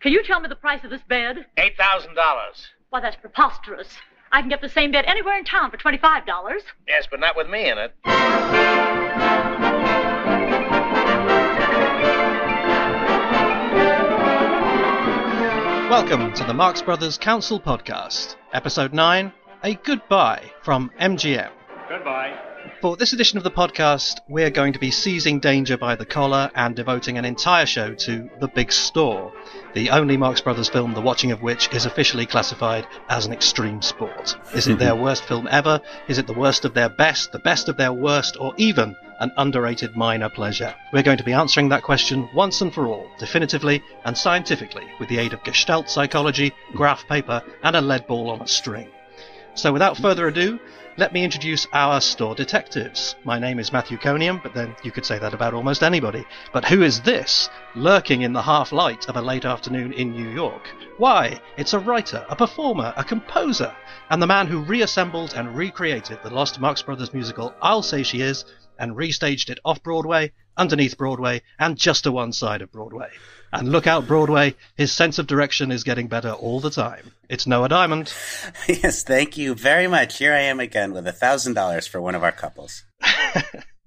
Can 0.00 0.12
you 0.12 0.22
tell 0.22 0.40
me 0.40 0.48
the 0.48 0.56
price 0.56 0.82
of 0.82 0.88
this 0.88 1.02
bed? 1.02 1.44
$8,000. 1.58 2.16
Why, 2.88 3.00
that's 3.00 3.16
preposterous. 3.16 3.98
I 4.32 4.40
can 4.40 4.48
get 4.48 4.62
the 4.62 4.68
same 4.70 4.92
bed 4.92 5.04
anywhere 5.06 5.36
in 5.36 5.44
town 5.44 5.70
for 5.70 5.76
$25. 5.76 6.24
Yes, 6.88 7.06
but 7.10 7.20
not 7.20 7.36
with 7.36 7.50
me 7.50 7.68
in 7.68 7.76
it. 7.76 7.94
Welcome 15.90 16.32
to 16.32 16.44
the 16.44 16.54
Marx 16.54 16.80
Brothers 16.80 17.18
Council 17.18 17.60
Podcast, 17.60 18.36
Episode 18.54 18.94
9 18.94 19.30
A 19.64 19.74
Good 19.74 20.00
Buy 20.08 20.50
from 20.62 20.90
MGM. 20.98 21.50
Goodbye. 21.90 22.49
For 22.80 22.96
this 22.96 23.12
edition 23.12 23.36
of 23.36 23.44
the 23.44 23.50
podcast, 23.50 24.20
we're 24.26 24.48
going 24.48 24.72
to 24.72 24.78
be 24.78 24.90
seizing 24.90 25.38
danger 25.38 25.76
by 25.76 25.96
the 25.96 26.06
collar 26.06 26.50
and 26.54 26.74
devoting 26.74 27.18
an 27.18 27.26
entire 27.26 27.66
show 27.66 27.92
to 27.92 28.30
The 28.40 28.48
Big 28.48 28.72
Store, 28.72 29.34
the 29.74 29.90
only 29.90 30.16
Marx 30.16 30.40
Brothers 30.40 30.70
film 30.70 30.94
the 30.94 31.02
watching 31.02 31.30
of 31.30 31.42
which 31.42 31.68
is 31.74 31.84
officially 31.84 32.24
classified 32.24 32.86
as 33.10 33.26
an 33.26 33.34
extreme 33.34 33.82
sport. 33.82 34.34
Is 34.54 34.66
it 34.66 34.78
their 34.78 34.94
worst 35.04 35.24
film 35.24 35.46
ever? 35.50 35.82
Is 36.08 36.16
it 36.16 36.26
the 36.26 36.32
worst 36.32 36.64
of 36.64 36.72
their 36.72 36.88
best, 36.88 37.32
the 37.32 37.38
best 37.38 37.68
of 37.68 37.76
their 37.76 37.92
worst, 37.92 38.38
or 38.40 38.54
even 38.56 38.96
an 39.18 39.30
underrated 39.36 39.94
minor 39.94 40.30
pleasure? 40.30 40.74
We're 40.90 41.02
going 41.02 41.18
to 41.18 41.24
be 41.24 41.34
answering 41.34 41.68
that 41.68 41.82
question 41.82 42.30
once 42.34 42.62
and 42.62 42.72
for 42.72 42.86
all, 42.86 43.10
definitively 43.18 43.82
and 44.06 44.16
scientifically, 44.16 44.86
with 44.98 45.10
the 45.10 45.18
aid 45.18 45.34
of 45.34 45.44
Gestalt 45.44 45.90
psychology, 45.90 46.54
graph 46.72 47.06
paper, 47.06 47.42
and 47.62 47.76
a 47.76 47.82
lead 47.82 48.06
ball 48.06 48.30
on 48.30 48.40
a 48.40 48.48
string. 48.48 48.88
So 49.54 49.70
without 49.70 49.98
further 49.98 50.28
ado, 50.28 50.58
let 51.00 51.14
me 51.14 51.24
introduce 51.24 51.66
our 51.72 51.98
store 51.98 52.34
detectives. 52.34 53.16
My 53.24 53.38
name 53.38 53.58
is 53.58 53.72
Matthew 53.72 53.96
Coniam, 53.96 54.38
but 54.42 54.52
then 54.52 54.76
you 54.82 54.92
could 54.92 55.06
say 55.06 55.18
that 55.18 55.32
about 55.32 55.54
almost 55.54 55.82
anybody. 55.82 56.26
But 56.52 56.66
who 56.66 56.82
is 56.82 57.00
this, 57.00 57.48
lurking 57.74 58.20
in 58.20 58.34
the 58.34 58.42
half 58.42 58.70
light 58.70 59.08
of 59.08 59.16
a 59.16 59.22
late 59.22 59.46
afternoon 59.46 59.94
in 59.94 60.12
New 60.12 60.28
York? 60.28 60.68
Why, 60.98 61.40
it's 61.56 61.72
a 61.72 61.78
writer, 61.78 62.26
a 62.28 62.36
performer, 62.36 62.92
a 62.98 63.02
composer, 63.02 63.74
and 64.10 64.20
the 64.20 64.26
man 64.26 64.46
who 64.46 64.60
reassembled 64.60 65.32
and 65.32 65.56
recreated 65.56 66.18
the 66.22 66.28
lost 66.28 66.60
Marx 66.60 66.82
Brothers 66.82 67.14
musical 67.14 67.54
I'll 67.62 67.82
Say 67.82 68.02
She 68.02 68.20
Is, 68.20 68.44
and 68.78 68.94
restaged 68.94 69.48
it 69.48 69.58
off 69.64 69.82
Broadway, 69.82 70.32
underneath 70.58 70.98
Broadway, 70.98 71.40
and 71.58 71.78
just 71.78 72.04
to 72.04 72.12
one 72.12 72.34
side 72.34 72.60
of 72.60 72.72
Broadway. 72.72 73.08
And 73.52 73.72
look 73.72 73.86
out, 73.86 74.06
Broadway, 74.06 74.54
his 74.76 74.92
sense 74.92 75.18
of 75.18 75.26
direction 75.26 75.72
is 75.72 75.82
getting 75.82 76.06
better 76.06 76.30
all 76.30 76.60
the 76.60 76.70
time. 76.70 77.12
It's 77.28 77.46
Noah 77.46 77.68
Diamond. 77.68 78.12
Yes, 78.68 79.02
thank 79.02 79.36
you 79.36 79.54
very 79.54 79.86
much. 79.88 80.18
Here 80.18 80.32
I 80.32 80.42
am 80.42 80.60
again 80.60 80.92
with 80.92 81.06
a 81.06 81.12
thousand 81.12 81.54
dollars 81.54 81.86
for 81.86 82.00
one 82.00 82.14
of 82.14 82.22
our 82.22 82.32
couples. 82.32 82.84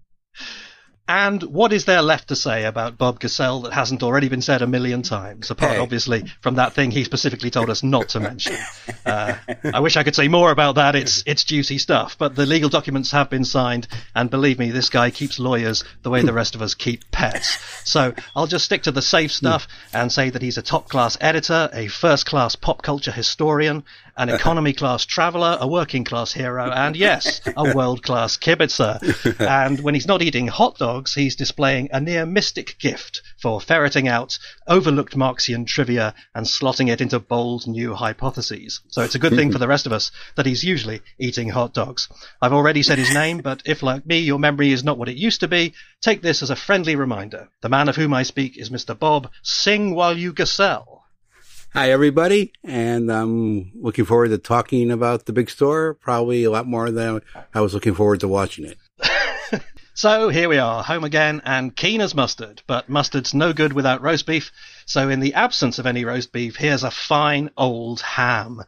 And 1.06 1.44
what 1.44 1.74
is 1.74 1.84
there 1.84 2.02
left 2.02 2.30
to 2.30 2.36
say 2.36 2.64
about 2.64 2.98
Bob 2.98 3.20
Gassel 3.20 3.64
that 3.64 3.74
hasn't 3.74 4.04
already 4.04 4.30
been 4.30 4.42
said 4.42 4.62
a 4.62 4.68
million 4.68 5.02
times, 5.02 5.52
apart 5.52 5.74
Hey. 5.74 5.78
obviously 5.80 6.24
from 6.40 6.56
that 6.56 6.74
thing 6.74 6.92
he 6.92 7.04
specifically 7.04 7.50
told 7.50 7.70
us 7.70 7.84
not 7.84 8.10
to 8.10 8.20
mention? 8.20 8.56
Uh, 9.06 9.36
I 9.74 9.82
wish 9.82 9.98
I 9.98 10.04
could 10.04 10.16
say 10.16 10.30
more 10.30 10.50
about 10.50 10.76
that. 10.76 10.96
It's 10.96 11.24
it's 11.26 11.44
juicy 11.44 11.78
stuff, 11.78 12.18
but 12.18 12.36
the 12.36 12.46
legal 12.46 12.70
documents 12.70 13.12
have 13.12 13.30
been 13.30 13.44
signed, 13.44 13.86
and 14.16 14.30
believe 14.30 14.60
me, 14.60 14.72
this 14.72 14.88
guy 14.90 15.12
keeps 15.12 15.40
lawyers 15.40 15.84
the 16.04 16.10
way 16.10 16.22
the 16.22 16.32
rest 16.32 16.56
of 16.56 16.62
us 16.62 16.74
keep 16.74 17.12
pets. 17.12 17.58
So 17.84 18.14
I'll 18.34 18.48
just 18.48 18.64
stick 18.64 18.84
to 18.84 18.92
the 18.92 19.02
safe 19.02 19.34
stuff 19.34 19.68
and 19.94 20.10
say 20.10 20.30
that 20.30 20.42
he's 20.42 20.58
a 20.58 20.62
top 20.62 20.88
class 20.88 21.18
editor, 21.20 21.70
a 21.74 21.88
first 21.88 22.26
class 22.26 22.56
pop 22.56 22.82
culture 22.82 23.12
historian, 23.12 23.84
an 24.18 24.30
economy 24.38 24.74
class 24.74 25.06
traveller, 25.06 25.58
a 25.60 25.68
working 25.68 26.04
class 26.04 26.32
hero, 26.34 26.70
and 26.72 26.96
yes, 26.96 27.42
a 27.58 27.76
world 27.76 28.04
class 28.04 28.38
kibitzer. 28.38 29.00
And 29.64 29.80
when 29.82 29.94
he's 29.94 30.08
not 30.08 30.22
eating 30.22 30.48
hot 30.48 30.78
dogs, 30.78 31.14
he's 31.14 31.36
displaying 31.36 31.90
a 31.92 32.00
near 32.00 32.26
mystic 32.26 32.78
gift 32.80 33.22
for 33.42 33.60
ferreting 33.60 34.08
out 34.08 34.38
overlooked 34.68 35.16
Marxian 35.16 35.66
trivia 35.66 36.14
and 36.34 36.46
slotting 36.46 36.90
it 36.90 37.02
into 37.02 37.20
bold 37.20 37.68
new 37.68 37.94
hypotheses. 37.94 38.80
So 38.88 39.02
it's 39.02 39.16
a 39.16 39.20
good 39.20 39.34
thing 39.34 39.52
for 39.52 39.58
the 39.58 39.68
rest 39.68 39.86
of 39.86 39.92
us 39.92 40.12
that 40.36 40.46
he's 40.46 40.64
usually 40.64 41.02
eating 41.20 41.50
hot 41.50 41.74
dogs. 41.74 42.08
I've 42.42 42.54
already 42.54 42.84
said 42.84 42.98
his 42.98 43.14
name, 43.14 43.40
but 43.40 43.62
if, 43.66 43.84
like 43.84 44.06
me, 44.06 44.20
your 44.20 44.40
memory 44.40 44.72
is 44.72 44.84
not 44.84 44.98
what 44.98 45.10
it 45.10 45.18
used 45.18 45.42
to 45.42 45.48
be, 45.48 45.74
take 46.02 46.22
this 46.22 46.42
as 46.42 46.50
a 46.50 46.56
friendly 46.56 46.96
reminder. 46.96 47.50
The 47.62 47.70
man 47.70 47.90
of 47.90 47.96
whom 47.96 48.14
I 48.14 48.24
speak 48.24 48.58
is 48.58 48.70
Mr. 48.70 48.98
Bob 48.98 49.30
Sing 49.42 49.94
While 49.94 50.18
You 50.18 50.34
Gassel. 50.34 51.03
Hi, 51.74 51.90
everybody, 51.90 52.54
and 52.64 53.12
I'm 53.12 53.72
looking 53.74 54.06
forward 54.06 54.28
to 54.28 54.38
talking 54.38 54.92
about 54.92 55.26
the 55.26 55.34
big 55.34 55.50
store. 55.50 55.96
Probably 55.96 56.44
a 56.44 56.52
lot 56.52 56.68
more 56.68 56.92
than 56.92 57.22
I 57.52 57.62
was 57.62 57.74
looking 57.74 57.96
forward 57.96 58.20
to 58.20 58.28
watching 58.28 58.66
it. 58.66 58.78
So 59.96 60.30
here 60.30 60.50
we 60.50 60.58
are, 60.58 60.84
home 60.84 61.04
again, 61.04 61.44
and 61.46 61.76
keen 61.76 62.02
as 62.02 62.16
mustard. 62.16 62.64
But 62.66 62.90
mustard's 62.90 63.36
no 63.36 63.54
good 63.54 63.74
without 63.74 64.02
roast 64.02 64.26
beef. 64.26 64.52
So 64.86 65.10
in 65.10 65.20
the 65.20 65.34
absence 65.34 65.80
of 65.80 65.86
any 65.86 66.06
roast 66.06 66.32
beef, 66.32 66.56
here's 66.56 66.84
a 66.84 66.92
fine 66.92 67.50
old 67.58 68.02
ham. 68.02 68.62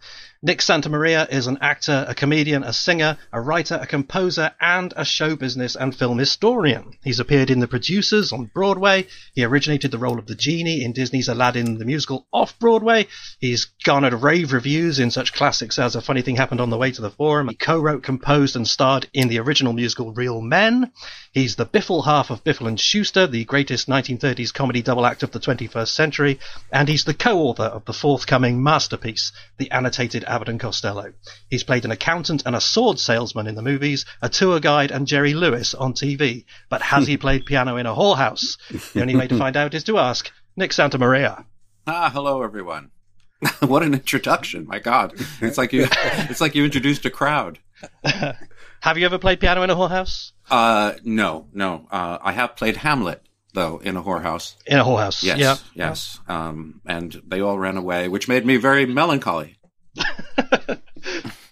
Nick 0.46 0.62
Santa 0.62 0.90
Maria 0.90 1.28
is 1.32 1.48
an 1.48 1.58
actor, 1.60 2.06
a 2.08 2.14
comedian, 2.14 2.64
a 2.64 2.72
singer, 2.72 3.18
a 3.34 3.42
writer, 3.42 3.80
a 3.82 3.88
composer, 3.88 4.52
and 4.62 4.94
a 4.96 5.04
show 5.04 5.36
business 5.36 5.76
and 5.76 5.96
film 5.96 6.20
historian. 6.20 6.92
He's 7.04 7.20
appeared 7.20 7.50
in 7.50 7.62
The 7.62 7.68
Producers 7.68 8.32
on 8.32 8.52
Broadway. 8.54 9.08
He 9.34 9.44
originated 9.44 9.90
the 9.90 9.98
role 9.98 10.20
of 10.20 10.28
the 10.28 10.36
genie 10.36 10.84
in 10.84 10.94
Disney's 10.94 11.30
Aladdin 11.30 11.80
the 11.80 11.86
musical 11.86 12.28
off 12.32 12.60
Broadway. 12.60 13.08
He's 13.40 13.66
garnered 13.84 14.14
rave 14.14 14.54
reviews 14.54 15.00
in 15.00 15.10
such 15.10 15.34
classics 15.34 15.80
as 15.80 15.96
A 15.96 16.02
Funny 16.02 16.22
Thing 16.22 16.36
Happened 16.36 16.62
on 16.62 16.70
the 16.70 16.78
Way 16.78 16.92
to 16.92 17.02
the 17.02 17.10
Forum. 17.10 17.50
He 17.50 17.56
co-wrote, 17.56 18.04
composed, 18.04 18.56
and 18.56 18.68
starred 18.68 19.08
in 19.14 19.30
the 19.30 19.40
original 19.40 19.74
musical 19.74 20.14
Real 20.14 20.42
Men. 20.42 20.92
He's 21.36 21.58
the 21.58 21.66
Biffle 21.66 22.06
half 22.06 22.30
of 22.30 22.46
Biffle 22.46 22.70
and 22.70 22.80
Shooster, 22.80 23.28
the 23.28 23.44
greatest 23.44 23.90
1930s 23.90 24.54
comedy 24.54 24.82
double 24.82 25.06
act 25.06 25.22
of 25.22 25.32
the 25.32 25.40
21st 25.42 25.90
century, 25.90 26.40
and 26.72 26.88
he's 26.88 27.04
the 27.04 27.14
co-author 27.14 27.66
of 27.66 27.84
the 27.84 27.92
forthcoming 27.92 28.64
masterpiece, 28.64 29.34
The 29.58 29.70
Annotated 29.70 30.24
Abbott 30.24 30.48
and 30.48 30.62
Costello. 30.62 31.12
He's 31.50 31.66
played 31.66 31.84
an 31.84 31.92
accountant 31.92 32.44
and 32.46 32.56
a 32.56 32.62
sword 32.62 33.00
salesman 33.00 33.48
in 33.48 33.56
the 33.56 33.62
movies, 33.62 34.06
a 34.22 34.30
tour 34.30 34.62
guide 34.62 34.92
and 34.92 35.08
Jerry 35.08 35.34
Lewis 35.34 35.74
on 35.74 35.92
TV. 35.92 36.46
But 36.70 36.82
has 36.82 37.06
he 37.06 37.18
played 37.26 37.46
piano 37.46 37.76
in 37.76 37.86
a 37.86 37.94
whorehouse? 37.94 38.56
The 38.94 39.02
only 39.02 39.18
way 39.18 39.28
to 39.28 39.38
find 39.38 39.58
out 39.58 39.74
is 39.74 39.84
to 39.84 39.98
ask 39.98 40.32
Nick 40.56 40.72
Santa 40.72 40.98
Maria. 40.98 41.46
Ah, 41.86 42.10
hello 42.14 42.44
everyone. 42.44 42.92
what 43.60 43.84
an 43.84 43.94
introduction! 43.94 44.66
My 44.68 44.80
God, 44.80 45.14
it's 45.42 45.58
like 45.58 45.74
you, 45.74 45.86
it's 45.92 46.40
like 46.40 46.56
you 46.56 46.64
introduced 46.64 47.04
a 47.04 47.10
crowd. 47.10 47.60
Have 48.06 48.98
you 48.98 49.06
ever 49.06 49.18
played 49.18 49.42
piano 49.42 49.64
in 49.64 49.70
a 49.70 49.76
whorehouse? 49.76 50.32
Uh, 50.50 50.94
no, 51.04 51.48
no. 51.54 51.88
Uh, 51.92 52.18
I 52.22 52.32
have 52.32 52.56
played 52.56 52.78
Hamlet 52.78 53.22
though 53.54 53.78
in 53.78 53.98
a 53.98 54.04
whorehouse. 54.04 54.56
In 54.68 54.80
a 54.80 54.84
whorehouse. 54.84 55.24
Yes, 55.24 55.64
yes. 55.74 56.20
Um, 56.28 56.82
and 56.86 57.22
they 57.26 57.42
all 57.42 57.58
ran 57.58 57.78
away, 57.78 58.08
which 58.10 58.28
made 58.28 58.46
me 58.46 58.58
very 58.58 58.86
melancholy. 58.86 59.58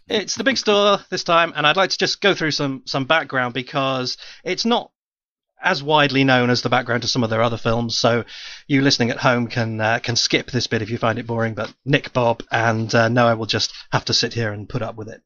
It's 0.10 0.36
the 0.36 0.44
big 0.44 0.58
store 0.58 1.00
this 1.10 1.24
time, 1.24 1.54
and 1.56 1.66
I'd 1.66 1.78
like 1.78 1.90
to 1.92 1.98
just 1.98 2.22
go 2.22 2.36
through 2.36 2.52
some 2.52 2.84
some 2.86 3.06
background 3.06 3.54
because 3.54 4.18
it's 4.44 4.66
not 4.66 4.92
as 5.64 5.82
widely 5.82 6.24
known 6.24 6.50
as 6.50 6.62
the 6.62 6.70
background 6.70 7.02
to 7.02 7.08
some 7.08 7.24
of 7.24 7.30
their 7.30 7.42
other 7.42 7.58
films. 7.58 7.98
So 7.98 8.26
you 8.68 8.82
listening 8.82 9.10
at 9.10 9.18
home 9.18 9.48
can 9.48 9.80
uh, 9.80 10.00
can 10.00 10.16
skip 10.16 10.52
this 10.52 10.68
bit 10.68 10.82
if 10.82 10.90
you 10.90 10.98
find 10.98 11.18
it 11.18 11.26
boring. 11.28 11.54
But 11.54 11.74
Nick, 11.86 12.14
Bob, 12.14 12.44
and 12.52 12.94
uh, 12.94 13.08
Noah 13.10 13.38
will 13.38 13.46
just 13.46 13.74
have 13.92 14.06
to 14.06 14.14
sit 14.14 14.34
here 14.34 14.52
and 14.52 14.70
put 14.70 14.82
up 14.82 14.96
with 14.96 15.08
it. 15.08 15.22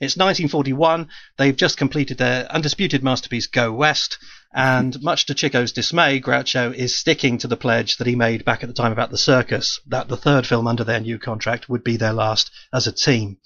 It's 0.00 0.16
1941. 0.16 1.08
They've 1.36 1.54
just 1.54 1.76
completed 1.76 2.18
their 2.18 2.50
undisputed 2.50 3.04
masterpiece, 3.04 3.46
Go 3.46 3.72
West. 3.72 4.18
And 4.54 5.00
much 5.00 5.26
to 5.26 5.34
Chico's 5.34 5.72
dismay, 5.72 6.20
Groucho 6.20 6.74
is 6.74 6.94
sticking 6.94 7.38
to 7.38 7.48
the 7.48 7.56
pledge 7.56 7.96
that 7.96 8.06
he 8.06 8.16
made 8.16 8.44
back 8.44 8.62
at 8.62 8.68
the 8.68 8.74
time 8.74 8.92
about 8.92 9.10
the 9.10 9.16
circus, 9.16 9.80
that 9.86 10.08
the 10.08 10.16
third 10.16 10.46
film 10.46 10.66
under 10.66 10.84
their 10.84 11.00
new 11.00 11.18
contract 11.18 11.68
would 11.68 11.82
be 11.82 11.96
their 11.96 12.12
last 12.12 12.50
as 12.72 12.86
a 12.86 12.92
team. 12.92 13.38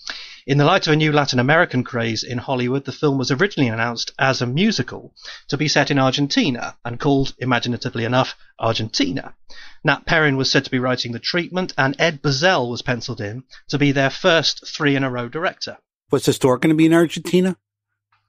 In 0.46 0.58
the 0.58 0.64
light 0.64 0.86
of 0.86 0.92
a 0.92 0.96
new 0.96 1.10
Latin 1.10 1.40
American 1.40 1.82
craze 1.82 2.22
in 2.22 2.38
Hollywood, 2.38 2.84
the 2.84 2.92
film 2.92 3.18
was 3.18 3.32
originally 3.32 3.68
announced 3.68 4.12
as 4.16 4.40
a 4.40 4.46
musical 4.46 5.12
to 5.48 5.56
be 5.56 5.66
set 5.66 5.90
in 5.90 5.98
Argentina 5.98 6.76
and 6.84 7.00
called, 7.00 7.34
imaginatively 7.38 8.04
enough, 8.04 8.36
Argentina. 8.56 9.34
Nat 9.82 10.06
Perrin 10.06 10.36
was 10.36 10.48
said 10.48 10.64
to 10.64 10.70
be 10.70 10.78
writing 10.78 11.10
the 11.10 11.18
treatment, 11.18 11.74
and 11.76 11.96
Ed 11.98 12.22
Buzzell 12.22 12.70
was 12.70 12.80
penciled 12.80 13.20
in 13.20 13.42
to 13.70 13.78
be 13.78 13.90
their 13.90 14.08
first 14.08 14.68
three 14.68 14.94
in 14.94 15.02
a 15.02 15.10
row 15.10 15.28
director. 15.28 15.78
Was 16.12 16.26
the 16.26 16.32
store 16.32 16.58
going 16.58 16.70
to 16.70 16.76
be 16.76 16.86
in 16.86 16.94
Argentina? 16.94 17.56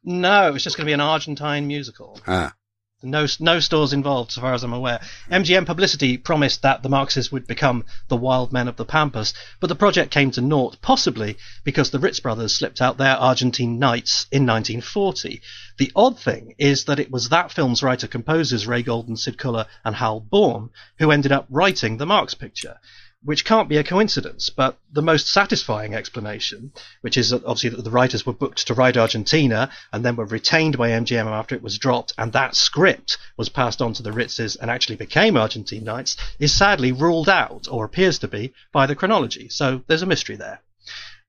No, 0.03 0.55
it's 0.55 0.63
just 0.63 0.75
going 0.75 0.85
to 0.85 0.89
be 0.89 0.93
an 0.93 1.01
Argentine 1.01 1.67
musical. 1.67 2.19
Ah, 2.25 2.55
No, 3.03 3.27
no 3.39 3.59
stores 3.59 3.93
involved, 3.93 4.31
so 4.31 4.41
far 4.41 4.55
as 4.55 4.63
I'm 4.63 4.73
aware. 4.73 4.99
MGM 5.29 5.67
Publicity 5.67 6.17
promised 6.17 6.63
that 6.63 6.81
the 6.81 6.89
Marxists 6.89 7.31
would 7.31 7.45
become 7.45 7.85
the 8.07 8.17
wild 8.17 8.51
men 8.51 8.67
of 8.67 8.75
the 8.75 8.85
Pampas, 8.85 9.35
but 9.59 9.67
the 9.67 9.75
project 9.75 10.09
came 10.09 10.31
to 10.31 10.41
naught, 10.41 10.81
possibly 10.81 11.37
because 11.63 11.91
the 11.91 11.99
Ritz 11.99 12.19
brothers 12.19 12.55
slipped 12.55 12.81
out 12.81 12.97
their 12.97 13.15
Argentine 13.15 13.77
Nights 13.77 14.25
in 14.31 14.47
1940. 14.47 15.43
The 15.77 15.91
odd 15.95 16.19
thing 16.19 16.55
is 16.57 16.85
that 16.85 16.99
it 16.99 17.11
was 17.11 17.29
that 17.29 17.51
film's 17.51 17.83
writer-composers 17.83 18.65
Ray 18.65 18.81
Golden, 18.81 19.15
Sid 19.15 19.37
Kuller, 19.37 19.67
and 19.85 19.95
Hal 19.95 20.19
Borne 20.19 20.71
who 20.97 21.11
ended 21.11 21.31
up 21.31 21.45
writing 21.51 21.97
the 21.97 22.07
Marx 22.07 22.33
picture. 22.33 22.79
Which 23.27 23.43
can't 23.43 23.67
be 23.67 23.75
a 23.75 23.83
coincidence. 23.83 24.49
But 24.49 24.77
the 24.89 25.01
most 25.01 25.27
satisfying 25.27 25.93
explanation, 25.93 26.71
which 27.01 27.17
is 27.17 27.33
obviously 27.33 27.71
that 27.71 27.83
the 27.83 27.91
writers 27.91 28.25
were 28.25 28.31
booked 28.31 28.65
to 28.67 28.73
write 28.73 28.95
Argentina 28.95 29.69
and 29.91 30.05
then 30.05 30.15
were 30.15 30.23
retained 30.23 30.77
by 30.77 30.91
MGM 30.91 31.25
after 31.25 31.53
it 31.53 31.61
was 31.61 31.77
dropped, 31.77 32.13
and 32.17 32.31
that 32.31 32.55
script 32.55 33.17
was 33.35 33.49
passed 33.49 33.81
on 33.81 33.91
to 33.91 34.01
the 34.01 34.11
Ritzes 34.11 34.55
and 34.61 34.71
actually 34.71 34.95
became 34.95 35.35
Argentine 35.35 35.83
Nights, 35.83 36.15
is 36.39 36.55
sadly 36.55 36.93
ruled 36.93 37.27
out, 37.27 37.67
or 37.69 37.83
appears 37.83 38.17
to 38.19 38.29
be, 38.29 38.53
by 38.71 38.85
the 38.85 38.95
chronology. 38.95 39.49
So 39.49 39.83
there's 39.87 40.03
a 40.03 40.05
mystery 40.05 40.37
there. 40.37 40.61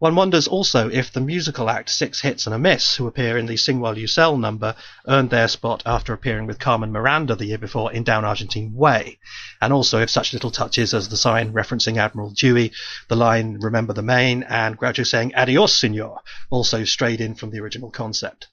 One 0.00 0.14
wonders 0.14 0.46
also 0.46 0.88
if 0.88 1.10
the 1.10 1.20
musical 1.20 1.68
act 1.68 1.90
Six 1.90 2.20
Hits 2.20 2.46
and 2.46 2.54
a 2.54 2.58
Miss, 2.58 2.94
who 2.94 3.08
appear 3.08 3.36
in 3.36 3.46
the 3.46 3.56
Sing 3.56 3.80
While 3.80 3.98
You 3.98 4.06
Sell 4.06 4.36
number, 4.36 4.76
earned 5.08 5.30
their 5.30 5.48
spot 5.48 5.82
after 5.84 6.12
appearing 6.12 6.46
with 6.46 6.60
Carmen 6.60 6.92
Miranda 6.92 7.34
the 7.34 7.46
year 7.46 7.58
before 7.58 7.92
in 7.92 8.04
Down 8.04 8.24
Argentine 8.24 8.72
Way, 8.74 9.18
and 9.60 9.72
also 9.72 9.98
if 10.00 10.08
such 10.08 10.32
little 10.32 10.52
touches 10.52 10.94
as 10.94 11.08
the 11.08 11.16
sign 11.16 11.52
referencing 11.52 11.96
Admiral 11.96 12.30
Dewey, 12.30 12.70
the 13.08 13.16
line 13.16 13.58
Remember 13.58 13.92
the 13.92 14.02
Maine, 14.02 14.44
and 14.44 14.78
Groucho 14.78 15.04
saying 15.04 15.34
Adios, 15.34 15.74
Senor, 15.74 16.20
also 16.48 16.84
strayed 16.84 17.20
in 17.20 17.34
from 17.34 17.50
the 17.50 17.58
original 17.58 17.90
concept. 17.90 18.46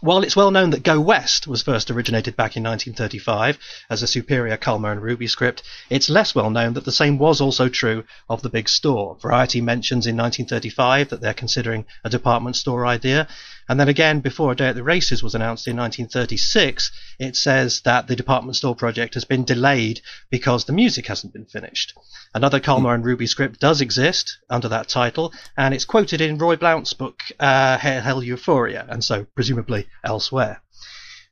While 0.00 0.22
it's 0.22 0.36
well 0.36 0.52
known 0.52 0.70
that 0.70 0.84
Go 0.84 1.00
West 1.00 1.48
was 1.48 1.62
first 1.62 1.90
originated 1.90 2.36
back 2.36 2.56
in 2.56 2.62
1935 2.62 3.58
as 3.90 4.00
a 4.00 4.06
superior 4.06 4.56
Kalmar 4.56 4.92
and 4.92 5.02
Ruby 5.02 5.26
script, 5.26 5.64
it's 5.90 6.08
less 6.08 6.36
well 6.36 6.50
known 6.50 6.74
that 6.74 6.84
the 6.84 6.92
same 6.92 7.18
was 7.18 7.40
also 7.40 7.68
true 7.68 8.04
of 8.28 8.42
The 8.42 8.48
Big 8.48 8.68
Store. 8.68 9.16
Variety 9.20 9.60
mentions 9.60 10.06
in 10.06 10.16
1935 10.16 11.08
that 11.08 11.20
they're 11.20 11.34
considering 11.34 11.84
a 12.04 12.10
department 12.10 12.54
store 12.54 12.86
idea, 12.86 13.26
and 13.68 13.78
then 13.78 13.88
again, 13.88 14.20
before 14.20 14.52
A 14.52 14.56
Day 14.56 14.68
at 14.68 14.74
the 14.74 14.82
Races 14.82 15.22
was 15.22 15.34
announced 15.34 15.68
in 15.68 15.76
1936, 15.76 16.90
it 17.18 17.36
says 17.36 17.80
that 17.82 18.06
the 18.06 18.16
department 18.16 18.56
store 18.56 18.74
project 18.74 19.14
has 19.14 19.24
been 19.24 19.44
delayed 19.44 20.00
because 20.30 20.64
the 20.64 20.72
music 20.72 21.06
hasn't 21.06 21.32
been 21.32 21.44
finished. 21.44 21.92
Another 22.34 22.60
Kalmar 22.60 22.94
and 22.94 23.04
Ruby 23.04 23.26
script 23.26 23.60
does 23.60 23.80
exist 23.80 24.38
under 24.48 24.68
that 24.68 24.88
title, 24.88 25.32
and 25.56 25.74
it's 25.74 25.84
quoted 25.84 26.20
in 26.20 26.38
Roy 26.38 26.56
Blount's 26.56 26.94
book, 26.94 27.22
uh, 27.38 27.76
Hell 27.78 28.22
Euphoria, 28.22 28.86
and 28.88 29.04
so 29.04 29.26
presumably 29.34 29.86
elsewhere. 30.02 30.62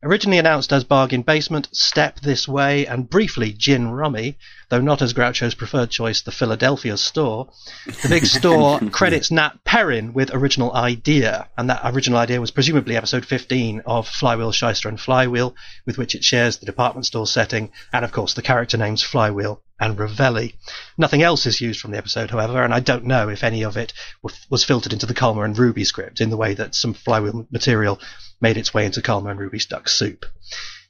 Originally 0.07 0.39
announced 0.39 0.73
as 0.73 0.85
Bargain 0.85 1.23
Basement, 1.23 1.69
Step 1.73 2.21
This 2.21 2.47
Way, 2.47 2.87
and 2.87 3.11
briefly 3.11 3.53
Gin 3.53 3.89
Rummy, 3.89 4.39
though 4.69 4.81
not 4.81 5.03
as 5.03 5.13
Groucho's 5.13 5.57
preferred 5.57 5.91
choice, 5.91 6.23
the 6.23 6.31
Philadelphia 6.31 6.97
store, 6.97 7.49
the 7.87 8.09
big 8.09 8.25
store 8.25 8.79
credits 8.93 9.33
Nat 9.33 9.65
Perrin 9.65 10.13
with 10.13 10.33
original 10.33 10.73
idea, 10.73 11.49
and 11.59 11.69
that 11.69 11.81
original 11.83 12.21
idea 12.21 12.41
was 12.41 12.53
presumably 12.53 12.97
episode 12.97 13.27
15 13.27 13.83
of 13.85 14.07
Flywheel, 14.07 14.53
Shyster, 14.53 14.89
and 14.89 15.01
Flywheel, 15.01 15.57
with 15.87 15.99
which 15.99 16.15
it 16.15 16.23
shares 16.23 16.59
the 16.59 16.67
department 16.67 17.07
store 17.07 17.27
setting, 17.27 17.73
and 17.93 18.05
of 18.05 18.13
course 18.13 18.33
the 18.33 18.43
character 18.43 18.77
names 18.77 19.03
Flywheel 19.03 19.61
and 19.79 19.97
Ravelli. 19.99 20.55
Nothing 20.97 21.23
else 21.23 21.47
is 21.47 21.61
used 21.61 21.81
from 21.81 21.91
the 21.91 21.99
episode, 21.99 22.31
however, 22.31 22.63
and 22.63 22.73
I 22.73 22.81
don't 22.81 23.05
know 23.05 23.29
if 23.29 23.45
any 23.45 23.63
of 23.63 23.77
it 23.77 23.93
was 24.51 24.65
filtered 24.65 24.93
into 24.93 25.07
the 25.07 25.15
Kalmar 25.15 25.45
and 25.45 25.59
Ruby 25.59 25.85
script 25.85 26.21
in 26.21 26.31
the 26.31 26.37
way 26.37 26.55
that 26.55 26.75
some 26.75 26.95
Flywheel 26.95 27.47
material 27.51 28.01
made 28.41 28.57
its 28.57 28.73
way 28.73 28.87
into 28.87 29.03
Kalmar 29.03 29.31
and 29.31 29.41
Ruby's 29.41 29.67
Duck 29.67 29.89
Soup. 29.89 30.25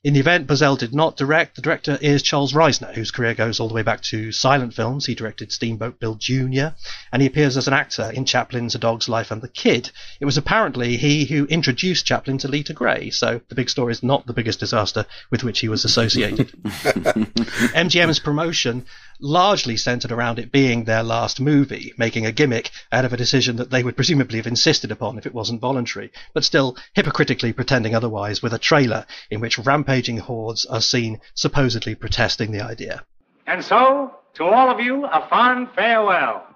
In 0.06 0.14
the 0.14 0.20
event, 0.20 0.46
Buzzell 0.46 0.78
did 0.78 0.94
not 0.94 1.16
direct. 1.16 1.56
The 1.56 1.62
director 1.62 1.98
is 2.00 2.22
Charles 2.22 2.52
Reisner, 2.52 2.94
whose 2.94 3.10
career 3.10 3.34
goes 3.34 3.58
all 3.58 3.66
the 3.66 3.74
way 3.74 3.82
back 3.82 4.02
to 4.02 4.30
silent 4.30 4.72
films. 4.72 5.04
He 5.04 5.16
directed 5.16 5.50
Steamboat 5.50 5.98
Bill 5.98 6.14
Jr., 6.14 6.76
and 7.12 7.20
he 7.20 7.26
appears 7.26 7.56
as 7.56 7.66
an 7.66 7.74
actor 7.74 8.12
in 8.14 8.24
Chaplin's 8.24 8.76
A 8.76 8.78
Dog's 8.78 9.08
Life 9.08 9.32
and 9.32 9.42
the 9.42 9.48
Kid. 9.48 9.90
It 10.20 10.24
was 10.24 10.36
apparently 10.36 10.96
he 10.96 11.24
who 11.24 11.46
introduced 11.46 12.06
Chaplin 12.06 12.38
to 12.38 12.46
Lita 12.46 12.72
Grey, 12.72 13.10
so 13.10 13.40
the 13.48 13.56
big 13.56 13.68
story 13.68 13.90
is 13.90 14.04
not 14.04 14.28
the 14.28 14.32
biggest 14.32 14.60
disaster 14.60 15.06
with 15.32 15.42
which 15.42 15.58
he 15.58 15.68
was 15.68 15.84
associated. 15.84 16.52
MGM's 16.62 18.20
promotion 18.20 18.86
largely 19.20 19.76
centered 19.76 20.12
around 20.12 20.38
it 20.38 20.52
being 20.52 20.84
their 20.84 21.02
last 21.02 21.40
movie, 21.40 21.92
making 21.96 22.26
a 22.26 22.32
gimmick 22.32 22.70
out 22.92 23.04
of 23.04 23.12
a 23.12 23.16
decision 23.16 23.56
that 23.56 23.70
they 23.70 23.82
would 23.82 23.96
presumably 23.96 24.38
have 24.38 24.46
insisted 24.46 24.90
upon 24.90 25.18
if 25.18 25.26
it 25.26 25.34
wasn't 25.34 25.60
voluntary, 25.60 26.10
but 26.34 26.44
still 26.44 26.76
hypocritically 26.94 27.52
pretending 27.52 27.94
otherwise 27.94 28.42
with 28.42 28.52
a 28.52 28.58
trailer 28.58 29.06
in 29.30 29.40
which 29.40 29.58
rampaging 29.58 30.18
hordes 30.18 30.64
are 30.66 30.80
seen 30.80 31.20
supposedly 31.34 31.94
protesting 31.94 32.52
the 32.52 32.60
idea. 32.60 33.04
And 33.46 33.64
so, 33.64 34.14
to 34.34 34.44
all 34.44 34.70
of 34.70 34.80
you, 34.80 35.06
a 35.06 35.26
fond 35.28 35.68
farewell. 35.74 36.55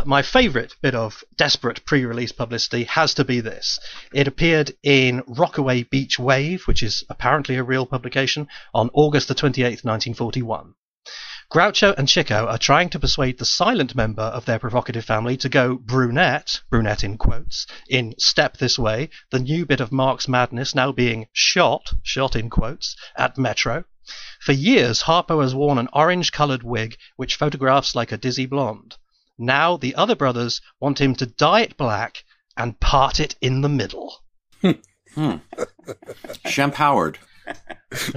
But 0.00 0.06
my 0.06 0.22
favourite 0.22 0.76
bit 0.80 0.94
of 0.94 1.22
desperate 1.36 1.84
pre 1.84 2.06
release 2.06 2.32
publicity 2.32 2.84
has 2.84 3.12
to 3.12 3.22
be 3.22 3.40
this. 3.40 3.78
It 4.14 4.26
appeared 4.26 4.72
in 4.82 5.22
Rockaway 5.26 5.82
Beach 5.82 6.18
Wave, 6.18 6.62
which 6.66 6.82
is 6.82 7.04
apparently 7.10 7.56
a 7.56 7.62
real 7.62 7.84
publication, 7.84 8.48
on 8.72 8.88
August 8.94 9.28
the 9.28 9.34
28th, 9.34 9.84
1941. 9.84 10.72
Groucho 11.52 11.94
and 11.98 12.08
Chico 12.08 12.46
are 12.46 12.56
trying 12.56 12.88
to 12.88 12.98
persuade 12.98 13.36
the 13.36 13.44
silent 13.44 13.94
member 13.94 14.22
of 14.22 14.46
their 14.46 14.58
provocative 14.58 15.04
family 15.04 15.36
to 15.36 15.50
go 15.50 15.76
brunette, 15.76 16.62
brunette 16.70 17.04
in 17.04 17.18
quotes, 17.18 17.66
in 17.86 18.14
Step 18.16 18.56
This 18.56 18.78
Way, 18.78 19.10
the 19.28 19.38
new 19.38 19.66
bit 19.66 19.80
of 19.80 19.92
Marx 19.92 20.26
Madness 20.26 20.74
now 20.74 20.92
being 20.92 21.26
shot, 21.34 21.92
shot 22.02 22.34
in 22.34 22.48
quotes, 22.48 22.96
at 23.18 23.36
Metro. 23.36 23.84
For 24.40 24.52
years, 24.52 25.02
Harpo 25.02 25.42
has 25.42 25.54
worn 25.54 25.76
an 25.76 25.90
orange 25.92 26.32
coloured 26.32 26.62
wig 26.62 26.96
which 27.16 27.36
photographs 27.36 27.94
like 27.94 28.12
a 28.12 28.16
dizzy 28.16 28.46
blonde. 28.46 28.96
Now 29.40 29.78
the 29.78 29.94
other 29.94 30.14
brothers 30.14 30.60
want 30.80 31.00
him 31.00 31.14
to 31.16 31.24
dye 31.24 31.62
it 31.62 31.78
black 31.78 32.24
and 32.58 32.78
part 32.78 33.20
it 33.20 33.36
in 33.40 33.62
the 33.62 33.70
middle. 33.70 34.22
Hmm. 34.60 35.36
Shemp 36.46 36.74
Howard. 36.74 37.18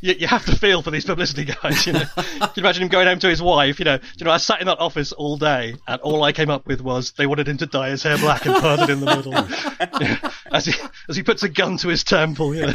you, 0.00 0.14
you, 0.14 0.26
have 0.26 0.46
to 0.46 0.56
feel 0.56 0.80
for 0.80 0.90
these 0.92 1.04
publicity 1.04 1.44
guys. 1.44 1.86
You 1.86 1.94
know, 1.94 2.04
can 2.16 2.50
you 2.54 2.62
imagine 2.62 2.84
him 2.84 2.88
going 2.88 3.06
home 3.06 3.18
to 3.18 3.28
his 3.28 3.42
wife? 3.42 3.78
You 3.80 3.84
know, 3.84 3.98
you 4.16 4.24
know, 4.24 4.30
I 4.30 4.38
sat 4.38 4.60
in 4.60 4.68
that 4.68 4.78
office 4.78 5.12
all 5.12 5.36
day, 5.36 5.74
and 5.86 6.00
all 6.00 6.22
I 6.22 6.32
came 6.32 6.48
up 6.48 6.66
with 6.66 6.80
was 6.80 7.10
they 7.12 7.26
wanted 7.26 7.48
him 7.48 7.58
to 7.58 7.66
dye 7.66 7.90
his 7.90 8.02
hair 8.02 8.16
black 8.16 8.46
and 8.46 8.54
part 8.54 8.80
it 8.80 8.90
in 8.90 9.00
the 9.00 9.06
middle, 9.06 9.34
you 10.00 10.08
know, 10.22 10.30
as 10.52 10.66
he 10.66 10.72
as 11.10 11.16
he 11.16 11.22
puts 11.22 11.42
a 11.42 11.48
gun 11.50 11.76
to 11.78 11.88
his 11.88 12.04
temple. 12.04 12.54
You 12.54 12.68
know. 12.68 12.72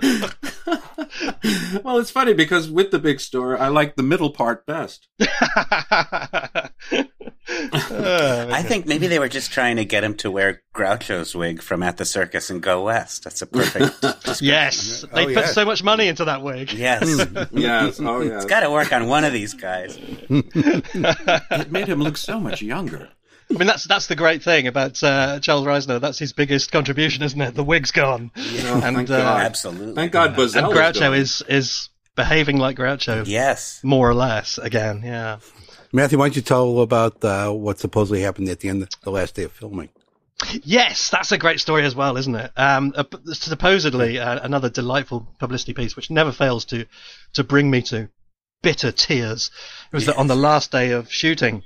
well, 1.82 1.98
it's 1.98 2.10
funny 2.10 2.34
because 2.34 2.70
with 2.70 2.90
the 2.90 2.98
big 2.98 3.20
store, 3.20 3.58
I 3.58 3.68
like 3.68 3.96
the 3.96 4.02
middle 4.02 4.30
part 4.30 4.66
best. 4.66 5.08
oh, 5.20 5.28
I 7.50 8.62
think 8.62 8.86
maybe 8.86 9.06
they 9.06 9.18
were 9.18 9.28
just 9.28 9.50
trying 9.52 9.76
to 9.76 9.84
get 9.84 10.04
him 10.04 10.14
to 10.16 10.30
wear 10.30 10.62
Groucho's 10.74 11.34
wig 11.34 11.62
from 11.62 11.82
At 11.82 11.96
the 11.96 12.04
Circus 12.04 12.50
and 12.50 12.62
Go 12.62 12.84
West. 12.84 13.24
That's 13.24 13.42
a 13.42 13.46
perfect. 13.46 14.40
yes, 14.40 15.04
they 15.12 15.26
oh, 15.26 15.34
put 15.34 15.46
so 15.46 15.64
much 15.64 15.82
money 15.82 16.08
into 16.08 16.24
that 16.26 16.42
wig. 16.42 16.72
Yes, 16.72 17.24
hmm. 17.24 17.58
yes, 17.58 18.00
oh 18.00 18.20
yes. 18.20 18.42
It's 18.42 18.50
got 18.50 18.60
to 18.60 18.70
work 18.70 18.92
on 18.92 19.08
one 19.08 19.24
of 19.24 19.32
these 19.32 19.54
guys. 19.54 19.98
it 20.28 21.72
made 21.72 21.88
him 21.88 22.00
look 22.00 22.16
so 22.16 22.38
much 22.38 22.62
younger. 22.62 23.08
I 23.50 23.54
mean, 23.54 23.66
that's 23.66 23.84
that's 23.84 24.06
the 24.08 24.16
great 24.16 24.42
thing 24.42 24.66
about 24.66 25.02
uh, 25.02 25.40
Charles 25.40 25.64
Reisner. 25.64 26.00
That's 26.00 26.18
his 26.18 26.32
biggest 26.32 26.70
contribution, 26.70 27.22
isn't 27.22 27.40
it? 27.40 27.54
The 27.54 27.64
wig's 27.64 27.92
gone, 27.92 28.30
yeah, 28.36 28.74
and 28.74 28.96
thank 28.96 29.10
uh, 29.10 29.18
God. 29.18 29.42
absolutely, 29.42 29.94
thank 29.94 30.12
God, 30.12 30.34
Buzzell 30.34 30.64
and 30.64 30.66
Groucho 30.66 31.16
is, 31.16 31.42
is 31.42 31.48
is 31.48 31.88
behaving 32.14 32.58
like 32.58 32.76
Groucho. 32.76 33.26
Yes, 33.26 33.80
more 33.82 34.08
or 34.08 34.14
less. 34.14 34.58
Again, 34.58 35.02
yeah. 35.02 35.38
Matthew, 35.92 36.18
why 36.18 36.26
don't 36.26 36.36
you 36.36 36.42
tell 36.42 36.80
about 36.80 37.24
uh, 37.24 37.50
what 37.50 37.78
supposedly 37.78 38.20
happened 38.20 38.50
at 38.50 38.60
the 38.60 38.68
end 38.68 38.82
of 38.82 38.90
the 39.02 39.10
last 39.10 39.34
day 39.34 39.44
of 39.44 39.52
filming? 39.52 39.88
Yes, 40.62 41.10
that's 41.10 41.32
a 41.32 41.38
great 41.38 41.58
story 41.58 41.84
as 41.84 41.96
well, 41.96 42.16
isn't 42.16 42.34
it? 42.34 42.52
Um, 42.56 42.92
uh, 42.94 43.04
supposedly, 43.32 44.18
uh, 44.18 44.38
another 44.42 44.68
delightful 44.68 45.26
publicity 45.38 45.72
piece, 45.72 45.96
which 45.96 46.10
never 46.10 46.32
fails 46.32 46.66
to 46.66 46.86
to 47.32 47.44
bring 47.44 47.70
me 47.70 47.82
to 47.82 48.10
bitter 48.62 48.92
tears. 48.92 49.50
It 49.90 49.96
was 49.96 50.06
yes. 50.06 50.14
that 50.14 50.20
on 50.20 50.26
the 50.26 50.36
last 50.36 50.70
day 50.70 50.92
of 50.92 51.10
shooting, 51.10 51.64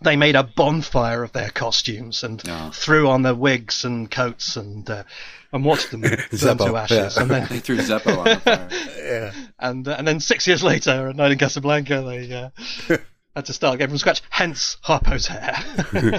they 0.00 0.16
made 0.16 0.36
a 0.36 0.44
bonfire 0.44 1.22
of 1.22 1.32
their 1.32 1.50
costumes 1.50 2.22
and 2.22 2.42
oh. 2.48 2.70
threw 2.72 3.08
on 3.08 3.22
their 3.22 3.34
wigs 3.34 3.84
and 3.84 4.10
coats 4.10 4.56
and 4.56 4.88
uh, 4.88 5.04
and 5.52 5.64
watched 5.64 5.90
them 5.90 6.00
burn 6.02 6.58
to 6.58 6.76
ashes. 6.76 7.16
Yeah. 7.16 7.22
And 7.22 7.30
then 7.30 7.46
they 7.50 7.58
threw 7.58 7.78
Zeppo 7.78 8.18
on 8.18 8.24
the 8.24 8.36
fire. 8.36 8.68
yeah. 8.98 9.32
And 9.58 9.86
uh, 9.86 9.96
and 9.98 10.06
then 10.06 10.20
six 10.20 10.46
years 10.46 10.62
later, 10.62 11.08
at 11.08 11.16
Night 11.16 11.32
in 11.32 11.38
Casablanca, 11.38 12.02
they. 12.02 12.32
Uh, 12.32 12.98
had 13.36 13.44
to 13.46 13.52
start 13.52 13.76
again 13.76 13.88
from 13.88 13.98
scratch. 13.98 14.20
Hence 14.30 14.78
Harpo's 14.82 15.28
hair. 15.28 15.54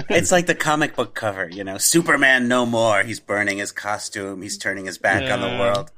it's 0.08 0.32
like 0.32 0.46
the 0.46 0.54
comic 0.54 0.96
book 0.96 1.14
cover, 1.14 1.50
you 1.50 1.62
know. 1.64 1.76
Superman 1.76 2.48
no 2.48 2.64
more. 2.64 3.02
He's 3.02 3.20
burning 3.20 3.58
his 3.58 3.72
costume. 3.72 4.40
He's 4.40 4.56
turning 4.56 4.86
his 4.86 4.96
back 4.96 5.24
yeah. 5.24 5.34
on 5.34 5.40
the 5.42 5.58
world. 5.58 5.90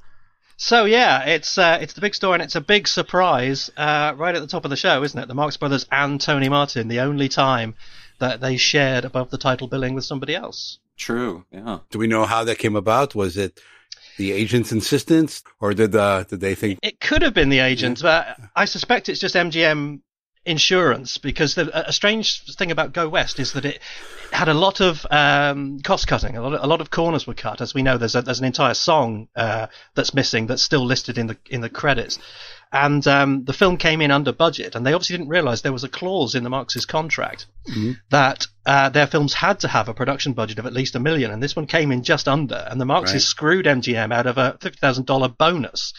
So 0.63 0.85
yeah, 0.85 1.25
it's 1.25 1.59
uh, 1.59 1.79
it's 1.81 1.95
the 1.95 2.01
big 2.01 2.15
story, 2.15 2.35
and 2.35 2.43
it's 2.43 2.55
a 2.55 2.61
big 2.61 2.87
surprise 2.87 3.69
uh, 3.77 4.15
right 4.17 4.33
at 4.33 4.41
the 4.41 4.47
top 4.47 4.65
of 4.65 4.71
the 4.71 4.77
show, 4.77 5.03
isn't 5.03 5.19
it? 5.19 5.27
The 5.27 5.35
Marx 5.35 5.57
Brothers 5.57 5.87
and 5.91 6.21
Tony 6.21 6.49
Martin, 6.49 6.87
the 6.87 7.01
only 7.01 7.29
time 7.29 7.75
that 8.21 8.41
they 8.41 8.57
shared 8.57 9.05
above 9.05 9.31
the 9.31 9.39
title 9.39 9.67
billing 9.67 9.95
with 9.95 10.05
somebody 10.05 10.37
else. 10.37 10.79
True. 10.97 11.45
Yeah. 11.51 11.81
Do 11.91 11.99
we 11.99 12.07
know 12.07 12.27
how 12.27 12.45
that 12.45 12.59
came 12.59 12.77
about? 12.77 13.13
Was 13.17 13.37
it 13.37 13.59
the 14.19 14.31
agent's 14.31 14.71
insistence, 14.71 15.43
or 15.59 15.75
did 15.75 15.97
uh, 15.97 16.23
did 16.23 16.39
they 16.39 16.55
think 16.55 16.79
it 16.81 17.01
could 17.01 17.23
have 17.23 17.35
been 17.35 17.49
the 17.49 17.59
agent? 17.59 18.01
Yeah. 18.01 18.37
But 18.39 18.49
I 18.55 18.67
suspect 18.67 19.09
it's 19.09 19.19
just 19.19 19.35
MGM 19.35 19.99
insurance 20.45 21.19
because 21.19 21.55
the, 21.55 21.89
a 21.89 21.93
strange 21.93 22.43
thing 22.57 22.71
about 22.71 22.93
Go 22.93 23.09
West 23.09 23.39
is 23.39 23.53
that 23.53 23.65
it 23.65 23.81
had 24.33 24.49
a 24.49 24.55
lot 24.55 24.81
of 24.81 25.07
um, 25.11 25.81
cost 25.81 26.07
cutting. 26.09 26.37
A 26.37 26.43
lot 26.43 26.55
of, 26.55 26.63
a 26.63 26.67
lot 26.67 26.81
of 26.81 26.91
corners 26.91 27.27
were 27.27 27.35
cut. 27.35 27.61
As 27.61 27.75
we 27.75 27.83
know, 27.83 27.99
there's 27.99 28.15
a, 28.15 28.23
there's 28.23 28.41
an 28.41 28.45
entire 28.45 28.75
song 28.75 29.29
uh, 29.37 29.67
that's 29.95 30.15
missing 30.15 30.47
that's 30.47 30.63
still 30.63 30.85
listed 30.85 31.19
in 31.19 31.27
the 31.29 31.37
in 31.51 31.61
the 31.61 31.69
credits. 31.71 32.19
And 32.75 33.07
um, 33.07 33.45
the 33.45 33.53
film 33.53 33.77
came 33.77 34.01
in 34.01 34.11
under 34.11 34.33
budget, 34.33 34.75
and 34.75 34.87
they 34.87 34.95
obviously 34.95 35.19
didn't 35.19 35.29
realise 35.29 35.61
there 35.61 35.75
was 35.75 35.85
a 35.85 35.91
clause 35.91 36.35
in 36.35 36.43
the 36.43 36.49
Marx's 36.51 36.87
contract 36.87 37.45
Mhm. 37.69 37.99
that 38.11 38.47
uh, 38.65 38.89
their 38.89 39.07
films 39.07 39.35
had 39.35 39.61
to 39.61 39.69
have 39.69 39.89
a 39.91 39.95
production 39.95 40.33
budget 40.33 40.59
of 40.59 40.65
at 40.67 40.73
least 40.73 40.95
a 40.97 40.99
million, 41.01 41.31
and 41.31 41.43
this 41.43 41.55
one 41.55 41.67
came 41.67 41.93
in 41.93 42.03
just 42.03 42.27
under. 42.29 42.67
And 42.71 42.81
the 42.81 42.87
Marxes 42.87 43.15
Right. 43.15 43.23
screwed 43.23 43.67
MGM 43.67 44.11
out 44.13 44.27
of 44.27 44.39
a 44.39 44.57
fifty 44.61 44.79
thousand 44.79 45.05
dollar 45.07 45.29
bonus. 45.29 45.93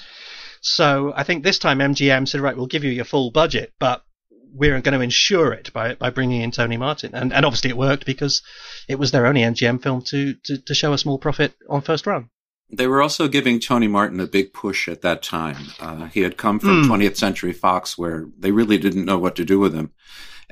So 0.62 1.14
I 1.16 1.24
think 1.24 1.44
this 1.44 1.60
time 1.60 1.80
MGM 1.80 2.28
said, 2.28 2.42
right, 2.42 2.56
we'll 2.58 2.68
give 2.68 2.84
you 2.84 2.92
your 2.92 3.06
full 3.06 3.32
budget, 3.32 3.72
but 3.80 4.02
we're 4.54 4.80
going 4.82 4.98
to 4.98 5.04
ensure 5.04 5.52
it 5.52 5.74
by 5.74 5.96
by 5.96 6.10
bringing 6.10 6.42
in 6.42 6.52
Tony 6.52 6.78
Martin, 6.78 7.14
and 7.14 7.34
and 7.34 7.46
obviously 7.46 7.70
it 7.70 7.78
worked 7.78 8.06
because 8.06 8.42
it 8.88 9.00
was 9.00 9.12
their 9.12 9.26
only 9.26 9.42
MGM 9.42 9.82
film 9.82 10.02
to 10.04 10.36
to, 10.46 10.58
to 10.58 10.74
show 10.74 10.94
a 10.94 10.98
small 10.98 11.18
profit 11.18 11.54
on 11.70 11.82
first 11.82 12.06
run. 12.06 12.30
They 12.72 12.88
were 12.88 13.02
also 13.02 13.28
giving 13.28 13.60
Tony 13.60 13.88
Martin 13.88 14.20
a 14.20 14.26
big 14.26 14.54
push 14.54 14.88
at 14.88 15.02
that 15.02 15.22
time. 15.22 15.58
Uh, 15.80 16.06
he 16.06 16.22
had 16.22 16.38
come 16.38 16.60
from 16.60 16.84
Hmm. 16.84 16.92
20th 16.92 17.18
Century 17.18 17.54
Fox, 17.54 17.98
where 17.98 18.26
they 18.38 18.52
really 18.52 18.78
didn't 18.78 19.06
know 19.06 19.20
what 19.20 19.36
to 19.36 19.46
do 19.46 19.60
with 19.60 19.74
him, 19.76 19.92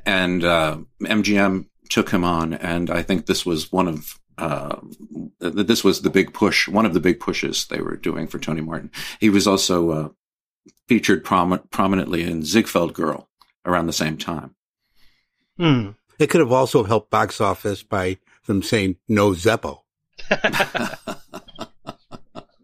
and 0.05 0.43
uh, 0.43 0.77
MGM 1.01 1.65
took 1.89 2.11
him 2.11 2.23
on. 2.23 2.53
And 2.53 2.89
I 2.89 3.01
think 3.01 3.25
this 3.25 3.45
was 3.45 3.71
one 3.71 3.87
of 3.87 4.19
uh, 4.37 4.77
this 5.39 5.83
was 5.83 6.01
the 6.01 6.09
big 6.09 6.33
push, 6.33 6.67
one 6.67 6.85
of 6.85 6.93
the 6.93 6.99
big 6.99 7.19
pushes 7.19 7.65
they 7.65 7.81
were 7.81 7.97
doing 7.97 8.27
for 8.27 8.39
Tony 8.39 8.61
Martin. 8.61 8.91
He 9.19 9.29
was 9.29 9.47
also 9.47 9.89
uh, 9.91 10.09
featured 10.87 11.23
prom- 11.23 11.61
prominently 11.71 12.23
in 12.23 12.43
Ziegfeld 12.43 12.93
Girl 12.93 13.29
around 13.65 13.87
the 13.87 13.93
same 13.93 14.17
time. 14.17 14.55
Hmm. 15.57 15.89
It 16.19 16.29
could 16.29 16.41
have 16.41 16.51
also 16.51 16.83
helped 16.83 17.09
box 17.09 17.41
office 17.41 17.83
by 17.83 18.17
them 18.47 18.61
saying 18.61 18.97
no 19.07 19.31
Zeppo. 19.31 19.81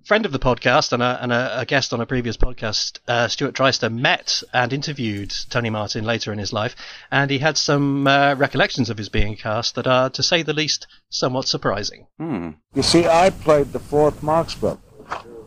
friend 0.08 0.26
of 0.26 0.32
the 0.32 0.40
podcast 0.40 0.94
and 0.94 1.04
a, 1.04 1.20
and 1.22 1.34
a, 1.34 1.60
a 1.60 1.66
guest 1.66 1.94
on 1.94 2.00
a 2.00 2.06
previous 2.06 2.38
podcast, 2.38 3.00
uh, 3.10 3.28
Stuart 3.28 3.54
Treister, 3.54 3.94
met 3.94 4.42
and 4.54 4.72
interviewed 4.72 5.34
Tony 5.50 5.70
Martin 5.70 6.06
later 6.06 6.32
in 6.32 6.40
his 6.40 6.54
life, 6.54 6.78
and 7.12 7.30
he 7.30 7.40
had 7.40 7.58
some 7.58 8.08
uh, 8.08 8.34
recollections 8.36 8.90
of 8.90 8.98
his 8.98 9.10
being 9.10 9.36
cast 9.36 9.76
that 9.76 9.86
are, 9.86 10.10
to 10.12 10.24
say 10.24 10.44
the 10.44 10.54
least, 10.54 10.88
somewhat 11.10 11.46
surprising. 11.46 12.08
Hmm. 12.18 12.52
You 12.74 12.84
see, 12.84 13.06
I 13.06 13.32
played 13.32 13.74
the 13.74 13.80
fourth 13.80 14.24
Marx 14.24 14.56
brother 14.56 14.80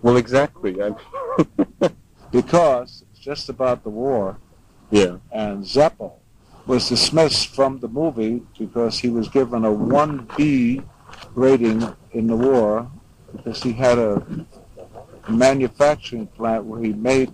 Well, 0.03 0.19
exactly. 0.19 0.77
Because 2.31 3.03
it's 3.11 3.19
just 3.19 3.49
about 3.49 3.83
the 3.83 3.91
war, 3.91 4.39
yeah. 4.91 5.17
and 5.33 5.65
Zeppo 5.65 6.13
was 6.67 6.89
dismissed 6.89 7.55
from 7.55 7.79
the 7.81 7.89
movie 7.89 8.43
because 8.59 8.99
he 8.99 9.09
was 9.09 9.29
given 9.29 9.65
a 9.65 9.71
1B 9.71 10.85
rating 11.35 11.97
in 12.13 12.27
the 12.27 12.37
war 12.37 12.91
because 13.33 13.63
he 13.63 13.73
had 13.73 13.99
a 13.99 14.47
manufacturing 15.29 16.27
plant 16.27 16.65
where 16.65 16.81
he 16.81 16.93
made 16.93 17.33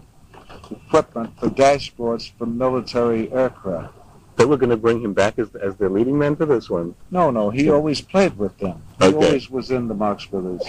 equipment 0.70 1.38
for 1.38 1.48
dashboards 1.48 2.30
for 2.36 2.46
military 2.46 3.30
aircraft. 3.32 3.94
They 4.36 4.44
were 4.44 4.56
going 4.58 4.70
to 4.70 4.76
bring 4.76 5.00
him 5.00 5.14
back 5.14 5.38
as, 5.38 5.54
as 5.56 5.76
their 5.76 5.88
leading 5.88 6.18
man 6.18 6.36
for 6.36 6.44
this 6.44 6.68
one. 6.68 6.94
No, 7.10 7.30
no, 7.30 7.48
he 7.50 7.70
always 7.70 8.00
played 8.02 8.36
with 8.36 8.56
them. 8.58 8.82
He 8.98 9.06
Okay. 9.06 9.14
always 9.26 9.50
was 9.50 9.70
in 9.70 9.88
the 9.88 9.94
Marx 9.94 10.26
Brothers. 10.26 10.62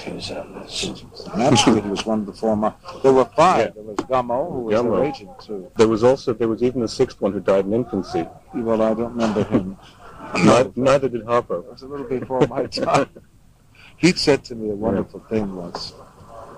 Naturally, 1.36 1.82
he 1.82 1.90
was 1.90 2.06
one 2.06 2.20
of 2.20 2.26
the 2.26 2.34
four 2.34 2.56
Marx. 2.56 2.78
There 3.04 3.12
were 3.14 3.26
five. 3.26 3.60
Yeah. 3.66 3.72
There 3.76 3.84
was 3.84 3.98
Gummo, 3.98 4.52
who 4.52 4.60
was 4.62 4.76
Gummo. 4.76 4.96
their 4.96 5.04
agent, 5.06 5.32
too. 5.40 5.72
There 5.76 5.88
was 5.88 6.04
also 6.04 6.34
there 6.34 6.48
was 6.48 6.64
even 6.64 6.82
a 6.84 6.88
sixth 6.88 7.20
one 7.20 7.34
who 7.34 7.40
died 7.40 7.66
in 7.66 7.74
infancy. 7.74 8.28
Well, 8.54 8.82
I 8.82 8.94
don't 8.94 9.12
remember 9.12 9.44
him. 9.44 9.78
Neither, 10.44 10.72
neither 10.76 11.08
did 11.10 11.24
Harpo. 11.26 11.60
It 11.64 11.72
was 11.72 11.82
a 11.84 11.88
little 11.88 12.06
before 12.08 12.46
my 12.48 12.66
time. 12.66 13.10
He 14.00 14.12
said 14.12 14.44
to 14.46 14.56
me 14.56 14.70
a 14.70 14.76
wonderful 14.76 15.22
thing 15.22 15.56
once, 15.56 15.94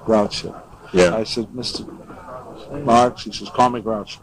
Groucho. 0.05 0.61
Yeah. 0.91 1.15
I 1.15 1.23
said, 1.23 1.47
Mr. 1.47 1.87
Marx, 2.83 3.23
he 3.23 3.31
says, 3.31 3.47
call 3.49 3.69
me 3.69 3.79
Groucho. 3.81 4.17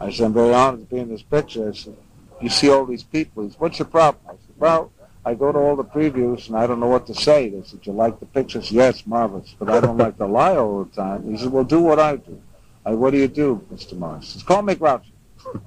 I 0.00 0.10
said, 0.10 0.24
I'm 0.26 0.32
very 0.32 0.54
honored 0.54 0.80
to 0.88 0.94
be 0.94 0.98
in 1.00 1.10
this 1.10 1.20
picture. 1.22 1.68
I 1.68 1.72
said, 1.72 1.94
you 2.40 2.48
see 2.48 2.70
all 2.70 2.86
these 2.86 3.02
people. 3.02 3.44
He 3.44 3.50
said, 3.50 3.60
what's 3.60 3.78
your 3.78 3.88
problem? 3.88 4.22
I 4.26 4.32
said, 4.32 4.56
well, 4.56 4.92
I 5.24 5.34
go 5.34 5.52
to 5.52 5.58
all 5.58 5.76
the 5.76 5.84
previews 5.84 6.48
and 6.48 6.56
I 6.56 6.66
don't 6.66 6.80
know 6.80 6.86
what 6.86 7.06
to 7.08 7.14
say. 7.14 7.48
They 7.50 7.62
said, 7.62 7.80
you 7.82 7.92
like 7.92 8.20
the 8.20 8.26
pictures? 8.26 8.70
Yes, 8.70 9.06
marvelous. 9.06 9.54
But 9.58 9.68
I 9.70 9.80
don't 9.80 9.98
like 9.98 10.16
to 10.18 10.26
lie 10.26 10.56
all 10.56 10.84
the 10.84 10.96
time. 10.96 11.30
He 11.30 11.36
said, 11.36 11.50
well, 11.50 11.64
do 11.64 11.80
what 11.80 11.98
I 11.98 12.16
do. 12.16 12.40
I, 12.86 12.90
said, 12.90 12.98
what 12.98 13.10
do 13.10 13.18
you 13.18 13.28
do, 13.28 13.64
Mr. 13.72 13.98
Marx? 13.98 14.26
He 14.26 14.32
says, 14.32 14.42
call 14.42 14.62
me 14.62 14.74
Groucho. 14.74 15.02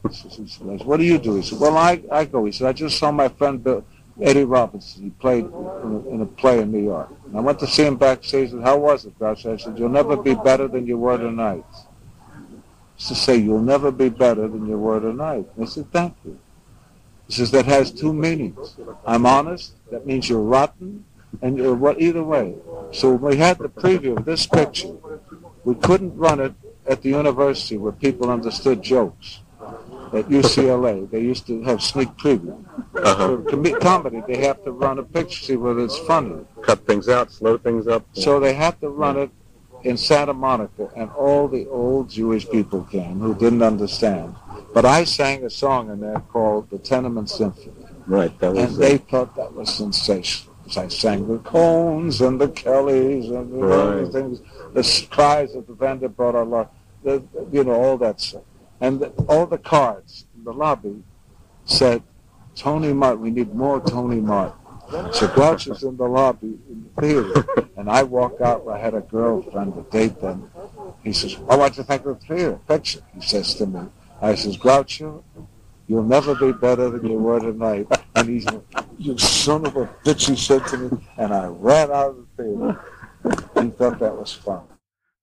He 0.10 0.14
says, 0.14 0.52
said, 0.54 0.86
what 0.86 0.98
do 0.98 1.04
you 1.04 1.18
do? 1.18 1.36
He 1.36 1.44
said, 1.44 1.60
well, 1.60 1.78
I, 1.78 2.02
I 2.12 2.26
go. 2.26 2.46
He 2.46 2.52
said, 2.52 2.68
I 2.68 2.74
just 2.74 2.98
saw 2.98 3.12
my 3.12 3.28
friend 3.28 3.64
Bill, 3.64 3.84
Eddie 4.22 4.46
Robinson. 4.46 5.04
He 5.04 5.10
played 5.12 5.46
in 5.46 5.52
a, 5.54 6.10
in 6.10 6.22
a 6.22 6.26
play 6.26 6.60
in 6.60 6.72
New 6.72 6.84
York. 6.84 7.10
And 7.26 7.38
I 7.38 7.42
went 7.42 7.60
to 7.60 7.68
see 7.68 7.86
him 7.86 7.98
backstage. 7.98 8.50
He 8.50 8.56
said, 8.56 8.64
how 8.64 8.78
was 8.78 9.06
it, 9.06 9.18
Groucho? 9.20 9.54
I 9.54 9.58
said, 9.58 9.78
you'll 9.78 9.90
never 9.90 10.16
be 10.16 10.34
better 10.34 10.68
than 10.68 10.88
you 10.88 10.98
were 10.98 11.18
tonight. 11.18 11.66
He 12.96 13.08
to 13.08 13.16
say, 13.16 13.36
you'll 13.36 13.62
never 13.62 13.92
be 13.92 14.10
better 14.10 14.48
than 14.48 14.68
you 14.68 14.78
were 14.78 15.00
tonight. 15.00 15.48
I 15.60 15.66
said, 15.66 15.92
thank 15.92 16.16
you. 16.24 16.40
He 17.32 17.38
says, 17.38 17.52
that 17.52 17.66
has 17.66 17.92
two 17.92 18.12
meanings. 18.12 18.76
I'm 19.06 19.26
honest. 19.26 19.76
That 19.90 20.06
means 20.06 20.28
you're 20.28 20.42
rotten. 20.42 21.06
And 21.42 21.58
you're 21.58 21.74
what 21.74 22.02
either 22.02 22.26
way. 22.26 22.56
So 22.92 23.14
when 23.14 23.32
we 23.32 23.38
had 23.38 23.58
the 23.58 23.70
preview 23.70 24.18
of 24.18 24.26
this 24.26 24.46
picture, 24.46 24.98
we 25.64 25.76
couldn't 25.76 26.18
run 26.18 26.42
it 26.42 26.54
at 26.86 27.02
the 27.02 27.08
university 27.08 27.78
where 27.78 27.94
people 27.94 28.30
understood 28.30 28.84
jokes. 28.84 29.40
At 30.12 30.26
UCLA, 30.26 31.10
they 31.10 31.22
used 31.22 31.48
to 31.48 31.64
have 31.64 31.82
sneak 31.82 32.10
preview. 32.18 32.66
Uh-huh. 33.02 33.38
For 33.38 33.44
com- 33.44 33.80
comedy, 33.80 34.22
they 34.28 34.40
have 34.46 34.62
to 34.66 34.74
run 34.74 35.00
a 35.00 35.04
picture, 35.04 35.42
see 35.42 35.56
whether 35.56 35.86
it's 35.86 36.00
funny. 36.00 36.46
Cut 36.64 36.86
things 36.86 37.08
out, 37.08 37.32
slow 37.32 37.58
things 37.58 37.88
up. 37.88 38.06
So 38.12 38.42
they 38.42 38.54
had 38.54 38.78
to 38.82 38.90
run 38.90 39.16
it 39.18 39.32
in 39.84 39.98
Santa 39.98 40.34
Monica, 40.34 40.90
and 40.96 41.10
all 41.12 41.48
the 41.48 41.68
old 41.68 42.10
Jewish 42.10 42.50
people 42.50 42.84
came 42.84 43.20
who 43.20 43.34
didn't 43.36 43.64
understand. 43.64 44.36
But 44.74 44.86
I 44.86 45.04
sang 45.04 45.44
a 45.44 45.50
song 45.50 45.90
in 45.90 46.00
there 46.00 46.20
called 46.30 46.70
the 46.70 46.78
Tenement 46.78 47.30
Symphony, 47.30 47.74
Right, 48.08 48.38
that 48.40 48.54
was 48.54 48.74
and 48.74 48.84
they 48.84 48.98
thought 48.98 49.36
that 49.36 49.54
was 49.54 49.74
sensational. 49.74 50.56
So 50.70 50.84
I 50.84 50.88
sang 50.88 51.28
the 51.28 51.40
Cones 51.40 52.22
and 52.22 52.40
the 52.40 52.50
Kellys 52.50 53.30
and 53.30 53.52
the 53.52 53.66
Right. 53.66 54.12
things, 54.12 54.42
the 54.74 55.08
cries 55.10 55.56
of 55.56 55.68
the 55.68 55.74
Vanderbilt, 55.74 56.48
lot, 56.48 56.74
the, 57.04 57.24
you 57.52 57.64
know, 57.64 57.74
all 57.74 57.98
that 57.98 58.22
stuff. 58.22 58.44
And 58.80 59.00
the, 59.00 59.10
all 59.28 59.46
the 59.46 59.58
cards 59.58 60.26
in 60.36 60.44
the 60.44 60.54
lobby 60.54 61.04
said, 61.66 62.04
Tony 62.56 62.94
Martin, 62.94 63.22
we 63.22 63.32
need 63.32 63.54
more 63.54 63.80
Tony 63.82 64.22
Martin. 64.22 64.58
So 64.92 65.28
Groucho's 65.30 65.84
in 65.84 65.96
the 65.96 66.06
lobby 66.08 66.58
in 66.70 66.90
the 66.96 67.02
theater, 67.02 67.46
and 67.78 67.90
I 67.90 68.04
walk 68.04 68.42
out. 68.42 68.68
I 68.68 68.78
had 68.78 68.94
a 68.94 69.00
girlfriend 69.02 69.74
to 69.76 69.82
date 69.90 70.20
then. 70.20 70.50
He 71.04 71.14
says, 71.14 71.38
"Oh, 71.48 71.58
what'd 71.58 71.78
you 71.78 71.84
think 71.84 72.06
of 72.06 72.20
the 72.20 72.26
theater 72.26 72.60
picture?" 72.68 73.02
He 73.16 73.22
says 73.22 73.56
to 73.56 73.66
me. 73.66 73.80
I 74.22 74.36
says, 74.36 74.58
"Groucho, 74.58 75.24
you'll 75.88 76.04
never 76.04 76.36
be 76.36 76.52
better 76.52 76.90
than 76.90 77.06
you 77.10 77.18
were 77.18 77.40
tonight." 77.40 77.88
And 78.16 78.28
he's, 78.28 78.46
"You 78.98 79.18
son 79.18 79.66
of 79.66 79.78
a 79.78 79.86
bitch," 80.04 80.28
he 80.30 80.36
said 80.36 80.66
to 80.68 80.78
me, 80.78 80.90
and 81.18 81.34
I 81.34 81.48
ran 81.48 81.90
out 81.92 82.10
of 82.12 82.18
the 82.18 82.44
theater. 82.44 82.80
He 83.62 83.70
thought 83.70 84.00
that 84.00 84.18
was 84.18 84.34
fun. 84.34 84.62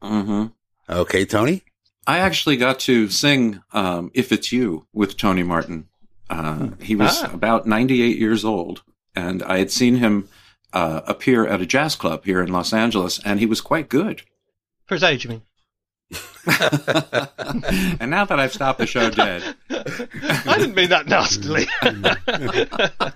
hmm 0.03 0.47
Okay, 0.89 1.27
Tony. 1.27 1.63
I 2.07 2.21
actually 2.21 2.57
got 2.57 2.79
to 2.81 3.09
sing 3.11 3.61
um, 3.75 4.11
"If 4.15 4.33
It's 4.33 4.51
You" 4.51 4.87
with 4.95 5.19
Tony 5.19 5.43
Martin. 5.43 5.89
Uh, 6.31 6.69
he 6.81 6.95
was 6.97 7.23
Ah. 7.23 7.31
about 7.33 7.67
98 7.67 8.19
years 8.19 8.45
old, 8.45 8.83
and 9.19 9.43
I 9.43 9.59
had 9.59 9.71
seen 9.71 9.97
him 9.97 10.29
uh, 10.73 11.01
appear 11.07 11.47
at 11.47 11.61
a 11.61 11.67
jazz 11.67 11.97
club 11.97 12.25
here 12.25 12.41
in 12.41 12.53
Los 12.53 12.73
Angeles, 12.73 13.21
and 13.25 13.41
he 13.41 13.47
was 13.47 13.61
quite 13.61 13.89
good. 13.89 14.23
For 14.87 14.95
his 14.95 15.03
age, 15.03 15.25
you 15.25 15.31
mean? 15.31 15.43
and 16.47 18.11
now 18.11 18.25
that 18.25 18.39
I've 18.39 18.55
stopped 18.55 18.79
the 18.79 18.87
show 18.87 19.11
dead, 19.11 19.43
I 19.71 20.57
didn't 20.57 20.75
mean 20.75 20.89
that 20.91 21.07
nastily. 21.07 21.67
I 21.83 23.13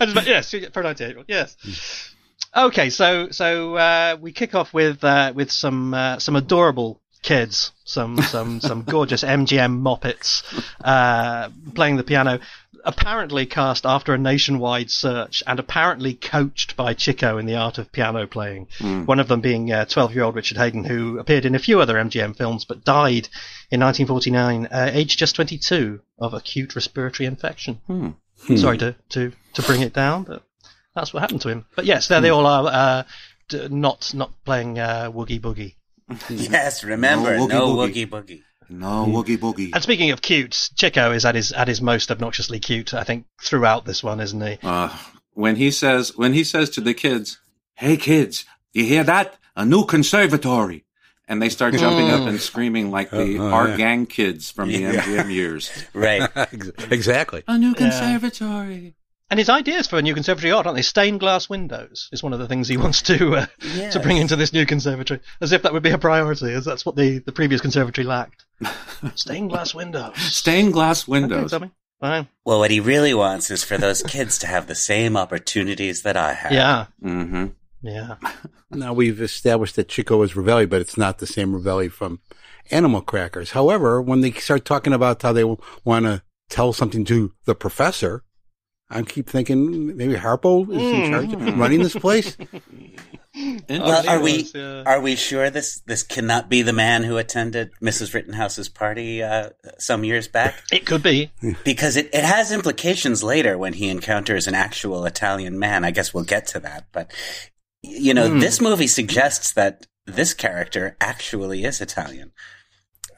just 0.00 0.14
meant, 0.14 0.26
yes, 0.26 0.54
for 0.72 0.82
98 0.82 1.16
yes. 1.28 2.12
Okay, 2.54 2.90
so 2.90 3.30
so 3.30 3.76
uh, 3.76 4.16
we 4.20 4.32
kick 4.32 4.54
off 4.54 4.74
with 4.74 5.04
uh, 5.04 5.32
with 5.34 5.50
some 5.50 5.94
uh, 5.94 6.18
some 6.18 6.36
adorable 6.36 7.00
kids, 7.22 7.72
some 7.84 8.18
some 8.22 8.60
some 8.60 8.82
gorgeous 8.82 9.22
MGM 9.22 9.82
moppets 9.82 10.42
uh, 10.82 11.50
playing 11.74 11.96
the 11.96 12.04
piano. 12.04 12.40
Apparently 12.86 13.46
cast 13.46 13.84
after 13.84 14.14
a 14.14 14.18
nationwide 14.18 14.90
search, 14.90 15.42
and 15.46 15.58
apparently 15.58 16.14
coached 16.14 16.76
by 16.76 16.94
Chico 16.94 17.36
in 17.36 17.44
the 17.44 17.56
art 17.56 17.78
of 17.78 17.90
piano 17.90 18.26
playing. 18.26 18.68
One 18.80 19.18
of 19.20 19.26
them 19.28 19.40
being 19.40 19.68
twelve-year-old 19.86 20.36
Richard 20.36 20.56
Haydn, 20.56 20.84
who 20.84 21.18
appeared 21.18 21.44
in 21.44 21.54
a 21.56 21.58
few 21.58 21.80
other 21.80 21.96
MGM 21.96 22.36
films, 22.36 22.64
but 22.64 22.84
died 22.84 23.28
in 23.72 23.80
1949, 23.80 24.66
uh, 24.66 24.90
aged 24.92 25.18
just 25.18 25.34
22, 25.34 26.00
of 26.18 26.32
acute 26.32 26.74
respiratory 26.76 27.26
infection. 27.26 27.80
Hmm. 27.88 28.10
Sorry 28.56 28.78
to, 28.78 28.94
to, 29.10 29.32
to 29.54 29.62
bring 29.62 29.80
it 29.82 29.92
down, 29.92 30.22
but 30.22 30.44
that's 30.94 31.12
what 31.12 31.20
happened 31.20 31.40
to 31.42 31.48
him. 31.48 31.66
But 31.74 31.86
yes, 31.86 32.06
there 32.08 32.20
they 32.20 32.30
all 32.30 32.46
are, 32.46 32.66
uh, 32.66 33.02
d- 33.48 33.68
not 33.68 34.12
not 34.14 34.32
playing 34.44 34.78
uh, 34.78 35.10
Woogie 35.10 35.40
Boogie. 35.40 35.74
Yes, 36.30 36.84
remember, 36.84 37.36
No 37.36 37.46
no 37.46 37.74
woogie 37.74 38.06
woogie 38.06 38.08
boogie. 38.08 38.42
No, 38.68 39.06
woogie 39.08 39.38
boogie. 39.38 39.70
And 39.72 39.82
speaking 39.82 40.10
of 40.10 40.22
cute, 40.22 40.70
Chico 40.76 41.12
is 41.12 41.24
at 41.24 41.34
his 41.34 41.52
at 41.52 41.68
his 41.68 41.80
most 41.80 42.10
obnoxiously 42.10 42.58
cute, 42.60 42.94
I 42.94 43.04
think, 43.04 43.26
throughout 43.42 43.84
this 43.84 44.02
one, 44.02 44.20
isn't 44.20 44.40
he? 44.40 44.58
Uh, 44.62 44.96
when 45.34 45.56
he 45.56 45.70
says 45.70 46.12
when 46.16 46.32
he 46.32 46.44
says 46.44 46.70
to 46.70 46.80
the 46.80 46.94
kids, 46.94 47.38
"Hey 47.74 47.96
kids, 47.96 48.44
you 48.72 48.84
hear 48.84 49.04
that? 49.04 49.36
A 49.54 49.64
new 49.64 49.84
conservatory." 49.84 50.84
And 51.28 51.42
they 51.42 51.48
start 51.48 51.74
jumping 51.74 52.08
up 52.10 52.28
and 52.28 52.40
screaming 52.40 52.92
like 52.92 53.10
the 53.10 53.38
Oh, 53.38 53.48
oh, 53.48 53.50
our 53.50 53.68
yeah. 53.70 53.76
gang 53.76 54.06
kids 54.06 54.50
from 54.52 54.68
the 54.70 54.78
Yeah. 54.78 54.92
MGM 55.02 55.30
years. 55.32 55.70
Right. 55.92 56.30
exactly. 56.90 57.42
A 57.48 57.58
new 57.58 57.74
conservatory. 57.74 58.94
And 59.28 59.38
his 59.40 59.48
ideas 59.48 59.88
for 59.88 59.98
a 59.98 60.02
new 60.02 60.14
conservatory 60.14 60.52
art, 60.52 60.66
aren't 60.66 60.76
they? 60.76 60.82
Stained 60.82 61.18
glass 61.18 61.48
windows 61.50 62.08
is 62.12 62.22
one 62.22 62.32
of 62.32 62.38
the 62.38 62.46
things 62.46 62.68
he 62.68 62.76
wants 62.76 63.02
to 63.02 63.34
uh, 63.34 63.46
Yes. 63.74 63.94
to 63.94 63.98
bring 64.00 64.18
into 64.18 64.36
this 64.36 64.52
new 64.52 64.64
conservatory, 64.66 65.18
as 65.40 65.50
if 65.50 65.62
that 65.62 65.72
would 65.72 65.82
be 65.82 65.90
a 65.90 65.98
priority, 65.98 66.52
as 66.52 66.64
that's 66.64 66.86
what 66.86 66.94
the, 66.94 67.18
the 67.18 67.32
previous 67.32 67.60
conservatory 67.60 68.06
lacked. 68.06 68.45
Stained 69.14 69.50
glass 69.50 69.74
windows. 69.74 70.16
Stained 70.16 70.72
glass 70.72 71.04
Okay, 71.04 71.12
windows. 71.12 71.50
Tommy. 71.50 71.70
Fine. 72.00 72.28
Well, 72.44 72.58
what 72.58 72.70
he 72.70 72.80
really 72.80 73.14
wants 73.14 73.50
is 73.50 73.64
for 73.64 73.78
those 73.78 74.02
kids 74.02 74.38
to 74.38 74.46
have 74.46 74.66
the 74.66 74.74
same 74.74 75.16
opportunities 75.16 76.02
that 76.02 76.16
I 76.16 76.34
had. 76.34 76.52
Yeah. 76.52 76.86
Mm-hmm. 77.02 77.46
Yeah. 77.82 78.16
Now 78.68 78.92
we've 78.92 79.22
established 79.22 79.76
that 79.76 79.88
Chico 79.88 80.20
is 80.22 80.32
Ravelli, 80.32 80.68
but 80.68 80.80
it's 80.80 80.96
not 80.98 81.18
the 81.18 81.26
same 81.26 81.52
Ravelli 81.52 81.88
from 81.90 82.18
Animal 82.72 83.00
Crackers. 83.00 83.52
However, 83.52 84.02
when 84.02 84.22
they 84.22 84.32
start 84.32 84.64
talking 84.64 84.92
about 84.92 85.22
how 85.22 85.32
they 85.32 85.44
want 85.44 86.04
to 86.04 86.22
tell 86.50 86.72
something 86.72 87.04
to 87.04 87.32
the 87.44 87.54
professor, 87.54 88.24
I 88.88 89.02
keep 89.02 89.28
thinking 89.28 89.96
maybe 89.96 90.14
Harpo 90.14 90.68
is 90.70 90.80
in 90.82 91.10
charge 91.10 91.32
of 91.32 91.58
running 91.58 91.82
this 91.82 91.94
place. 91.94 92.36
Well, 93.68 94.08
are 94.08 94.20
we 94.22 94.50
are 94.86 94.98
we 94.98 95.14
sure 95.14 95.50
this 95.50 95.80
this 95.80 96.02
cannot 96.02 96.48
be 96.48 96.62
the 96.62 96.72
man 96.72 97.02
who 97.02 97.18
attended 97.18 97.70
Mrs. 97.82 98.14
Rittenhouse's 98.14 98.70
party 98.70 99.22
uh, 99.22 99.50
some 99.78 100.04
years 100.04 100.26
back? 100.26 100.54
It 100.72 100.86
could 100.86 101.02
be. 101.02 101.32
Because 101.62 101.96
it, 101.96 102.08
it 102.14 102.24
has 102.24 102.50
implications 102.50 103.22
later 103.22 103.58
when 103.58 103.74
he 103.74 103.90
encounters 103.90 104.46
an 104.46 104.54
actual 104.54 105.04
Italian 105.04 105.58
man. 105.58 105.84
I 105.84 105.90
guess 105.90 106.14
we'll 106.14 106.24
get 106.24 106.46
to 106.48 106.60
that. 106.60 106.86
But, 106.92 107.12
you 107.82 108.14
know, 108.14 108.30
Hmm. 108.30 108.38
this 108.38 108.58
movie 108.58 108.86
suggests 108.86 109.52
that 109.52 109.86
this 110.06 110.32
character 110.32 110.96
actually 110.98 111.64
is 111.64 111.82
Italian. 111.82 112.32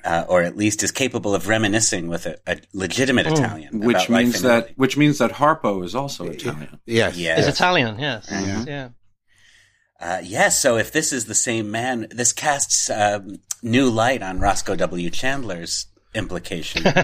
Uh, 0.08 0.24
or 0.26 0.42
at 0.42 0.56
least 0.56 0.82
is 0.82 0.90
capable 0.90 1.34
of 1.34 1.48
reminiscing 1.48 2.08
with 2.08 2.24
a, 2.24 2.38
a 2.46 2.56
legitimate 2.72 3.26
Italian. 3.26 3.80
Which 3.80 4.08
about 4.08 4.10
means 4.10 4.36
in 4.36 4.42
that 4.48 4.58
Italy. 4.58 4.74
which 4.76 4.96
means 4.96 5.18
that 5.18 5.32
Harpo 5.32 5.84
is 5.84 5.94
also 5.94 6.24
Italian. 6.24 6.80
Yes. 6.86 7.18
Yes. 7.18 7.40
Is 7.40 7.48
Italian, 7.48 7.98
yes. 7.98 8.26
Yeah. 8.30 8.64
Yeah. 8.66 8.88
Uh, 10.00 10.20
yes, 10.22 10.58
so 10.58 10.76
if 10.76 10.92
this 10.92 11.12
is 11.12 11.26
the 11.26 11.34
same 11.34 11.70
man, 11.70 12.06
this 12.10 12.32
casts 12.32 12.88
um, 12.88 13.36
new 13.62 13.90
light 13.90 14.22
on 14.22 14.38
Roscoe 14.40 14.76
W. 14.76 15.10
Chandler's 15.10 15.86
implication. 16.14 16.84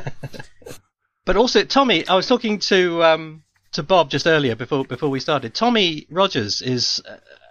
But 1.25 1.37
also, 1.37 1.65
Tommy, 1.65 2.07
I 2.07 2.15
was 2.17 2.27
talking 2.27 2.59
to 2.71 3.03
um, 3.03 3.45
to 3.73 3.83
Bob 3.83 4.11
just 4.11 4.27
earlier 4.27 4.55
before 4.55 4.85
before 4.85 5.09
we 5.09 5.21
started. 5.21 5.55
Tommy 5.55 6.07
Rogers 6.11 6.61
is 6.61 7.01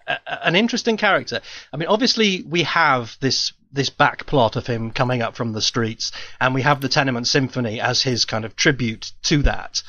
a, 0.08 0.14
a, 0.28 0.48
an 0.48 0.56
interesting 0.56 0.96
character. 0.96 1.42
I 1.72 1.78
mean, 1.78 1.90
obviously, 1.90 2.44
we 2.44 2.64
have 2.64 3.18
this 3.20 3.52
this 3.74 3.90
back 3.90 4.26
plot 4.28 4.56
of 4.56 4.68
him 4.68 4.92
coming 4.92 5.22
up 5.22 5.36
from 5.36 5.52
the 5.52 5.62
streets, 5.62 6.12
and 6.40 6.54
we 6.54 6.62
have 6.62 6.80
the 6.80 6.88
Tenement 6.88 7.28
Symphony 7.28 7.82
as 7.82 8.04
his 8.04 8.24
kind 8.24 8.46
of 8.46 8.56
tribute 8.56 9.12
to 9.24 9.42
that. 9.42 9.82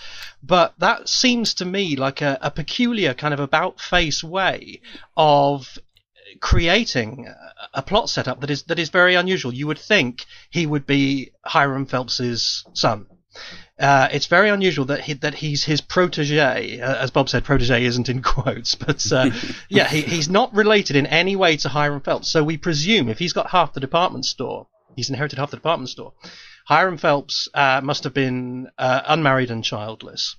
But 0.42 0.74
that 0.78 1.08
seems 1.08 1.54
to 1.54 1.64
me 1.64 1.94
like 1.96 2.22
a, 2.22 2.38
a 2.40 2.50
peculiar 2.50 3.14
kind 3.14 3.34
of 3.34 3.40
about 3.40 3.80
face 3.80 4.24
way 4.24 4.80
of 5.16 5.78
creating 6.40 7.28
a- 7.72 7.82
plot 7.82 8.10
setup 8.10 8.40
that 8.40 8.50
is 8.50 8.64
that 8.64 8.78
is 8.78 8.88
very 8.88 9.14
unusual. 9.14 9.54
You 9.54 9.66
would 9.66 9.78
think 9.78 10.24
he 10.50 10.66
would 10.66 10.86
be 10.86 11.32
Hiram 11.44 11.86
Phelps's 11.86 12.64
son. 12.72 13.06
Uh, 13.78 14.08
it's 14.12 14.26
very 14.26 14.50
unusual 14.50 14.84
that 14.84 15.00
he, 15.00 15.14
that 15.14 15.34
he's 15.34 15.64
his 15.64 15.80
protege. 15.80 16.80
Uh, 16.80 16.96
as 16.96 17.10
Bob 17.10 17.28
said, 17.28 17.44
protege 17.44 17.84
isn't 17.84 18.08
in 18.08 18.22
quotes, 18.34 18.74
but 18.74 19.10
uh, 19.12 19.30
yeah, 19.68 19.88
he, 19.88 20.02
he's 20.02 20.28
not 20.28 20.54
related 20.54 20.94
in 20.96 21.06
any 21.06 21.34
way 21.34 21.56
to 21.56 21.68
Hiram 21.68 22.00
Phelps. 22.00 22.30
So 22.30 22.44
we 22.44 22.56
presume 22.56 23.08
if 23.08 23.18
he's 23.18 23.32
got 23.32 23.50
half 23.50 23.72
the 23.72 23.80
department 23.80 24.26
store, 24.26 24.68
he's 24.94 25.10
inherited 25.10 25.38
half 25.38 25.50
the 25.50 25.56
department 25.56 25.90
store. 25.90 26.12
Hiram 26.66 26.98
Phelps 26.98 27.48
uh, 27.52 27.80
must 27.82 28.04
have 28.04 28.14
been 28.14 28.68
uh, 28.78 29.02
unmarried 29.06 29.50
and 29.50 29.64
childless. 29.64 30.36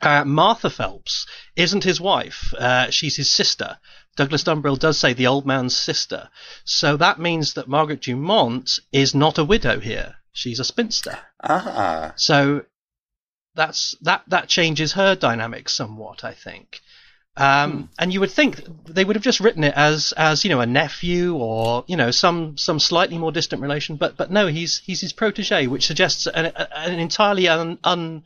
Uh, 0.00 0.24
Martha 0.24 0.70
Phelps 0.70 1.26
isn't 1.54 1.84
his 1.84 2.00
wife. 2.00 2.52
Uh, 2.58 2.90
she's 2.90 3.16
his 3.16 3.30
sister. 3.30 3.78
Douglass 4.16 4.42
Dumbrille 4.42 4.78
does 4.78 4.98
say 4.98 5.12
the 5.12 5.26
old 5.26 5.46
man's 5.46 5.76
sister. 5.76 6.28
So 6.64 6.96
that 6.96 7.20
means 7.20 7.54
that 7.54 7.68
Margaret 7.68 8.00
Dumont 8.00 8.80
is 8.90 9.14
not 9.14 9.38
a 9.38 9.44
widow 9.44 9.78
here. 9.78 10.16
She's 10.38 10.60
a 10.60 10.64
spinster. 10.64 11.18
ah, 11.42 12.12
So 12.16 12.64
that's 13.54 13.96
that 14.02 14.22
that 14.28 14.48
changes 14.48 14.92
her 14.92 15.16
dynamic 15.16 15.68
somewhat, 15.68 16.22
I 16.22 16.32
think. 16.32 16.80
Um, 17.36 17.88
And 17.98 18.12
you 18.12 18.20
would 18.20 18.30
think 18.32 18.52
they 18.86 19.04
would 19.04 19.16
have 19.16 19.24
just 19.24 19.40
written 19.40 19.64
it 19.64 19.74
as 19.74 20.12
as 20.16 20.44
you 20.44 20.50
know 20.50 20.60
a 20.60 20.66
nephew 20.66 21.34
or 21.34 21.84
you 21.88 21.96
know 21.96 22.10
some 22.12 22.56
some 22.56 22.78
slightly 22.80 23.18
more 23.18 23.32
distant 23.32 23.62
relation, 23.62 23.96
but 23.96 24.16
but 24.16 24.30
no, 24.30 24.46
he's 24.46 24.78
he's 24.86 25.00
his 25.00 25.12
protege, 25.12 25.66
which 25.66 25.86
suggests 25.86 26.26
an, 26.28 26.46
an 26.56 26.98
entirely 26.98 27.48
un, 27.48 27.78
un 27.84 28.22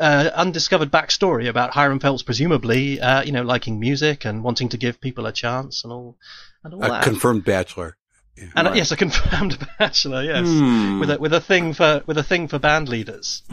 uh, 0.00 0.30
undiscovered 0.34 0.90
backstory 0.90 1.48
about 1.48 1.70
Hiram 1.74 2.00
Phelps, 2.00 2.22
presumably 2.22 3.00
uh, 3.00 3.22
you 3.22 3.32
know 3.32 3.42
liking 3.42 3.78
music 3.80 4.24
and 4.24 4.42
wanting 4.44 4.70
to 4.70 4.78
give 4.78 5.00
people 5.00 5.26
a 5.26 5.32
chance 5.32 5.84
and 5.84 5.92
all 5.92 6.16
and 6.64 6.74
all 6.74 6.84
A 6.84 6.88
that. 6.88 7.02
confirmed 7.04 7.44
bachelor. 7.44 7.96
And 8.56 8.68
uh, 8.68 8.72
yes, 8.74 8.90
a 8.92 8.96
confirmed 8.96 9.58
bachelor, 9.78 10.22
yes, 10.22 10.46
Hmm. 10.46 11.00
with 11.00 11.10
a 11.10 11.18
with 11.18 11.32
a 11.34 11.40
thing 11.40 11.74
for 11.74 12.02
with 12.06 12.18
a 12.18 12.22
thing 12.22 12.48
for 12.48 12.58
band 12.58 12.88
leaders. 12.88 13.42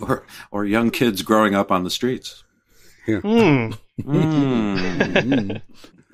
Or 0.00 0.24
or 0.50 0.64
young 0.64 0.90
kids 0.90 1.22
growing 1.22 1.54
up 1.54 1.70
on 1.70 1.84
the 1.84 1.90
streets. 1.90 2.42
Hmm. 3.06 3.70
Mm. 4.00 5.60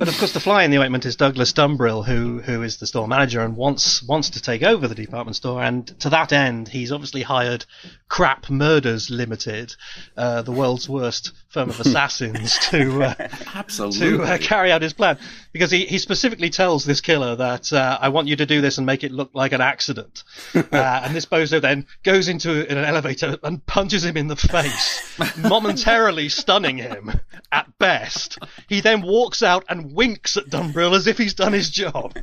But 0.03 0.09
of 0.09 0.19
course, 0.19 0.33
the 0.33 0.41
fly 0.41 0.65
in 0.65 0.73
the 0.73 0.79
ointment 0.79 1.07
is 1.07 1.15
Douglass 1.15 1.53
Dumbrille, 1.53 2.05
who 2.05 2.41
who 2.41 2.63
is 2.63 2.79
the 2.79 2.89
store 2.89 3.07
manager 3.07 3.41
and 3.41 3.57
wants 3.57 4.03
wants 4.03 4.31
to 4.31 4.43
take 4.43 4.65
over 4.65 4.89
the 4.89 4.97
department 4.97 5.37
store. 5.37 5.63
And 5.63 5.87
to 6.01 6.11
that 6.11 6.33
end, 6.33 6.67
he's 6.67 6.91
obviously 6.91 7.23
hired 7.23 7.65
Crap 8.09 8.51
Murders 8.51 9.11
Limited, 9.11 9.77
uh, 10.17 10.43
the 10.43 10.51
world's 10.51 10.89
worst 10.89 11.31
firm 11.51 11.71
of 11.71 11.79
assassins, 11.81 12.59
to 12.71 13.05
uh, 13.05 13.29
Absolutely. 13.55 14.01
to 14.01 14.23
uh, 14.25 14.39
carry 14.39 14.73
out 14.73 14.83
his 14.83 14.93
plan. 14.93 15.19
Because 15.53 15.71
he, 15.71 15.87
he 15.87 15.99
specifically 15.99 16.51
tells 16.51 16.85
this 16.85 17.01
killer 17.01 17.37
that 17.37 17.73
uh, 17.73 17.99
I 18.01 18.09
want 18.09 18.27
you 18.27 18.35
to 18.37 18.47
do 18.47 18.61
this 18.61 18.79
and 18.79 18.87
make 18.87 19.05
it 19.05 19.13
look 19.13 19.31
like 19.35 19.53
an 19.53 19.61
accident. 19.61 20.25
uh, 20.55 20.61
and 20.73 21.15
this 21.15 21.27
bozo 21.27 21.61
then 21.61 21.87
goes 22.03 22.27
into 22.27 22.69
in 22.69 22.77
an 22.77 22.85
elevator 22.85 23.39
and 23.45 23.65
punches 23.67 24.05
him 24.05 24.17
in 24.17 24.27
the 24.27 24.37
face, 24.37 25.17
momentarily 25.39 26.29
stunning 26.29 26.79
him 26.79 27.13
at 27.53 27.79
best. 27.79 28.39
He 28.69 28.81
then 28.81 29.03
walks 29.03 29.43
out 29.43 29.65
and 29.69 29.92
winks 29.93 30.37
at 30.37 30.47
Dumbrille 30.47 30.97
as 30.97 31.07
if 31.07 31.19
he's 31.19 31.35
done 31.35 31.53
his 31.53 31.71
job. 31.71 32.17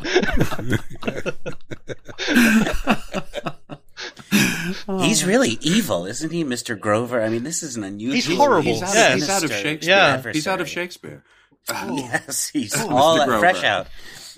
he's 5.01 5.25
really 5.25 5.57
evil, 5.61 6.05
isn't 6.05 6.31
he, 6.31 6.43
Mr. 6.43 6.79
Grover? 6.79 7.21
I 7.21 7.29
mean, 7.29 7.43
this 7.43 7.63
is 7.63 7.75
an 7.75 7.83
unusual. 7.83 8.15
He's 8.15 8.37
horrible, 8.37 8.71
He's 8.73 8.81
out, 8.83 8.93
yes. 8.93 9.13
he's 9.15 9.29
out 9.29 9.43
of 9.43 9.51
Shakespeare. 9.51 9.95
Yeah. 9.95 10.31
He's 10.31 10.47
out 10.47 10.61
of 10.61 10.67
adversary. 10.67 10.85
Shakespeare. 10.85 11.23
Yes, 11.69 12.47
he's 12.47 12.73
Oh, 12.75 12.89
all 12.89 13.39
fresh 13.39 13.63
out. 13.63 13.87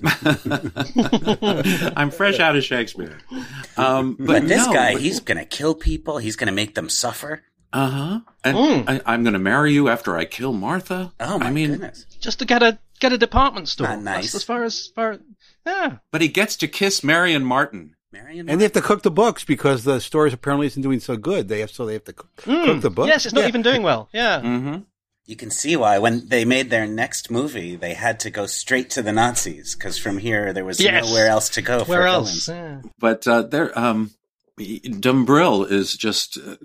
I'm 1.95 2.11
fresh 2.11 2.39
out 2.39 2.57
of 2.57 2.63
Shakespeare. 2.63 3.19
Um, 3.77 4.15
but, 4.19 4.25
But 4.27 4.47
this 4.47 4.65
no, 4.67 4.73
guy, 4.73 4.93
but- 4.93 5.01
he's 5.01 5.21
going 5.21 5.37
to 5.37 5.45
kill 5.45 5.73
people. 5.75 6.17
He's 6.17 6.35
going 6.35 6.47
to 6.47 6.53
make 6.53 6.75
them 6.75 6.89
suffer. 6.89 7.43
Uh 7.71 7.89
huh. 7.89 8.19
And 8.43 8.57
Mm. 8.57 8.89
I, 9.05 9.13
I'm 9.13 9.23
going 9.23 9.33
to 9.33 9.39
marry 9.39 9.71
you 9.71 9.87
after 9.87 10.17
I 10.17 10.25
kill 10.25 10.51
Martha. 10.51 11.13
Oh 11.21 11.39
my 11.39 11.47
I 11.47 11.51
mean, 11.51 11.69
goodness! 11.71 12.05
Just 12.19 12.39
to 12.39 12.45
get 12.45 12.61
a 12.61 12.79
get 13.01 13.11
a 13.11 13.17
department 13.17 13.67
store. 13.67 13.87
Not 13.87 14.01
nice. 14.03 14.23
That's 14.31 14.35
as 14.35 14.43
far 14.45 14.63
as 14.63 14.87
far. 14.95 15.17
Yeah. 15.65 15.97
but 16.11 16.21
he 16.21 16.29
gets 16.29 16.55
to 16.57 16.67
kiss 16.67 17.03
Marion 17.03 17.43
Martin. 17.43 17.95
Marion, 18.13 18.49
And 18.49 18.59
they 18.59 18.65
have 18.65 18.73
to 18.73 18.81
cook 18.81 19.03
the 19.03 19.11
books 19.11 19.43
because 19.43 19.83
the 19.83 19.99
stores 19.99 20.33
apparently 20.33 20.67
isn't 20.67 20.81
doing 20.81 20.99
so 20.99 21.15
good. 21.17 21.47
They 21.49 21.59
have 21.59 21.71
so 21.71 21.85
they 21.85 21.93
have 21.93 22.03
to 22.05 22.13
cook, 22.13 22.35
cook 22.37 22.81
the 22.81 22.89
books. 22.89 23.07
Yes, 23.09 23.25
it's 23.25 23.33
not 23.35 23.41
Yeah. 23.41 23.47
even 23.49 23.61
doing 23.61 23.83
well. 23.83 24.07
Yeah. 24.13 24.39
Mm-hmm. 24.41 24.77
you 25.27 25.35
can 25.37 25.49
see 25.51 25.77
why 25.77 25.97
when 25.99 26.27
they 26.27 26.43
made 26.43 26.69
their 26.69 26.85
next 26.87 27.31
movie, 27.31 27.75
they 27.77 27.93
had 27.93 28.19
to 28.21 28.29
go 28.29 28.45
straight 28.47 28.89
to 28.91 29.01
the 29.01 29.13
Nazis 29.13 29.75
because 29.75 29.97
from 29.97 30.17
here 30.17 30.51
there 30.51 30.65
was 30.65 30.79
Yes. 30.81 31.05
nowhere 31.05 31.27
else 31.27 31.47
to 31.51 31.61
go. 31.61 31.83
Where 31.85 32.01
for 32.01 32.07
else? 32.07 32.47
villains. 32.47 32.83
Yeah. 32.83 32.89
But 32.99 33.25
uh, 33.27 33.43
there, 33.43 33.77
um, 33.79 34.11
Dumbrille 34.59 35.71
is 35.71 35.95
just. 35.95 36.37
Uh, 36.37 36.55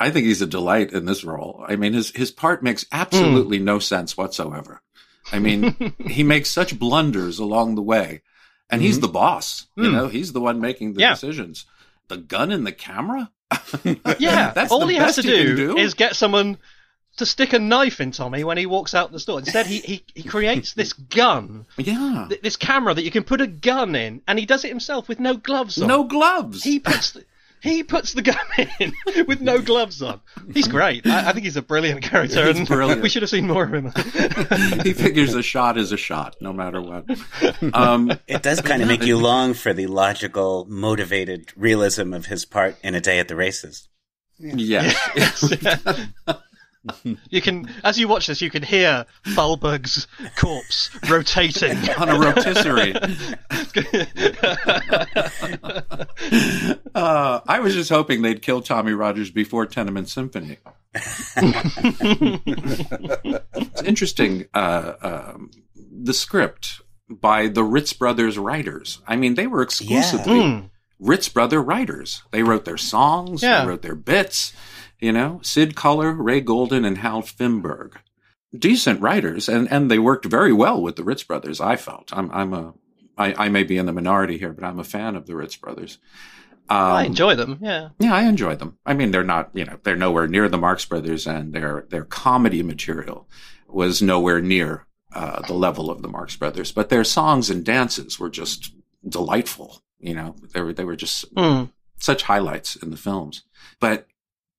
I 0.00 0.10
think 0.10 0.26
he's 0.26 0.42
a 0.42 0.46
delight 0.46 0.92
in 0.92 1.06
this 1.06 1.24
role. 1.24 1.64
I 1.68 1.76
mean, 1.76 1.92
his 1.92 2.10
his 2.10 2.30
part 2.30 2.62
makes 2.62 2.86
absolutely 2.92 3.58
no 3.58 3.78
sense 3.78 4.16
whatsoever. 4.16 4.80
I 5.32 5.38
mean, 5.38 5.94
he 6.06 6.22
makes 6.22 6.50
such 6.50 6.78
blunders 6.78 7.38
along 7.38 7.74
the 7.74 7.82
way, 7.82 8.22
and 8.70 8.80
he's 8.82 9.00
the 9.00 9.08
boss. 9.08 9.66
You 9.76 9.84
Mm. 9.84 9.92
know, 9.92 10.08
he's 10.08 10.32
the 10.32 10.40
one 10.40 10.60
making 10.60 10.94
the 10.94 11.00
Yeah. 11.00 11.10
decisions. 11.14 11.66
The 12.08 12.16
gun 12.16 12.50
in 12.50 12.64
the 12.64 12.72
camera. 12.72 13.30
Yeah, 14.18 14.50
that's 14.54 14.72
all 14.72 14.86
he 14.86 14.96
has 14.96 15.16
to 15.16 15.22
do, 15.22 15.56
do. 15.56 15.76
is 15.78 15.94
get 15.94 16.16
someone 16.16 16.58
to 17.16 17.26
stick 17.26 17.52
a 17.52 17.58
knife 17.58 18.00
in 18.00 18.12
Tommy 18.12 18.44
when 18.44 18.56
he 18.58 18.66
walks 18.66 18.94
out 18.94 19.10
the 19.10 19.18
store. 19.18 19.40
Instead, 19.40 19.66
he, 19.66 19.78
he, 19.80 20.04
he 20.14 20.22
creates 20.22 20.74
this 20.74 20.92
gun, 20.92 21.66
Yeah. 21.76 22.26
th- 22.28 22.40
this 22.42 22.56
camera 22.56 22.94
that 22.94 23.02
you 23.02 23.10
can 23.10 23.24
put 23.24 23.40
a 23.40 23.46
gun 23.46 23.94
in, 23.96 24.22
and 24.28 24.38
he 24.38 24.46
does 24.46 24.64
it 24.64 24.68
himself 24.68 25.08
with 25.08 25.18
no 25.18 25.34
gloves 25.36 25.80
on. 25.82 25.88
No 25.88 26.04
gloves. 26.04 26.62
He 26.62 26.78
puts 26.78 27.10
the, 27.12 27.24
he 27.62 27.82
puts 27.82 28.12
the 28.12 28.22
gun 28.22 28.36
in 28.80 28.92
with 29.26 29.40
no 29.40 29.60
gloves 29.60 30.02
on. 30.02 30.20
He's 30.54 30.68
great. 30.68 31.06
I, 31.06 31.30
I 31.30 31.32
think 31.32 31.44
he's 31.44 31.56
a 31.56 31.62
brilliant 31.62 32.02
character, 32.02 32.46
He's 32.46 32.58
and 32.58 32.68
brilliant. 32.68 33.02
we 33.02 33.08
should 33.08 33.22
have 33.22 33.30
seen 33.30 33.46
more 33.46 33.64
of 33.64 33.74
him. 33.74 33.92
he 34.84 34.92
figures 34.92 35.34
a 35.34 35.42
shot 35.42 35.76
is 35.78 35.92
a 35.92 35.96
shot, 35.96 36.36
no 36.40 36.52
matter 36.52 36.80
what. 36.80 37.04
Um, 37.74 38.12
It 38.26 38.42
does 38.42 38.60
kind 38.60 38.82
of 38.82 38.88
make 38.88 39.04
you 39.04 39.16
long 39.18 39.54
for 39.54 39.72
the 39.72 39.86
logical, 39.86 40.66
motivated 40.68 41.52
realism 41.56 42.12
of 42.12 42.26
his 42.26 42.44
part 42.44 42.76
in 42.82 42.94
A 42.94 43.00
Day 43.00 43.18
at 43.18 43.28
the 43.28 43.36
Races. 43.36 43.88
yes. 44.38 44.96
You 47.30 47.40
can, 47.42 47.68
as 47.84 47.98
you 47.98 48.08
watch 48.08 48.26
this, 48.26 48.40
you 48.40 48.50
can 48.50 48.62
hear 48.62 49.06
Thalberg's 49.28 50.06
corpse 50.36 50.90
rotating. 51.08 51.76
on 51.98 52.08
a 52.08 52.18
rotisserie. 52.18 52.94
uh, 56.94 57.40
I 57.46 57.60
was 57.60 57.74
just 57.74 57.90
hoping 57.90 58.22
they'd 58.22 58.42
kill 58.42 58.62
Tommy 58.62 58.92
Rogers 58.92 59.30
before 59.30 59.66
Tenement 59.66 60.08
Symphony. 60.08 60.58
it's 63.64 63.82
interesting. 63.82 64.46
Uh, 64.54 64.92
um, 65.02 65.50
the 65.76 66.14
script 66.14 66.80
by 67.08 67.48
the 67.48 67.64
Ritz 67.64 67.92
Brothers 67.92 68.38
writers. 68.38 69.00
I 69.06 69.16
mean, 69.16 69.34
they 69.34 69.46
were 69.46 69.62
exclusively 69.62 70.40
Mm. 70.40 70.70
Ritz 71.00 71.28
Brother 71.28 71.62
writers. 71.62 72.22
They 72.32 72.42
wrote 72.42 72.64
their 72.64 72.76
songs, 72.76 73.42
Yeah. 73.42 73.60
they 73.62 73.68
wrote 73.68 73.82
their 73.82 73.94
bits. 73.94 74.52
You 75.00 75.12
know, 75.12 75.40
Sid 75.42 75.76
Kuller, 75.76 76.12
Ray 76.12 76.40
Golden, 76.40 76.84
and 76.84 76.98
Hal 76.98 77.22
Fimberg. 77.22 77.94
Decent 78.56 79.00
writers, 79.02 79.48
and, 79.48 79.70
and 79.70 79.90
they 79.90 79.98
worked 79.98 80.24
very 80.24 80.52
well 80.54 80.80
with 80.80 80.96
the 80.96 81.04
Ritz 81.04 81.22
Brothers. 81.22 81.60
I 81.60 81.76
felt 81.76 82.08
I'm 82.12 82.30
I'm 82.32 82.54
a 82.54 82.72
I, 83.18 83.46
I 83.46 83.48
may 83.48 83.62
be 83.62 83.76
in 83.76 83.84
the 83.86 83.92
minority 83.92 84.38
here, 84.38 84.52
but 84.52 84.64
I'm 84.64 84.78
a 84.78 84.84
fan 84.84 85.16
of 85.16 85.26
the 85.26 85.36
Ritz 85.36 85.56
Brothers. 85.56 85.98
Um, 86.70 86.78
I 86.78 87.04
enjoy 87.04 87.34
them. 87.34 87.58
Yeah. 87.60 87.88
yeah, 87.98 88.14
I 88.14 88.22
enjoy 88.24 88.54
them. 88.56 88.78
I 88.86 88.92
mean, 88.94 89.10
they're 89.10 89.24
not, 89.24 89.50
you 89.54 89.64
know, 89.64 89.78
they're 89.82 89.96
nowhere 89.96 90.26
near 90.28 90.48
the 90.48 90.58
Marx 90.58 90.84
Brothers, 90.84 91.26
and 91.26 91.52
their 91.52 91.86
their 91.90 92.04
comedy 92.04 92.62
material 92.62 93.28
was 93.68 94.00
nowhere 94.00 94.40
near 94.40 94.86
uh, 95.14 95.42
the 95.46 95.54
level 95.54 95.90
of 95.90 96.00
the 96.02 96.08
Marx 96.08 96.34
Brothers. 96.36 96.72
But 96.72 96.88
their 96.88 97.04
songs 97.04 97.50
and 97.50 97.64
dances 97.64 98.18
were 98.18 98.30
just 98.30 98.72
delightful. 99.06 99.82
You 99.98 100.14
know, 100.14 100.36
they 100.54 100.62
were 100.62 100.72
they 100.72 100.84
were 100.84 100.96
just 100.96 101.34
Mm. 101.34 101.70
such 101.98 102.22
highlights 102.22 102.76
in 102.76 102.90
the 102.90 102.96
films. 102.96 103.44
But 103.80 104.06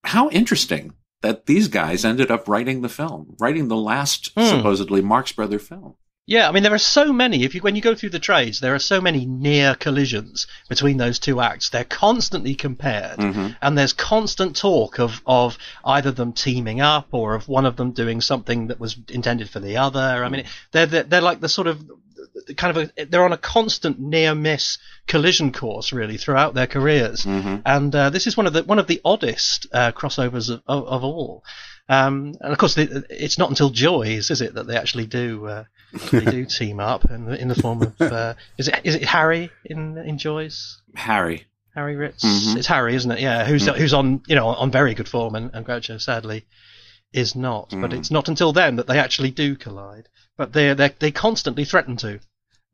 how 0.04 0.30
interesting 0.30 0.94
that 1.22 1.46
these 1.46 1.68
guys 1.68 2.06
ended 2.06 2.32
up 2.32 2.48
writing 2.48 2.82
the 2.82 2.90
film, 2.90 3.36
writing 3.40 3.68
the 3.68 3.76
last 3.76 4.32
Hmm. 4.38 4.46
supposedly 4.46 5.02
Marx 5.02 5.32
Brother 5.32 5.60
film. 5.60 5.96
Yeah, 6.26 6.48
I 6.48 6.52
mean 6.52 6.62
there 6.62 6.74
are 6.76 6.78
so 6.78 7.12
many. 7.12 7.44
If 7.44 7.56
you 7.56 7.62
when 7.62 7.76
you 7.76 7.82
go 7.82 7.96
through 7.96 8.12
the 8.12 8.20
trades, 8.20 8.60
there 8.60 8.76
are 8.76 8.80
so 8.80 9.02
many 9.02 9.26
near 9.26 9.74
collisions 9.74 10.46
between 10.70 10.98
those 10.98 11.18
two 11.18 11.42
acts. 11.42 11.70
They're 11.70 11.84
constantly 11.84 12.54
compared, 12.54 13.18
Mhm. 13.18 13.56
and 13.64 13.76
there's 13.76 13.94
constant 13.94 14.56
talk 14.56 15.00
of 15.00 15.24
of 15.26 15.58
either 15.84 16.12
them 16.12 16.34
teaming 16.34 16.82
up 16.82 17.08
or 17.14 17.34
of 17.34 17.48
one 17.48 17.66
of 17.66 17.78
them 17.78 17.94
doing 17.94 18.22
something 18.22 18.68
that 18.68 18.80
was 18.80 18.96
intended 19.10 19.50
for 19.50 19.60
the 19.60 19.78
other. 19.78 20.24
I 20.24 20.30
mean, 20.30 20.44
they're 20.72 20.86
they're, 20.86 21.04
they're 21.04 21.22
like 21.22 21.42
the 21.42 21.50
sort 21.50 21.66
of 21.68 21.84
kind 22.58 22.76
of 22.78 22.92
a, 22.98 23.06
they're 23.06 23.24
on 23.24 23.34
a 23.34 23.38
constant 23.38 24.00
near 24.00 24.34
miss 24.36 24.78
collision 25.08 25.52
course 25.52 25.92
really 25.94 26.18
throughout 26.18 26.54
their 26.54 26.68
careers, 26.68 27.26
Mhm. 27.26 27.62
and 27.66 27.96
uh, 27.96 28.10
this 28.10 28.28
is 28.28 28.36
one 28.38 28.48
of 28.48 28.54
the 28.54 28.64
one 28.64 28.80
of 28.80 28.88
the 28.88 29.02
oddest 29.06 29.68
uh, 29.72 29.92
crossovers 29.92 30.50
of, 30.50 30.62
of, 30.68 30.88
of 30.88 31.04
all. 31.04 31.44
Um, 31.92 32.36
and 32.42 32.52
of 32.52 32.58
course, 32.60 32.76
the, 32.76 33.04
it's 33.10 33.40
not 33.40 33.50
until 33.50 33.72
Joys, 33.72 34.30
is 34.30 34.42
it, 34.42 34.54
that 34.54 34.68
they 34.68 34.78
actually 34.78 35.08
do 35.08 35.48
uh, 35.48 35.64
they 36.12 36.20
do 36.26 36.46
team 36.60 36.80
up 36.80 37.10
in 37.10 37.26
the, 37.26 37.42
in 37.42 37.48
the 37.48 37.56
form 37.56 37.82
of 37.82 38.00
uh, 38.02 38.36
is 38.58 38.68
it 38.68 38.80
is 38.84 38.96
it 38.96 39.04
Harry 39.06 39.50
in 39.66 39.98
in 39.98 40.18
Joys? 40.20 40.82
Harry. 40.96 41.46
Harry 41.76 41.96
Ritz. 41.96 42.24
Mhm. 42.26 42.58
It's 42.58 42.68
Harry, 42.68 42.94
isn't 42.96 43.10
it? 43.12 43.20
Yeah, 43.20 43.46
who's 43.46 43.66
who's 43.68 43.94
on 43.94 44.22
you 44.28 44.36
know 44.36 44.48
on 44.48 44.70
very 44.72 44.94
good 44.94 45.08
form, 45.10 45.34
and, 45.36 45.50
and 45.54 45.66
Groucho 45.66 46.00
sadly 46.02 46.46
is 47.14 47.36
not. 47.36 47.70
But 47.72 47.90
Mm. 47.92 47.98
it's 48.00 48.12
not 48.12 48.28
until 48.28 48.54
then 48.54 48.76
that 48.76 48.86
they 48.88 49.00
actually 49.00 49.32
do 49.32 49.56
collide. 49.56 50.10
But 50.38 50.54
they 50.54 50.74
they 50.74 50.94
they 51.00 51.12
constantly 51.12 51.66
threaten 51.66 51.96
to. 51.98 52.20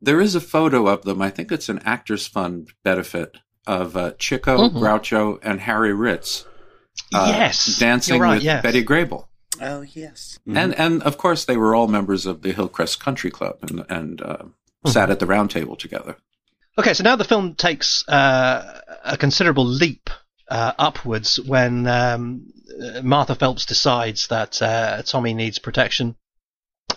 There 0.00 0.20
is 0.20 0.34
a 0.34 0.40
photo 0.40 0.86
of 0.88 1.02
them. 1.02 1.22
I 1.22 1.30
think 1.30 1.50
it's 1.50 1.68
an 1.68 1.80
Actors 1.84 2.26
Fund 2.26 2.70
benefit 2.84 3.38
of 3.66 3.96
uh, 3.96 4.12
Chico, 4.18 4.68
Mhm. 4.68 4.74
Groucho, 4.74 5.38
and 5.42 5.60
Harry 5.60 5.92
Ritz. 5.94 6.44
uh, 7.14 7.32
yes, 7.36 7.78
dancing 7.78 8.16
you're 8.16 8.22
right, 8.24 8.34
with 8.36 8.42
yes. 8.42 8.62
Betty 8.62 8.84
Grable. 8.84 9.26
Oh, 9.60 9.82
yes. 9.82 10.38
And 10.46 10.74
and 10.74 11.02
of 11.02 11.16
course 11.18 11.44
they 11.46 11.56
were 11.56 11.74
all 11.74 11.88
members 11.88 12.26
of 12.26 12.42
the 12.42 12.52
Hillcrest 12.52 13.00
Country 13.00 13.30
Club 13.30 13.58
and 13.62 13.84
and 13.88 14.22
uh, 14.22 14.36
Mm-hmm. 14.84 14.92
sat 14.92 15.10
at 15.10 15.18
the 15.18 15.26
round 15.26 15.50
table 15.50 15.74
together. 15.74 16.16
Okay, 16.78 16.94
so 16.94 17.02
now 17.02 17.16
the 17.16 17.24
film 17.24 17.54
takes 17.54 18.06
uh, 18.08 18.80
a 19.04 19.16
considerable 19.16 19.64
leap 19.64 20.10
uh, 20.48 20.72
upwards 20.78 21.40
when 21.40 21.86
um, 21.88 22.46
uh, 22.80 23.00
Martha 23.02 23.34
Phelps 23.34 23.64
decides 23.66 24.28
that 24.28 24.60
uh, 24.62 25.02
Tommy 25.02 25.34
needs 25.34 25.58
protection 25.58 26.14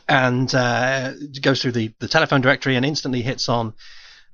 and 0.09 0.53
uh, 0.55 1.13
goes 1.41 1.61
through 1.61 1.73
the, 1.73 1.93
the 1.99 2.07
telephone 2.07 2.41
directory 2.41 2.75
and 2.75 2.85
instantly 2.85 3.21
hits 3.21 3.47
on 3.47 3.73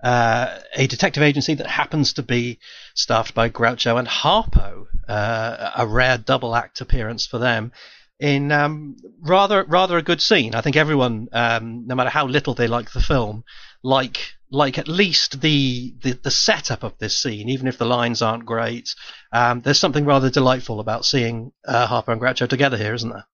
uh, 0.01 0.59
a 0.73 0.87
detective 0.87 1.21
agency 1.21 1.55
that 1.55 1.67
happens 1.67 2.13
to 2.13 2.23
be 2.23 2.59
staffed 2.93 3.35
by 3.35 3.49
Groucho 3.49 3.99
and 3.99 4.07
Harpo, 4.07 4.85
uh, 5.07 5.71
a 5.75 5.85
rare 5.85 6.17
double 6.17 6.55
act 6.55 6.81
appearance 6.81 7.27
for 7.27 7.39
them 7.39 7.71
in 8.19 8.51
um, 8.51 8.95
rather 9.21 9.65
rather 9.65 9.97
a 9.97 10.03
good 10.03 10.21
scene. 10.21 10.55
I 10.55 10.61
think 10.61 10.77
everyone, 10.77 11.27
um, 11.33 11.85
no 11.85 11.95
matter 11.95 12.09
how 12.09 12.27
little 12.27 12.53
they 12.53 12.67
like 12.67 12.91
the 12.91 13.01
film, 13.01 13.43
like 13.83 14.19
like 14.49 14.77
at 14.77 14.87
least 14.87 15.41
the, 15.41 15.93
the 16.01 16.13
the 16.13 16.31
setup 16.31 16.83
of 16.83 16.97
this 16.97 17.17
scene, 17.17 17.49
even 17.49 17.67
if 17.67 17.77
the 17.77 17.85
lines 17.85 18.21
aren't 18.21 18.45
great. 18.45 18.95
Um, 19.33 19.61
there's 19.61 19.79
something 19.79 20.05
rather 20.05 20.29
delightful 20.29 20.79
about 20.79 21.03
seeing 21.05 21.51
uh, 21.67 21.87
Harpo 21.87 22.13
and 22.13 22.21
Groucho 22.21 22.47
together 22.47 22.77
here, 22.77 22.93
isn't 22.93 23.09
there? 23.09 23.27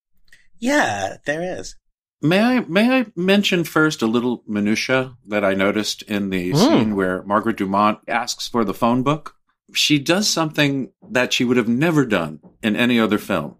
Yeah, 0.59 1.17
there 1.25 1.59
is. 1.59 1.75
May 2.21 2.41
I 2.41 2.59
may 2.67 2.99
I 2.99 3.05
mention 3.15 3.63
first 3.63 4.01
a 4.01 4.07
little 4.07 4.43
minutia 4.47 5.15
that 5.27 5.43
I 5.43 5.53
noticed 5.53 6.03
in 6.03 6.29
the 6.29 6.51
Mm. 6.51 6.57
scene 6.57 6.95
where 6.95 7.23
Margaret 7.23 7.57
Dumont 7.57 7.99
asks 8.07 8.47
for 8.47 8.63
the 8.63 8.73
phone 8.75 9.01
book? 9.01 9.35
She 9.73 9.97
does 9.97 10.27
something 10.27 10.91
that 11.09 11.33
she 11.33 11.43
would 11.45 11.57
have 11.57 11.67
never 11.67 12.05
done 12.05 12.39
in 12.61 12.75
any 12.75 12.99
other 12.99 13.17
film. 13.17 13.55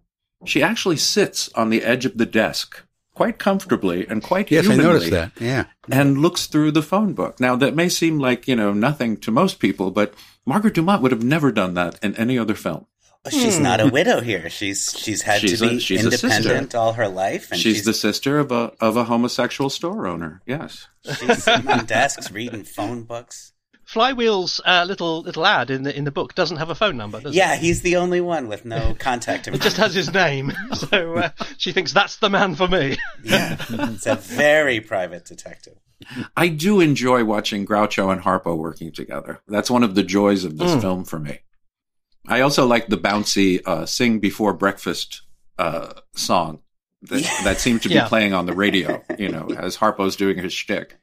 She 0.45 0.61
actually 0.61 0.97
sits 0.97 1.49
on 1.55 1.69
the 1.69 1.83
edge 1.83 2.05
of 2.05 2.17
the 2.17 2.25
desk 2.25 2.83
quite 3.15 3.37
comfortably 3.39 4.05
and 4.07 4.21
quite 4.23 4.51
Yes, 4.51 4.67
I 4.69 4.75
noticed 4.75 5.11
that. 5.11 5.31
Yeah. 5.39 5.65
and 5.89 6.17
looks 6.19 6.47
through 6.47 6.71
the 6.71 6.81
phone 6.81 7.13
book. 7.13 7.39
Now 7.39 7.55
that 7.55 7.75
may 7.75 7.89
seem 7.89 8.19
like, 8.19 8.47
you 8.47 8.55
know, 8.55 8.73
nothing 8.73 9.17
to 9.17 9.31
most 9.31 9.59
people, 9.59 9.91
but 9.91 10.13
Margaret 10.45 10.73
Dumont 10.75 11.01
would 11.01 11.11
have 11.11 11.23
never 11.23 11.51
done 11.51 11.73
that 11.75 11.97
in 12.03 12.15
any 12.15 12.37
other 12.37 12.55
film. 12.55 12.85
Well, 13.23 13.31
she's 13.31 13.59
not 13.59 13.79
a 13.79 13.87
widow 13.87 14.19
here. 14.21 14.49
She's 14.49 14.95
she's 14.97 15.21
had 15.21 15.41
She's 15.41 15.59
to 15.59 15.69
be 15.69 15.75
a 15.75 15.79
sister. 15.79 15.95
independent 16.27 16.73
all 16.73 16.93
her 16.93 17.07
life, 17.07 17.51
and 17.51 17.59
she's, 17.59 17.77
she's 17.77 17.85
the 17.85 17.93
sister 17.93 18.39
of 18.39 18.51
a 18.51 18.73
of 18.81 18.97
a 18.97 19.03
homosexual 19.03 19.69
store 19.69 20.07
owner. 20.07 20.41
Yes. 20.47 20.87
she's 21.19 21.43
sitting 21.43 21.67
on 21.69 21.85
desks 21.85 22.31
reading 22.31 22.63
phone 22.63 23.03
books. 23.03 23.53
Flywheel's 23.87 24.59
uh, 24.65 24.85
little 24.87 25.21
little 25.21 25.45
ad 25.45 25.69
in 25.69 25.83
the 25.83 25.95
in 25.95 26.05
the 26.05 26.11
book 26.11 26.33
doesn't 26.33 26.57
have 26.57 26.69
a 26.69 26.75
phone 26.75 26.97
number, 26.97 27.19
does 27.19 27.35
Yeah, 27.35 27.53
it? 27.55 27.59
he's 27.59 27.81
the 27.81 27.97
only 27.97 28.21
one 28.21 28.47
with 28.47 28.63
no 28.65 28.95
contact 28.97 29.47
It 29.49 29.61
just 29.61 29.77
has 29.77 29.93
his 29.93 30.11
name, 30.13 30.51
so 30.73 31.17
uh, 31.17 31.29
she 31.57 31.73
thinks 31.73 31.91
that's 31.93 32.15
the 32.15 32.29
man 32.29 32.55
for 32.55 32.67
me. 32.69 32.97
yeah, 33.23 33.57
it's 33.69 34.05
a 34.07 34.15
very 34.15 34.79
private 34.79 35.25
detective. 35.25 35.75
I 36.35 36.47
do 36.47 36.79
enjoy 36.79 37.23
watching 37.25 37.65
Groucho 37.67 38.11
and 38.11 38.21
Harpo 38.21 38.57
working 38.57 38.91
together. 38.91 39.41
That's 39.47 39.69
one 39.69 39.83
of 39.83 39.93
the 39.93 40.03
joys 40.03 40.43
of 40.45 40.57
this 40.57 40.81
film 40.81 41.03
for 41.03 41.19
me. 41.19 41.39
I 42.27 42.41
also 42.41 42.65
like 42.65 42.87
the 42.87 42.97
bouncy 42.97 43.61
uh, 43.65 43.85
"Sing 43.85 44.19
Before 44.19 44.53
Breakfast" 44.53 45.21
uh, 45.57 45.93
song 46.15 46.59
that, 47.03 47.23
that 47.43 47.59
seemed 47.59 47.81
to 47.83 47.89
be 47.89 47.95
Yeah. 47.95 48.07
playing 48.07 48.33
on 48.33 48.45
the 48.45 48.53
radio. 48.53 49.03
You 49.17 49.29
know, 49.29 49.47
as 49.57 49.77
Harpo's 49.77 50.15
doing 50.15 50.37
his 50.37 50.53
shtick. 50.53 50.97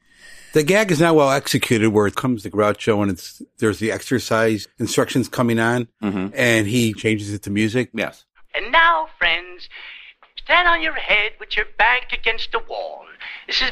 The 0.53 0.63
gag 0.63 0.91
is 0.91 0.99
not 0.99 1.13
well 1.15 1.29
executed 1.29 1.89
where 1.89 2.07
it 2.07 2.15
comes 2.15 2.41
to 2.43 2.49
Groucho 2.49 3.03
and 3.03 3.11
it's, 3.11 3.39
there's 3.59 3.77
the 3.77 3.91
exercise 3.91 4.67
instructions 4.79 5.29
coming 5.29 5.59
on 5.59 5.87
Mhm. 6.01 6.31
and 6.35 6.65
he 6.65 6.91
changes 6.93 7.31
it 7.31 7.43
to 7.43 7.51
music. 7.51 7.91
Yes. 7.93 8.25
And 8.55 8.71
now, 8.71 9.09
friends, 9.19 9.69
stand 10.43 10.67
on 10.67 10.81
your 10.81 10.93
head 10.95 11.33
with 11.39 11.55
your 11.55 11.65
back 11.77 12.11
against 12.13 12.51
the 12.51 12.59
wall. 12.67 13.05
This 13.45 13.61
is. 13.61 13.69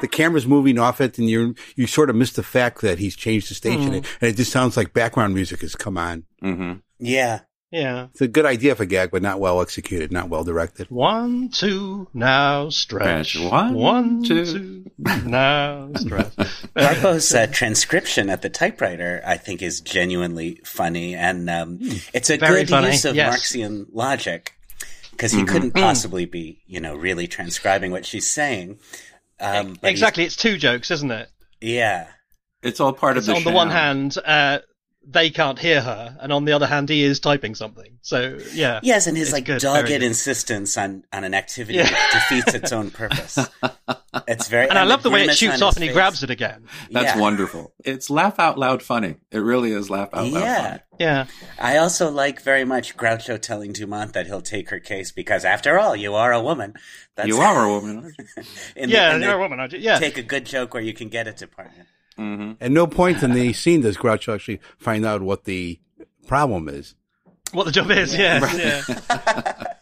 The 0.00 0.08
camera's 0.08 0.46
moving 0.46 0.78
off 0.78 1.00
it 1.00 1.18
and 1.18 1.28
you 1.28 1.54
you 1.76 1.86
sort 1.86 2.10
of 2.10 2.16
miss 2.16 2.32
the 2.32 2.42
fact 2.42 2.80
that 2.82 2.98
he's 2.98 3.16
changed 3.16 3.50
the 3.50 3.54
station 3.54 3.94
and 3.94 4.06
it 4.20 4.36
just 4.36 4.52
sounds 4.52 4.76
like 4.76 4.92
background 4.92 5.34
music 5.34 5.60
has 5.60 5.74
come 5.74 5.96
on. 5.96 6.24
hmm 6.40 6.74
Yeah, 6.98 7.40
Yeah. 7.70 8.08
It's 8.10 8.20
a 8.20 8.28
good 8.28 8.44
idea 8.46 8.74
for 8.74 8.84
gag, 8.84 9.10
but 9.10 9.22
not 9.22 9.40
well 9.40 9.60
executed, 9.60 10.12
not 10.12 10.28
well 10.28 10.44
directed. 10.44 10.88
One, 10.90 11.48
two, 11.48 12.08
now 12.14 12.68
stretch. 12.70 13.30
Stretch. 13.36 13.50
One, 13.50 13.74
One, 13.74 14.22
two. 14.24 14.44
two, 14.44 14.90
now 15.24 15.90
stretch. 15.96 16.34
Harpo's 16.76 17.32
uh, 17.34 17.46
transcription 17.48 18.30
at 18.30 18.42
the 18.42 18.50
typewriter, 18.50 19.22
I 19.26 19.36
think, 19.38 19.62
is 19.62 19.80
genuinely 19.80 20.60
funny, 20.64 21.14
and 21.14 21.48
um, 21.50 21.78
it's 22.12 22.30
a 22.30 22.34
Hmm. 22.36 22.40
Very 22.40 22.60
good 22.60 22.70
funny, 22.70 22.90
use 22.92 23.04
of 23.04 23.14
yes. 23.16 23.30
Marxian 23.30 23.86
logic 23.92 24.52
because 25.12 25.30
he 25.32 25.44
couldn't 25.44 25.72
possibly 25.74 26.26
be, 26.26 26.60
you 26.66 26.80
know, 26.80 26.94
really 26.96 27.26
transcribing 27.28 27.90
what 27.92 28.04
she's 28.04 28.28
saying. 28.28 28.78
Um, 29.40 29.78
exactly, 29.82 30.24
it's 30.24 30.36
two 30.36 30.56
jokes, 30.56 30.90
isn't 30.90 31.10
it? 31.10 31.28
Yeah. 31.60 32.08
It's 32.62 32.80
all 32.80 32.92
part 32.92 33.16
of 33.16 33.26
the 33.26 33.34
on 33.34 33.44
the 33.44 33.50
one 33.50 33.70
hand, 33.70 34.16
uh, 34.24 34.60
they 35.06 35.30
can't 35.30 35.58
hear 35.58 35.80
her, 35.80 36.16
and 36.20 36.32
on 36.32 36.44
the 36.44 36.52
other 36.52 36.66
hand, 36.66 36.88
he 36.88 37.02
is 37.04 37.20
typing 37.20 37.54
something. 37.54 37.98
So 38.02 38.38
yeah, 38.52 38.80
Yes, 38.82 39.06
and 39.06 39.16
his 39.16 39.32
like 39.32 39.44
good, 39.44 39.60
dogged 39.60 39.90
insistence 39.90 40.76
on, 40.78 41.04
on 41.12 41.24
an 41.24 41.34
activity 41.34 41.78
Yeah. 41.78 41.84
which 41.90 42.12
defeats 42.12 42.54
its 42.54 42.72
own 42.72 42.90
purpose. 42.90 43.38
It's 44.28 44.46
very, 44.46 44.68
and 44.68 44.78
I 44.78 44.84
love 44.84 45.02
the 45.02 45.10
way 45.10 45.24
it 45.24 45.36
shoots 45.36 45.60
off 45.60 45.74
and 45.74 45.82
he 45.82 45.88
face. 45.88 45.94
grabs 45.96 46.22
it 46.22 46.30
again. 46.30 46.66
That's 46.92 47.16
Yeah. 47.16 47.20
wonderful. 47.20 47.72
It's 47.84 48.08
laugh 48.08 48.38
out 48.38 48.56
loud 48.56 48.80
funny. 48.80 49.16
It 49.32 49.38
really 49.38 49.72
is 49.72 49.90
laugh 49.90 50.08
out 50.12 50.28
loud 50.28 50.40
Yeah. 50.40 50.62
funny. 50.68 50.80
Yeah, 51.00 51.26
I 51.58 51.76
also 51.78 52.12
like 52.12 52.40
very 52.40 52.64
much 52.64 52.96
Groucho 52.96 53.40
telling 53.42 53.72
Dumont 53.72 54.12
that 54.12 54.26
he'll 54.28 54.40
take 54.40 54.70
her 54.70 54.78
case 54.78 55.10
because, 55.10 55.44
after 55.44 55.80
all, 55.80 55.96
you 55.96 56.14
are 56.14 56.32
a 56.32 56.40
woman. 56.40 56.74
That's 57.16 57.26
You 57.28 57.38
are 57.38 57.64
a 57.64 57.68
woman. 57.68 57.96
aren't 58.04 58.16
you? 58.18 58.44
yeah, 58.86 59.18
the 59.18 59.24
you're 59.24 59.34
a 59.34 59.38
woman, 59.38 59.58
aren't 59.58 59.72
you? 59.72 59.80
Yeah, 59.80 59.98
Take 59.98 60.16
a 60.16 60.22
good 60.22 60.46
joke 60.46 60.72
where 60.74 60.82
you 60.84 60.94
can 60.94 61.08
get 61.08 61.26
it 61.26 61.36
department. 61.36 61.88
Mm-hmm. 62.18 62.52
At 62.62 62.70
no 62.70 62.86
point 62.86 63.22
in 63.22 63.32
the 63.32 63.52
scene 63.52 63.80
does 63.80 63.96
Groucho 63.96 64.34
actually 64.34 64.60
find 64.78 65.04
out 65.04 65.22
what 65.22 65.44
the 65.44 65.80
problem 66.26 66.68
is. 66.68 66.94
what 67.52 67.64
the 67.64 67.72
job 67.72 67.90
is. 67.90 68.14
Yes, 68.14 68.86
yeah. 69.08 69.74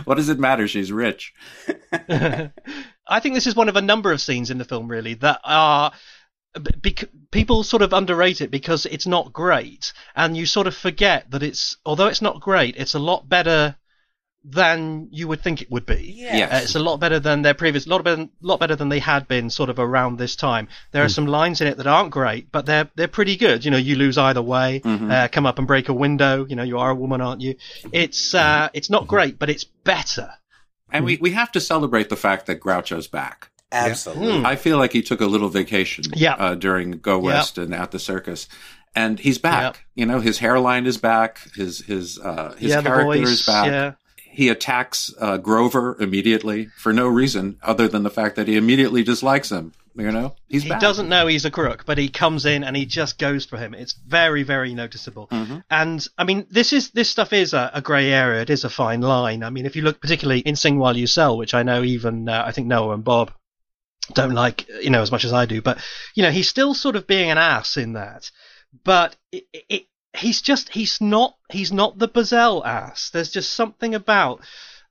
what 0.04 0.16
does 0.16 0.28
it 0.28 0.38
matter? 0.38 0.68
She's 0.68 0.92
rich. 0.92 1.34
I 2.08 3.20
think 3.20 3.34
this 3.34 3.46
is 3.46 3.56
one 3.56 3.68
of 3.68 3.76
a 3.76 3.82
number 3.82 4.12
of 4.12 4.20
scenes 4.20 4.50
in 4.50 4.58
the 4.58 4.64
film, 4.64 4.88
really, 4.88 5.14
that 5.14 5.40
are. 5.44 5.92
Bec- 6.82 7.08
people 7.30 7.64
sort 7.64 7.80
of 7.80 7.94
underrate 7.94 8.42
it 8.42 8.50
because 8.50 8.84
it's 8.84 9.06
not 9.06 9.32
great, 9.32 9.94
and 10.14 10.36
you 10.36 10.44
sort 10.44 10.66
of 10.66 10.76
forget 10.76 11.30
that 11.30 11.42
it's, 11.42 11.78
although 11.86 12.08
it's 12.08 12.20
not 12.20 12.42
great, 12.42 12.76
it's 12.76 12.92
a 12.92 12.98
lot 12.98 13.26
better 13.26 13.74
than 14.44 15.08
you 15.12 15.28
would 15.28 15.40
think 15.40 15.62
it 15.62 15.70
would 15.70 15.86
be. 15.86 16.14
Yeah. 16.16 16.48
Uh, 16.52 16.58
it's 16.62 16.74
a 16.74 16.80
lot 16.80 16.98
better 16.98 17.20
than 17.20 17.42
their 17.42 17.54
previous, 17.54 17.86
lot 17.86 18.02
better, 18.02 18.28
lot 18.40 18.58
better 18.60 18.74
than 18.76 18.88
they 18.88 18.98
had 18.98 19.28
been 19.28 19.50
sort 19.50 19.70
of 19.70 19.78
around 19.78 20.18
this 20.18 20.34
time. 20.36 20.68
There 20.90 21.04
are 21.04 21.08
some 21.08 21.26
lines 21.26 21.60
in 21.60 21.68
it 21.68 21.76
that 21.76 21.86
aren't 21.86 22.10
great, 22.10 22.50
but 22.50 22.66
they're 22.66 22.90
they're 22.96 23.08
pretty 23.08 23.36
good. 23.36 23.64
You 23.64 23.70
know, 23.70 23.76
you 23.76 23.94
lose 23.96 24.18
either 24.18 24.42
way. 24.42 24.80
Uh, 24.84 25.28
come 25.30 25.46
up 25.46 25.58
and 25.58 25.66
break 25.66 25.88
a 25.88 25.94
window. 25.94 26.44
You 26.44 26.56
know, 26.56 26.62
you 26.64 26.78
are 26.78 26.90
a 26.90 26.94
woman, 26.94 27.20
aren't 27.20 27.40
you? 27.40 27.54
It's 27.92 28.34
uh, 28.34 28.68
it's 28.74 28.90
not 28.90 29.06
great, 29.06 29.38
but 29.38 29.48
it's 29.50 29.64
better. 29.64 30.30
And 30.90 31.04
we, 31.06 31.16
we 31.16 31.30
have 31.30 31.50
to 31.52 31.60
celebrate 31.60 32.10
the 32.10 32.16
fact 32.16 32.46
that 32.46 32.60
Groucho's 32.60 33.06
back. 33.08 33.50
Absolutely. 33.72 34.44
I 34.44 34.56
feel 34.56 34.76
like 34.76 34.92
he 34.92 35.00
took 35.02 35.22
a 35.22 35.26
little 35.26 35.48
vacation 35.48 36.04
Yeah. 36.14 36.34
uh, 36.34 36.54
during 36.54 36.90
Go 36.92 37.18
West 37.18 37.56
and 37.56 37.74
at 37.74 37.90
the 37.90 37.98
circus. 37.98 38.46
And 38.94 39.18
he's 39.18 39.38
back. 39.38 39.62
Yep. 39.62 39.76
You 39.94 40.06
know, 40.06 40.20
his 40.20 40.38
hairline 40.38 40.84
is 40.84 40.98
back. 40.98 41.38
His 41.54 41.78
his 41.80 42.18
uh, 42.18 42.54
his 42.58 42.70
yeah, 42.72 42.82
character 42.82 43.04
voice. 43.04 43.28
is 43.28 43.46
back. 43.46 43.96
He 44.32 44.48
attacks 44.48 45.12
uh, 45.20 45.36
Grover 45.36 45.96
immediately 46.00 46.66
for 46.78 46.92
no 46.92 47.06
reason 47.06 47.58
other 47.62 47.86
than 47.86 48.02
the 48.02 48.10
fact 48.10 48.36
that 48.36 48.48
he 48.48 48.56
immediately 48.56 49.02
dislikes 49.02 49.52
him. 49.52 49.74
You 49.94 50.10
know, 50.10 50.34
he's 50.48 50.62
he 50.62 50.70
back. 50.70 50.80
doesn't 50.80 51.10
know 51.10 51.26
he's 51.26 51.44
a 51.44 51.50
crook, 51.50 51.84
but 51.84 51.98
he 51.98 52.08
comes 52.08 52.46
in 52.46 52.64
and 52.64 52.74
he 52.74 52.86
just 52.86 53.18
goes 53.18 53.44
for 53.44 53.58
him. 53.58 53.74
It's 53.74 53.92
very, 53.92 54.42
very 54.42 54.72
noticeable. 54.72 55.28
Mm-hmm. 55.28 55.58
And 55.70 56.06
I 56.16 56.24
mean, 56.24 56.46
this 56.50 56.72
is 56.72 56.92
this 56.92 57.10
stuff 57.10 57.34
is 57.34 57.52
a, 57.52 57.70
a 57.74 57.82
grey 57.82 58.10
area. 58.10 58.40
It 58.40 58.48
is 58.48 58.64
a 58.64 58.70
fine 58.70 59.02
line. 59.02 59.42
I 59.42 59.50
mean, 59.50 59.66
if 59.66 59.76
you 59.76 59.82
look 59.82 60.00
particularly 60.00 60.40
in 60.40 60.56
Sing 60.56 60.78
While 60.78 60.96
You 60.96 61.06
Sell, 61.06 61.36
which 61.36 61.52
I 61.52 61.62
know 61.62 61.82
even 61.82 62.26
uh, 62.26 62.42
I 62.46 62.52
think 62.52 62.68
Noah 62.68 62.94
and 62.94 63.04
Bob 63.04 63.32
don't 64.14 64.32
like, 64.32 64.66
you 64.80 64.88
know, 64.88 65.02
as 65.02 65.12
much 65.12 65.24
as 65.26 65.32
I 65.34 65.44
do, 65.44 65.60
but 65.60 65.78
you 66.14 66.22
know, 66.22 66.30
he's 66.30 66.48
still 66.48 66.72
sort 66.72 66.96
of 66.96 67.06
being 67.06 67.30
an 67.30 67.36
ass 67.36 67.76
in 67.76 67.92
that. 67.92 68.30
But 68.84 69.14
it, 69.30 69.44
it, 69.68 69.82
he's 70.14 70.42
just 70.42 70.68
he's 70.70 71.00
not 71.00 71.36
he's 71.50 71.72
not 71.72 71.98
the 71.98 72.08
Buzzell 72.08 72.64
ass. 72.66 73.10
There's 73.10 73.30
just 73.30 73.52
something 73.52 73.94
about. 73.94 74.40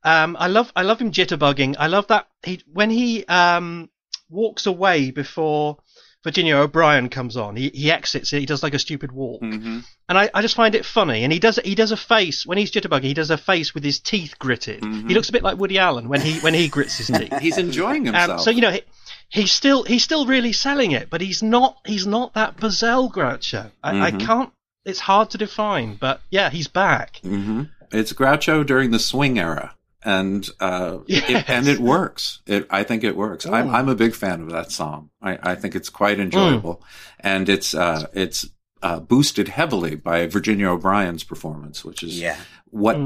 Um, 0.04 0.36
I 0.40 0.48
love 0.48 0.72
I 0.76 0.82
love 0.82 1.00
him 1.00 1.12
jitterbugging. 1.12 1.76
I 1.78 1.88
love 1.88 2.08
that 2.08 2.28
he 2.44 2.62
when 2.72 2.90
he 2.90 3.26
um 3.26 3.90
walks 4.30 4.66
away 4.66 5.12
before 5.12 5.78
Virginia 6.24 6.56
O'Brien 6.58 7.10
comes 7.10 7.38
on. 7.38 7.56
He 7.56 7.70
he 7.70 7.92
exits 7.92 8.34
it. 8.34 8.40
He 8.40 8.46
does 8.46 8.64
like 8.64 8.74
a 8.74 8.80
stupid 8.80 9.12
walk, 9.12 9.42
Mm-hmm. 9.42 9.80
and 10.10 10.18
I, 10.18 10.30
I 10.34 10.42
just 10.42 10.56
find 10.56 10.74
it 10.74 10.86
funny. 10.86 11.24
And 11.24 11.32
he 11.32 11.38
does 11.40 11.60
he 11.64 11.76
does 11.76 11.92
a 11.92 11.98
face 11.98 12.46
when 12.46 12.58
he's 12.58 12.72
jitterbugging. 12.72 13.04
He 13.04 13.14
does 13.14 13.30
a 13.30 13.38
face 13.38 13.74
with 13.76 13.84
his 13.84 14.00
teeth 14.00 14.40
gritted. 14.40 14.84
He 14.84 15.14
looks 15.14 15.30
a 15.30 15.34
bit 15.34 15.44
like 15.44 15.58
Woody 15.60 15.78
Allen 15.78 16.10
when 16.10 16.22
he 16.22 16.40
when 16.40 16.54
he 16.56 16.68
grits 16.68 16.98
his 16.98 17.08
teeth. 17.08 17.38
He's 17.40 17.58
enjoying 17.60 18.08
Um, 18.08 18.14
himself. 18.16 18.42
so 18.42 18.50
you 18.50 18.62
know 18.62 18.72
he, 18.72 18.82
he's 19.30 19.52
still 19.52 19.84
he's 19.84 20.04
still 20.04 20.26
really 20.26 20.54
selling 20.54 20.92
it, 20.94 21.10
but 21.12 21.22
he's 21.22 21.44
not 21.44 21.78
he's 21.86 22.08
not 22.08 22.34
that 22.34 22.58
Buzzell 22.58 23.12
Groucho. 23.12 23.72
I, 23.84 24.02
I 24.08 24.12
can't. 24.12 24.52
It's 24.86 25.00
hard 25.00 25.30
to 25.32 25.38
define, 25.38 25.96
but 25.96 26.22
yeah, 26.30 26.50
he's 26.50 26.68
back. 26.68 27.18
hmm 27.24 27.64
It's 27.92 28.14
Groucho 28.14 28.66
during 28.66 28.92
the 28.92 29.00
swing 29.00 29.38
era, 29.38 29.76
and 30.04 30.48
uh, 30.60 31.00
Yes. 31.08 31.30
it, 31.30 31.50
and 31.50 31.68
it 31.68 31.80
works. 31.80 32.42
It, 32.48 32.66
I 32.70 32.84
think 32.84 33.04
it 33.04 33.16
works. 33.16 33.46
I'm, 33.46 33.70
I'm 33.70 33.90
a 33.90 33.96
big 33.96 34.16
fan 34.16 34.42
of 34.42 34.50
that 34.52 34.72
song. 34.72 35.10
I, 35.22 35.38
I 35.44 35.56
think 35.56 35.76
it's 35.76 35.90
quite 35.90 36.20
enjoyable, 36.20 36.84
and 37.20 37.48
it's 37.50 37.74
uh, 37.76 38.08
it's 38.14 38.48
uh, 38.82 39.00
boosted 39.00 39.48
heavily 39.50 39.96
by 39.96 40.26
Virginia 40.26 40.70
O'Brien's 40.70 41.24
performance, 41.24 41.86
which 41.86 42.02
is 42.02 42.20
Yeah. 42.20 42.38
what 42.72 42.98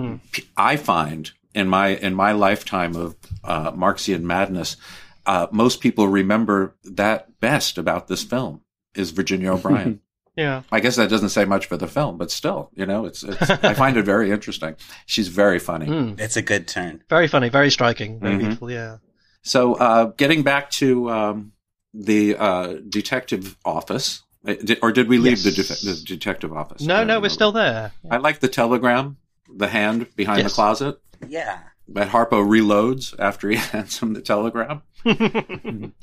I 0.55 0.77
find 0.77 1.31
in 1.53 1.67
my 1.67 1.89
in 1.89 2.13
my 2.15 2.31
lifetime 2.31 2.95
of 2.95 3.15
uh, 3.43 3.71
Marxian 3.71 4.25
madness. 4.25 4.77
Uh, 5.25 5.47
most 5.51 5.81
people 5.81 6.07
remember 6.07 6.75
that 6.85 7.39
best 7.41 7.77
about 7.79 8.07
this 8.07 8.23
film 8.23 8.61
is 8.93 9.09
Virginia 9.11 9.51
O'Brien. 9.53 9.99
Yeah. 10.35 10.63
I 10.71 10.79
guess 10.81 10.95
that 10.97 11.09
doesn't 11.09 11.29
say 11.29 11.45
much 11.45 11.65
for 11.67 11.77
the 11.77 11.87
film, 11.87 12.17
but 12.17 12.29
still, 12.31 12.69
you 12.75 12.85
know, 12.85 13.05
it's, 13.05 13.23
it's 13.23 13.49
I 13.49 13.73
find 13.73 13.95
it 13.97 14.03
very 14.03 14.31
interesting. 14.31 14.75
She's 15.05 15.29
very 15.29 15.59
funny. 15.59 15.85
Mm. 15.87 16.19
It's 16.19 16.35
a 16.35 16.41
good 16.41 16.67
turn. 16.67 17.03
Very 17.09 17.27
funny, 17.27 17.47
very 17.49 17.71
striking, 17.71 18.19
very 18.19 18.35
Mhm. 18.35 18.39
beautiful. 18.39 18.69
Yeah. 18.71 18.97
So, 19.43 19.75
uh, 19.75 20.05
getting 20.17 20.43
back 20.43 20.69
to 20.71 21.09
um, 21.09 21.51
the 21.93 22.35
uh, 22.37 22.73
detective 22.89 23.55
office, 23.63 24.23
uh, 24.47 24.55
or 24.81 24.91
did 24.91 25.07
we 25.07 25.17
leave 25.19 25.41
the, 25.43 25.51
Yes. 25.51 25.67
def- 25.69 25.81
the 25.81 26.03
detective 26.05 26.51
office? 26.51 26.81
No, 26.81 27.03
no, 27.05 27.19
we're 27.21 27.29
still 27.29 27.51
there. 27.53 27.93
I 28.11 28.17
like 28.17 28.39
the 28.41 28.47
telegram, 28.49 29.17
the 29.55 29.67
hand 29.67 30.07
behind 30.15 30.45
the 30.45 30.49
closet. 30.49 30.99
Yeah. 31.27 31.59
That 31.89 32.09
Harpo 32.09 32.43
reloads 32.45 33.13
after 33.19 33.47
he 33.49 33.55
hands 33.71 33.99
him 33.99 34.13
the 34.13 34.21
telegram. 34.21 34.81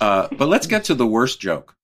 uh, 0.00 0.28
but 0.38 0.48
let's 0.48 0.66
get 0.66 0.84
to 0.84 0.94
the 0.94 1.06
worst 1.06 1.40
joke. 1.40 1.74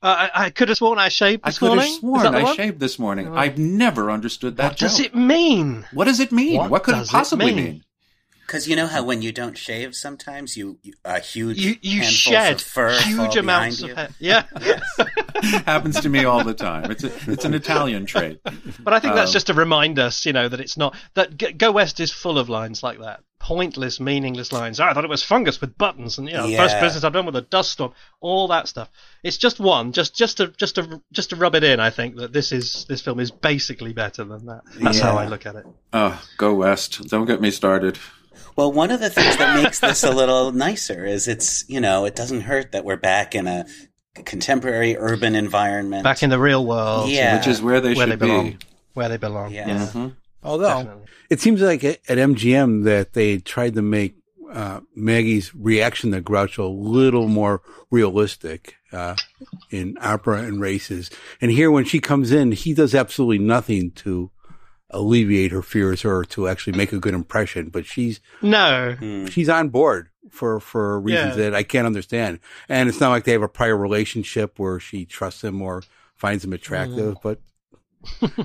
Uh, 0.00 0.28
I, 0.34 0.44
I 0.46 0.50
could 0.50 0.68
have 0.68 0.78
sworn 0.78 0.98
I 0.98 1.08
shaved 1.08 1.42
this 1.44 1.46
I 1.46 1.50
this 1.50 1.58
could 1.58 1.66
morning. 1.68 1.84
have 1.86 1.94
sworn 2.00 2.26
I 2.34 2.42
one? 2.44 2.56
shaved 2.56 2.78
this 2.80 2.98
morning. 2.98 3.28
Oh. 3.28 3.34
I've 3.36 3.58
never 3.58 4.10
understood 4.10 4.56
that 4.58 4.64
What 4.72 4.76
joke. 4.76 4.88
does 4.90 5.00
it 5.00 5.14
mean? 5.14 5.86
What 5.92 6.04
does 6.04 6.20
it 6.20 6.30
mean? 6.32 6.56
What 6.58 6.70
What, 6.70 6.82
could 6.84 6.94
it 6.94 6.98
does 6.98 7.08
it 7.08 7.12
possibly 7.12 7.46
mean? 7.46 7.56
mean? 7.64 7.84
Because 8.46 8.66
you 8.66 8.76
know 8.76 8.86
how 8.86 9.02
when 9.04 9.20
you 9.20 9.30
don't 9.30 9.58
shave, 9.58 9.94
sometimes 9.94 10.56
you, 10.56 10.78
you 10.82 10.94
a 11.04 11.20
huge 11.20 11.58
You 11.58 11.74
you 11.82 12.02
shed 12.02 12.54
of 12.54 12.60
fur 12.62 12.92
fall 12.94 13.02
huge 13.26 13.36
amounts 13.36 13.82
of 13.82 13.90
hair. 13.90 14.08
you. 14.18 14.28
Yeah. 14.30 14.44
Happens 15.66 16.00
to 16.00 16.08
me 16.08 16.24
all 16.24 16.42
the 16.44 16.54
time. 16.54 16.90
It's 16.90 17.04
a, 17.04 17.12
it's 17.30 17.44
an 17.44 17.52
Italian 17.54 18.06
trait. 18.06 18.40
But 18.80 18.94
I 18.94 19.00
think 19.00 19.14
that's 19.16 19.30
Um, 19.30 19.32
just 19.34 19.48
to 19.48 19.54
remind 19.54 19.98
us, 19.98 20.24
you 20.24 20.32
know, 20.32 20.48
that 20.48 20.60
it's 20.60 20.76
not 20.78 20.96
that 21.14 21.36
G- 21.36 21.52
Go 21.52 21.72
West 21.72 22.00
is 22.00 22.10
full 22.10 22.38
of 22.38 22.48
lines 22.48 22.82
like 22.82 23.00
that, 23.00 23.20
pointless, 23.48 23.98
meaningless 23.98 24.52
lines. 24.52 24.78
"Ah, 24.78 24.88
I 24.90 24.92
thought 24.92 25.04
it 25.04 25.10
was 25.10 25.22
fungus 25.22 25.58
with 25.60 25.78
buttons, 25.78 26.18
and 26.18 26.28
you 26.28 26.34
know, 26.34 26.46
the 26.46 26.56
first 26.58 26.78
business 26.80 27.02
I've 27.02 27.14
done 27.14 27.24
with 27.24 27.34
a 27.36 27.40
dust 27.40 27.72
storm, 27.72 27.92
all 28.20 28.46
that 28.48 28.68
stuff. 28.68 28.90
It's 29.22 29.38
just 29.38 29.58
one, 29.58 29.92
just 29.92 30.14
just 30.14 30.36
to 30.36 30.48
just 30.48 30.74
to 30.74 31.00
just 31.12 31.30
to 31.30 31.36
rub 31.36 31.54
it 31.54 31.64
in. 31.64 31.80
I 31.80 31.88
think 31.88 32.16
that 32.16 32.32
this 32.34 32.52
is 32.52 32.84
this 32.90 33.00
film 33.00 33.20
is 33.20 33.30
basically 33.30 33.94
better 33.94 34.22
than 34.24 34.44
that. 34.46 34.60
That's 34.80 35.00
how 35.00 35.16
I 35.16 35.26
look 35.26 35.46
at 35.46 35.56
it. 35.56 35.64
Oh, 35.94 36.22
go 36.36 36.52
west. 36.54 37.08
Don't 37.08 37.24
get 37.26 37.40
me 37.40 37.50
started. 37.50 37.98
Well, 38.54 38.70
one 38.72 38.90
of 38.90 39.00
the 39.00 39.08
things 39.08 39.36
that 39.38 39.62
makes 39.62 39.78
this 39.80 40.02
a 40.04 40.10
little 40.10 40.52
nicer 40.66 41.04
is 41.06 41.26
it's, 41.28 41.64
you 41.68 41.80
know, 41.80 42.04
it 42.04 42.14
doesn't 42.16 42.42
hurt 42.42 42.72
that 42.72 42.84
we're 42.84 42.96
back 42.96 43.34
in 43.34 43.46
a 43.46 43.64
contemporary 44.24 44.96
urban 44.96 45.34
environment. 45.34 46.04
Back 46.04 46.22
in 46.22 46.30
the 46.30 46.38
real 46.40 46.66
world, 46.66 47.08
Yeah. 47.08 47.36
Which 47.36 47.46
is 47.46 47.62
where 47.62 47.80
they 47.80 47.94
where 47.94 48.06
they 48.06 48.12
should 48.12 48.20
be. 48.20 48.26
belong, 48.26 48.58
where 48.94 49.08
they 49.08 49.16
belong. 49.16 49.52
Yeah. 49.52 49.68
Yeah, 49.68 49.86
Mhm. 49.86 50.16
Although 50.42 50.68
definitely. 50.68 51.06
it 51.30 51.40
seems 51.40 51.60
like 51.60 51.82
at 51.84 51.98
at 52.08 52.18
MGM 52.18 52.84
that 52.84 53.12
they 53.14 53.38
tried 53.38 53.74
to 53.74 53.82
make 53.82 54.14
uh, 54.52 54.80
Maggie's 54.94 55.54
reaction 55.54 56.12
to 56.12 56.22
Groucho 56.22 56.64
a 56.64 56.68
little 56.68 57.28
more 57.28 57.60
realistic 57.90 58.76
uh, 58.92 59.14
in 59.70 59.96
opera 60.00 60.42
and 60.42 60.60
races. 60.60 61.10
And 61.40 61.50
here, 61.50 61.70
when 61.70 61.84
she 61.84 62.00
comes 62.00 62.32
in, 62.32 62.52
he 62.52 62.72
does 62.72 62.94
absolutely 62.94 63.38
nothing 63.44 63.90
to 63.92 64.30
alleviate 64.90 65.52
her 65.52 65.60
fears 65.60 66.02
or 66.04 66.24
to 66.24 66.48
actually 66.48 66.74
make 66.76 66.92
a 66.94 66.98
good 66.98 67.12
impression. 67.12 67.68
But 67.68 67.84
she's 67.84 68.20
No, 68.40 68.94
Hmm. 68.98 69.26
she's 69.26 69.48
on 69.50 69.68
board 69.68 70.08
for 70.30 70.60
for 70.60 70.98
reasons 71.00 71.36
Yeah. 71.36 71.42
that 71.50 71.54
I 71.54 71.62
can't 71.62 71.86
understand. 71.86 72.38
And 72.70 72.88
it's 72.88 73.00
not 73.00 73.10
like 73.10 73.24
they 73.24 73.32
have 73.32 73.42
a 73.42 73.48
prior 73.48 73.76
relationship 73.76 74.58
where 74.58 74.80
she 74.80 75.04
trusts 75.04 75.44
him 75.44 75.60
or 75.60 75.82
finds 76.16 76.42
him 76.44 76.54
attractive. 76.54 77.16
Mm. 77.16 77.22
But 77.22 77.40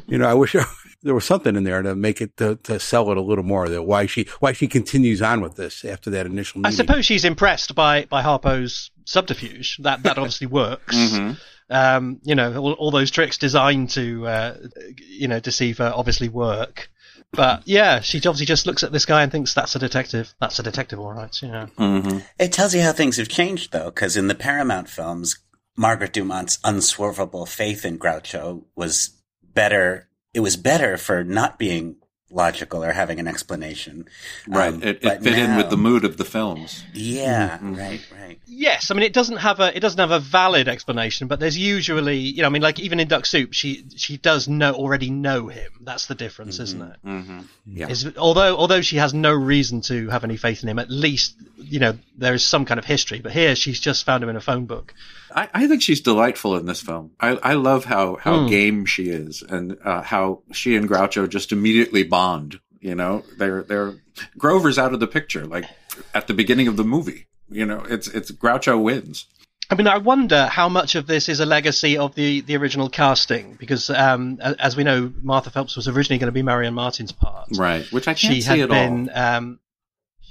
you 0.08 0.18
know, 0.18 0.28
I 0.28 0.34
wish 0.34 0.54
I, 0.56 0.66
there 1.04 1.14
was 1.14 1.26
something 1.26 1.56
in 1.56 1.64
there 1.64 1.82
to 1.82 1.96
make 1.96 2.22
it 2.22 2.36
to, 2.38 2.56
to 2.64 2.80
sell 2.80 3.12
it 3.12 3.18
a 3.18 3.22
little 3.22 3.44
more. 3.44 3.70
That 3.70 3.84
why 3.84 4.06
she 4.06 4.28
why 4.40 4.54
she 4.54 4.68
continues 4.68 5.22
on 5.22 5.42
with 5.42 5.56
this 5.56 5.86
after 5.86 6.10
that 6.12 6.26
initial. 6.26 6.62
I 6.66 6.72
suppose 6.72 7.06
she's 7.06 7.26
impressed 7.26 7.76
by 7.76 8.06
by 8.06 8.22
Harpo's 8.24 8.90
subterfuge. 9.06 9.78
That 9.80 10.04
that 10.04 10.18
obviously 10.18 10.48
works. 10.48 10.96
Mhm. 11.14 11.38
Um, 11.70 12.20
you 12.24 12.36
know, 12.36 12.56
all, 12.58 12.74
all 12.74 12.92
those 12.92 13.10
tricks 13.10 13.38
designed 13.38 13.90
to 13.92 14.28
uh, 14.28 14.58
you 14.98 15.28
know 15.28 15.40
deceive 15.40 15.78
her 15.80 15.92
obviously 15.96 16.30
work. 16.30 16.90
But 17.32 17.64
yeah, 17.66 18.02
she 18.02 18.18
obviously 18.20 18.46
just 18.46 18.68
looks 18.68 18.84
at 18.84 18.92
this 18.92 19.06
guy 19.06 19.24
and 19.24 19.32
thinks 19.32 19.54
that's 19.56 19.76
a 19.76 19.80
detective. 19.80 20.36
That's 20.40 20.60
a 20.60 20.64
detective, 20.64 21.00
all 21.00 21.14
right. 21.14 21.36
Yeah. 21.42 21.68
hmm 21.78 22.20
It 22.38 22.52
tells 22.52 22.76
you 22.76 22.82
how 22.82 22.92
things 22.92 23.18
have 23.18 23.28
changed, 23.30 23.72
though, 23.72 23.86
because 23.90 24.16
in 24.18 24.28
the 24.28 24.36
Paramount 24.36 24.88
films, 24.90 25.40
Margaret 25.76 26.14
Dumont's 26.14 26.60
unswervable 26.64 27.48
faith 27.48 27.86
in 27.86 27.98
Groucho 27.98 28.66
was 28.76 29.10
better. 29.42 30.10
It 30.34 30.40
was 30.42 30.56
better 30.58 30.98
for 30.98 31.24
not 31.24 31.58
being 31.60 31.98
logical 32.32 32.84
or 32.84 32.92
having 32.92 33.20
an 33.20 33.28
explanation. 33.28 34.06
Right. 34.48 34.74
Um, 34.74 34.82
it 34.82 35.04
it 35.04 35.22
fit 35.22 35.38
in 35.38 35.56
with 35.56 35.70
the 35.70 35.78
mood 35.78 36.04
of 36.04 36.18
the 36.18 36.26
films. 36.26 36.84
Yeah, 36.92 37.60
Mhm. 37.60 37.78
right, 37.78 38.02
right. 38.20 38.40
Yes, 38.48 38.90
I 38.90 38.96
mean 38.96 39.04
it 39.04 39.14
doesn't 39.14 39.38
have 39.38 39.60
a 39.60 39.76
it 39.78 39.82
doesn't 39.82 40.00
have 40.00 40.10
a 40.10 40.20
valid 40.20 40.68
explanation, 40.68 41.28
but 41.28 41.40
there's 41.40 41.56
usually 41.60 42.18
you 42.18 42.42
know 42.42 42.48
I 42.48 42.50
mean 42.50 42.64
like 42.64 42.80
even 42.80 43.00
in 43.00 43.08
Duck 43.08 43.28
Soup 43.28 43.54
she 43.54 43.86
she 43.96 44.18
does 44.18 44.48
know 44.48 44.74
already 44.74 45.12
know 45.12 45.48
him. 45.48 45.72
That's 45.82 46.08
the 46.08 46.16
difference, 46.16 46.58
isn't 46.58 46.82
it? 46.82 46.96
Mm-hmm. 47.06 47.40
Yeah. 47.68 47.90
Is 47.90 48.18
although 48.18 48.58
although 48.58 48.82
she 48.82 48.98
has 48.98 49.14
no 49.14 49.32
reason 49.32 49.82
to 49.82 50.10
have 50.10 50.24
any 50.24 50.38
faith 50.38 50.64
in 50.64 50.70
him, 50.70 50.80
at 50.80 50.90
least 50.90 51.36
you 51.58 51.78
know 51.80 52.00
there 52.18 52.34
is 52.34 52.44
some 52.44 52.66
kind 52.66 52.80
of 52.80 52.86
history. 52.86 53.20
But 53.20 53.34
here 53.34 53.56
she's 53.56 53.80
just 53.80 54.06
found 54.06 54.24
him 54.24 54.30
in 54.30 54.36
a 54.38 54.42
phone 54.42 54.66
book. 54.66 54.96
I, 55.36 55.50
I 55.54 55.68
think 55.68 55.82
she's 55.82 56.02
delightful 56.02 56.56
in 56.58 56.66
this 56.66 56.82
film. 56.82 57.12
I, 57.20 57.30
I 57.42 57.54
love 57.54 57.86
how, 57.86 58.16
how 58.18 58.42
Hmm. 58.42 58.48
game 58.48 58.86
she 58.86 59.10
is 59.10 59.42
and 59.42 59.78
uh, 59.84 60.02
how 60.02 60.44
she 60.52 60.76
and 60.76 60.88
Groucho 60.90 61.28
just 61.30 61.52
immediately 61.52 62.04
bond. 62.04 62.60
You 62.80 62.96
know, 62.96 63.24
they're 63.38 63.64
they're 63.64 63.96
Grover's 64.38 64.78
out 64.78 64.94
of 64.94 65.00
the 65.00 65.08
picture, 65.08 65.46
like 65.46 65.66
at 66.14 66.28
the 66.28 66.34
beginning 66.34 66.68
of 66.68 66.76
the 66.78 66.84
movie. 66.84 67.28
You 67.50 67.66
know, 67.66 67.84
it's 67.90 68.08
it's 68.08 68.32
Groucho 68.32 68.82
wins. 68.82 69.28
I 69.70 69.76
mean, 69.76 69.88
I 69.88 69.98
wonder 69.98 70.48
how 70.48 70.68
much 70.70 70.96
of 70.96 71.08
this 71.08 71.30
is 71.30 71.40
a 71.40 71.46
legacy 71.46 71.98
of 71.98 72.14
the, 72.16 72.42
the 72.42 72.58
original 72.58 72.90
casting, 72.90 73.56
because 73.56 73.90
um, 73.90 74.38
as 74.42 74.76
we 74.76 74.84
know, 74.84 75.12
Martha 75.22 75.50
Phelps 75.50 75.76
was 75.78 75.88
originally 75.88 76.20
going 76.20 76.28
to 76.28 76.34
be 76.34 76.44
Marion 76.44 76.74
Martin's 76.74 77.14
part. 77.14 77.48
Right, 77.56 77.90
which 77.92 78.08
I 78.10 78.14
can't 78.14 78.34
she 78.34 78.42
see 78.42 78.60
had 78.60 78.60
at 78.60 78.70
been 78.70 79.10
all. 79.10 79.18
um, 79.38 79.60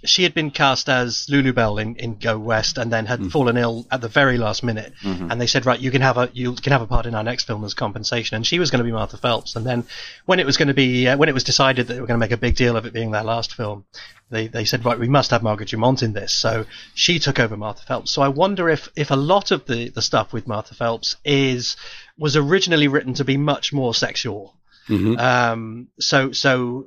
she 0.04 0.22
had 0.24 0.34
been 0.34 0.50
cast 0.50 0.88
as 0.88 1.26
Lulu 1.28 1.52
Bell 1.52 1.78
in, 1.78 1.96
in 1.96 2.16
Go 2.16 2.38
West, 2.38 2.78
and 2.78 2.92
then 2.92 3.06
had 3.06 3.20
Mm. 3.20 3.30
fallen 3.30 3.56
ill 3.56 3.86
at 3.90 4.00
the 4.00 4.08
very 4.08 4.36
last 4.38 4.62
minute. 4.62 4.92
Mhm. 5.02 5.30
And 5.30 5.40
they 5.40 5.46
said, 5.46 5.64
right, 5.66 5.78
you 5.80 5.90
can 5.90 6.02
have 6.02 6.16
a 6.18 6.28
you 6.32 6.54
can 6.54 6.72
have 6.72 6.82
a 6.82 6.86
part 6.86 7.06
in 7.06 7.14
our 7.14 7.22
next 7.22 7.44
film 7.44 7.64
as 7.64 7.74
compensation. 7.74 8.36
And 8.36 8.46
she 8.46 8.58
was 8.58 8.70
going 8.70 8.78
to 8.80 8.84
be 8.84 8.92
Martha 8.92 9.16
Phelps. 9.16 9.54
And 9.56 9.64
then 9.64 9.84
when 10.26 10.40
it 10.40 10.46
was 10.46 10.56
going 10.56 10.68
to 10.68 10.74
be 10.74 11.08
uh, 11.08 11.16
when 11.16 11.28
it 11.28 11.34
was 11.34 11.44
decided 11.44 11.86
that 11.86 11.94
they 11.94 12.00
were 12.00 12.06
going 12.06 12.18
to 12.20 12.24
make 12.26 12.32
a 12.32 12.36
big 12.36 12.56
deal 12.56 12.76
of 12.76 12.84
it 12.86 12.92
being 12.92 13.10
their 13.12 13.22
last 13.24 13.54
film, 13.54 13.84
they 14.30 14.48
they 14.48 14.64
said, 14.64 14.84
right, 14.84 14.98
we 14.98 15.08
must 15.08 15.30
have 15.30 15.42
Margaret 15.42 15.68
Dumont 15.68 16.02
in 16.02 16.12
this. 16.14 16.32
So 16.34 16.66
she 16.94 17.18
took 17.18 17.38
over 17.38 17.56
Martha 17.56 17.82
Phelps. 17.86 18.10
So 18.10 18.22
I 18.22 18.28
wonder 18.28 18.68
if 18.68 18.88
if 18.96 19.10
a 19.10 19.16
lot 19.16 19.50
of 19.50 19.66
the 19.66 19.88
the 19.90 20.02
stuff 20.02 20.32
with 20.32 20.46
Martha 20.48 20.74
Phelps 20.74 21.16
is 21.24 21.76
was 22.18 22.36
originally 22.36 22.88
written 22.88 23.14
to 23.14 23.24
be 23.24 23.36
much 23.36 23.72
more 23.72 23.94
sexual. 23.94 24.54
Mhm. 24.88 25.18
Um, 25.20 25.88
so 26.00 26.32
so 26.32 26.86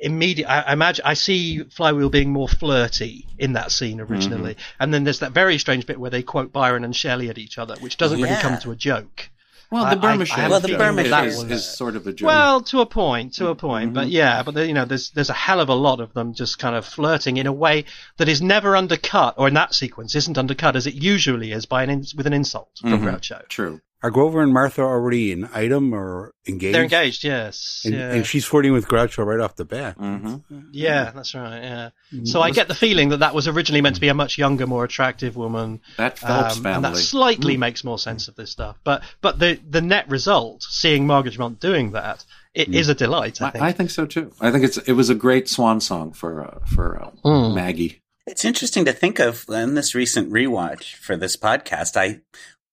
immediate. 0.00 0.48
I, 0.48 0.60
I 0.62 0.72
imagine 0.72 1.04
I 1.04 1.14
see 1.14 1.62
Flywheel 1.64 2.10
being 2.10 2.30
more 2.32 2.48
flirty 2.48 3.26
in 3.38 3.52
that 3.54 3.72
scene 3.72 4.00
originally, 4.00 4.56
and 4.80 4.92
then 4.92 5.04
there's 5.04 5.20
that 5.20 5.32
very 5.32 5.58
strange 5.58 5.86
bit 5.86 5.98
where 6.00 6.10
they 6.10 6.22
quote 6.22 6.52
Byron 6.52 6.84
and 6.84 6.94
Shelley 6.94 7.28
at 7.30 7.38
each 7.38 7.58
other, 7.58 7.74
which 7.80 7.96
doesn't 7.96 8.20
really 8.20 8.36
come 8.40 8.58
to 8.60 8.70
a 8.70 8.76
joke. 8.76 9.30
Well, 9.70 9.90
the 9.90 9.96
Burma 9.96 10.18
I- 10.18 10.20
I 10.20 10.24
Shell 10.24 10.50
Well, 10.50 10.60
the 10.60 10.68
joke 10.68 10.78
Burma 10.78 11.02
is, 11.02 11.36
is, 11.42 11.50
is 11.50 11.64
sort 11.64 11.96
of 11.96 12.06
a 12.06 12.12
joke. 12.12 12.26
Well, 12.28 12.60
to 12.60 12.80
a 12.80 12.86
point, 12.86 13.32
to 13.34 13.48
a 13.48 13.54
point, 13.56 13.86
Mm-hmm. 13.86 13.94
but 13.94 14.08
yeah, 14.08 14.42
but 14.44 14.54
there- 14.54 14.66
you 14.66 14.74
know, 14.74 14.84
there's 14.84 15.10
there's 15.10 15.30
a 15.30 15.34
hell 15.34 15.58
of 15.58 15.68
a 15.68 15.74
lot 15.74 16.00
of 16.00 16.12
them 16.12 16.34
just 16.34 16.58
kind 16.58 16.76
of 16.76 16.84
flirting 16.84 17.38
in 17.38 17.46
a 17.48 17.52
way 17.52 17.86
that 18.18 18.28
is 18.28 18.40
never 18.40 18.76
undercut, 18.76 19.34
or 19.36 19.48
in 19.48 19.54
that 19.54 19.74
sequence 19.74 20.14
isn't 20.14 20.38
undercut 20.38 20.76
as 20.76 20.86
it 20.86 20.94
usually 20.94 21.50
is 21.50 21.66
by 21.66 21.82
an 21.82 21.90
in, 21.90 22.04
with 22.16 22.26
an 22.26 22.32
insult 22.34 22.68
from 22.80 22.90
Mhm. 22.90 23.02
Groucho. 23.14 23.48
True. 23.48 23.80
Are 24.04 24.10
Grover 24.10 24.42
and 24.42 24.52
Martha 24.52 24.82
already 24.82 25.32
an 25.32 25.48
item 25.54 25.94
or 25.94 26.34
engaged? 26.46 26.74
They're 26.74 26.82
engaged, 26.82 27.24
yes. 27.24 27.82
And, 27.86 27.94
yeah. 27.94 28.12
and 28.12 28.26
she's 28.26 28.44
flirting 28.44 28.72
with 28.74 28.86
Groucho 28.86 29.24
right 29.24 29.40
off 29.40 29.56
the 29.56 29.64
bat. 29.64 29.96
hmm 29.96 30.36
yeah, 30.72 31.10
that's 31.14 31.34
right. 31.34 31.62
Yeah. 31.62 31.90
So 32.24 32.42
I 32.42 32.50
get 32.50 32.68
the 32.68 32.74
feeling 32.74 33.08
that 33.08 33.20
that 33.20 33.34
was 33.34 33.48
originally 33.48 33.80
meant 33.80 33.94
to 33.94 34.00
be 34.02 34.08
a 34.08 34.14
much 34.14 34.36
younger, 34.36 34.66
more 34.66 34.84
attractive 34.84 35.36
woman. 35.36 35.80
That 35.96 36.18
Phelps 36.18 36.58
Um, 36.58 36.66
and 36.66 36.74
family. 36.84 36.90
that 36.90 36.96
slightly 36.98 37.56
makes 37.56 37.82
more 37.82 37.98
sense 37.98 38.28
of 38.28 38.34
this 38.36 38.50
stuff. 38.50 38.76
But 38.84 39.02
but 39.22 39.38
the 39.38 39.58
the 39.68 39.80
net 39.80 40.06
result, 40.10 40.62
seeing 40.64 41.06
Margaret 41.06 41.32
Dumont 41.34 41.58
doing 41.58 41.92
that, 41.92 42.24
it 42.52 42.68
is 42.74 42.90
a 42.90 42.94
delight. 42.94 43.40
I 43.40 43.46
I, 43.46 43.50
think. 43.50 43.64
I 43.64 43.72
think 43.72 43.90
so 43.90 44.04
too. 44.04 44.32
I 44.38 44.50
think 44.50 44.64
it's 44.64 44.76
it 44.76 44.92
was 44.92 45.08
a 45.08 45.14
great 45.14 45.48
swan 45.48 45.80
song 45.80 46.12
for 46.12 46.44
uh, 46.44 46.58
for 46.66 47.02
uh, 47.02 47.10
Mm. 47.24 47.54
Maggie. 47.54 48.02
It's 48.26 48.44
interesting 48.44 48.86
to 48.86 48.92
think 48.92 49.18
of 49.18 49.44
in 49.50 49.74
this 49.74 49.94
recent 49.94 50.30
rewatch 50.32 50.94
for 50.96 51.14
this 51.16 51.36
podcast. 51.36 51.94
I 51.96 52.20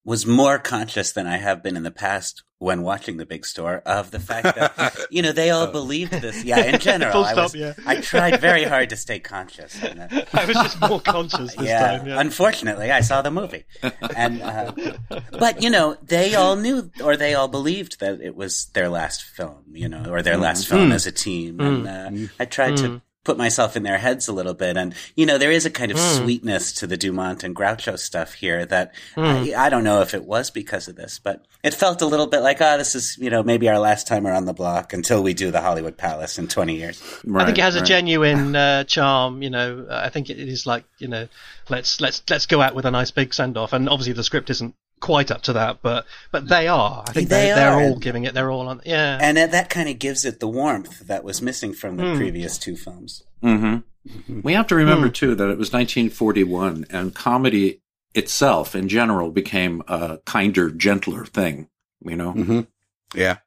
was 0.04 0.26
more 0.26 0.58
conscious 0.58 1.12
than 1.12 1.28
I 1.28 1.38
have 1.38 1.62
been 1.62 1.76
in 1.78 1.84
the 1.84 1.92
past 1.92 2.44
when 2.58 2.82
watching 2.84 3.18
The 3.18 3.26
Big 3.26 3.44
Store 3.46 3.82
of 3.86 4.12
the 4.12 4.20
fact 4.20 4.56
that 4.56 4.96
you 5.12 5.22
know 5.22 5.32
they 5.32 5.50
all 5.50 5.68
believed 5.68 6.12
this. 6.14 6.44
Yeah, 6.44 6.60
in 6.66 6.80
general, 6.90 7.12
Full 7.12 7.26
I 7.26 7.32
stop, 7.34 7.44
was. 7.46 7.56
yeah. 7.56 7.74
I 7.86 8.02
tried 8.02 8.40
very 8.42 8.64
hard 8.64 8.90
to 8.90 8.96
stay 8.96 9.20
conscious. 9.20 9.82
in 9.84 9.98
that. 9.98 10.28
I 10.34 10.46
was 10.46 10.56
just 10.58 10.80
more 10.82 11.00
conscious 11.02 11.56
this 11.56 11.68
yeah, 11.68 11.98
time. 11.98 12.08
Yeah. 12.08 12.20
unfortunately, 12.20 12.92
I 12.92 13.02
saw 13.02 13.22
the 13.22 13.32
movie, 13.32 13.66
and 14.16 14.42
uh, 14.42 14.72
but 15.40 15.62
you 15.64 15.70
know 15.70 15.98
they 16.04 16.36
all 16.36 16.56
knew 16.56 16.92
or 17.04 17.18
they 17.18 17.34
all 17.34 17.48
believed 17.48 18.00
that 18.00 18.22
it 18.22 18.36
was 18.36 18.68
their 18.74 18.90
last 18.90 19.24
film, 19.24 19.64
you 19.74 19.90
know, 19.90 20.06
or 20.12 20.22
their 20.22 20.38
last 20.38 20.68
film 20.68 20.90
Mm. 20.90 20.94
as 20.94 21.06
a 21.08 21.12
team, 21.12 21.60
and 21.60 21.88
uh, 21.88 22.28
I 22.40 22.46
tried 22.46 22.78
to 22.78 23.02
put 23.24 23.38
myself 23.38 23.76
in 23.76 23.84
their 23.84 23.98
heads 23.98 24.28
a 24.28 24.34
little 24.34 24.54
bit, 24.54 24.78
and 24.78 24.96
you 25.16 25.26
know 25.26 25.38
there 25.38 25.52
is 25.52 25.66
a 25.66 25.70
kind 25.70 25.92
of 25.92 25.98
hmm. 25.98 26.24
sweetness 26.24 26.72
to 26.74 26.88
the 26.88 26.98
Dumont 26.98 27.44
and 27.44 27.56
Groucho 27.56 27.98
stuff 27.98 28.34
here 28.34 28.66
that 28.66 28.94
hmm. 29.16 29.22
I, 29.22 29.54
I 29.56 29.70
don't 29.70 29.84
know 29.84 30.02
if 30.02 30.14
it 30.14 30.26
was 30.26 30.50
because 30.50 30.88
of 30.88 30.96
this, 30.96 31.20
but 31.20 31.46
it 31.64 31.74
felt 31.74 32.02
a 32.02 32.08
little 32.08 32.28
bit 32.28 32.40
like, 32.40 32.62
oh, 32.62 32.78
this 32.78 32.96
is 32.96 33.18
you 33.18 33.30
know 33.30 33.44
maybe 33.44 33.70
our 33.70 33.80
last 33.80 34.08
time 34.08 34.26
around 34.26 34.46
the 34.46 34.54
block 34.54 34.94
until 34.94 35.22
we 35.22 35.34
do 35.34 35.52
the 35.52 35.62
Hollywood 35.62 35.98
Palace 35.98 36.40
in 36.40 36.48
twenty 36.48 36.78
years. 36.78 37.02
I 37.36 37.46
think 37.46 37.58
it 37.58 37.62
has 37.62 37.76
a 37.76 37.82
genuine 37.82 38.56
uh, 38.56 38.84
charm. 38.86 39.44
You 39.44 39.50
know, 39.50 39.88
I 39.90 40.10
think 40.10 40.30
it 40.30 40.40
is 40.40 40.66
like 40.66 40.86
you 40.98 41.08
know, 41.08 41.28
let's 41.70 42.02
let's 42.02 42.24
let's 42.30 42.46
go 42.46 42.62
out 42.62 42.76
with 42.76 42.86
a 42.86 42.92
nice 42.92 43.12
big 43.12 43.34
send 43.34 43.58
off. 43.58 43.74
And 43.74 43.90
obviously 43.90 44.14
the 44.14 44.24
script 44.24 44.50
isn't 44.50 44.76
quite 45.02 45.30
up 45.32 45.42
to 45.44 45.54
that, 45.54 45.80
but 45.82 46.06
but 46.32 46.48
they 46.48 46.68
are. 46.70 47.04
I 47.06 47.12
think 47.12 47.28
They 47.28 47.48
they 47.48 47.54
they're 47.54 47.74
all 47.74 47.98
giving 47.98 48.24
it. 48.24 48.34
They're 48.34 48.50
all 48.52 48.68
on. 48.70 48.82
Yeah. 48.86 49.18
And 49.22 49.36
that, 49.36 49.52
that 49.52 49.70
kind 49.70 49.90
of 49.90 50.00
gives 50.00 50.24
it 50.24 50.40
the 50.40 50.48
warmth 50.48 51.00
that 51.08 51.24
was 51.26 51.42
missing 51.42 51.74
from 51.74 51.98
the 51.98 52.16
previous 52.16 52.58
two 52.58 52.78
films. 52.78 53.24
hmm 53.42 53.78
We 54.44 54.54
have 54.54 54.68
to 54.68 54.76
remember 54.76 55.10
too 55.10 55.36
that 55.36 55.50
it 55.50 55.58
was 55.58 55.74
1941, 55.74 56.86
and 56.90 57.14
comedy 57.14 57.82
itself, 58.14 58.76
in 58.76 58.88
general, 58.88 59.32
became 59.32 59.84
a 59.88 60.20
kinder, 60.26 60.70
gentler 60.72 61.26
thing. 61.26 61.68
You 62.04 62.16
know, 62.16 62.32
hmm 62.32 62.62
Yeah. 63.14 63.38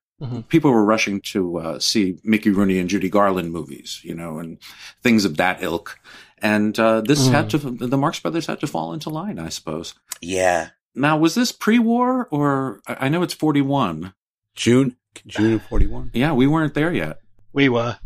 people 0.48 0.70
were 0.70 0.84
rushing 0.84 1.20
to 1.32 1.58
uh, 1.58 1.78
see 1.78 2.18
Mickey 2.22 2.50
Rooney 2.50 2.78
and 2.78 2.88
Judy 2.88 3.08
Garland 3.08 3.52
movies, 3.52 4.00
you 4.04 4.14
know, 4.14 4.38
and 4.38 4.58
things 5.02 5.24
of 5.24 5.36
that 5.38 5.62
ilk. 5.62 5.98
And 6.38 6.78
uh, 6.78 7.00
this 7.00 7.28
had 7.28 7.48
to, 7.50 7.58
the 7.58 7.96
Marx 7.96 8.20
Brothers 8.20 8.46
had 8.46 8.60
to 8.60 8.66
fall 8.66 8.92
into 8.92 9.08
line, 9.08 9.38
I 9.38 9.48
suppose. 9.48 9.94
Yeah. 10.20 10.70
Now, 10.94 11.16
was 11.18 11.34
this 11.34 11.52
pre-war 11.52 12.28
or 12.30 12.80
I 12.86 13.06
I 13.06 13.08
know 13.08 13.22
it's 13.22 13.34
41? 13.34 14.14
June, 14.54 14.96
June 15.26 15.54
of 15.54 15.62
41. 15.64 16.10
Yeah, 16.14 16.32
we 16.32 16.46
weren't 16.46 16.74
there 16.74 16.92
yet. 16.92 17.18
we 17.52 17.68
were. 17.68 17.98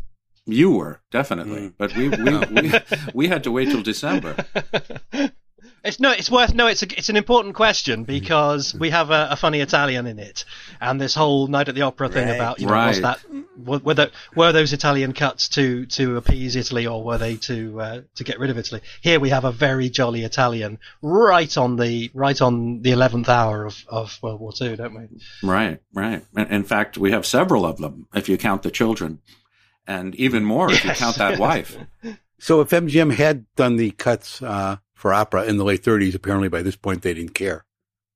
You 0.46 0.70
were 0.72 1.01
definitely, 1.11 1.61
Mm. 1.68 1.74
but 1.77 1.94
we 1.94 2.09
we, 2.09 2.38
we 2.62 2.72
we 3.14 3.29
had 3.29 3.44
to 3.44 3.53
wait 3.53 3.68
till 3.70 3.83
December. 3.83 4.35
It's 5.84 6.00
no, 6.00 6.10
it's 6.10 6.30
worth 6.30 6.54
no. 6.54 6.66
It's 6.66 6.82
a, 6.82 6.98
it's 6.98 7.08
an 7.08 7.16
important 7.16 7.54
question 7.54 8.04
because 8.04 8.74
we 8.74 8.90
have 8.90 9.10
a, 9.10 9.28
a 9.30 9.36
funny 9.36 9.60
Italian 9.60 10.06
in 10.06 10.18
it, 10.18 10.44
and 10.80 11.00
this 11.00 11.14
whole 11.14 11.46
night 11.46 11.68
at 11.68 11.74
the 11.74 11.82
opera 11.82 12.08
thing 12.08 12.26
Right. 12.26 12.34
about 12.34 12.58
you 12.60 12.66
know 12.66 12.74
was 12.74 13.00
that 13.00 13.20
were, 13.56 13.78
were, 13.78 13.94
the, 13.94 14.10
were 14.34 14.52
those 14.52 14.72
Italian 14.72 15.12
cuts 15.12 15.48
to 15.50 15.86
to 15.86 16.16
appease 16.16 16.56
Italy 16.56 16.86
or 16.86 17.02
were 17.04 17.18
they 17.18 17.36
to 17.36 17.80
uh, 17.80 18.00
to 18.16 18.24
get 18.24 18.38
rid 18.38 18.50
of 18.50 18.58
Italy? 18.58 18.80
Here 19.00 19.20
we 19.20 19.30
have 19.30 19.44
a 19.44 19.52
very 19.52 19.88
jolly 19.88 20.24
Italian 20.24 20.78
right 21.00 21.56
on 21.56 21.76
the 21.76 22.10
right 22.12 22.40
on 22.40 22.82
the 22.82 22.90
eleventh 22.90 23.28
hour 23.28 23.64
of, 23.64 23.84
of 23.88 24.18
World 24.22 24.40
War 24.40 24.52
Two, 24.52 24.76
don't 24.76 24.94
we? 24.94 25.48
Right, 25.48 25.80
right. 25.94 26.24
In 26.36 26.46
in 26.46 26.64
fact, 26.64 26.98
we 26.98 27.12
have 27.12 27.24
several 27.24 27.64
of 27.64 27.78
them 27.78 28.08
if 28.14 28.28
you 28.28 28.36
count 28.36 28.62
the 28.62 28.70
children, 28.70 29.20
and 29.86 30.14
even 30.16 30.44
more 30.44 30.72
if 30.72 30.84
you 30.84 30.90
count 30.90 31.16
that 31.18 31.38
wife. 31.38 31.76
So 32.40 32.60
if 32.60 32.70
MGM 32.70 33.14
had 33.14 33.46
done 33.56 33.76
the 33.76 33.90
cuts 33.92 34.42
uh, 34.42 34.76
for 34.98 35.14
opera 35.14 35.44
in 35.44 35.56
the 35.56 35.64
late 35.64 35.82
30s, 35.82 36.14
apparently 36.14 36.48
by 36.48 36.61
this 36.61 36.76
point 36.76 37.02
they 37.02 37.14
didn't 37.14 37.34
care 37.34 37.64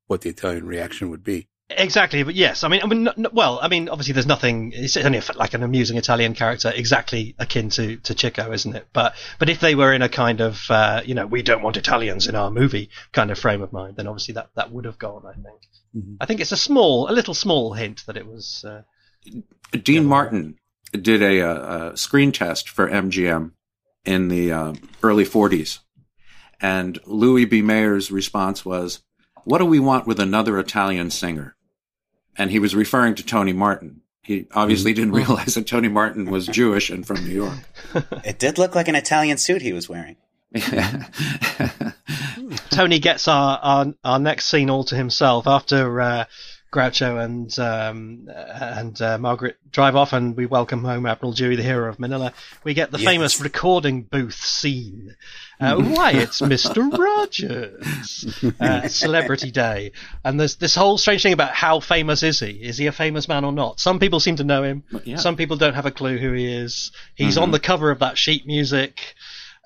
what 0.08 0.22
the 0.22 0.30
Italian 0.30 0.66
reaction 0.66 1.08
would 1.10 1.22
be. 1.22 1.48
Exactly, 1.70 2.22
but 2.22 2.34
yes, 2.34 2.64
I 2.64 2.68
mean, 2.68 2.80
I 2.82 2.86
mean, 2.86 3.08
n- 3.08 3.14
n- 3.16 3.26
well, 3.32 3.58
I 3.62 3.68
mean, 3.68 3.88
obviously, 3.88 4.12
there's 4.12 4.26
nothing. 4.26 4.72
It's 4.74 4.96
only 4.98 5.18
a, 5.18 5.22
like 5.36 5.54
an 5.54 5.62
amusing 5.62 5.96
Italian 5.96 6.34
character, 6.34 6.70
exactly 6.74 7.34
akin 7.38 7.70
to 7.70 7.96
to 7.96 8.14
Chico, 8.14 8.52
isn't 8.52 8.76
it? 8.76 8.88
But 8.92 9.14
but 9.38 9.48
if 9.48 9.60
they 9.60 9.74
were 9.74 9.92
in 9.94 10.02
a 10.02 10.08
kind 10.10 10.40
of, 10.42 10.60
uh, 10.68 11.00
you 11.06 11.14
know, 11.14 11.24
we 11.26 11.40
don't 11.40 11.62
want 11.62 11.78
Italians 11.78 12.26
in 12.26 12.34
our 12.34 12.50
movie 12.50 12.90
kind 13.12 13.30
of 13.30 13.38
frame 13.38 13.62
of 13.62 13.72
mind, 13.72 13.96
then 13.96 14.06
obviously 14.06 14.34
that 14.34 14.50
that 14.56 14.70
would 14.70 14.84
have 14.84 14.98
gone. 14.98 15.22
I 15.24 15.32
think. 15.34 15.60
Mhm. 15.96 16.16
I 16.20 16.26
think 16.26 16.40
it's 16.40 16.52
a 16.52 16.56
small, 16.58 17.08
a 17.10 17.12
little 17.12 17.32
small 17.32 17.72
hint 17.72 18.04
that 18.06 18.18
it 18.18 18.26
was. 18.26 18.64
Uh, 18.68 18.82
Dean 19.70 20.04
Martin 20.04 20.56
did 20.90 21.22
a, 21.22 21.38
a, 21.38 21.92
a 21.92 21.96
screen 21.96 22.32
test 22.32 22.68
for 22.68 22.86
MGM 22.90 23.52
in 24.04 24.28
the 24.28 24.52
uh, 24.52 24.74
early 25.02 25.24
40s. 25.24 25.78
And 26.62 26.98
Louis 27.04 27.44
B. 27.44 27.60
Mayer's 27.60 28.10
response 28.12 28.64
was, 28.64 29.02
What 29.44 29.58
do 29.58 29.66
we 29.66 29.80
want 29.80 30.06
with 30.06 30.20
another 30.20 30.58
Italian 30.58 31.10
singer? 31.10 31.56
And 32.36 32.50
he 32.50 32.60
was 32.60 32.74
referring 32.74 33.16
to 33.16 33.26
Tony 33.26 33.52
Martin. 33.52 34.00
He 34.22 34.46
obviously 34.54 34.92
didn't 34.94 35.12
realize 35.20 35.54
that 35.54 35.66
Tony 35.66 35.88
Martin 35.88 36.30
was 36.30 36.46
Jewish 36.46 36.88
and 36.88 37.04
from 37.06 37.24
New 37.24 37.34
York. 37.34 37.58
It 38.24 38.38
did 38.38 38.56
look 38.56 38.74
like 38.74 38.88
an 38.88 38.94
Italian 38.94 39.36
suit 39.36 39.60
he 39.60 39.72
was 39.72 39.88
wearing. 39.88 40.16
Tony 42.70 42.98
gets 42.98 43.26
our, 43.26 43.58
our 43.62 43.94
our 44.04 44.18
next 44.18 44.46
scene 44.46 44.70
all 44.70 44.84
to 44.84 44.94
himself 44.94 45.46
after 45.46 46.00
uh, 46.00 46.24
Groucho 46.72 47.22
and 47.22 47.58
um, 47.58 48.28
and 48.34 49.00
uh, 49.02 49.18
Margaret 49.18 49.58
drive 49.70 49.94
off, 49.94 50.12
and 50.14 50.34
we 50.34 50.46
welcome 50.46 50.82
home 50.84 51.04
Admiral 51.04 51.32
Dewey, 51.32 51.54
the 51.56 51.62
hero 51.62 51.88
of 51.88 51.98
Manila. 52.00 52.32
We 52.64 52.72
get 52.72 52.90
the 52.90 52.98
Yes. 52.98 53.06
famous 53.10 53.40
recording 53.40 54.02
booth 54.02 54.34
scene. 54.34 55.14
Uh, 55.60 55.76
why, 55.76 56.12
it's 56.12 56.40
Mister 56.40 56.80
Rogers, 56.88 58.34
uh, 58.58 58.88
Celebrity 58.88 59.50
Day, 59.50 59.92
and 60.24 60.40
there's 60.40 60.56
this 60.56 60.74
whole 60.74 60.96
strange 60.96 61.22
thing 61.22 61.34
about 61.34 61.52
how 61.54 61.78
famous 61.78 62.22
is 62.22 62.40
he? 62.40 62.50
Is 62.52 62.78
he 62.78 62.86
a 62.86 62.92
famous 62.92 63.28
man 63.28 63.44
or 63.44 63.52
not? 63.52 63.78
Some 63.78 63.98
people 64.00 64.18
seem 64.18 64.36
to 64.36 64.44
know 64.44 64.62
him. 64.62 64.82
yeah. 65.04 65.16
Some 65.16 65.36
people 65.36 65.56
don't 65.58 65.74
have 65.74 65.86
a 65.86 65.90
clue 65.90 66.16
who 66.16 66.32
he 66.32 66.52
is. 66.52 66.90
He's 67.14 67.36
Mhm. 67.36 67.42
on 67.42 67.50
the 67.50 67.60
cover 67.60 67.90
of 67.90 67.98
that 67.98 68.16
sheet 68.16 68.46
music. 68.46 69.14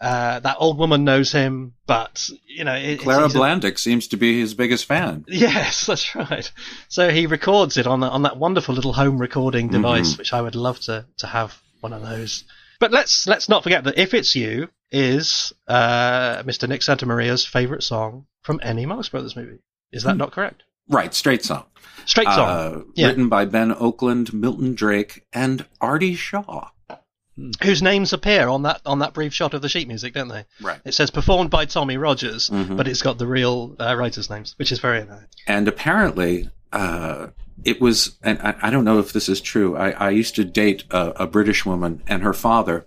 Uh, 0.01 0.41
that 0.41 0.57
old 0.61 0.77
woman 0.79 1.05
knows 1.05 1.33
him, 1.33 1.73
but 1.87 2.29
you 2.47 2.65
know, 2.65 2.75
it, 2.75 3.01
Clara 3.01 3.25
a- 3.25 3.29
Blandick 3.29 3.79
seems 3.79 4.09
to 4.09 4.17
be 4.19 4.39
his 4.41 4.53
biggest 4.55 4.85
fan. 4.85 5.25
Yes, 5.29 5.87
that's 5.87 6.15
right. 6.15 6.51
So 6.89 7.09
he 7.11 7.27
records 7.27 7.77
it 7.79 7.87
on 7.87 8.03
on 8.03 8.23
that 8.23 8.37
wonderful 8.37 8.75
little 8.75 8.93
home 8.93 9.19
recording 9.19 9.69
device, 9.69 10.15
Mhm. 10.15 10.19
which 10.19 10.33
I 10.35 10.43
would 10.43 10.55
love 10.55 10.81
to 10.81 11.07
to 11.19 11.27
have 11.27 11.59
one 11.81 11.93
of 11.95 12.03
those. 12.03 12.45
But 12.79 12.93
let's 12.93 13.27
let's 13.27 13.49
not 13.49 13.63
forget 13.63 13.85
that 13.85 13.97
if 13.99 14.13
it's 14.13 14.37
you 14.37 14.69
is 14.91 15.53
uh, 15.67 16.43
Mr. 16.43 16.69
Nick 16.69 16.83
Santa 16.83 17.07
Maria's 17.07 17.47
favorite 17.47 17.83
song 17.83 18.27
from 18.43 18.61
any 18.63 18.85
Marx 18.85 19.09
Brothers 19.09 19.35
movie. 19.35 19.61
Is 19.93 20.03
that 20.03 20.17
not 20.19 20.31
correct? 20.33 20.63
Right, 20.89 21.15
straight 21.15 21.43
song. 21.43 21.65
Straight 22.05 22.27
song. 22.29 22.49
Uh, 22.49 22.81
Yeah. 22.95 23.07
Written 23.09 23.29
by 23.31 23.47
Ben 23.47 23.73
Oakland, 23.73 24.33
Milton 24.35 24.75
Drake, 24.75 25.25
and 25.33 25.65
Artie 25.81 26.15
Shaw. 26.15 26.69
Whose 27.63 27.83
names 27.83 28.13
appear 28.15 28.49
on 28.49 28.63
that 28.63 28.81
on 28.87 29.01
that 29.01 29.13
brief 29.13 29.35
shot 29.35 29.53
of 29.53 29.61
the 29.63 29.69
sheet 29.69 29.89
music, 29.89 30.15
don't 30.15 30.29
they? 30.29 30.45
Right. 30.63 30.81
It 30.85 30.95
says 30.95 31.11
performed 31.11 31.51
by 31.51 31.67
Tommy 31.67 31.99
Rogers, 31.99 32.49
Mhm. 32.49 32.77
but 32.77 32.89
it's 32.89 33.03
got 33.03 33.19
the 33.19 33.27
real 33.27 33.77
uh, 33.79 33.95
writers' 33.95 34.31
names, 34.31 34.55
which 34.59 34.73
is 34.73 34.79
very 34.79 35.05
nice. 35.05 35.27
And 35.47 35.69
apparently, 35.69 36.49
uh, 36.73 37.29
it 37.65 37.81
was, 37.81 38.17
and 38.23 38.39
I, 38.41 38.55
I 38.63 38.71
don't 38.71 38.85
know 38.85 38.99
if 38.99 39.13
this 39.13 39.29
is 39.29 39.41
true. 39.43 39.77
I, 39.77 39.91
I 39.91 40.11
used 40.11 40.35
to 40.37 40.45
date 40.45 40.85
a, 40.91 41.25
a 41.25 41.27
British 41.27 41.67
woman, 41.67 42.03
and 42.07 42.23
her 42.23 42.33
father 42.33 42.87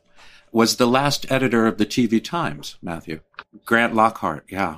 was 0.51 0.77
the 0.77 0.87
last 0.87 1.31
editor 1.31 1.67
of 1.67 1.77
the 1.77 1.85
TV 1.85 2.23
Times, 2.23 2.75
Matthew. 2.81 3.19
Grant 3.65 3.93
Lockhart, 3.93 4.45
yeah. 4.49 4.77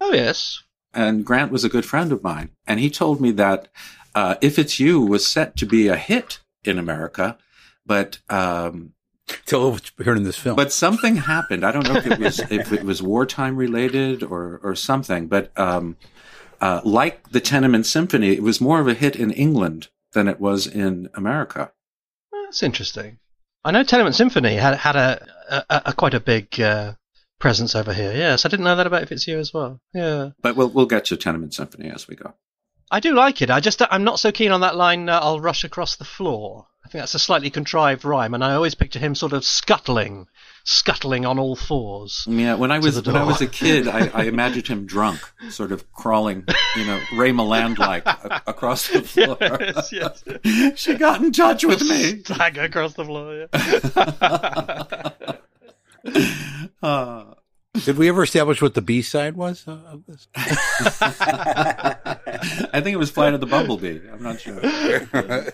Oh 0.00 0.14
yes. 0.14 0.62
And 0.94 1.26
Grant 1.26 1.52
was 1.52 1.62
a 1.64 1.68
good 1.68 1.84
friend 1.84 2.10
of 2.10 2.22
mine. 2.22 2.50
And 2.66 2.80
he 2.80 2.88
told 2.88 3.20
me 3.20 3.30
that 3.32 3.68
uh, 4.14 4.36
If 4.40 4.58
It's 4.58 4.80
You 4.80 5.00
was 5.02 5.26
set 5.26 5.56
to 5.56 5.66
be 5.66 5.88
a 5.88 5.96
hit 5.96 6.40
in 6.64 6.78
America, 6.78 7.36
but 7.88 8.18
um, 8.30 8.92
Till 9.46 9.72
what 9.72 9.90
you 9.98 10.04
heard 10.04 10.16
in 10.16 10.22
this 10.22 10.38
film. 10.38 10.56
but 10.56 10.72
something 10.72 11.16
happened. 11.16 11.64
I 11.64 11.72
don't 11.72 11.86
know 11.86 11.96
if 11.96 12.06
it 12.06 12.18
was 12.18 12.38
if 12.50 12.72
it 12.72 12.84
was 12.84 13.02
wartime 13.02 13.56
related 13.56 14.22
or 14.22 14.60
or 14.62 14.74
something. 14.74 15.26
But 15.26 15.50
um, 15.58 15.96
uh, 16.60 16.80
like 16.84 17.30
the 17.30 17.40
Tenement 17.40 17.86
Symphony, 17.86 18.30
it 18.32 18.42
was 18.42 18.60
more 18.60 18.80
of 18.80 18.88
a 18.88 18.94
hit 18.94 19.16
in 19.16 19.30
England 19.32 19.88
than 20.12 20.28
it 20.28 20.40
was 20.40 20.66
in 20.66 21.08
America. 21.14 21.72
That's 22.32 22.62
interesting. 22.62 23.18
I 23.64 23.70
know 23.72 23.82
Tenement 23.82 24.14
Symphony 24.14 24.54
had 24.54 24.76
had 24.76 24.96
a, 24.96 25.26
a, 25.68 25.82
a 25.86 25.92
quite 25.92 26.14
a 26.14 26.20
big 26.20 26.58
uh, 26.60 26.94
presence 27.38 27.74
over 27.74 27.92
here. 27.92 28.12
Yes, 28.14 28.46
I 28.46 28.48
didn't 28.48 28.64
know 28.64 28.76
that 28.76 28.86
about 28.86 29.02
If 29.02 29.12
It's 29.12 29.26
You 29.28 29.38
as 29.38 29.52
well. 29.52 29.80
Yeah, 29.92 30.30
But 30.40 30.56
we'll 30.56 30.70
we'll 30.70 30.86
get 30.86 31.04
to 31.06 31.16
Tenement 31.16 31.52
Symphony 31.52 31.90
as 31.90 32.08
we 32.08 32.16
go. 32.16 32.34
I 32.90 33.00
do 33.00 33.14
like 33.14 33.42
it. 33.42 33.50
I 33.50 33.60
just 33.60 33.82
I'm 33.90 34.04
not 34.04 34.18
so 34.20 34.32
keen 34.32 34.50
on 34.50 34.60
that 34.62 34.76
line. 34.76 35.08
Uh, 35.08 35.20
I'll 35.20 35.40
rush 35.40 35.64
across 35.64 35.96
the 35.96 36.04
floor. 36.04 36.66
I 36.84 36.88
think 36.88 37.02
that's 37.02 37.14
a 37.14 37.18
slightly 37.18 37.50
contrived 37.50 38.04
rhyme, 38.04 38.32
and 38.32 38.42
I 38.42 38.54
always 38.54 38.74
picture 38.74 38.98
him 38.98 39.14
sort 39.14 39.34
of 39.34 39.44
scuttling, 39.44 40.26
scuttling 40.64 41.26
on 41.26 41.38
all 41.38 41.54
fours. 41.54 42.24
Yeah, 42.26 42.54
when 42.54 42.70
I 42.70 42.78
was 42.78 43.04
when 43.04 43.14
I 43.14 43.24
was 43.24 43.42
a 43.42 43.46
kid, 43.46 43.88
I, 43.88 44.06
I 44.14 44.24
imagined 44.24 44.68
him 44.68 44.86
drunk, 44.86 45.20
sort 45.50 45.70
of 45.70 45.90
crawling, 45.92 46.46
you 46.76 46.86
know, 46.86 46.98
Ray 47.14 47.30
Milland 47.30 47.76
like 47.76 48.06
across 48.46 48.88
the 48.88 49.02
floor. 49.02 49.36
Yes, 49.40 49.92
yes. 49.92 50.24
she 50.80 50.94
got 50.94 51.20
in 51.20 51.30
touch 51.30 51.62
with 51.62 51.82
me. 51.82 52.22
Stagger 52.24 52.62
across 52.62 52.94
the 52.94 53.04
floor. 53.04 53.48
Yeah. 56.04 56.72
Uh, 56.82 57.34
Did 57.84 57.98
we 57.98 58.08
ever 58.08 58.22
establish 58.22 58.60
what 58.62 58.74
the 58.74 58.82
B 58.82 59.02
side 59.02 59.36
was 59.36 59.64
of 59.66 60.02
this? 60.06 60.28
I 62.72 62.80
think 62.82 62.94
it 62.94 62.98
was 62.98 63.10
Flight 63.10 63.34
of 63.34 63.40
the 63.40 63.46
Bumblebee. 63.46 64.00
I'm 64.12 64.22
not 64.22 64.40
sure. 64.40 64.60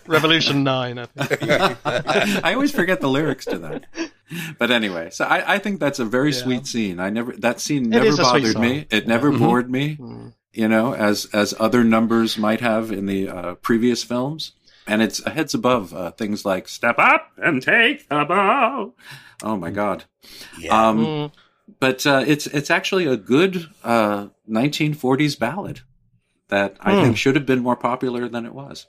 Revolution 0.06 0.64
Nine. 0.64 0.98
I 0.98 1.06
think. 1.06 1.42
I 2.44 2.54
always 2.54 2.72
forget 2.72 3.00
the 3.00 3.08
lyrics 3.08 3.44
to 3.46 3.58
that. 3.58 3.84
But 4.58 4.70
anyway, 4.70 5.10
so 5.10 5.24
I, 5.24 5.54
I 5.54 5.58
think 5.58 5.80
that's 5.80 5.98
a 5.98 6.04
very 6.04 6.30
Yeah. 6.32 6.42
sweet 6.42 6.66
scene. 6.66 6.98
I 7.00 7.10
never 7.10 7.32
that 7.38 7.60
scene 7.60 7.88
never 7.90 8.06
is 8.06 8.18
a 8.18 8.24
sweet 8.24 8.42
bothered 8.54 8.58
me. 8.60 8.86
It 8.90 9.06
never 9.06 9.30
Mhm. 9.30 9.38
bored 9.38 9.70
me. 9.70 9.96
Mm. 9.96 10.32
You 10.52 10.68
know, 10.68 10.94
as 10.94 11.26
as 11.32 11.54
other 11.58 11.84
numbers 11.84 12.38
might 12.38 12.60
have 12.60 12.90
in 12.92 13.06
the 13.06 13.28
uh, 13.28 13.54
previous 13.56 14.02
films. 14.02 14.52
And 14.86 15.00
it's 15.00 15.24
a 15.24 15.30
heads 15.30 15.54
above 15.54 15.94
uh, 15.94 16.10
things 16.10 16.44
like 16.44 16.68
"Step 16.68 16.96
Up 16.98 17.30
and 17.38 17.62
Take 17.62 18.06
the 18.10 18.24
Bow." 18.26 18.92
Oh 19.42 19.56
my 19.56 19.70
God! 19.70 20.04
Yeah. 20.58 20.88
Um, 20.88 20.98
Mm. 21.06 21.32
But 21.80 22.06
uh, 22.06 22.24
it's 22.26 22.46
it's 22.48 22.70
actually 22.70 23.06
a 23.06 23.16
good 23.16 23.68
uh, 23.82 24.28
1940s 24.50 25.38
ballad 25.38 25.80
that 26.48 26.76
I 26.80 26.94
Hmm. 26.96 27.02
think 27.02 27.16
should 27.16 27.36
have 27.36 27.46
been 27.46 27.60
more 27.62 27.76
popular 27.76 28.28
than 28.28 28.44
it 28.46 28.52
was. 28.54 28.86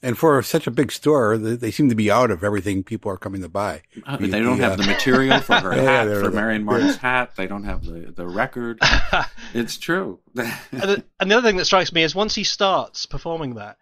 And 0.00 0.16
for 0.16 0.40
such 0.42 0.68
a 0.68 0.70
big 0.70 0.92
store, 0.92 1.36
they, 1.36 1.56
they 1.56 1.70
seem 1.72 1.88
to 1.88 1.96
be 1.96 2.08
out 2.08 2.30
of 2.30 2.44
everything 2.44 2.84
people 2.84 3.10
are 3.10 3.16
coming 3.16 3.42
to 3.42 3.48
buy. 3.48 3.82
Uh, 4.06 4.16
The- 4.16 4.28
they 4.28 4.40
don't 4.40 4.56
the, 4.58 4.62
have 4.62 4.74
uh, 4.74 4.76
the 4.76 4.86
material 4.86 5.40
for 5.40 5.56
her 5.56 5.72
Yeah, 5.76 5.82
hat, 5.82 6.04
they're- 6.04 6.14
for 6.16 6.22
they're- 6.30 6.40
Marion 6.40 6.64
Martin's 6.64 6.96
hat. 6.96 7.34
They 7.36 7.48
don't 7.48 7.64
have 7.64 7.84
the, 7.84 8.12
the 8.14 8.26
record. 8.26 8.78
It's 9.54 9.76
true. 9.76 10.20
and, 10.36 10.46
the, 10.72 11.04
and 11.18 11.30
the 11.30 11.36
other 11.36 11.48
thing 11.48 11.56
that 11.56 11.64
strikes 11.64 11.92
me 11.92 12.02
is 12.04 12.14
once 12.14 12.34
he 12.36 12.44
starts 12.44 13.06
performing 13.06 13.54
that, 13.54 13.76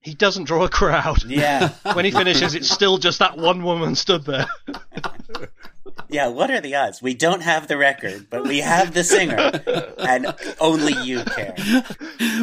he 0.00 0.14
doesn't 0.14 0.44
draw 0.44 0.64
a 0.64 0.68
crowd. 0.70 1.22
yeah. 1.24 1.72
When 1.92 2.04
he 2.06 2.12
finishes, 2.12 2.54
it's 2.54 2.70
still 2.70 2.96
just 2.98 3.18
that 3.18 3.36
one 3.36 3.62
woman 3.62 3.94
stood 3.94 4.24
there. 4.24 4.46
Yeah, 6.08 6.28
what 6.28 6.50
are 6.50 6.60
the 6.60 6.74
odds? 6.74 7.02
We 7.02 7.14
don't 7.14 7.42
have 7.42 7.68
the 7.68 7.76
record, 7.76 8.28
but 8.30 8.44
we 8.44 8.58
have 8.60 8.94
the 8.94 9.04
singer, 9.04 9.50
and 9.98 10.34
only 10.60 10.94
you 11.04 11.22
care. 11.24 11.54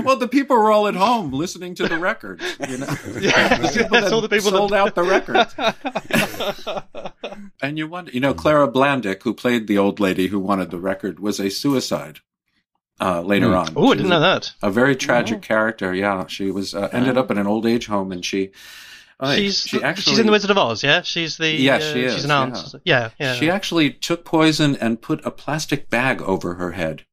well, 0.03 0.17
the 0.17 0.27
people 0.27 0.55
were 0.57 0.71
all 0.71 0.87
at 0.87 0.95
home 0.95 1.31
listening 1.31 1.73
to 1.75 1.87
the 1.87 1.97
record. 1.97 2.41
You 2.67 2.77
know, 2.77 2.85
Yes, 3.19 3.73
The 3.73 3.79
people 3.83 3.97
yes, 4.01 4.11
all 4.11 4.21
the 4.21 4.29
people 4.29 4.51
sold 4.51 4.71
that- 4.71 4.79
out 4.79 4.95
the 4.95 5.03
record. 5.03 5.47
and 7.61 7.77
you 7.77 7.87
wonder, 7.87 8.11
you 8.11 8.19
know, 8.19 8.33
Clara 8.33 8.67
Blandick, 8.67 9.23
who 9.23 9.33
played 9.33 9.67
the 9.67 9.77
old 9.77 9.99
lady 9.99 10.27
who 10.27 10.39
wanted 10.39 10.71
the 10.71 10.79
record, 10.79 11.19
was 11.19 11.39
a 11.39 11.49
suicide. 11.49 12.19
Uh, 13.01 13.19
later 13.21 13.47
Hmm. 13.47 13.53
on, 13.55 13.73
Oh, 13.75 13.91
I 13.91 13.95
didn't 13.95 14.09
know 14.09 14.21
that. 14.21 14.53
A 14.61 14.71
very 14.71 14.95
tragic 14.95 15.41
character. 15.41 15.93
Yeah, 15.93 16.27
she 16.27 16.49
was 16.49 16.73
uh, 16.73 16.87
ended 16.93 17.17
up 17.17 17.29
in 17.29 17.37
an 17.37 17.45
old 17.47 17.65
age 17.65 17.87
home, 17.87 18.11
and 18.13 18.23
she. 18.23 18.51
Oh, 19.20 19.36
she's 19.36 19.61
she 19.61 19.82
actually, 19.82 20.11
she's 20.11 20.20
in 20.20 20.26
the 20.26 20.32
Wizard 20.32 20.51
of 20.51 20.57
Oz, 20.57 20.84
yeah. 20.84 21.01
She's 21.01 21.38
the 21.38 21.49
Yes, 21.49 21.84
uh, 21.84 21.93
she 21.93 22.03
is, 22.03 22.16
She's 22.16 22.26
an 22.26 22.32
aunt. 22.32 22.76
Yeah, 22.84 23.11
yeah. 23.20 23.36
She 23.36 23.49
actually 23.49 23.91
took 23.91 24.26
poison 24.26 24.76
and 24.76 25.01
put 25.01 25.26
a 25.26 25.32
plastic 25.32 25.89
bag 25.89 26.22
over 26.22 26.55
her 26.55 26.72
head 26.72 27.05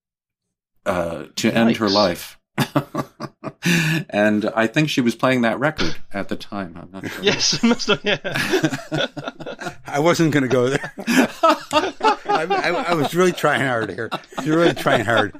uh, 0.86 1.24
to 1.36 1.50
end 1.50 1.76
her 1.76 1.88
life. 1.88 2.38
and 4.10 4.50
I 4.54 4.66
think 4.66 4.90
she 4.90 5.00
was 5.00 5.14
playing 5.14 5.42
that 5.42 5.58
record 5.58 5.96
at 6.12 6.28
the 6.28 6.36
time. 6.36 6.76
I'm 6.80 6.90
not 6.90 7.10
sure. 7.10 7.24
yes, 7.24 7.54
it 7.62 7.66
must 7.66 7.86
have. 7.88 8.04
Yeah. 8.04 8.18
I 9.86 9.98
wasn't 10.00 10.32
going 10.32 10.42
to 10.42 10.48
go 10.48 10.68
there. 10.68 10.92
I, 10.98 12.46
I, 12.48 12.84
I 12.88 12.94
was 12.94 13.14
really 13.14 13.32
trying 13.32 13.62
hard 13.62 13.90
here. 13.90 14.08
I 14.12 14.20
was 14.38 14.48
really 14.48 14.74
trying 14.74 15.04
hard. 15.04 15.34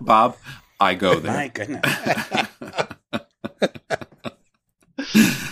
Bob, 0.00 0.36
I 0.78 0.94
go 0.94 1.18
there. 1.18 1.32
My 1.32 1.48
goodness. 1.48 2.46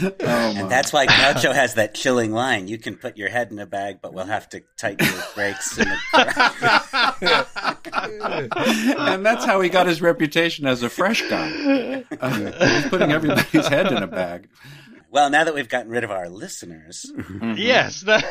Oh. 0.01 0.13
And 0.21 0.71
that's 0.71 0.93
why 0.93 1.07
Groucho 1.07 1.55
has 1.55 1.75
that 1.75 1.95
chilling 1.95 2.33
line. 2.33 2.69
You 2.69 2.79
can 2.79 2.97
put 2.97 3.17
your 3.17 3.29
head 3.29 3.51
in 3.51 3.59
a 3.59 3.67
bag, 3.67 3.99
but 4.03 4.15
we'll 4.15 4.27
have 4.27 4.49
to 4.51 4.63
tighten 4.77 5.07
your 5.07 5.25
brakes. 5.35 5.77
The... 5.77 5.87
and 8.99 9.25
that's 9.25 9.45
how 9.45 9.61
he 9.61 9.69
got 9.69 9.87
his 9.87 10.01
reputation 10.01 10.67
as 10.67 10.83
a 10.83 10.89
fresh 10.89 11.23
guy. 11.29 12.05
Uh, 12.21 12.81
he's 12.81 12.91
putting 12.91 13.13
everybody's 13.13 13.69
head 13.69 13.93
in 13.93 14.03
a 14.03 14.07
bag. 14.07 14.49
Well, 15.11 15.31
now 15.31 15.45
that 15.45 15.55
we've 15.55 15.69
gotten 15.69 15.91
rid 15.91 16.05
of 16.05 16.11
our 16.11 16.29
listeners, 16.29 17.11
Yes. 17.57 18.03
The... 18.03 18.25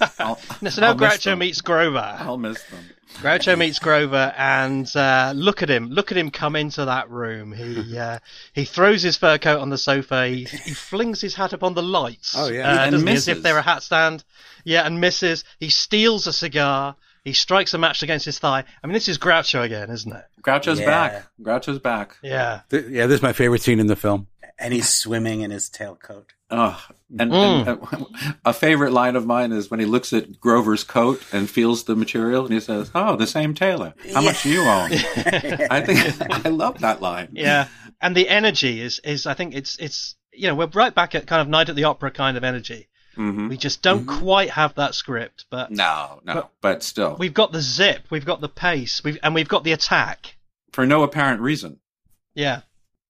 I'll, 0.18 0.36
so 0.70 0.80
now 0.80 0.88
I'll 0.88 0.94
Groucho 0.96 1.36
meets 1.36 1.60
Grover. 1.60 1.98
I'll 2.18 2.36
miss 2.38 2.62
them. 2.64 2.84
Groucho 3.14 3.58
meets 3.58 3.78
Grover, 3.80 4.32
and 4.36 4.88
uh, 4.96 5.32
look 5.34 5.62
at 5.62 5.68
him! 5.68 5.88
Look 5.88 6.12
at 6.12 6.16
him 6.18 6.30
come 6.30 6.54
into 6.54 6.84
that 6.84 7.10
room. 7.10 7.52
He 7.52 7.98
uh, 7.98 8.20
he 8.52 8.64
throws 8.64 9.02
his 9.02 9.16
fur 9.16 9.36
coat 9.38 9.60
on 9.60 9.68
the 9.70 9.78
sofa. 9.78 10.26
He, 10.28 10.44
he 10.44 10.72
flings 10.74 11.20
his 11.20 11.34
hat 11.34 11.52
upon 11.52 11.74
the 11.74 11.82
lights. 11.82 12.34
Oh, 12.36 12.48
yeah. 12.48 12.68
uh, 12.70 12.84
And 12.84 12.92
doesn't 12.92 13.06
he? 13.08 13.14
as 13.14 13.28
if 13.28 13.42
they're 13.42 13.58
a 13.58 13.62
hat 13.62 13.82
stand. 13.82 14.22
Yeah, 14.64 14.86
and 14.86 15.00
misses. 15.00 15.42
He 15.58 15.70
steals 15.70 16.26
a 16.28 16.32
cigar. 16.32 16.94
He 17.24 17.32
strikes 17.34 17.74
a 17.74 17.78
match 17.78 18.02
against 18.02 18.24
his 18.24 18.38
thigh. 18.38 18.64
I 18.82 18.86
mean, 18.86 18.94
this 18.94 19.08
is 19.08 19.18
Groucho 19.18 19.62
again, 19.62 19.90
isn't 19.90 20.10
it? 20.10 20.24
Groucho's 20.42 20.80
Yeah. 20.80 20.86
back. 20.86 21.26
Groucho's 21.42 21.78
back. 21.78 22.16
Yeah. 22.22 22.60
Th- 22.70 22.86
yeah, 22.88 23.06
this 23.06 23.16
is 23.16 23.22
my 23.22 23.32
favorite 23.34 23.60
scene 23.60 23.78
in 23.80 23.88
the 23.88 23.96
film. 23.96 24.26
And 24.60 24.74
he's 24.74 24.88
swimming 24.88 25.40
in 25.40 25.50
his 25.50 25.70
tailcoat. 25.70 26.26
Oh, 26.50 26.84
and, 27.18 27.30
Mm. 27.32 27.92
and 27.92 28.06
a 28.44 28.52
favorite 28.52 28.92
line 28.92 29.16
of 29.16 29.24
mine 29.24 29.52
is 29.52 29.70
when 29.70 29.80
he 29.80 29.86
looks 29.86 30.12
at 30.12 30.38
Grover's 30.40 30.84
coat 30.84 31.22
and 31.32 31.48
feels 31.48 31.84
the 31.84 31.96
material, 31.96 32.44
and 32.44 32.52
he 32.52 32.60
says, 32.60 32.90
"Oh, 32.94 33.16
the 33.16 33.26
same 33.26 33.54
tailor. 33.54 33.94
How 34.12 34.20
much 34.20 34.42
do 34.42 34.50
you 34.50 34.62
own?" 34.62 34.90
I 35.70 35.80
think 35.80 36.44
I 36.46 36.48
love 36.50 36.80
that 36.80 37.00
line. 37.00 37.28
Yeah, 37.32 37.68
and 38.00 38.14
the 38.16 38.28
energy 38.28 38.80
is 38.80 38.98
is 39.04 39.26
I 39.26 39.34
think 39.34 39.54
it's 39.54 39.76
it's 39.78 40.16
you 40.32 40.48
know 40.48 40.54
we're 40.54 40.66
right 40.66 40.94
back 40.94 41.14
at 41.14 41.26
kind 41.26 41.40
of 41.40 41.48
night 41.48 41.68
at 41.68 41.76
the 41.76 41.84
opera 41.84 42.10
kind 42.10 42.36
of 42.36 42.44
energy. 42.44 42.88
hmm 43.14 43.48
We 43.48 43.56
just 43.56 43.80
don't 43.82 44.06
quite 44.06 44.50
have 44.50 44.74
that 44.74 44.94
script, 44.94 45.46
but 45.50 45.70
No, 45.70 46.20
no, 46.24 46.34
But- 46.34 46.50
but, 46.60 46.82
still, 46.82 47.16
we've 47.18 47.34
got 47.34 47.52
the 47.52 47.60
zip, 47.62 48.06
we've 48.10 48.24
got 48.26 48.40
the 48.40 48.48
pace, 48.48 49.02
we've 49.04 49.18
and 49.22 49.34
we've 49.34 49.48
got 49.48 49.64
the 49.64 49.72
attack. 49.72 50.36
for 50.72 50.84
no 50.86 51.02
apparent 51.02 51.40
reason. 51.40 51.78
Yeah. 52.34 52.60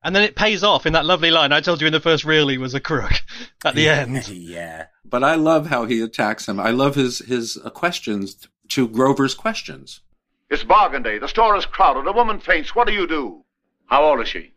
And 0.02 0.16
then 0.16 0.22
it 0.22 0.34
pays 0.34 0.62
off 0.64 0.86
in 0.86 0.94
that 0.94 1.04
lovely 1.04 1.30
line. 1.30 1.52
I 1.52 1.60
told 1.60 1.80
you 1.80 1.86
in 1.86 1.92
the 1.92 2.00
first 2.00 2.24
reel 2.24 2.48
he 2.48 2.56
was 2.58 2.72
a 2.74 2.80
crook 2.80 3.12
at 3.64 3.74
the 3.74 3.88
end. 3.88 4.28
yeah. 4.28 4.86
But 5.04 5.22
I 5.22 5.34
love 5.34 5.66
how 5.66 5.84
he 5.84 6.00
attacks 6.00 6.48
him. 6.48 6.58
I 6.60 6.70
love 6.70 6.94
his 6.94 7.18
his 7.20 7.58
uh, 7.62 7.70
questions 7.70 8.48
to 8.68 8.88
Grover's 8.88 9.34
questions. 9.34 10.00
It's 10.48 10.64
bargain 10.64 11.02
day. 11.02 11.18
The 11.18 11.28
store 11.28 11.56
is 11.56 11.66
crowded. 11.66 12.08
A 12.08 12.12
woman 12.12 12.40
faints. 12.40 12.74
What 12.74 12.86
do 12.86 12.92
you 12.94 13.06
do? 13.06 13.44
How 13.86 14.04
old 14.04 14.20
is 14.20 14.28
she? 14.28 14.52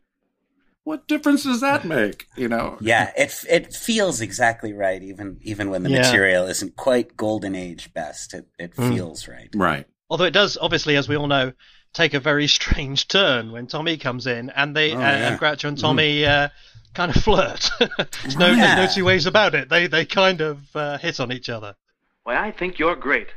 What 0.86 1.08
difference 1.08 1.44
does 1.44 1.62
that 1.62 1.86
make? 1.86 2.28
You 2.36 2.48
know? 2.50 2.78
Yeah, 2.82 3.12
it 3.18 3.34
it 3.50 3.74
feels 3.74 4.22
exactly 4.22 4.74
right, 4.74 5.02
even 5.02 5.40
even 5.42 5.70
when 5.70 5.84
the 5.84 5.90
Yeah. 5.90 6.02
material 6.02 6.46
isn't 6.48 6.76
quite 6.76 7.18
golden 7.18 7.56
age 7.56 7.94
best. 7.94 8.34
It 8.34 8.48
it 8.60 8.76
Mm. 8.76 8.94
feels 8.96 9.28
right. 9.28 9.50
Right. 9.56 9.86
Although 10.10 10.26
it 10.26 10.32
does, 10.34 10.58
obviously, 10.62 10.96
as 10.96 11.08
we 11.10 11.16
all 11.18 11.28
know, 11.28 11.54
take 11.94 12.14
a 12.14 12.20
very 12.20 12.48
strange 12.48 13.08
turn 13.18 13.52
when 13.52 13.68
Tommy 13.68 13.98
comes 13.98 14.28
in 14.28 14.50
and 14.52 14.76
they 14.76 14.92
Oh, 14.94 14.98
uh, 14.98 15.00
yeah. 15.00 15.32
and 15.32 15.40
Groucho 15.40 15.68
and 15.70 15.78
Tommy 15.80 16.26
uh, 16.26 16.50
kind 16.94 17.16
of 17.16 17.24
flirt. 17.24 17.70
there's, 17.80 18.38
no, 18.38 18.56
there's 18.56 18.76
no 18.78 18.88
two 18.94 19.06
ways 19.06 19.26
about 19.26 19.56
it. 19.56 19.70
They 19.70 19.88
they 19.88 20.06
kind 20.06 20.42
of 20.42 20.76
uh, 20.76 20.98
hit 20.98 21.20
on 21.20 21.32
each 21.32 21.50
other. 21.50 21.76
Why, 22.24 22.36
I 22.48 22.52
think 22.52 22.80
you're 22.80 22.96
great. 22.96 23.28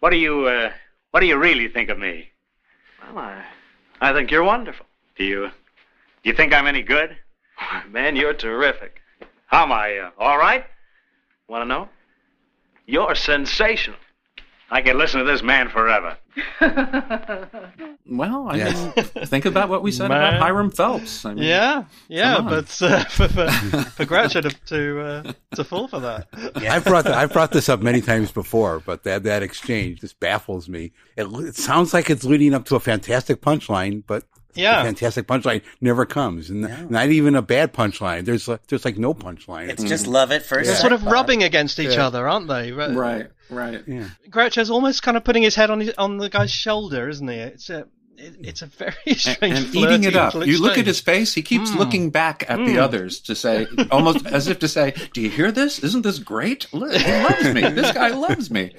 What 0.00 0.10
do 0.10 0.16
you, 0.16 0.46
uh, 0.46 0.72
what 1.10 1.20
do 1.20 1.26
you 1.26 1.36
really 1.36 1.68
think 1.68 1.88
of 1.90 1.98
me? 1.98 2.30
Well, 3.14 3.18
I, 3.18 3.44
I 4.00 4.12
think 4.12 4.30
you're 4.30 4.44
wonderful. 4.44 4.86
Do 5.16 5.24
you, 5.24 5.46
do 6.22 6.30
you 6.30 6.34
think 6.34 6.52
I'm 6.54 6.66
any 6.66 6.82
good? 6.82 7.16
Man, 7.88 8.16
you're 8.16 8.34
terrific. 8.34 9.00
How 9.46 9.64
am 9.64 9.72
I, 9.72 9.98
uh, 9.98 10.10
all 10.18 10.38
right? 10.38 10.64
Want 11.48 11.62
to 11.62 11.66
know? 11.66 11.88
You're 12.86 13.14
sensational. 13.14 13.96
I 14.72 14.82
could 14.82 14.96
listen 14.96 15.18
to 15.20 15.26
this 15.26 15.42
man 15.42 15.68
forever. 15.68 16.16
Well, 18.12 18.48
I 18.50 18.56
Yes. 18.56 18.96
mean, 18.96 19.26
think 19.26 19.44
about 19.44 19.68
what 19.68 19.82
we 19.84 19.92
said 19.92 20.08
Man. 20.08 20.18
about 20.34 20.40
Hiram 20.40 20.70
Phelps. 20.72 21.24
I 21.24 21.32
mean, 21.34 21.44
Yeah, 21.44 21.84
yeah, 22.08 22.40
but 22.40 22.64
uh, 22.82 23.04
for 23.08 23.28
for, 23.28 23.48
for 23.50 24.04
Groucho 24.04 24.42
to 24.42 24.50
to, 24.66 25.00
uh, 25.00 25.32
to 25.54 25.62
fall 25.64 25.86
for 25.86 26.00
that. 26.00 26.26
I've 26.56 26.84
brought 26.84 27.04
the, 27.04 27.14
I've 27.14 27.32
brought 27.32 27.52
this 27.52 27.68
up 27.68 27.80
many 27.82 28.00
times 28.00 28.32
before, 28.32 28.80
but 28.84 29.04
that 29.04 29.22
that 29.24 29.44
exchange 29.44 30.00
just 30.00 30.18
baffles 30.18 30.68
me. 30.68 30.90
It, 31.16 31.26
it 31.32 31.54
sounds 31.54 31.94
like 31.94 32.10
it's 32.10 32.24
leading 32.24 32.52
up 32.52 32.64
to 32.66 32.74
a 32.76 32.80
fantastic 32.80 33.40
punchline, 33.42 34.02
but 34.04 34.24
Yeah. 34.54 34.78
the 34.78 34.86
fantastic 34.86 35.28
punchline 35.28 35.62
never 35.80 36.04
comes, 36.04 36.50
and 36.50 36.62
No. 36.62 36.86
not 36.88 37.10
even 37.10 37.36
a 37.36 37.42
bad 37.42 37.72
punchline. 37.72 38.24
There's 38.24 38.48
like, 38.48 38.66
there's 38.66 38.84
like 38.84 38.98
no 38.98 39.14
punchline. 39.14 39.68
It's 39.68 39.84
just 39.84 40.08
love 40.08 40.32
at 40.32 40.42
1st 40.42 40.48
They're 40.64 40.74
sight. 40.74 40.80
sort 40.80 40.92
of 40.94 41.04
rubbing 41.04 41.44
against 41.44 41.78
each 41.78 41.94
Yeah. 41.94 42.06
other, 42.08 42.28
aren't 42.28 42.48
they? 42.48 42.72
Right. 42.72 43.28
Right. 43.50 43.74
Right. 43.74 43.82
yeah. 43.86 44.08
Groucho's 44.28 44.70
almost 44.70 45.02
kind 45.02 45.16
of 45.16 45.24
putting 45.24 45.42
his 45.42 45.54
head 45.54 45.70
on 45.70 45.80
his, 45.80 45.92
on 45.98 46.18
the 46.18 46.28
guy's 46.28 46.50
shoulder, 46.50 47.08
isn't 47.08 47.26
he? 47.28 47.36
It's 47.36 47.70
a 47.70 47.86
it, 48.16 48.36
it's 48.42 48.60
a 48.62 48.66
very 48.66 48.94
And, 49.06 49.16
strange 49.18 49.56
and 49.58 49.74
eating 49.74 50.04
it 50.04 50.14
up. 50.16 50.34
You 50.34 50.60
look 50.60 50.76
at 50.78 50.86
his 50.86 51.00
face. 51.00 51.32
He 51.34 51.42
keeps 51.42 51.70
Mm. 51.70 51.76
looking 51.78 52.10
back 52.10 52.44
at 52.48 52.58
the 52.58 52.76
Mm. 52.76 52.82
others 52.82 53.20
to 53.20 53.34
say, 53.34 53.66
almost 53.90 54.26
as 54.26 54.46
if 54.46 54.58
to 54.60 54.68
say, 54.68 54.94
"Do 55.14 55.20
you 55.22 55.30
hear 55.30 55.50
this? 55.50 55.78
Isn't 55.78 56.02
this 56.02 56.18
great? 56.18 56.66
He 56.70 56.78
loves 56.78 57.44
me. 57.54 57.62
This 57.70 57.92
guy 57.92 58.08
loves 58.08 58.50
me." 58.50 58.72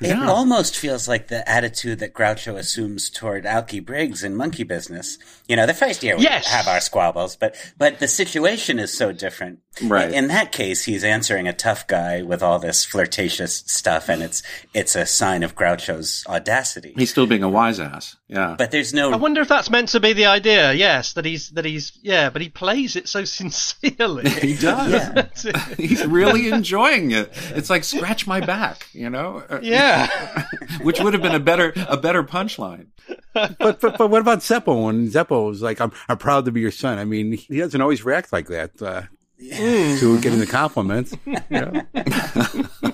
It 0.00 0.08
Yeah. 0.08 0.26
almost 0.28 0.76
feels 0.76 1.06
like 1.06 1.28
the 1.28 1.48
attitude 1.48 2.00
that 2.00 2.12
Groucho 2.12 2.56
assumes 2.58 3.08
toward 3.08 3.44
Alky 3.44 3.84
Briggs 3.84 4.24
in 4.24 4.34
Monkey 4.34 4.64
Business. 4.64 5.18
You 5.46 5.54
know, 5.56 5.66
the 5.66 5.74
first 5.74 6.02
year 6.02 6.16
we 6.16 6.24
Yes. 6.24 6.46
have 6.48 6.66
our 6.66 6.80
squabbles, 6.80 7.36
but 7.36 7.54
but 7.78 8.00
the 8.00 8.08
situation 8.08 8.78
is 8.78 8.92
so 8.96 9.12
different. 9.12 9.60
Right. 9.82 10.12
In 10.12 10.28
that 10.28 10.52
case, 10.52 10.84
he's 10.84 11.02
answering 11.02 11.48
a 11.48 11.52
tough 11.52 11.86
guy 11.88 12.22
with 12.22 12.42
all 12.42 12.58
this 12.60 12.84
flirtatious 12.84 13.62
stuff, 13.66 14.08
and 14.08 14.22
it's 14.22 14.42
it's 14.72 14.94
a 14.96 15.06
sign 15.06 15.42
of 15.42 15.54
Groucho's 15.54 16.24
audacity. 16.28 16.94
He's 16.96 17.10
still 17.10 17.26
being 17.26 17.42
a 17.42 17.48
wise 17.48 17.78
ass. 17.80 18.16
Yeah. 18.28 18.54
But 18.58 18.70
there's 18.72 18.92
no 18.94 19.12
I 19.12 19.16
wonder 19.16 19.40
if 19.42 19.48
that's 19.48 19.70
meant 19.70 19.88
to 19.90 20.00
be 20.00 20.12
the 20.12 20.26
idea. 20.26 20.72
Yes, 20.72 21.12
that 21.14 21.24
he's 21.24 21.50
that 21.50 21.64
he's 21.64 21.92
yeah, 22.02 22.30
but 22.30 22.42
he 22.42 22.48
plays 22.48 22.96
it 22.96 23.08
so 23.08 23.24
sincerely. 23.38 24.28
he 24.40 24.54
does. 24.56 24.92
Yeah. 25.44 25.58
He's 25.76 26.04
really 26.06 26.48
enjoying 26.48 27.10
it. 27.10 27.30
It's 27.54 27.68
like 27.68 27.84
scratch 27.84 28.26
my 28.26 28.40
back, 28.40 28.86
you 28.92 29.10
know. 29.10 29.42
Uh, 29.50 29.58
yeah. 29.84 30.44
Which 30.82 31.00
would 31.00 31.14
have 31.14 31.22
been 31.22 31.34
a 31.34 31.40
better 31.40 31.72
a 31.88 31.96
better 31.96 32.22
punchline. 32.22 32.86
but, 33.32 33.58
but 33.58 33.98
but 33.98 34.08
what 34.10 34.20
about 34.20 34.38
Zeppo? 34.40 34.84
When 34.86 35.08
Zeppo 35.08 35.46
was 35.46 35.62
like, 35.62 35.80
"I'm 35.80 35.92
I'm 36.08 36.18
proud 36.18 36.44
to 36.46 36.52
be 36.52 36.60
your 36.60 36.70
son." 36.70 36.98
I 36.98 37.04
mean, 37.04 37.32
he 37.32 37.58
doesn't 37.58 37.80
always 37.80 38.04
react 38.04 38.32
like 38.32 38.48
that 38.48 38.80
uh, 38.80 39.02
to 39.38 40.20
getting 40.20 40.40
the 40.40 40.46
compliments. 40.46 41.14
You 41.26 41.32
know? 41.50 42.92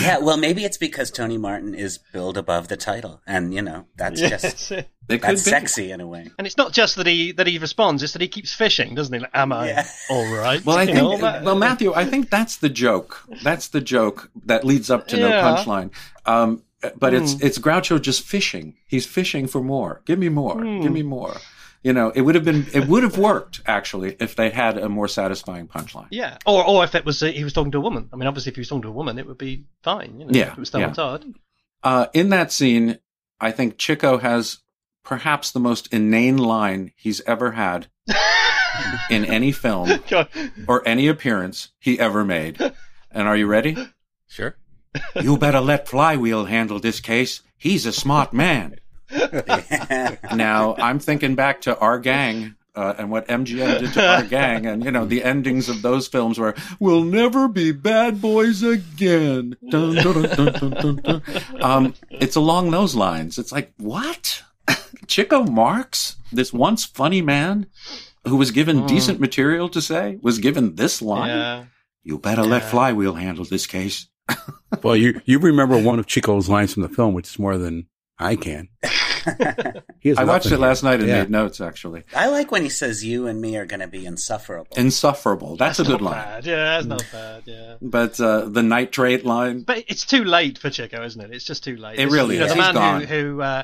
Yeah. 0.00 0.18
Well, 0.18 0.36
maybe 0.36 0.64
it's 0.64 0.76
because 0.76 1.10
Tony 1.10 1.38
Martin 1.38 1.74
is 1.74 1.98
billed 2.12 2.36
above 2.38 2.68
the 2.68 2.76
title, 2.76 3.20
and 3.26 3.52
you 3.54 3.62
know 3.62 3.86
that's 3.96 4.20
Yeah, 4.20 4.28
just 4.30 4.42
that's 4.42 4.70
it. 4.70 4.88
It 5.08 5.22
that's 5.22 5.44
be. 5.44 5.50
sexy 5.50 5.90
in 5.92 6.00
a 6.00 6.06
way. 6.06 6.28
And 6.38 6.46
it's 6.46 6.56
not 6.56 6.72
just 6.72 6.96
that 6.96 7.06
he 7.06 7.32
that 7.32 7.46
he 7.46 7.58
responds; 7.58 8.02
it's 8.02 8.12
that 8.14 8.22
he 8.22 8.28
keeps 8.28 8.52
fishing, 8.52 8.94
doesn't 8.94 9.12
he? 9.14 9.20
Like, 9.20 9.30
Am 9.34 9.52
I 9.52 9.68
Yeah. 9.68 9.86
all 10.10 10.26
right? 10.34 10.64
Well, 10.64 10.76
I 10.76 10.86
think, 10.86 10.96
know, 10.98 11.16
that- 11.18 11.44
well, 11.44 11.54
Matthew, 11.56 11.92
I 11.94 12.04
think 12.04 12.30
that's 12.30 12.56
the 12.56 12.68
joke. 12.68 13.22
That's 13.42 13.68
the 13.68 13.80
joke 13.80 14.30
that 14.46 14.64
leads 14.64 14.90
up 14.90 15.06
to 15.08 15.16
no 15.16 15.30
punchline. 15.30 15.90
Um, 16.24 16.62
but 16.98 17.14
it's 17.14 17.32
Hmm. 17.34 17.46
it's 17.46 17.58
Groucho 17.58 18.00
just 18.00 18.22
fishing. 18.22 18.74
He's 18.86 19.06
fishing 19.06 19.46
for 19.46 19.62
more. 19.62 20.02
Give 20.06 20.18
me 20.18 20.28
more. 20.28 20.54
Hmm. 20.60 20.82
Give 20.82 20.92
me 20.92 21.02
more. 21.02 21.36
You 21.86 21.92
know, 21.92 22.10
it 22.10 22.22
would 22.22 22.34
have 22.34 22.44
been 22.44 22.66
it 22.74 22.88
would 22.88 23.04
have 23.04 23.16
worked 23.16 23.60
actually 23.64 24.16
if 24.18 24.34
they 24.34 24.50
had 24.50 24.76
a 24.76 24.88
more 24.88 25.06
satisfying 25.06 25.68
punchline. 25.68 26.08
Yeah, 26.10 26.36
or 26.44 26.66
or 26.66 26.82
if 26.82 26.96
it 26.96 27.04
was 27.04 27.22
uh, 27.22 27.26
he 27.26 27.44
was 27.44 27.52
talking 27.52 27.70
to 27.70 27.78
a 27.78 27.80
woman. 27.80 28.08
I 28.12 28.16
mean, 28.16 28.26
obviously, 28.26 28.50
if 28.50 28.56
he 28.56 28.60
was 28.62 28.68
talking 28.68 28.82
to 28.82 28.88
a 28.88 28.92
woman, 28.92 29.20
it 29.20 29.26
would 29.28 29.38
be 29.38 29.66
fine. 29.84 30.18
You 30.18 30.26
know, 30.26 30.32
Yeah, 30.34 30.46
if 30.48 30.54
it 30.54 30.58
was 30.58 30.68
Stella 30.68 30.88
yeah. 30.88 30.92
Todd. 30.92 31.24
Uh, 31.84 32.06
in 32.12 32.30
that 32.30 32.50
scene, 32.50 32.98
I 33.40 33.52
think 33.52 33.78
Chico 33.78 34.18
has 34.18 34.58
perhaps 35.04 35.52
the 35.52 35.60
most 35.60 35.86
inane 35.94 36.38
line 36.38 36.90
he's 36.96 37.20
ever 37.20 37.52
had 37.52 37.86
in 39.08 39.24
any 39.24 39.52
film 39.52 39.88
God. 40.08 40.28
or 40.66 40.82
any 40.88 41.06
appearance 41.06 41.70
he 41.78 42.00
ever 42.00 42.24
made. 42.24 42.60
And 43.12 43.28
are 43.28 43.36
you 43.36 43.46
ready? 43.46 43.76
Sure. 44.26 44.56
You 45.22 45.38
better 45.38 45.60
let 45.60 45.86
Flywheel 45.86 46.46
handle 46.46 46.80
this 46.80 46.98
case. 46.98 47.42
He's 47.56 47.86
a 47.86 47.92
smart 47.92 48.32
man. 48.32 48.74
now, 50.34 50.74
I'm 50.78 50.98
thinking 50.98 51.34
back 51.34 51.60
to 51.62 51.78
Our 51.78 51.98
Gang 51.98 52.56
uh, 52.74 52.94
and 52.98 53.10
what 53.10 53.26
MGM 53.28 53.80
did 53.80 53.92
to 53.94 54.06
Our 54.06 54.22
Gang, 54.24 54.66
and 54.66 54.84
you 54.84 54.90
know 54.90 55.06
the 55.06 55.24
endings 55.24 55.68
of 55.68 55.82
those 55.82 56.06
films 56.08 56.38
where 56.38 56.54
we'll 56.78 57.04
never 57.04 57.48
be 57.48 57.72
bad 57.72 58.20
boys 58.20 58.62
again. 58.62 59.56
Dun, 59.70 59.94
dun, 59.94 60.22
dun, 60.22 60.52
dun, 60.52 60.70
dun, 60.70 60.96
dun. 60.96 61.22
Um, 61.60 61.94
it's 62.10 62.36
along 62.36 62.70
those 62.70 62.94
lines. 62.94 63.38
It's 63.38 63.52
like 63.52 63.72
what? 63.78 64.42
Chico 65.06 65.44
Marx, 65.44 66.16
this 66.32 66.52
once 66.52 66.84
funny 66.84 67.22
man 67.22 67.66
who 68.26 68.36
was 68.36 68.50
given 68.50 68.86
decent 68.86 69.20
material 69.20 69.68
to 69.68 69.80
say, 69.80 70.18
was 70.20 70.38
given 70.38 70.74
this 70.74 71.00
line. 71.00 71.28
Yeah. 71.30 71.64
You 72.02 72.18
better 72.18 72.42
let 72.42 72.64
Flywheel 72.64 73.14
handle 73.14 73.44
this 73.44 73.66
case. 73.66 74.08
Well, 74.82 74.96
you 74.96 75.20
you 75.24 75.38
remember 75.38 75.80
one 75.80 75.98
of 75.98 76.06
Chico's 76.06 76.48
lines 76.48 76.74
from 76.74 76.82
the 76.82 76.88
film, 76.88 77.14
which 77.14 77.28
is 77.28 77.38
more 77.38 77.56
than 77.56 77.86
I 78.18 78.36
can. 78.36 78.68
He 79.98 80.10
has 80.10 80.18
I 80.18 80.24
watched 80.24 80.52
it 80.52 80.58
last 80.58 80.84
night 80.84 81.00
and 81.00 81.08
Yeah. 81.08 81.22
made 81.22 81.30
notes. 81.30 81.60
Actually, 81.60 82.04
I 82.14 82.28
like 82.28 82.52
when 82.52 82.62
he 82.62 82.68
says 82.68 83.04
you 83.04 83.26
and 83.26 83.40
me 83.40 83.56
are 83.56 83.66
going 83.66 83.80
to 83.80 83.88
be 83.88 84.06
insufferable. 84.06 84.76
insufferable. 84.76 85.56
That's, 85.56 85.80
a 85.80 85.84
good 85.84 86.00
line. 86.00 86.14
bad. 86.14 86.46
Yeah, 86.46 86.56
that's 86.56 86.86
not 86.86 87.04
bad. 87.10 87.42
Yeah. 87.44 87.74
But 87.82 88.20
uh, 88.20 88.44
the 88.44 88.62
nitrate 88.62 89.24
line. 89.26 89.62
But 89.62 89.82
it's 89.88 90.06
too 90.06 90.22
late 90.22 90.58
for 90.58 90.70
Chico, 90.70 91.04
isn't 91.04 91.20
it? 91.20 91.32
It's 91.34 91.44
just 91.44 91.64
too 91.64 91.76
late. 91.76 91.98
It 91.98 92.04
It's, 92.04 92.12
really 92.12 92.34
you 92.36 92.40
know, 92.42 92.46
is. 92.46 92.52
The 92.54 92.62
He's 92.62 92.64
man 92.66 92.74
gone. 92.74 93.00
who, 93.02 93.06
who 93.34 93.40
uh, 93.42 93.62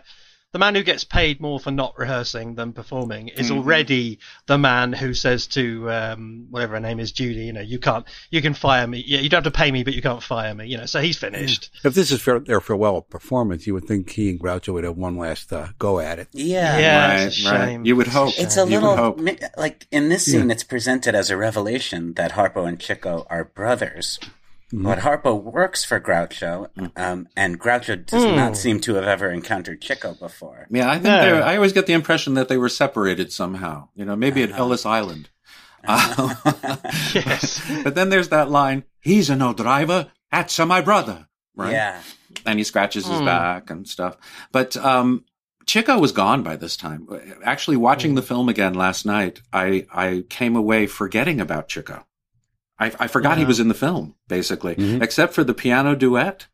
the 0.53 0.59
man 0.59 0.75
who 0.75 0.83
gets 0.83 1.03
paid 1.03 1.41
more 1.41 1.59
for 1.59 1.71
not 1.71 1.99
rehearsing 1.99 2.55
than 2.57 2.73
performing 2.75 3.29
is 3.29 3.51
Mhm. 3.51 3.57
already 3.57 4.19
the 4.47 4.59
man 4.59 4.93
who 4.93 5.15
says 5.15 5.47
to 5.49 5.91
um, 5.91 6.47
whatever 6.51 6.75
her 6.75 6.81
name 6.81 7.01
is, 7.01 7.11
Judy, 7.11 7.47
you 7.47 7.53
know, 7.55 7.63
you 7.63 7.79
can't, 7.79 8.05
you 8.31 8.43
can 8.43 8.53
fire 8.53 8.87
me. 8.87 9.03
Yeah, 9.07 9.21
you 9.21 9.31
don't 9.31 9.43
have 9.45 9.53
to 9.53 9.57
pay 9.59 9.73
me, 9.73 9.83
but 9.83 9.95
you 9.95 10.03
can't 10.03 10.23
fire 10.23 10.55
me. 10.55 10.67
You 10.67 10.77
know, 10.77 10.87
so 10.87 11.01
he's 11.01 11.17
finished. 11.17 11.71
If 11.85 11.95
this 11.95 12.11
is 12.11 12.21
fair, 12.21 12.39
their 12.39 12.61
farewell 12.61 13.01
performance, 13.01 13.67
you 13.67 13.73
would 13.75 13.87
think 13.87 14.11
he 14.11 14.29
and 14.31 14.39
Groucho 14.39 14.75
would 14.75 14.85
have 14.85 14.97
one 14.97 15.17
last 15.17 15.53
uh, 15.53 15.69
go 15.79 16.01
at 16.01 16.19
it. 16.19 16.29
Yeah. 16.33 16.79
Yeah, 16.79 17.09
right, 17.09 17.21
it's 17.29 17.45
a 17.47 17.51
right. 17.51 17.67
shame. 17.69 17.87
You 17.87 17.97
would 17.97 18.09
hope. 18.09 18.35
It's 18.39 18.57
a 18.59 18.65
little 18.67 18.95
hope. 18.97 19.19
mi- 19.19 19.39
like 19.57 19.87
in 19.91 20.11
this 20.11 20.27
scene. 20.27 20.51
It's 20.51 20.65
presented 20.65 21.15
as 21.15 21.31
a 21.31 21.37
revelation 21.37 22.13
that 22.15 22.33
Harpo 22.33 22.69
and 22.69 22.79
Chico 22.79 23.27
are 23.31 23.45
brothers. 23.45 24.19
Mm-hmm. 24.73 24.85
But 24.85 25.01
Harpo 25.01 25.43
works 25.43 25.85
for 25.85 26.01
Groucho, 26.01 26.69
um, 26.97 27.29
and 27.37 27.61
Groucho 27.61 28.07
does 28.07 28.25
Hmm. 28.25 28.37
not 28.37 28.57
seem 28.57 28.81
to 28.81 28.95
have 28.95 29.05
ever 29.05 29.31
encountered 29.31 29.83
Chico 29.83 30.15
before. 30.15 30.67
Yeah, 30.71 30.89
I 30.89 30.95
think 30.95 31.05
Yeah. 31.07 31.21
they're 31.25 31.43
I 31.43 31.57
always 31.57 31.75
get 31.75 31.87
the 31.87 31.93
impression 31.93 32.35
that 32.35 32.49
they 32.49 32.57
were 32.57 32.71
separated 32.71 33.33
somehow. 33.33 33.89
You 33.95 34.07
know, 34.07 34.17
maybe 34.17 34.43
at 34.43 34.51
Ellis 34.53 34.87
Island. 34.87 35.29
Uh, 35.87 36.35
Yes. 37.15 37.61
but 37.85 37.95
then 37.95 38.09
there's 38.09 38.29
that 38.31 38.51
line, 38.51 38.85
he's 39.01 39.29
a 39.31 39.37
no 39.37 39.53
driver, 39.53 40.11
that's 40.31 40.59
a 40.59 40.65
my 40.65 40.81
brother. 40.81 41.27
Right? 41.55 41.73
Yeah, 41.73 42.01
And 42.47 42.59
he 42.59 42.65
scratches 42.65 43.07
his 43.07 43.19
Hmm. 43.19 43.27
back 43.27 43.69
and 43.71 43.87
stuff. 43.87 44.17
But 44.53 44.77
um 44.79 45.25
Chico 45.67 45.99
was 45.99 46.11
gone 46.13 46.43
by 46.43 46.57
this 46.57 46.77
time. 46.77 47.07
Actually 47.45 47.77
watching 47.77 48.15
the 48.17 48.23
film 48.23 48.49
again 48.49 48.75
last 48.75 49.05
night, 49.07 49.43
I 49.53 49.87
I 49.93 50.25
came 50.31 50.57
away 50.57 50.87
forgetting 50.87 51.41
about 51.41 51.69
Chico. 51.69 52.05
I, 52.79 52.87
I 52.99 53.07
forgot 53.07 53.39
he 53.39 53.45
was 53.45 53.61
in 53.61 53.69
the 53.69 53.75
film, 53.75 54.15
basically. 54.29 54.75
Mhm. 54.77 55.03
Except 55.03 55.33
for 55.35 55.45
the 55.45 55.55
piano 55.55 55.95
duet 55.95 56.47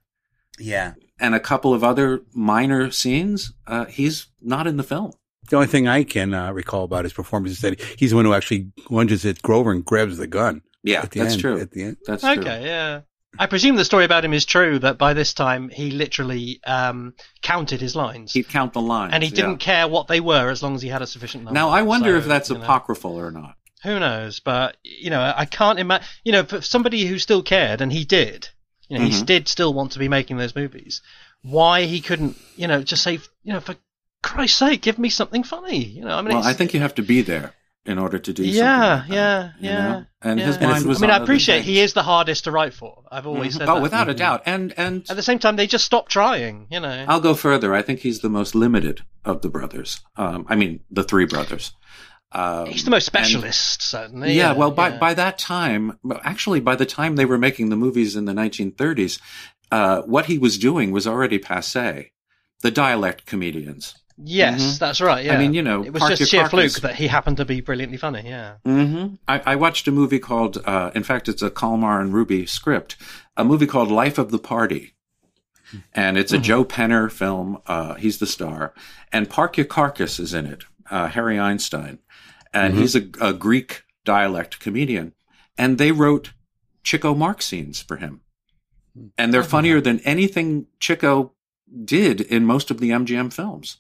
yeah. 0.59 0.95
and 1.19 1.35
a 1.35 1.41
couple 1.41 1.73
of 1.73 1.83
other 1.85 2.23
minor 2.35 2.91
scenes. 2.91 3.53
Uh, 3.67 3.87
he's 3.87 4.27
not 4.41 4.67
in 4.67 4.77
the 4.77 4.83
film. 4.83 5.13
The 5.49 5.57
only 5.57 5.69
thing 5.69 5.89
I 5.89 6.05
can 6.05 6.35
uh, 6.35 6.53
recall 6.53 6.85
about 6.85 7.05
his 7.05 7.13
performance 7.15 7.53
is 7.53 7.61
that 7.63 7.81
he's 7.81 8.11
the 8.11 8.17
one 8.17 8.27
who 8.27 8.35
actually 8.35 8.71
lunges 8.91 9.25
at 9.25 9.41
Grover 9.43 9.71
and 9.73 9.85
grabs 9.85 10.19
the 10.19 10.27
gun. 10.27 10.61
Yeah, 10.85 11.03
at 11.03 11.11
the 11.11 11.21
that's 11.21 11.33
end, 11.35 11.41
true. 11.41 11.61
At 11.61 11.71
the 11.71 11.83
end. 11.85 11.97
That's 12.07 12.23
true. 12.23 12.31
Okay, 12.33 12.65
yeah. 12.67 13.01
I 13.39 13.47
presume 13.47 13.77
the 13.77 13.85
story 13.85 14.05
about 14.05 14.25
him 14.25 14.33
is 14.33 14.45
true. 14.45 14.79
That 14.79 14.97
by 14.99 15.13
this 15.15 15.33
time 15.35 15.69
he 15.69 15.91
literally 15.91 16.61
um, 16.67 17.15
counted 17.43 17.81
his 17.81 17.95
lines, 17.97 18.33
He'd 18.33 18.49
count 18.49 18.73
the 18.73 18.81
lines. 18.81 19.13
and 19.15 19.23
he 19.23 19.31
didn't 19.31 19.59
care 19.59 19.87
what 19.89 20.09
they 20.09 20.21
were 20.21 20.51
as 20.51 20.63
long 20.63 20.75
as 20.75 20.83
he 20.83 20.89
had 20.89 21.03
a 21.03 21.07
sufficient 21.07 21.45
number. 21.45 21.55
Now 21.55 21.69
I 21.69 21.83
wonder 21.83 22.13
So, 22.13 22.19
if 22.19 22.27
that's 22.27 22.49
you 22.51 22.57
know, 22.57 22.63
apocryphal 22.63 23.19
or 23.19 23.31
not. 23.31 23.55
Who 23.85 23.99
knows? 24.01 24.41
But 24.41 24.77
you 24.83 25.11
know, 25.11 25.21
I 25.37 25.45
can't 25.45 25.79
imagine. 25.79 26.07
You 26.25 26.33
know, 26.33 26.45
for 26.45 26.61
somebody 26.61 27.07
who 27.07 27.19
still 27.19 27.43
cared, 27.43 27.81
and 27.81 27.93
he 27.93 28.05
did. 28.05 28.49
You 28.89 28.99
know, 28.99 29.05
he 29.05 29.11
Mhm. 29.13 29.27
did 29.27 29.49
still 29.49 29.75
want 29.75 29.93
to 29.93 29.99
be 29.99 30.09
making 30.09 30.39
those 30.39 30.57
movies. 30.57 31.03
Why 31.43 31.85
he 31.85 32.01
couldn't, 32.01 32.37
you 32.57 32.67
know, 32.67 32.83
just 32.83 33.03
say, 33.03 33.13
you 33.45 33.53
know, 33.53 33.61
for 33.61 33.77
Christ's 34.23 34.59
sake, 34.59 34.81
give 34.83 34.99
me 34.99 35.11
something 35.11 35.45
funny. 35.45 35.85
You 35.85 36.05
know, 36.05 36.17
I 36.17 36.23
mean, 36.23 36.35
Well, 36.37 36.45
I 36.47 36.55
think 36.55 36.73
you 36.75 36.81
have 36.81 36.95
to 36.97 37.03
be 37.03 37.21
there 37.23 37.53
in 37.87 37.99
order 37.99 38.19
to 38.19 38.33
do 38.33 38.43
something. 38.45 38.59
yeah, 38.59 38.95
like 38.95 39.09
that, 39.09 39.15
yeah, 39.15 39.51
you 39.61 39.69
yeah, 39.71 39.89
know? 39.89 40.05
And 40.23 40.41
yeah. 40.41 40.47
his 40.47 40.61
mind 40.61 40.85
was. 40.87 40.99
I 40.99 41.01
mean, 41.03 41.11
I 41.11 41.19
appreciate 41.19 41.63
he 41.65 41.81
is 41.81 41.93
the 41.93 42.03
hardest 42.03 42.45
to 42.45 42.51
write 42.51 42.75
for. 42.75 43.05
I've 43.13 43.27
always 43.27 43.55
Mhm. 43.55 43.59
said 43.59 43.69
Oh, 43.69 43.75
that. 43.75 43.83
without 43.83 44.09
a 44.09 44.15
doubt. 44.15 44.43
And 44.47 44.73
and 44.77 45.05
At 45.09 45.17
the 45.17 45.23
same 45.23 45.39
time, 45.39 45.57
they 45.57 45.67
just 45.69 45.85
stopped 45.85 46.11
trying. 46.11 46.67
You 46.71 46.81
know. 46.81 47.05
I'll 47.07 47.21
go 47.21 47.35
further. 47.35 47.75
I 47.75 47.83
think 47.83 48.01
he's 48.01 48.21
the 48.21 48.29
most 48.31 48.55
limited 48.55 49.03
of 49.25 49.43
the 49.43 49.49
brothers. 49.51 50.01
Um, 50.17 50.45
I 50.49 50.57
mean, 50.57 50.81
the 50.91 51.05
three 51.05 51.27
brothers. 51.27 51.73
Um, 52.33 52.67
He's 52.67 52.85
the 52.85 52.91
most 52.91 53.09
and- 53.09 53.25
specialist, 53.27 53.81
certainly. 53.83 54.35
yeah, 54.35 54.53
well, 54.53 54.71
by 54.71 54.91
yeah. 54.91 54.99
by 54.99 55.15
that 55.15 55.39
time, 55.39 55.99
actually, 56.25 56.61
by 56.61 56.77
the 56.77 56.85
time 56.87 57.17
they 57.17 57.25
were 57.25 57.39
making 57.39 57.71
the 57.71 57.77
movies 57.77 58.17
in 58.17 58.27
the 58.27 58.35
1930s, 58.35 59.19
uh, 59.71 60.03
what 60.03 60.27
he 60.27 60.37
was 60.39 60.59
doing 60.59 60.91
was 60.91 61.07
already 61.07 61.39
passe. 61.39 62.13
The 62.61 62.71
dialect 62.73 63.25
comedians. 63.25 63.95
yes, 64.21 64.61
Mhm. 64.61 64.79
that's 64.81 65.01
right. 65.01 65.25
Yeah, 65.25 65.35
I 65.37 65.39
mean, 65.39 65.55
you 65.55 65.63
know, 65.63 65.85
it 65.85 65.93
was 65.93 66.01
Park 66.01 66.17
just 66.17 66.31
sheer 66.33 66.49
fluke 66.49 66.81
that 66.81 66.97
he 66.97 67.07
happened 67.07 67.37
to 67.37 67.45
be 67.45 67.61
brilliantly 67.61 67.97
funny. 67.99 68.23
Yeah. 68.29 68.55
hmm 68.65 69.15
I, 69.29 69.41
I 69.47 69.55
watched 69.57 69.87
a 69.87 69.93
movie 69.93 70.19
called, 70.19 70.59
uh, 70.67 70.91
in 70.95 71.05
fact, 71.05 71.29
it's 71.29 71.41
a 71.41 71.51
Kalmar 71.51 72.01
and 72.01 72.13
Ruby 72.13 72.45
script, 72.47 72.97
a 73.37 73.45
movie 73.45 73.67
called 73.69 73.93
Life 73.93 74.19
of 74.19 74.33
the 74.33 74.39
Party. 74.41 74.95
And 75.95 76.17
it's 76.19 76.33
a 76.33 76.39
Joe 76.39 76.65
Penner 76.65 77.13
film. 77.13 77.59
Uh, 77.67 77.95
he's 77.95 78.19
the 78.19 78.27
star. 78.27 78.73
And 79.13 79.29
Parkyakarkus 79.29 80.19
is 80.19 80.33
in 80.35 80.47
it, 80.47 80.65
uh, 80.91 81.09
Harry 81.09 81.39
Einstein. 81.39 81.99
And 82.65 82.75
mm-hmm. 82.75 82.83
he's 82.83 82.97
a, 82.97 83.09
a 83.21 83.33
Greek 83.33 83.85
dialect 84.05 84.61
comedian. 84.61 85.15
And 85.57 85.79
they 85.79 85.93
wrote 85.93 86.33
Chico 86.83 87.15
Marx 87.15 87.47
scenes 87.47 87.81
for 87.81 87.97
him. 87.97 88.21
Hmm. 88.97 89.07
And 89.17 89.35
they're 89.35 89.43
funnier 89.43 89.81
than 89.81 90.01
anything 90.01 90.67
Chico 90.81 91.33
did 91.85 92.21
in 92.21 92.45
most 92.45 92.71
of 92.71 92.81
the 92.81 92.91
MGM 92.91 93.33
films. 93.33 93.79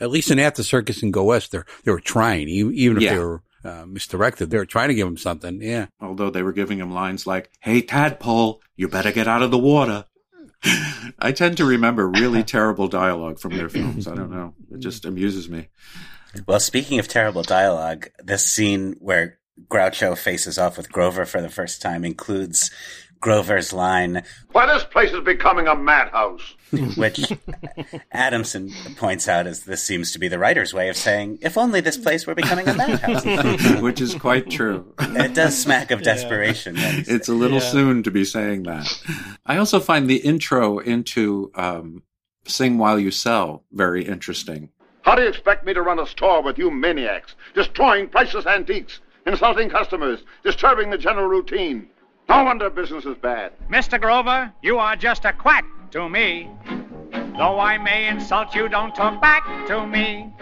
At 0.00 0.10
least 0.10 0.30
in 0.30 0.38
At 0.38 0.54
the 0.54 0.64
Circus 0.64 1.02
and 1.02 1.12
Go 1.12 1.24
West, 1.24 1.52
they're, 1.52 1.66
they 1.84 1.92
were 1.92 2.00
trying, 2.00 2.48
even 2.48 2.96
if 2.96 3.02
Yeah. 3.02 3.12
they 3.12 3.18
were 3.18 3.42
uh, 3.64 3.84
misdirected, 3.86 4.50
they 4.50 4.56
were 4.56 4.66
trying 4.66 4.88
to 4.88 4.94
give 4.94 5.06
him 5.06 5.18
something. 5.18 5.60
Yeah. 5.60 5.86
although 6.00 6.30
they 6.30 6.42
were 6.42 6.52
giving 6.52 6.78
him 6.78 6.92
lines 6.92 7.26
like, 7.26 7.50
Hey, 7.60 7.82
tadpole, 7.82 8.62
you 8.76 8.88
better 8.88 9.12
get 9.12 9.28
out 9.28 9.42
of 9.42 9.50
the 9.50 9.58
water. 9.58 10.06
I 11.18 11.32
tend 11.32 11.58
to 11.58 11.64
remember 11.64 12.08
really 12.08 12.42
terrible 12.44 12.88
dialogue 12.88 13.38
from 13.38 13.56
their 13.56 13.68
films. 13.68 14.08
I 14.08 14.14
don't 14.14 14.30
know. 14.30 14.54
It 14.70 14.80
just 14.80 15.02
hmm. 15.02 15.10
amuses 15.10 15.48
me. 15.48 15.68
Well, 16.46 16.60
speaking 16.60 16.98
of 16.98 17.08
terrible 17.08 17.42
dialogue, 17.42 18.08
this 18.22 18.44
scene 18.46 18.96
where 18.98 19.38
Groucho 19.68 20.16
faces 20.16 20.58
off 20.58 20.76
with 20.76 20.90
Grover 20.90 21.24
for 21.24 21.40
the 21.40 21.48
first 21.48 21.82
time 21.82 22.04
includes 22.04 22.70
Grover's 23.20 23.72
line, 23.72 24.24
Why, 24.50 24.66
this 24.66 24.82
place 24.82 25.12
is 25.12 25.20
becoming 25.20 25.68
a 25.68 25.76
madhouse. 25.76 26.56
which 26.96 27.20
Adamson 28.10 28.72
points 28.96 29.28
out 29.28 29.46
as 29.46 29.64
this 29.64 29.82
seems 29.82 30.10
to 30.12 30.18
be 30.18 30.26
the 30.26 30.38
writer's 30.38 30.72
way 30.74 30.88
of 30.88 30.96
saying, 30.96 31.38
if 31.42 31.56
only 31.58 31.80
this 31.80 31.96
place 31.96 32.26
were 32.26 32.34
becoming 32.34 32.66
a 32.66 32.74
madhouse. 32.74 33.80
Which 33.82 34.00
is 34.00 34.14
quite 34.14 34.50
true. 34.50 34.94
it 34.98 35.34
does 35.34 35.56
smack 35.56 35.90
of 35.90 36.02
desperation. 36.02 36.74
when 36.74 36.94
he 36.96 37.04
says 37.04 37.14
It's 37.14 37.28
a 37.28 37.34
little 37.34 37.58
Yeah. 37.58 37.70
soon 37.70 38.02
to 38.04 38.10
be 38.10 38.24
saying 38.24 38.62
that. 38.64 38.88
I 39.44 39.58
also 39.58 39.80
find 39.80 40.08
the 40.08 40.16
intro 40.16 40.78
into 40.78 41.52
um, 41.54 42.02
Sing 42.46 42.78
While 42.78 42.98
You 42.98 43.10
Sell 43.10 43.64
very 43.70 44.04
interesting. 44.04 44.70
How 45.02 45.16
do 45.16 45.22
you 45.22 45.28
expect 45.28 45.66
me 45.66 45.74
to 45.74 45.82
run 45.82 45.98
a 45.98 46.06
store 46.06 46.42
with 46.42 46.58
you 46.58 46.70
maniacs, 46.70 47.34
destroying 47.54 48.08
priceless 48.08 48.46
antiques, 48.46 49.00
insulting 49.26 49.68
customers, 49.68 50.20
disturbing 50.44 50.90
the 50.90 50.98
general 50.98 51.26
routine? 51.26 51.88
No 52.28 52.44
wonder 52.44 52.70
business 52.70 53.04
is 53.04 53.16
bad. 53.16 53.52
Mr. 53.68 54.00
Grover, 54.00 54.52
you 54.62 54.78
are 54.78 54.94
just 54.96 55.24
a 55.24 55.32
quack 55.32 55.64
to 55.90 56.08
me. 56.08 56.48
Though 57.36 57.58
I 57.58 57.78
may 57.78 58.08
insult 58.08 58.54
you, 58.54 58.68
don't 58.68 58.94
talk 58.94 59.20
back 59.20 59.66
to 59.66 59.86
me. 59.86 60.32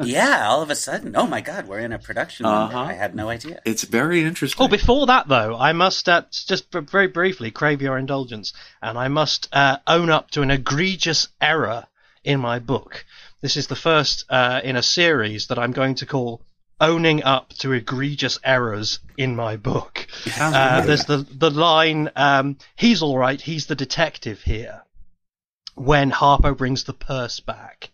yeah, 0.00 0.46
all 0.48 0.62
of 0.62 0.70
a 0.70 0.74
sudden, 0.74 1.16
oh 1.16 1.26
my 1.26 1.40
God, 1.40 1.66
we're 1.66 1.78
in 1.78 1.92
a 1.92 1.98
production. 1.98 2.44
number. 2.44 2.74
Uh-huh. 2.76 2.90
I 2.90 2.92
had 2.92 3.14
no 3.14 3.28
idea. 3.30 3.60
It's 3.64 3.84
very 3.84 4.22
interesting. 4.22 4.62
Oh, 4.62 4.68
before 4.68 5.06
that 5.06 5.28
though, 5.28 5.56
I 5.56 5.72
must 5.72 6.08
uh, 6.08 6.24
just 6.30 6.70
very 6.72 7.06
briefly 7.06 7.50
crave 7.50 7.80
your 7.80 7.96
indulgence, 7.96 8.52
and 8.82 8.98
I 8.98 9.08
must 9.08 9.48
uh, 9.52 9.78
own 9.86 10.10
up 10.10 10.30
to 10.32 10.42
an 10.42 10.50
egregious 10.50 11.28
error 11.40 11.86
in 12.24 12.40
my 12.40 12.58
book. 12.58 13.04
This 13.42 13.56
is 13.56 13.68
the 13.68 13.76
first 13.76 14.26
uh, 14.28 14.60
in 14.62 14.76
a 14.76 14.82
series 14.82 15.46
that 15.46 15.58
I'm 15.58 15.72
going 15.72 15.94
to 15.96 16.06
call 16.06 16.42
"Owning 16.78 17.22
Up 17.22 17.54
to 17.60 17.72
Egregious 17.72 18.38
Errors 18.44 18.98
in 19.16 19.34
My 19.34 19.56
Book." 19.56 20.06
Uh, 20.38 20.82
there's 20.82 21.06
the 21.06 21.26
the 21.30 21.50
line, 21.50 22.10
um, 22.16 22.58
"He's 22.76 23.02
all 23.02 23.16
right. 23.16 23.40
He's 23.40 23.64
the 23.64 23.74
detective 23.74 24.42
here." 24.42 24.82
When 25.74 26.10
Harpo 26.10 26.54
brings 26.54 26.84
the 26.84 26.92
purse 26.92 27.40
back, 27.40 27.90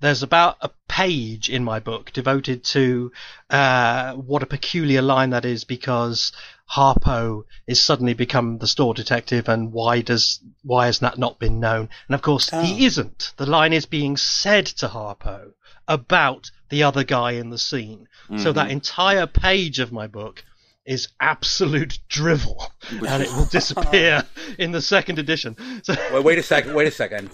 there's 0.00 0.22
about 0.22 0.58
a 0.60 0.70
page 0.88 1.48
in 1.48 1.64
my 1.64 1.80
book 1.80 2.12
devoted 2.12 2.62
to 2.64 3.12
uh, 3.48 4.12
what 4.12 4.42
a 4.42 4.46
peculiar 4.46 5.00
line 5.00 5.30
that 5.30 5.46
is 5.46 5.64
because 5.64 6.32
Harpo 6.74 7.44
is 7.66 7.80
suddenly 7.80 8.14
become 8.14 8.58
the 8.58 8.66
store 8.66 8.94
detective 8.94 9.48
and 9.48 9.72
why 9.72 10.00
does 10.00 10.40
why 10.62 10.86
has 10.86 11.00
that 11.00 11.18
not 11.18 11.38
been 11.38 11.60
known? 11.60 11.90
And 12.08 12.14
of 12.14 12.22
course 12.22 12.48
Oh. 12.52 12.62
he 12.62 12.86
isn't. 12.86 13.34
The 13.36 13.46
line 13.46 13.72
is 13.72 13.86
being 13.86 14.16
said 14.16 14.66
to 14.66 14.88
Harpo 14.88 15.52
about 15.86 16.50
the 16.70 16.82
other 16.82 17.04
guy 17.04 17.32
in 17.32 17.50
the 17.50 17.58
scene. 17.58 18.08
So 18.38 18.52
that 18.52 18.62
mm-hmm. 18.62 18.70
entire 18.70 19.26
page 19.26 19.78
of 19.78 19.92
my 19.92 20.06
book 20.06 20.42
is 20.86 21.08
absolute 21.20 21.98
drivel 22.08 22.72
and 22.90 23.22
it 23.22 23.30
will 23.32 23.44
disappear 23.50 24.24
in 24.58 24.72
the 24.72 24.80
second 24.80 25.18
edition. 25.18 25.56
So 25.82 25.94
Wait, 26.12 26.24
wait 26.24 26.38
a 26.38 26.42
second. 26.42 26.74
Wait 26.74 26.88
a 26.88 26.90
second. 26.90 27.30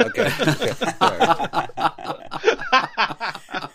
Okay. 0.00 0.32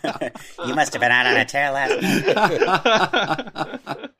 okay. 0.06 0.30
You 0.66 0.74
must 0.74 0.92
have 0.94 1.00
been 1.00 1.12
out 1.12 1.26
on 1.26 1.36
a 1.36 1.44
tear 1.44 1.70
last 1.70 2.02
night. 3.96 4.10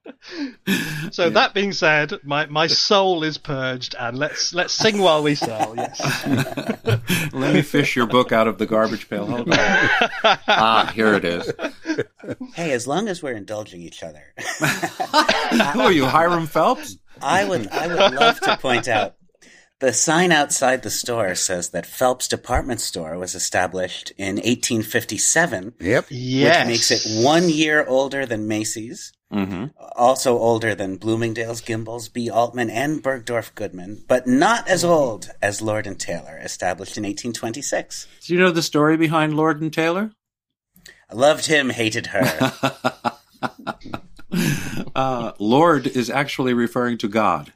So 1.11 1.31
that 1.31 1.55
being 1.55 1.73
said, 1.73 2.13
my, 2.23 2.47
my 2.47 2.67
soul 2.67 3.25
is 3.25 3.39
purged, 3.39 3.95
and 3.99 4.19
let's 4.19 4.55
let's 4.55 4.73
sing 4.73 4.99
while 4.99 5.23
we 5.23 5.35
sell. 5.35 5.75
Yes. 5.77 6.01
Let 7.33 7.55
me 7.55 7.63
fish 7.63 7.97
your 7.97 8.07
book 8.07 8.33
out 8.33 8.47
of 8.47 8.59
the 8.59 8.67
garbage 8.67 9.09
pail. 9.09 9.27
Hold 9.27 9.51
on. 9.51 9.59
ah, 10.49 10.93
here 10.95 11.15
it 11.15 11.25
is. 11.25 11.51
Hey, 12.55 12.73
as 12.73 12.87
long 12.87 13.09
as 13.09 13.23
we're 13.23 13.35
indulging 13.35 13.81
each 13.81 14.03
other, 14.03 14.23
Who 15.73 15.81
are 15.81 15.93
you, 15.93 16.07
Hiram 16.07 16.47
Phelps? 16.47 16.97
I 17.23 17.45
would 17.45 17.69
I 17.69 17.87
would 17.87 18.15
love 18.15 18.41
to 18.41 18.57
point 18.57 18.89
out 18.89 19.17
The 19.81 19.93
sign 19.93 20.33
outside 20.33 20.83
the 20.83 20.91
store 20.91 21.35
says 21.35 21.71
that 21.71 21.87
Phelps 21.87 22.29
Department 22.29 22.81
Store 22.81 23.19
was 23.19 23.35
established 23.35 24.13
in 24.17 24.37
1857. 24.37 25.75
Yep. 25.81 26.07
Yes. 26.11 26.59
Which 26.59 26.69
makes 26.69 26.91
it 26.91 27.25
one 27.25 27.49
year 27.49 27.85
older 27.87 28.27
than 28.27 28.47
Macy's. 28.47 29.13
Mm-hmm. 29.33 29.67
Also 29.95 30.37
older 30.39 30.75
than 30.75 30.97
Bloomingdale's, 30.97 31.61
Gimbel's, 31.61 32.09
B. 32.09 32.29
Altman, 32.29 32.69
and 32.69 33.03
Bergdorf 33.03 33.55
Goodman, 33.55 34.05
but 34.09 34.27
not 34.27 34.69
as 34.69 34.85
old 34.85 35.31
as 35.41 35.63
Lord 35.63 35.87
and 35.87 35.99
Taylor, 35.99 36.39
established 36.43 36.97
in 36.97 37.05
1826. 37.05 38.09
Do 38.23 38.35
you 38.35 38.41
know 38.41 38.51
the 38.51 38.63
story 38.63 38.97
behind 38.97 39.37
Lord 39.37 39.61
and 39.61 39.73
Taylor? 39.73 40.13
I 41.09 41.15
loved 41.15 41.47
him, 41.47 41.71
hated 41.71 42.09
her. 42.09 42.53
uh, 44.95 45.33
Lord 45.39 45.87
is 45.87 46.11
actually 46.11 46.55
referring 46.55 46.99
to 46.99 47.09
God. 47.09 47.53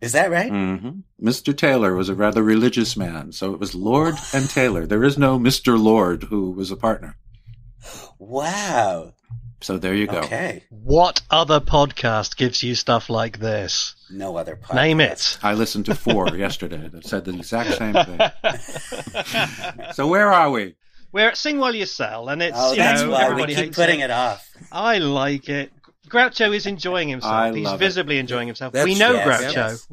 Is 0.00 0.12
that 0.12 0.30
right? 0.30 0.52
Mm-hmm. 0.52 1.26
Mr. 1.26 1.56
Taylor 1.56 1.94
was 1.94 2.08
a 2.08 2.14
rather 2.14 2.42
religious 2.42 2.96
man, 2.96 3.32
so 3.32 3.52
it 3.54 3.60
was 3.60 3.74
Lord 3.74 4.14
and 4.34 4.48
Taylor. 4.50 4.86
There 4.86 5.02
is 5.02 5.16
no 5.16 5.38
Mr. 5.38 5.82
Lord 5.82 6.24
who 6.24 6.50
was 6.50 6.70
a 6.70 6.76
partner. 6.76 7.16
Wow. 8.18 9.14
So 9.60 9.78
there 9.78 9.94
you 9.94 10.06
go. 10.06 10.18
Okay. 10.18 10.64
What 10.68 11.22
other 11.30 11.58
podcast 11.60 12.36
gives 12.36 12.62
you 12.62 12.74
stuff 12.74 13.08
like 13.08 13.38
this? 13.38 13.94
No 14.10 14.36
other 14.36 14.56
podcast. 14.56 14.74
Name 14.74 15.00
it. 15.00 15.38
I 15.42 15.54
listened 15.54 15.86
to 15.86 15.94
four 15.94 16.28
yesterday 16.36 16.88
that 16.88 17.06
said 17.06 17.24
the 17.24 17.34
exact 17.34 17.74
same 17.78 17.94
thing. 17.94 18.20
so 19.92 20.06
where 20.06 20.30
are 20.32 20.50
we? 20.50 20.74
We're 21.12 21.28
at 21.28 21.36
Sing 21.36 21.58
While 21.58 21.74
You 21.74 21.86
Sell, 21.86 22.28
and 22.28 22.42
it's 22.42 22.56
Oh, 22.58 22.72
you 22.72 22.76
that's 22.76 23.02
know 23.02 23.10
why 23.10 23.18
we 23.20 23.24
everybody 23.24 23.54
keep 23.54 23.64
hates 23.66 23.76
putting 23.76 24.00
it. 24.00 24.04
it 24.04 24.10
off. 24.10 24.46
I 24.72 24.98
like 24.98 25.48
it. 25.48 25.72
Groucho 26.08 26.54
is 26.54 26.66
enjoying 26.66 27.08
himself. 27.08 27.32
I 27.32 27.52
he's 27.52 27.64
love 27.64 27.80
it. 27.80 27.84
visibly 27.84 28.18
enjoying 28.18 28.48
himself. 28.48 28.72
That's 28.72 28.84
we 28.84 28.96
know 28.96 29.12
yes, 29.12 29.26
Groucho. 29.42 29.54
yes. 29.54 29.88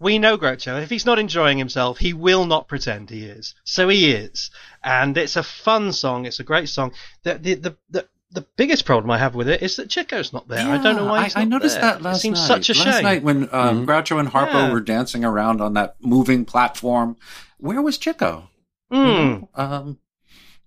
We 0.00 0.18
know 0.18 0.36
Groucho. 0.36 0.82
If 0.82 0.90
he's 0.90 1.06
not 1.06 1.18
enjoying 1.18 1.58
himself, 1.58 1.98
he 1.98 2.12
will 2.14 2.46
not 2.46 2.66
pretend 2.66 3.10
he 3.10 3.24
is. 3.24 3.54
So 3.64 3.88
he 3.88 4.10
is, 4.10 4.50
and 4.82 5.16
it's 5.16 5.36
a 5.36 5.42
fun 5.42 5.92
song. 5.92 6.24
It's 6.26 6.40
a 6.40 6.44
great 6.44 6.68
song. 6.68 6.92
The 7.22 7.34
the 7.34 7.54
the. 7.54 7.76
the 7.90 8.08
the 8.34 8.46
biggest 8.56 8.84
problem 8.84 9.10
I 9.10 9.18
have 9.18 9.34
with 9.34 9.48
it 9.48 9.62
is 9.62 9.76
that 9.76 9.88
Chico's 9.88 10.32
not 10.32 10.46
there. 10.48 10.66
I 10.68 10.76
don't 10.82 10.96
know 10.96 11.06
why 11.06 11.24
he's 11.24 11.36
I, 11.36 11.40
I 11.40 11.44
not 11.44 11.50
noticed 11.58 11.76
there. 11.80 11.82
that 11.92 12.02
last 12.02 12.18
it 12.18 12.20
seems 12.20 12.40
night. 12.40 12.46
such 12.64 12.70
a 12.70 12.74
last 12.84 12.94
shame. 12.96 13.02
night 13.04 13.22
when 13.22 13.48
um, 13.52 13.86
Groucho 13.86 14.18
and 14.20 14.28
Harpo 14.28 14.52
Yeah. 14.52 14.72
were 14.72 14.80
dancing 14.80 15.24
around 15.24 15.60
on 15.60 15.74
that 15.74 15.96
moving 16.00 16.44
platform, 16.44 17.16
where 17.58 17.80
was 17.80 17.96
Chico? 17.96 18.48
Mm. 18.92 19.48
Um, 19.54 19.98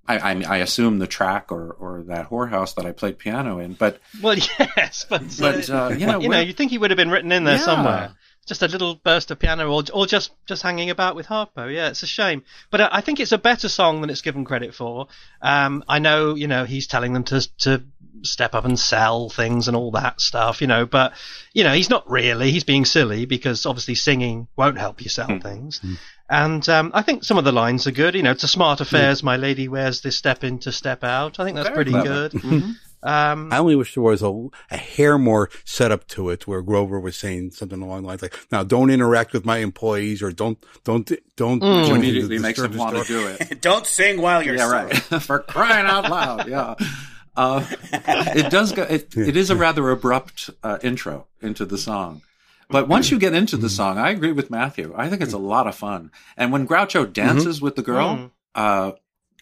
I, 0.08 0.18
I, 0.18 0.44
I 0.48 0.58
assume 0.58 1.00
the 1.00 1.08
track 1.08 1.52
or, 1.52 1.72
or 1.72 2.04
that 2.08 2.30
whorehouse 2.30 2.74
that 2.76 2.86
I 2.86 2.94
played 2.94 3.18
piano 3.20 3.60
in, 3.60 3.74
but 3.74 4.00
Well, 4.22 4.36
yes, 4.78 5.06
but, 5.10 5.22
But, 5.40 5.70
uh, 5.70 5.90
you 5.98 6.06
know, 6.08 6.20
you 6.22 6.30
know, 6.30 6.40
you 6.40 6.54
think 6.54 6.72
he 6.72 6.78
would 6.78 6.92
have 6.92 6.98
been 6.98 7.12
written 7.12 7.32
in 7.34 7.44
there 7.44 7.56
Yeah. 7.58 7.62
somewhere. 7.66 8.12
Just 8.48 8.64
a 8.64 8.68
little 8.68 8.96
burst 8.96 9.30
of 9.30 9.40
piano, 9.40 9.72
or 9.72 9.84
or 9.94 10.08
just 10.08 10.32
just 10.46 10.64
hanging 10.64 10.90
about 10.90 11.16
with 11.16 11.28
Harpo. 11.28 11.72
Yeah, 11.72 11.90
it's 11.90 12.04
a 12.04 12.08
shame, 12.08 12.44
but 12.72 12.82
I 12.82 12.90
I 12.94 13.02
think 13.02 13.20
it's 13.20 13.34
a 13.34 13.38
better 13.38 13.70
song 13.70 14.02
than 14.02 14.10
it's 14.10 14.22
given 14.22 14.46
credit 14.46 14.74
for. 14.74 15.08
Um, 15.42 15.84
I 15.88 16.00
know, 16.00 16.34
you 16.36 16.48
know, 16.48 16.64
he's 16.64 16.88
telling 16.88 17.14
them 17.14 17.24
to 17.26 17.48
to 17.60 17.84
step 18.24 18.56
up 18.56 18.66
and 18.66 18.80
sell 18.80 19.30
things 19.30 19.68
and 19.68 19.76
all 19.76 19.92
that 19.92 20.20
stuff, 20.22 20.62
you 20.62 20.68
know, 20.68 20.86
but 20.86 21.14
you 21.54 21.64
know, 21.64 21.74
he's 21.74 21.90
not 21.90 22.10
really. 22.10 22.52
He's 22.52 22.64
being 22.64 22.86
silly 22.86 23.26
because 23.26 23.66
obviously 23.66 23.96
singing 23.96 24.48
won't 24.56 24.78
help 24.78 25.02
you 25.02 25.10
sell 25.10 25.28
hmm. 25.28 25.40
things. 25.40 25.80
Hmm. 25.80 25.94
And 26.30 26.68
um, 26.70 26.92
I 26.94 27.04
think 27.04 27.24
some 27.24 27.38
of 27.38 27.46
the 27.46 27.52
lines 27.52 27.88
are 27.88 27.92
good. 27.92 28.16
You 28.16 28.24
know, 28.24 28.34
to 28.34 28.48
smart 28.48 28.82
affairs, 28.82 29.22
hmm. 29.22 29.28
my 29.28 29.38
lady 29.38 29.68
wears 29.68 30.02
this 30.02 30.18
step 30.18 30.44
in 30.44 30.60
to 30.60 30.72
step 30.72 31.04
out. 31.04 31.40
I 31.40 31.46
think 31.46 31.56
that's 31.56 31.70
Very 31.70 31.76
pretty 31.76 31.92
clever. 31.92 32.08
good. 32.08 32.32
Mm-hmm. 32.34 32.54
Mm-hmm. 32.54 32.72
Um, 33.04 33.54
I 33.54 33.60
only 33.60 33.76
wish 33.76 33.94
there 33.94 34.04
was 34.04 34.22
a, 34.24 34.48
a 34.72 34.78
hair 34.78 35.18
more 35.18 35.50
setup 35.64 36.08
to 36.10 36.30
it 36.30 36.48
where 36.48 36.62
Grover 36.62 37.00
was 37.00 37.16
saying 37.16 37.52
something 37.52 37.82
along 37.82 38.02
the 38.02 38.08
lines 38.08 38.22
like, 38.22 38.38
now 38.52 38.64
don't 38.64 38.90
interact 38.90 39.34
with 39.34 39.46
my 39.46 39.58
employees 39.58 40.22
or 40.22 40.32
don't, 40.32 40.58
don't, 40.84 41.10
don't. 41.36 41.62
Mm. 41.62 41.62
do 41.62 41.68
anything 41.68 41.90
to 41.90 41.96
immediately 41.96 42.40
makes 42.40 42.58
disturb 42.60 42.72
them 42.72 42.80
want 42.80 42.98
to 42.98 43.04
do 43.04 43.28
it. 43.28 43.62
Don't 43.62 43.86
sing 43.86 44.20
while 44.22 44.42
you're 44.42 44.56
yeah, 44.56 44.70
right. 44.72 44.96
For 45.22 45.40
crying 45.40 45.86
out 45.86 46.10
loud, 46.10 46.48
yeah. 46.48 46.76
Uh, 47.40 47.64
it 47.94 48.50
does 48.50 48.72
go. 48.72 48.82
It, 48.82 49.16
it 49.16 49.38
is 49.38 49.52
a 49.52 49.56
rather 49.56 49.88
abrupt 49.92 50.50
uh, 50.64 50.80
intro 50.82 51.28
into 51.40 51.66
the 51.66 51.78
song, 51.78 52.24
but 52.68 52.88
once 52.88 53.12
you 53.12 53.20
get 53.20 53.36
into 53.36 53.58
the 53.58 53.70
song, 53.70 54.00
I 54.00 54.10
agree 54.10 54.32
with 54.32 54.50
Matthew. 54.50 54.92
I 54.98 55.08
think 55.08 55.22
it's 55.22 55.34
a 55.34 55.38
lot 55.38 55.68
of 55.68 55.76
fun. 55.76 56.10
And 56.36 56.52
when 56.52 56.68
Groucho 56.68 57.14
dances 57.14 57.62
with 57.62 57.76
the 57.76 57.84
girl, 57.84 58.16
Mm. 58.18 58.32
uh, 58.56 58.92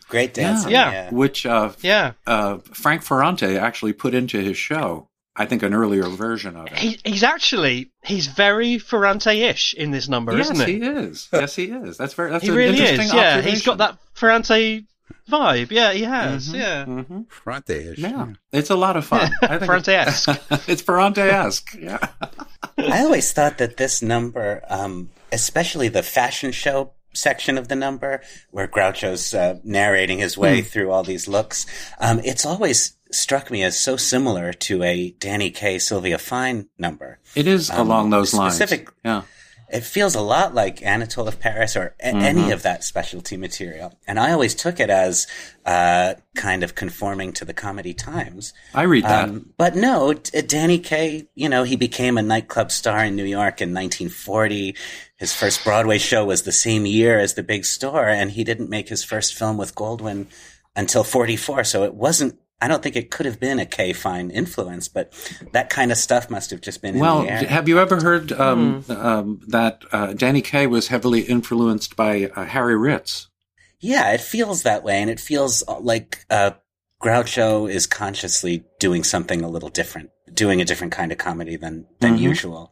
Great 0.10 0.34
dancing. 0.34 0.72
Yeah. 0.72 0.91
Yeah. 0.91 1.10
which 1.12 1.45
uh, 1.45 1.72
yeah. 1.82 2.14
uh, 2.28 2.58
Frank 2.74 3.01
Ferrante 3.01 3.58
actually 3.58 3.93
put 3.93 4.14
into 4.14 4.39
his 4.39 4.58
show, 4.58 5.10
I 5.36 5.45
think 5.45 5.64
an 5.64 5.74
earlier 5.74 6.03
version 6.03 6.56
of 6.56 6.68
it. 6.68 6.78
He, 6.78 6.99
he's 7.03 7.24
actually 7.24 7.91
he's 8.03 8.28
very 8.28 8.78
Ferrante-ish 8.78 9.74
in 9.74 9.91
this 9.91 10.08
number, 10.08 10.38
yes, 10.38 10.51
isn't 10.51 10.68
he? 10.68 10.80
he 10.80 10.86
is. 10.86 11.28
Yes, 11.34 11.56
he 11.56 11.66
is. 11.66 11.97
That's 11.97 12.14
very. 12.14 12.30
That's 12.32 12.43
He 12.43 12.49
an 12.51 12.56
really 12.56 12.78
interesting 12.78 13.08
is. 13.08 13.14
Yeah, 13.14 13.41
he's 13.41 13.64
got 13.66 13.80
that 13.80 13.97
Ferrante 14.14 14.86
vibe. 15.30 15.72
Yeah, 15.72 15.91
he 15.91 16.03
has. 16.03 16.49
Mhm, 16.49 16.53
Yeah, 16.56 16.86
mhm. 16.86 17.26
Fronte-ish. 17.30 17.97
Yeah, 17.97 18.28
it's 18.53 18.70
a 18.70 18.76
lot 18.76 18.95
of 18.97 19.06
fun. 19.06 19.32
I 19.41 19.58
think 19.58 19.66
Ferrante-esque. 19.66 20.30
it's 20.70 20.82
Ferrante-esque. 20.82 21.76
Yeah. 21.80 21.97
I 22.78 23.03
always 23.03 23.32
thought 23.34 23.58
that 23.58 23.78
this 23.78 24.01
number, 24.01 24.62
um, 24.70 25.10
especially 25.32 25.88
the 25.89 26.03
fashion 26.03 26.51
show 26.51 26.91
section 27.16 27.57
of 27.57 27.68
the 27.68 27.76
number, 27.76 28.22
where 28.51 28.68
Groucho's 28.68 29.34
uh, 29.34 29.57
narrating 29.63 30.20
his 30.20 30.38
way 30.38 30.61
Hmm. 30.61 30.68
through 30.68 30.91
all 30.91 31.03
these 31.03 31.28
looks, 31.28 31.66
um, 31.99 32.20
it's 32.24 32.45
always 32.45 32.95
struck 33.11 33.49
me 33.49 33.63
as 33.63 33.80
so 33.80 33.97
similar 33.97 34.51
to 34.51 34.84
a 34.84 35.11
Danny 35.20 35.49
Kaye, 35.49 35.80
Sylvia 35.80 36.18
Fine 36.18 36.68
number. 36.78 37.20
It 37.36 37.47
is 37.47 37.70
Um, 37.70 37.88
along 37.88 38.09
those 38.09 38.34
lines. 38.34 38.55
specific- 38.55 38.89
Yeah. 39.03 39.22
It 39.76 39.84
feels 39.84 40.15
a 40.15 40.21
lot 40.21 40.55
like 40.55 40.82
Anatole 40.82 41.28
of 41.28 41.39
Paris 41.39 41.76
or 41.76 41.95
a- 41.99 42.05
any 42.07 42.51
of 42.51 42.63
that 42.63 42.84
specialty 42.84 43.38
material. 43.38 43.97
And 44.07 44.19
I 44.19 44.32
always 44.32 44.55
took 44.55 44.80
it 44.80 44.89
as 44.89 45.28
uh, 45.65 46.13
kind 46.36 46.63
of 46.63 46.76
conforming 46.76 47.34
to 47.34 47.45
the 47.45 47.53
comedy 47.53 47.93
times. 47.93 48.53
I 48.73 48.84
read 48.84 49.03
that. 49.03 49.30
Um, 49.30 49.49
but 49.57 49.76
no, 49.76 50.13
D- 50.13 50.41
Danny 50.43 50.80
Kaye, 50.80 51.28
you 51.36 51.49
know, 51.49 51.63
he 51.63 51.76
became 51.76 52.17
a 52.17 52.21
nightclub 52.21 52.71
star 52.71 53.03
in 53.05 53.15
New 53.15 53.26
York 53.26 53.61
in 53.61 53.73
1940. 53.73 54.76
His 55.17 55.34
first 55.34 55.63
Broadway 55.63 55.97
show 55.97 56.26
was 56.26 56.43
the 56.43 56.51
same 56.51 56.86
year 56.86 57.19
as 57.19 57.34
The 57.34 57.43
Big 57.43 57.65
Store, 57.65 58.07
and 58.07 58.32
he 58.32 58.43
didn't 58.43 58.69
make 58.69 58.89
his 58.89 59.03
first 59.03 59.34
film 59.36 59.57
with 59.57 59.76
Goldwyn 59.76 60.28
until 60.76 61.03
44. 61.03 61.63
So 61.63 61.84
it 61.84 61.93
wasn't, 61.95 62.38
I 62.62 62.68
don't 62.68 62.82
think 62.82 62.95
it 62.95 63.12
could 63.12 63.26
have 63.26 63.39
been 63.39 63.60
a 63.60 63.66
Kaye 63.66 63.93
Fine 63.93 64.32
influence, 64.32 64.88
but 64.88 65.14
that 65.51 65.70
kind 65.70 65.91
of 65.91 65.97
stuff 65.97 66.30
must 66.30 66.51
have 66.51 66.62
just 66.62 66.82
been 66.82 66.97
well, 66.99 67.20
in 67.22 67.26
the 67.28 67.32
air. 67.34 67.45
have 67.47 67.68
you 67.68 67.80
ever 67.80 68.01
heard 68.01 68.32
um, 68.32 68.82
Hmm. 68.84 68.91
um, 68.91 69.41
that 69.47 69.82
uh, 69.91 70.14
Danny 70.14 70.41
Kaye 70.41 70.68
was 70.68 70.88
heavily 70.88 71.22
influenced 71.22 71.95
by 71.95 72.32
uh, 72.36 72.45
Harry 72.45 72.78
Ritz? 72.78 73.28
Yeah, 73.82 74.12
it 74.14 74.22
feels 74.22 74.64
that 74.64 74.84
way, 74.84 75.01
and 75.01 75.10
it 75.10 75.20
feels 75.20 75.64
uh, 75.68 75.80
like 75.80 76.26
uh, 76.30 76.51
Groucho 77.03 77.70
is 77.70 77.86
consciously 77.88 78.64
doing 78.80 79.03
something 79.03 79.41
a 79.41 79.49
little 79.49 79.70
different, 79.70 80.10
doing 80.34 80.62
a 80.62 80.66
different 80.66 80.93
kind 80.93 81.12
of 81.12 81.18
comedy 81.18 81.58
than 81.58 81.86
than 81.99 82.18
Mhm. 82.18 82.22
usual. 82.22 82.72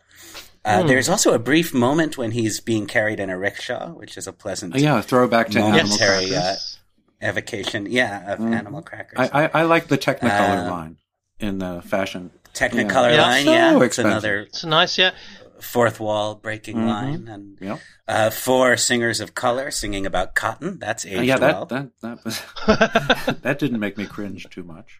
Uh, 0.65 0.81
Hmm. 0.81 0.87
There's 0.87 1.09
also 1.09 1.33
a 1.33 1.39
brief 1.39 1.73
moment 1.73 2.17
when 2.17 2.31
he's 2.31 2.61
being 2.61 2.87
carried 2.87 3.19
in 3.19 3.29
a 3.29 3.37
rickshaw, 3.37 3.89
which 3.89 4.17
is 4.17 4.27
a 4.27 4.31
pleasant 4.33 4.73
Uh, 4.75 4.79
yeah, 4.79 5.01
throwback 5.01 5.49
to 5.51 5.59
Animal 5.59 5.81
momentary 5.83 6.33
uh, 6.33 6.39
Crackers. 6.41 6.79
Evocation. 7.23 7.87
Yeah, 7.89 8.33
of 8.33 8.39
Mhm. 8.39 8.53
Animal 8.55 8.81
Crackers. 8.81 9.29
I, 9.31 9.43
I, 9.45 9.49
I 9.53 9.63
like 9.63 9.87
the 9.87 9.97
Technicolor 9.97 10.67
Uh, 10.67 10.71
line 10.71 10.97
in 11.39 11.59
the 11.59 11.81
fashion. 11.81 12.31
Technicolor 12.53 13.13
Yeah. 13.15 13.21
line, 13.21 13.45
So 13.45 13.53
yeah, 13.53 13.75
it's 13.75 13.83
expensive. 13.85 14.11
another 14.11 14.39
it's 14.41 14.63
nice. 14.63 14.97
Yeah, 14.97 15.11
fourth 15.59 15.99
wall 15.99 16.35
breaking 16.35 16.77
Mhm. 16.77 16.87
line, 16.87 17.27
and 17.27 17.57
Yep. 17.59 17.79
uh, 18.07 18.29
four 18.29 18.77
singers 18.77 19.19
of 19.19 19.33
color 19.33 19.71
singing 19.71 20.05
about 20.05 20.35
cotton. 20.35 20.77
That's 20.79 21.03
Uh, 21.05 21.09
aged 21.09 21.23
yeah, 21.25 21.37
well. 21.39 21.65
that 21.65 21.89
that 22.01 22.01
that, 22.01 22.25
was, 22.25 22.41
that 23.41 23.57
didn't 23.59 23.79
make 23.79 23.97
me 23.97 24.05
cringe 24.05 24.47
too 24.49 24.63
much. 24.63 24.99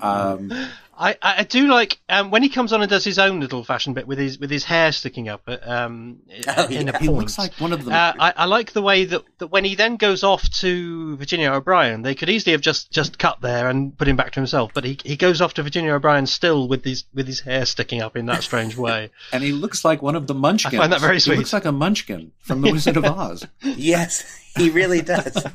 Um, 0.00 0.52
I, 0.96 1.16
I 1.22 1.42
do 1.44 1.66
like 1.66 1.98
um, 2.08 2.30
when 2.30 2.42
he 2.44 2.48
comes 2.48 2.72
on 2.72 2.80
and 2.82 2.88
does 2.90 3.04
his 3.04 3.18
own 3.18 3.40
little 3.40 3.64
fashion 3.64 3.94
bit 3.94 4.06
with 4.06 4.18
his 4.18 4.38
with 4.38 4.48
his 4.50 4.62
hair 4.64 4.92
sticking 4.92 5.28
up 5.28 5.42
at, 5.48 5.66
um, 5.68 6.18
Oh, 6.56 6.66
in 6.66 6.86
yeah. 6.86 6.96
a 6.96 6.98
he 6.98 7.06
point. 7.08 7.18
looks 7.18 7.36
like 7.38 7.52
one 7.54 7.72
of 7.72 7.84
the. 7.84 7.90
Uh, 7.92 8.12
I, 8.18 8.32
I 8.36 8.44
like 8.44 8.72
the 8.72 8.82
way 8.82 9.04
that, 9.06 9.22
that 9.38 9.48
when 9.48 9.64
he 9.64 9.74
then 9.74 9.96
goes 9.96 10.22
off 10.22 10.48
to 10.60 11.16
Virginia 11.16 11.50
O'Brien, 11.52 12.02
they 12.02 12.14
could 12.14 12.28
easily 12.30 12.52
have 12.52 12.60
just, 12.60 12.92
just 12.92 13.18
cut 13.18 13.40
there 13.40 13.68
and 13.68 13.96
put 13.98 14.06
him 14.06 14.14
back 14.16 14.30
to 14.32 14.40
himself, 14.40 14.70
but 14.72 14.84
he, 14.84 14.98
he 15.04 15.16
goes 15.16 15.40
off 15.40 15.54
to 15.54 15.62
Virginia 15.64 15.92
O'Brien 15.94 16.26
still 16.26 16.68
with 16.68 16.84
his 16.84 17.04
with 17.12 17.26
his 17.26 17.40
hair 17.40 17.64
sticking 17.66 18.00
up 18.00 18.16
in 18.16 18.26
that 18.26 18.42
strange 18.44 18.76
way. 18.86 19.10
and 19.32 19.42
he 19.42 19.50
looks 19.52 19.84
like 19.84 20.00
one 20.00 20.14
of 20.14 20.28
the 20.28 20.34
Munchkins. 20.34 20.74
I 20.74 20.78
find 20.78 20.92
that 20.92 21.00
very 21.00 21.18
sweet. 21.18 21.34
He 21.34 21.38
looks 21.38 21.52
like 21.52 21.64
a 21.64 21.72
Munchkin 21.72 22.30
from 22.40 22.60
The 22.60 22.70
Wizard 22.72 22.96
of 22.96 23.04
Oz. 23.04 23.46
Yes, 23.62 24.24
he 24.58 24.70
really 24.70 25.00
does. 25.02 25.36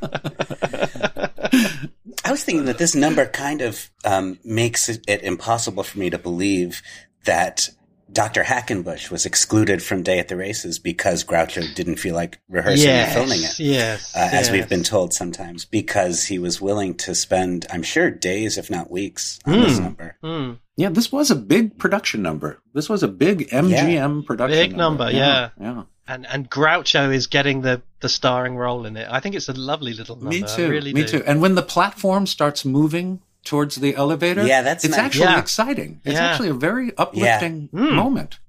I 2.25 2.31
was 2.31 2.43
thinking 2.43 2.65
that 2.65 2.77
this 2.77 2.95
number 2.95 3.25
kind 3.25 3.61
of 3.61 3.89
um, 4.05 4.39
makes 4.43 4.89
it, 4.89 5.03
it 5.07 5.23
impossible 5.23 5.83
for 5.83 5.99
me 5.99 6.09
to 6.09 6.17
believe 6.17 6.81
that 7.25 7.69
Dr. 8.11 8.43
Hackenbush 8.43 9.09
was 9.11 9.25
excluded 9.25 9.81
from 9.81 10.03
Day 10.03 10.19
at 10.19 10.27
the 10.27 10.35
Races 10.37 10.77
because 10.79 11.23
Groucho 11.23 11.73
didn't 11.75 11.95
feel 11.97 12.13
like 12.15 12.39
rehearsing 12.47 12.85
yes, 12.87 13.07
and 13.07 13.13
filming 13.27 13.43
it. 13.43 13.59
yes, 13.59 14.15
Uh, 14.15 14.29
as 14.31 14.51
we've 14.51 14.69
been 14.69 14.83
told 14.83 15.13
sometimes, 15.13 15.65
because 15.65 16.23
he 16.25 16.37
was 16.39 16.61
willing 16.61 16.93
to 16.95 17.15
spend, 17.15 17.65
I'm 17.71 17.81
sure, 17.83 18.11
days, 18.11 18.57
if 18.57 18.69
not 18.69 18.91
weeks, 18.91 19.39
on 19.45 19.53
Hmm. 19.55 19.61
this 19.61 19.79
number. 19.79 20.17
Mm, 20.23 20.59
Yeah, 20.77 20.89
this 20.89 21.11
was 21.11 21.29
a 21.31 21.35
big 21.35 21.77
production 21.77 22.21
number. 22.21 22.59
This 22.73 22.87
was 22.87 23.03
a 23.03 23.07
big 23.07 23.49
MGM 23.51 24.25
production 24.25 24.59
Big 24.69 24.77
number, 24.77 25.09
yeah. 25.11 25.49
yeah. 25.59 25.83
And 26.07 26.25
and 26.27 26.49
Groucho 26.49 27.13
is 27.13 27.27
getting 27.27 27.61
the 27.61 27.81
the 28.01 28.09
starring 28.09 28.55
role 28.55 28.85
in 28.85 28.97
it. 28.97 29.07
I 29.09 29.19
think 29.19 29.35
it's 29.35 29.49
a 29.49 29.53
lovely 29.53 29.93
little 29.93 30.15
number. 30.17 30.29
Me 30.29 30.43
I 30.43 30.47
too. 30.47 30.69
really 30.69 30.93
me 30.93 31.01
do. 31.03 31.19
too. 31.19 31.23
And 31.25 31.41
when 31.41 31.55
the 31.55 31.61
platform 31.61 32.27
starts 32.27 32.65
moving 32.65 33.21
towards 33.45 33.75
the 33.75 33.95
elevator, 33.95 34.45
Yeah, 34.45 34.61
that's 34.61 34.83
it's 34.85 34.91
nice. 34.95 35.05
actually 35.05 35.25
Yeah. 35.25 35.39
exciting. 35.39 36.01
It's 36.05 36.15
Yeah. 36.15 36.27
actually 36.27 36.49
a 36.49 36.53
very 36.53 36.91
uplifting 36.97 37.69
Mm. 37.73 37.93
moment. 37.93 38.39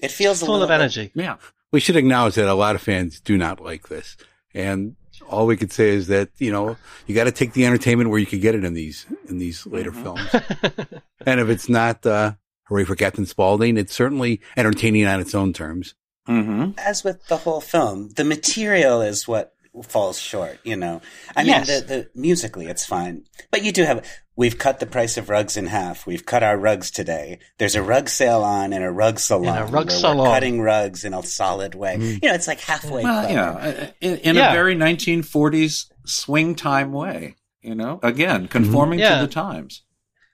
It 0.00 0.10
feels 0.10 0.42
a 0.42 0.46
full 0.46 0.54
of 0.56 0.60
little 0.62 0.74
bit- 0.76 0.80
energy. 0.82 1.10
Yeah. 1.14 1.36
We 1.72 1.80
should 1.80 1.96
acknowledge 1.96 2.34
that 2.36 2.48
a 2.48 2.54
lot 2.54 2.74
of 2.74 2.82
fans 2.82 3.20
do 3.20 3.36
not 3.36 3.60
like 3.62 3.88
this. 3.88 4.16
And 4.54 4.96
all 5.28 5.46
we 5.46 5.56
could 5.56 5.72
say 5.72 5.90
is 5.90 6.06
that, 6.08 6.30
you 6.38 6.50
know, 6.50 6.76
you 7.06 7.14
got 7.14 7.24
to 7.24 7.32
take 7.32 7.52
the 7.52 7.64
entertainment 7.66 8.10
where 8.10 8.18
you 8.18 8.26
could 8.26 8.40
get 8.40 8.54
it 8.56 8.64
in 8.64 8.74
these, 8.74 9.06
in 9.28 9.38
these 9.38 9.66
later 9.66 9.92
films. 9.92 10.28
and 11.26 11.38
if 11.40 11.48
it's 11.48 11.68
not, 11.68 12.04
uh, 12.06 12.32
hooray 12.64 12.84
for 12.84 12.96
Captain 12.96 13.26
Spaulding, 13.26 13.76
it's 13.76 13.94
certainly 13.94 14.40
entertaining 14.56 15.06
on 15.06 15.20
its 15.20 15.34
own 15.34 15.52
terms. 15.52 15.94
Mm-hmm. 16.28 16.72
as 16.78 17.02
with 17.02 17.26
the 17.26 17.38
whole 17.38 17.60
film, 17.60 18.10
the 18.10 18.24
material 18.24 19.00
is 19.02 19.26
what 19.26 19.52
falls 19.84 20.18
short, 20.18 20.58
you 20.64 20.76
know. 20.76 21.00
I 21.36 21.42
Yes. 21.42 21.68
mean, 21.68 21.80
the, 21.80 21.86
the 21.86 22.10
musically 22.20 22.66
it's 22.66 22.84
fine, 22.86 23.24
but 23.50 23.62
you 23.64 23.72
do 23.72 23.84
have. 23.84 24.06
We've 24.36 24.56
cut 24.58 24.80
the 24.80 24.86
price 24.86 25.18
of 25.18 25.28
rugs 25.28 25.56
in 25.58 25.66
half. 25.66 26.06
We've 26.06 26.24
cut 26.24 26.42
our 26.42 26.56
rugs 26.56 26.90
today. 26.90 27.40
There's 27.58 27.74
a 27.76 27.82
rug 27.82 28.08
sale 28.08 28.40
on 28.42 28.72
in 28.72 28.82
a 28.82 28.90
rug 28.90 29.18
salon. 29.18 29.54
In 29.56 29.62
a 29.62 29.66
rug 29.66 29.90
salon. 29.90 30.16
We're 30.18 30.24
cutting 30.34 30.60
rugs 30.62 31.04
in 31.04 31.12
a 31.12 31.22
solid 31.22 31.74
way. 31.74 31.96
You 31.98 32.18
know, 32.22 32.34
it's 32.34 32.46
like 32.48 32.60
halfway. 32.60 33.02
Well, 33.02 33.22
clever. 33.26 33.32
yeah, 33.34 33.50
uh, 33.84 33.90
in, 34.00 34.16
in 34.18 34.36
Yeah. 34.36 34.50
a 34.50 34.54
very 34.54 34.74
1940s 34.76 35.90
swing 36.06 36.54
time 36.54 36.92
way. 36.92 37.34
You 37.62 37.74
know, 37.74 38.00
again, 38.02 38.48
conforming 38.48 38.98
Yeah. 39.00 39.20
to 39.20 39.26
the 39.26 39.32
times. 39.32 39.82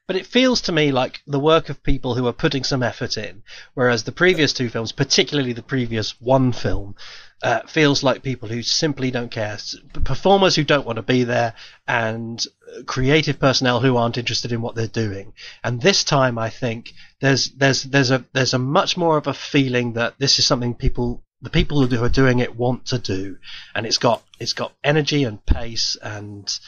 But 0.06 0.16
it 0.16 0.26
feels 0.26 0.60
to 0.62 0.72
me 0.72 0.92
like 0.92 1.20
the 1.26 1.40
work 1.40 1.68
of 1.68 1.82
people 1.82 2.14
who 2.14 2.26
are 2.28 2.32
putting 2.32 2.62
some 2.62 2.82
effort 2.82 3.16
in, 3.16 3.42
whereas 3.74 4.04
the 4.04 4.12
previous 4.12 4.52
two 4.52 4.68
films, 4.68 4.92
particularly 4.92 5.52
the 5.52 5.62
previous 5.62 6.20
one 6.20 6.52
film, 6.52 6.94
uh, 7.42 7.60
feels 7.66 8.02
like 8.02 8.22
people 8.22 8.48
who 8.48 8.62
simply 8.62 9.10
don't 9.10 9.30
care. 9.30 9.58
Performers 10.04 10.54
who 10.54 10.64
don't 10.64 10.86
want 10.86 10.96
to 10.96 11.02
be 11.02 11.24
there, 11.24 11.54
and 11.88 12.46
uh, 12.68 12.82
creative 12.84 13.38
personnel 13.40 13.80
who 13.80 13.96
aren't 13.96 14.16
interested 14.16 14.52
in 14.52 14.62
what 14.62 14.74
they're 14.74 14.86
doing. 14.86 15.32
And 15.62 15.80
this 15.80 16.04
time, 16.04 16.38
I 16.38 16.50
think 16.50 16.92
there's 17.20 17.50
there's 17.50 17.82
there's 17.82 18.10
a 18.12 18.24
there's 18.32 18.54
a 18.54 18.58
much 18.58 18.96
more 18.96 19.16
of 19.16 19.26
a 19.26 19.34
feeling 19.34 19.94
that 19.94 20.14
this 20.18 20.38
is 20.38 20.46
something 20.46 20.74
people 20.74 21.24
the 21.42 21.50
people 21.50 21.84
who 21.84 22.04
are 22.04 22.08
doing 22.08 22.38
it 22.38 22.56
want 22.56 22.86
to 22.86 22.98
do, 22.98 23.38
and 23.74 23.86
it's 23.86 23.98
got 23.98 24.22
it's 24.38 24.54
got 24.54 24.72
energy 24.82 25.24
and 25.24 25.44
pace 25.44 25.96
and 26.00 26.58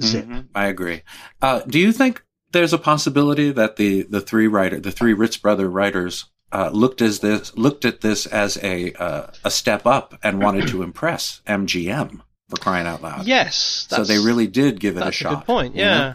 zip. 0.00 0.26
Mhm. 0.26 0.48
I 0.54 0.66
agree. 0.66 1.02
Uh, 1.40 1.60
do 1.66 1.78
you 1.78 1.90
think 1.90 2.22
there's 2.52 2.72
a 2.72 2.78
possibility 2.78 3.50
that 3.52 3.76
the 3.76 4.02
the 4.02 4.20
three 4.20 4.46
writer 4.46 4.78
the 4.80 4.92
three 4.92 5.12
Ritz 5.14 5.36
brother 5.36 5.68
writers 5.68 6.26
uh, 6.52 6.70
looked 6.72 7.00
as 7.00 7.20
this 7.20 7.56
looked 7.56 7.84
at 7.84 8.00
this 8.02 8.26
as 8.26 8.58
a 8.62 8.92
uh, 8.94 9.26
a 9.44 9.50
step 9.50 9.86
up 9.86 10.18
and 10.22 10.40
wanted 10.42 10.68
to 10.68 10.82
impress 10.82 11.40
MGM 11.46 12.20
for 12.50 12.56
crying 12.56 12.86
out 12.86 13.02
loud? 13.02 13.26
Yes, 13.26 13.86
So 13.88 14.04
they 14.04 14.18
really 14.18 14.46
did 14.46 14.78
give 14.80 14.96
it 14.96 15.00
a 15.00 15.04
That's 15.04 15.16
shot. 15.16 15.30
good 15.40 15.46
point. 15.46 15.74
you 15.74 15.82
know? 15.84 15.90
Yeah. 15.90 16.14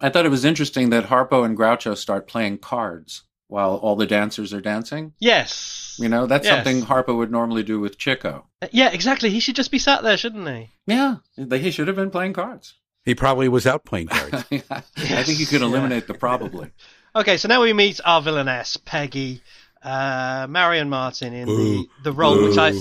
I 0.00 0.10
thought 0.10 0.26
it 0.26 0.30
was 0.30 0.44
interesting 0.44 0.90
that 0.90 1.06
Harpo 1.06 1.44
and 1.44 1.58
Groucho 1.58 1.96
start 1.96 2.28
playing 2.28 2.58
cards 2.58 3.24
while 3.48 3.74
all 3.76 3.96
the 3.96 4.06
dancers 4.06 4.52
are 4.54 4.60
dancing. 4.60 5.14
Yes. 5.18 5.96
You 5.98 6.08
know, 6.08 6.26
that's 6.26 6.46
Yes. 6.46 6.54
something 6.64 6.84
Harpo 6.86 7.16
would 7.16 7.32
normally 7.32 7.64
do 7.64 7.80
with 7.80 7.98
Chico. 7.98 8.46
Uh, 8.62 8.68
Yeah, 8.70 8.90
exactly. 8.90 9.30
He 9.30 9.40
should 9.40 9.56
just 9.56 9.72
be 9.72 9.78
sat 9.80 10.04
there, 10.04 10.16
shouldn't 10.16 10.46
he? 10.48 10.70
Yeah, 10.86 11.16
he 11.36 11.72
should 11.72 11.88
have 11.88 11.96
been 11.96 12.10
playing 12.10 12.34
cards. 12.34 12.74
He 13.04 13.14
probably 13.14 13.48
was 13.48 13.66
out 13.66 13.84
playing 13.84 14.06
cards. 14.08 14.34
I 14.50 15.22
think 15.22 15.38
you 15.38 15.46
could 15.46 15.62
eliminate 15.62 16.06
the 16.06 16.14
probably. 16.14 16.70
Okay, 17.16 17.36
so 17.36 17.48
now 17.48 17.62
we 17.62 17.72
meet 17.72 18.00
our 18.04 18.20
villainess, 18.20 18.76
Peggy, 18.76 19.42
uh, 19.82 20.46
Marion 20.48 20.88
Martin 20.88 21.32
in 21.32 21.46
the, 21.46 21.86
the 22.04 22.12
role 22.12 22.42
which 22.42 22.58
I 22.58 22.72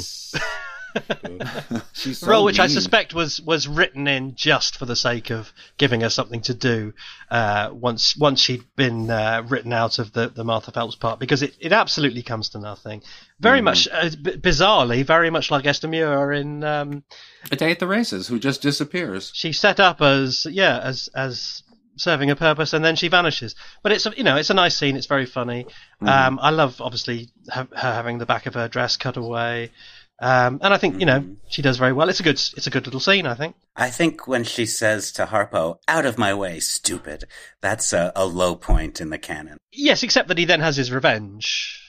She's 1.93 2.19
so 2.19 2.27
role 2.27 2.43
which 2.43 2.59
I 2.59 2.67
suspect 2.67 3.13
was 3.13 3.39
was 3.41 3.67
written 3.67 4.07
in 4.07 4.35
just 4.35 4.77
for 4.77 4.85
the 4.85 4.95
sake 4.95 5.29
of 5.29 5.51
giving 5.77 6.01
her 6.01 6.09
something 6.09 6.41
to 6.41 6.53
do 6.53 6.93
uh, 7.29 7.69
once 7.71 8.15
once 8.17 8.41
she'd 8.41 8.63
been 8.75 9.09
uh, 9.09 9.43
written 9.47 9.73
out 9.73 9.99
of 9.99 10.13
the, 10.13 10.29
the 10.29 10.43
Martha 10.43 10.71
Phelps 10.71 10.95
part 10.95 11.19
because 11.19 11.43
it, 11.43 11.55
it 11.59 11.71
absolutely 11.71 12.23
comes 12.23 12.49
to 12.49 12.59
nothing. 12.59 13.03
Very 13.39 13.59
Mm-hmm. 13.59 13.65
much 13.65 13.87
uh, 13.91 14.09
b- 14.21 14.37
bizarrely, 14.37 15.05
very 15.05 15.29
much 15.29 15.51
like 15.51 15.65
Esther 15.67 15.87
Muir 15.87 16.31
in 16.33 16.63
um, 16.63 17.03
A 17.51 17.55
day 17.55 17.71
at 17.71 17.79
the 17.79 17.87
races, 17.87 18.27
who 18.27 18.39
just 18.39 18.61
disappears. 18.61 19.31
she's 19.35 19.59
set 19.59 19.79
up 19.79 20.01
as 20.01 20.45
yeah 20.49 20.79
as 20.79 21.07
as 21.15 21.61
serving 21.99 22.29
a 22.29 22.35
purpose 22.35 22.73
and 22.73 22.85
then 22.85 22.95
she 22.95 23.07
vanishes 23.07 23.55
but 23.81 23.91
it's 23.91 24.05
a, 24.05 24.13
you 24.15 24.23
know 24.23 24.35
it's 24.35 24.51
a 24.51 24.53
nice 24.53 24.77
scene 24.77 24.95
it's 24.95 25.07
very 25.07 25.25
funny 25.25 25.63
Mm-hmm. 25.65 26.07
um 26.07 26.39
i 26.43 26.51
love 26.51 26.79
obviously 26.79 27.29
ha- 27.49 27.65
her 27.75 27.91
having 27.93 28.19
the 28.19 28.25
back 28.27 28.45
of 28.45 28.53
her 28.53 28.67
dress 28.67 28.97
cut 28.97 29.17
away 29.17 29.71
um 30.19 30.59
and 30.61 30.71
i 30.75 30.77
think 30.77 30.99
you 30.99 31.07
know 31.07 31.21
Mm-hmm. 31.21 31.33
she 31.49 31.63
does 31.63 31.77
very 31.77 31.93
well 31.93 32.07
it's 32.07 32.19
a 32.19 32.23
good 32.23 32.35
it's 32.35 32.67
a 32.67 32.69
good 32.69 32.85
little 32.85 32.99
scene 32.99 33.25
i 33.25 33.33
think 33.33 33.55
I 33.75 33.89
think 33.89 34.27
when 34.27 34.43
she 34.43 34.65
says 34.67 35.11
to 35.13 35.25
Harpo, 35.27 35.77
"Out 35.87 36.05
of 36.05 36.17
my 36.19 36.33
way, 36.35 36.59
stupid," 36.59 37.23
that's 37.61 37.93
a, 37.93 38.11
a 38.15 38.25
low 38.27 38.55
point 38.55 39.01
in 39.01 39.09
the 39.09 39.17
canon. 39.19 39.57
yes 39.71 40.03
except 40.03 40.27
that 40.27 40.37
he 40.37 40.45
then 40.45 40.59
has 40.59 40.77
his 40.77 40.91
revenge 40.91 41.86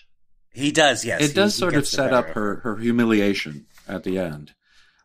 He 0.53 0.73
does, 0.73 1.05
yes. 1.05 1.21
it 1.23 1.29
he- 1.29 1.33
does 1.35 1.55
he 1.55 1.59
sort 1.61 1.75
of 1.75 1.87
set 1.87 2.13
up 2.13 2.29
her, 2.31 2.57
her 2.57 2.77
humiliation 2.77 3.67
at 3.87 4.05
the 4.05 4.19
end. 4.19 4.55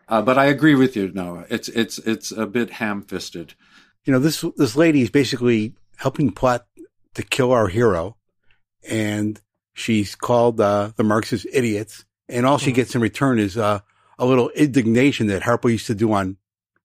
Uh, 0.07 0.21
but 0.21 0.37
I 0.37 0.45
agree 0.45 0.75
with 0.75 0.95
you, 0.95 1.11
Noah. 1.13 1.45
It's 1.49 1.69
it's 1.69 1.97
it's 1.99 2.31
a 2.31 2.45
bit 2.45 2.69
ham-fisted. 2.71 3.53
you 4.05 4.11
know, 4.13 4.19
this 4.19 4.43
this 4.57 4.75
lady 4.75 5.01
is 5.01 5.09
basically 5.09 5.73
helping 5.97 6.31
plot 6.31 6.65
to 7.13 7.23
kill 7.23 7.51
our 7.51 7.67
hero, 7.67 8.17
and 8.87 9.39
she's 9.73 10.15
called 10.15 10.59
uh, 10.59 10.91
the 10.97 11.03
Marxist 11.03 11.47
idiots, 11.51 12.05
and 12.27 12.45
all 12.45 12.57
she 12.57 12.71
Mm-hmm. 12.71 12.75
gets 12.75 12.95
in 12.95 13.01
return 13.01 13.39
is 13.39 13.57
uh, 13.57 13.79
a 14.19 14.25
little 14.25 14.49
indignation 14.49 15.27
that 15.27 15.43
Harpo 15.43 15.71
used 15.71 15.87
to 15.87 15.95
do 15.95 16.11
on 16.11 16.37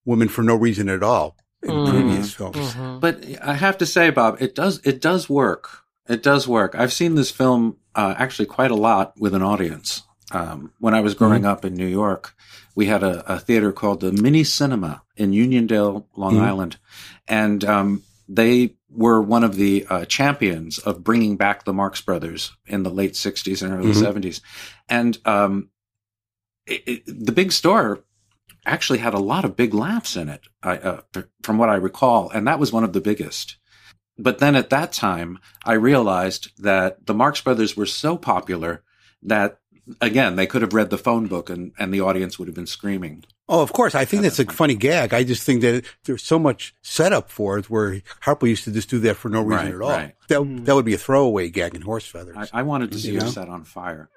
women 0.05 0.29
for 0.29 0.43
no 0.43 0.55
reason 0.55 0.89
at 0.89 1.03
all 1.03 1.37
in 1.63 1.71
Mhm. 1.71 1.91
previous 1.91 2.33
films. 2.33 2.57
Mhm. 2.57 3.01
But 3.01 3.25
I 3.43 3.55
have 3.55 3.79
to 3.79 3.87
say, 3.87 4.11
Bob, 4.11 4.41
it 4.41 4.55
does 4.55 4.81
it 4.85 5.01
does 5.01 5.29
work. 5.29 5.83
It 6.09 6.23
does 6.23 6.49
work. 6.49 6.75
I've 6.75 6.93
seen 6.93 7.15
this 7.15 7.31
film 7.31 7.77
uh, 7.95 8.15
actually 8.17 8.47
quite 8.47 8.71
a 8.71 8.75
lot 8.77 9.15
with 9.19 9.35
an 9.35 9.43
audience. 9.43 10.03
Um, 10.31 10.73
when 10.79 10.95
I 10.95 11.01
was 11.01 11.15
growing 11.15 11.45
up 11.47 11.65
in 11.65 11.75
New 11.75 11.87
York, 11.87 12.35
we 12.75 12.87
had 12.87 13.03
a, 13.03 13.35
a 13.35 13.39
theater 13.39 13.73
called 13.73 14.01
the 14.01 14.13
Mini 14.13 14.45
Cinema 14.45 15.03
in 15.17 15.33
Uniondale, 15.33 16.05
Long 16.17 16.35
Mhm. 16.35 16.41
Island, 16.43 16.77
and 17.27 17.65
um, 17.65 18.03
they 18.29 18.75
were 18.91 19.21
one 19.23 19.43
of 19.45 19.57
the 19.57 19.87
uh, 19.89 20.05
champions 20.07 20.79
of 20.79 21.03
bringing 21.05 21.37
back 21.37 21.65
the 21.65 21.73
Marx 21.73 22.01
Brothers 22.03 22.53
in 22.67 22.83
the 22.83 22.91
late 22.91 23.13
'60s 23.15 23.63
and 23.63 23.73
early 23.73 23.93
Mhm. 23.93 24.03
'70s. 24.03 24.41
And 24.89 25.19
um, 25.27 25.71
it, 26.67 26.83
it, 26.87 27.03
the 27.27 27.33
big 27.33 27.53
store 27.53 28.01
actually 28.67 28.99
had 28.99 29.15
a 29.15 29.19
lot 29.19 29.45
of 29.45 29.57
big 29.57 29.73
laughs 29.75 30.15
in 30.17 30.29
it, 30.29 30.43
I, 30.63 30.77
uh, 30.79 31.01
from 31.43 31.57
what 31.59 31.69
I 31.71 31.77
recall, 31.77 32.31
and 32.31 32.47
that 32.47 32.59
was 32.59 32.73
one 32.73 32.85
of 32.85 32.93
the 32.93 33.01
biggest. 33.01 33.57
But 34.19 34.39
then 34.39 34.57
at 34.57 34.71
that 34.71 34.93
time, 34.93 35.39
I 35.65 35.75
realized 35.75 36.51
that 36.63 37.07
the 37.07 37.15
Marx 37.15 37.41
Brothers 37.41 37.77
were 37.77 37.87
so 37.87 38.17
popular 38.17 38.83
that, 39.23 39.59
again, 40.01 40.37
they 40.37 40.47
could 40.47 40.63
have 40.63 40.73
read 40.75 40.91
the 40.91 40.99
phone 40.99 41.27
book 41.27 41.51
and, 41.51 41.73
and 41.79 41.95
the 41.95 42.01
audience 42.01 42.39
would 42.39 42.49
have 42.49 42.55
been 42.55 42.67
screaming. 42.67 43.25
Oh, 43.49 43.63
of 43.63 43.73
course. 43.73 43.95
I 43.95 44.05
think 44.05 44.23
that's 44.23 44.39
a 44.39 44.45
funny 44.45 44.75
gag. 44.75 45.15
I 45.15 45.25
just 45.25 45.43
think 45.45 45.63
that 45.63 45.85
there's 46.05 46.23
so 46.23 46.39
much 46.39 46.75
setup 46.83 47.31
for 47.31 47.59
it 47.59 47.71
where 47.71 48.03
Harpo 48.23 48.47
used 48.49 48.65
to 48.65 48.73
just 48.73 48.91
do 48.91 48.99
that 49.01 49.15
for 49.17 49.29
no 49.31 49.41
reason 49.41 49.67
Right, 49.67 49.75
at 49.75 49.81
all. 49.81 49.89
right. 49.91 50.15
That, 50.29 50.65
that 50.67 50.75
would 50.75 50.85
be 50.85 50.95
a 50.95 50.99
throwaway 50.99 51.49
gag 51.49 51.75
in 51.75 51.81
horse 51.83 52.07
feathers. 52.07 52.37
I, 52.53 52.61
I 52.61 52.63
wanted 52.63 52.93
to 52.93 52.99
see 52.99 53.13
You 53.13 53.21
her 53.21 53.27
set 53.29 53.49
on 53.49 53.65
fire. 53.65 54.11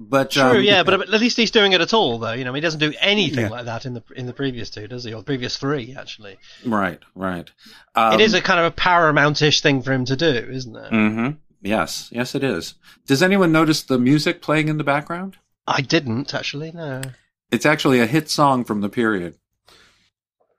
But 0.00 0.30
True, 0.30 0.42
um, 0.42 0.62
yeah, 0.62 0.84
but 0.84 0.94
at 0.94 1.08
least 1.20 1.36
he's 1.36 1.50
doing 1.50 1.72
it 1.72 1.80
at 1.80 1.92
all, 1.92 2.18
though. 2.18 2.32
You 2.32 2.44
know, 2.44 2.54
he 2.54 2.60
doesn't 2.60 2.78
do 2.78 2.92
anything 3.00 3.46
Yeah. 3.46 3.48
like 3.50 3.64
that 3.64 3.84
in 3.84 3.94
the 3.94 4.02
in 4.14 4.26
the 4.26 4.32
previous 4.32 4.70
two, 4.70 4.86
does 4.86 5.02
he? 5.02 5.12
Or 5.12 5.18
the 5.18 5.24
previous 5.24 5.56
three, 5.56 5.96
actually. 5.98 6.38
right, 6.64 7.00
right. 7.16 7.50
Um, 7.96 8.12
it 8.14 8.20
is 8.20 8.32
a 8.34 8.40
kind 8.40 8.60
of 8.60 8.66
a 8.72 8.76
Paramountish 8.76 9.60
thing 9.60 9.82
for 9.82 9.92
him 9.92 10.04
to 10.04 10.14
do, 10.16 10.28
isn't 10.50 10.76
it? 10.76 10.92
Mm-hmm. 10.92 11.30
Yes, 11.62 12.08
yes, 12.12 12.36
it 12.36 12.44
is. 12.44 12.74
Does 13.06 13.22
anyone 13.24 13.50
notice 13.50 13.82
the 13.82 13.98
music 13.98 14.40
playing 14.40 14.68
in 14.68 14.78
the 14.78 14.84
background? 14.84 15.36
I 15.66 15.80
didn't 15.80 16.32
actually. 16.32 16.70
No. 16.70 17.02
It's 17.50 17.66
actually 17.66 17.98
a 17.98 18.06
hit 18.06 18.30
song 18.30 18.62
from 18.64 18.82
the 18.82 18.88
period. 18.88 19.34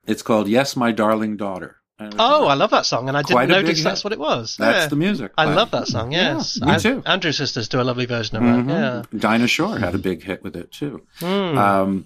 It's 0.06 0.22
called 0.22 0.50
"Yes, 0.50 0.76
My 0.76 0.92
Darling 0.92 1.38
Daughter." 1.38 1.78
Oh, 2.18 2.48
I 2.48 2.54
love 2.54 2.72
that 2.72 2.86
song, 2.86 3.08
and 3.10 3.18
I 3.18 3.22
didn't 3.22 3.50
notice 3.50 3.84
that's 3.84 4.04
what 4.04 4.14
it 4.14 4.20
was. 4.20 4.56
That's 4.58 4.84
Yeah. 4.86 4.88
the 4.88 4.96
music. 4.96 5.32
I 5.38 5.46
love 5.46 5.72
that 5.72 5.88
song. 5.88 6.12
Yeah, 6.12 6.36
Yes, 6.38 6.60
me 6.62 6.72
An- 6.74 6.80
too. 6.80 7.04
Andrew 7.06 7.32
Sisters 7.32 7.68
do 7.68 7.82
a 7.82 7.84
lovely 7.84 8.06
version 8.06 8.38
of 8.38 8.44
Mhm. 8.44 8.68
that. 9.12 9.20
Dinah 9.20 9.48
Shore 9.48 9.78
had 9.80 9.96
a 9.96 9.98
big 10.00 10.24
hit 10.24 10.44
with 10.44 10.56
it 10.56 10.72
too. 10.72 11.02
Yeah. 11.22 11.52
Hmm. 11.52 11.58
Um, 11.58 12.06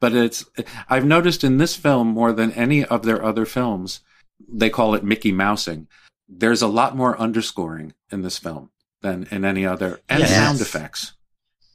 but 0.00 0.14
it's 0.14 0.44
I've 0.88 1.04
noticed 1.04 1.42
in 1.44 1.58
this 1.58 1.74
film 1.76 2.08
more 2.08 2.32
than 2.32 2.52
any 2.52 2.84
of 2.84 3.02
their 3.04 3.24
other 3.24 3.44
films, 3.46 4.00
they 4.52 4.70
call 4.70 4.94
it 4.94 5.04
Mickey 5.04 5.32
Mousing. 5.32 5.86
There's 6.28 6.62
a 6.62 6.66
lot 6.68 6.96
more 6.96 7.18
underscoring 7.20 7.94
in 8.10 8.22
this 8.22 8.38
film 8.38 8.70
than 9.02 9.26
in 9.30 9.44
any 9.44 9.66
other, 9.66 10.00
and 10.08 10.20
Yes. 10.20 10.30
sound 10.34 10.60
effects. 10.60 11.12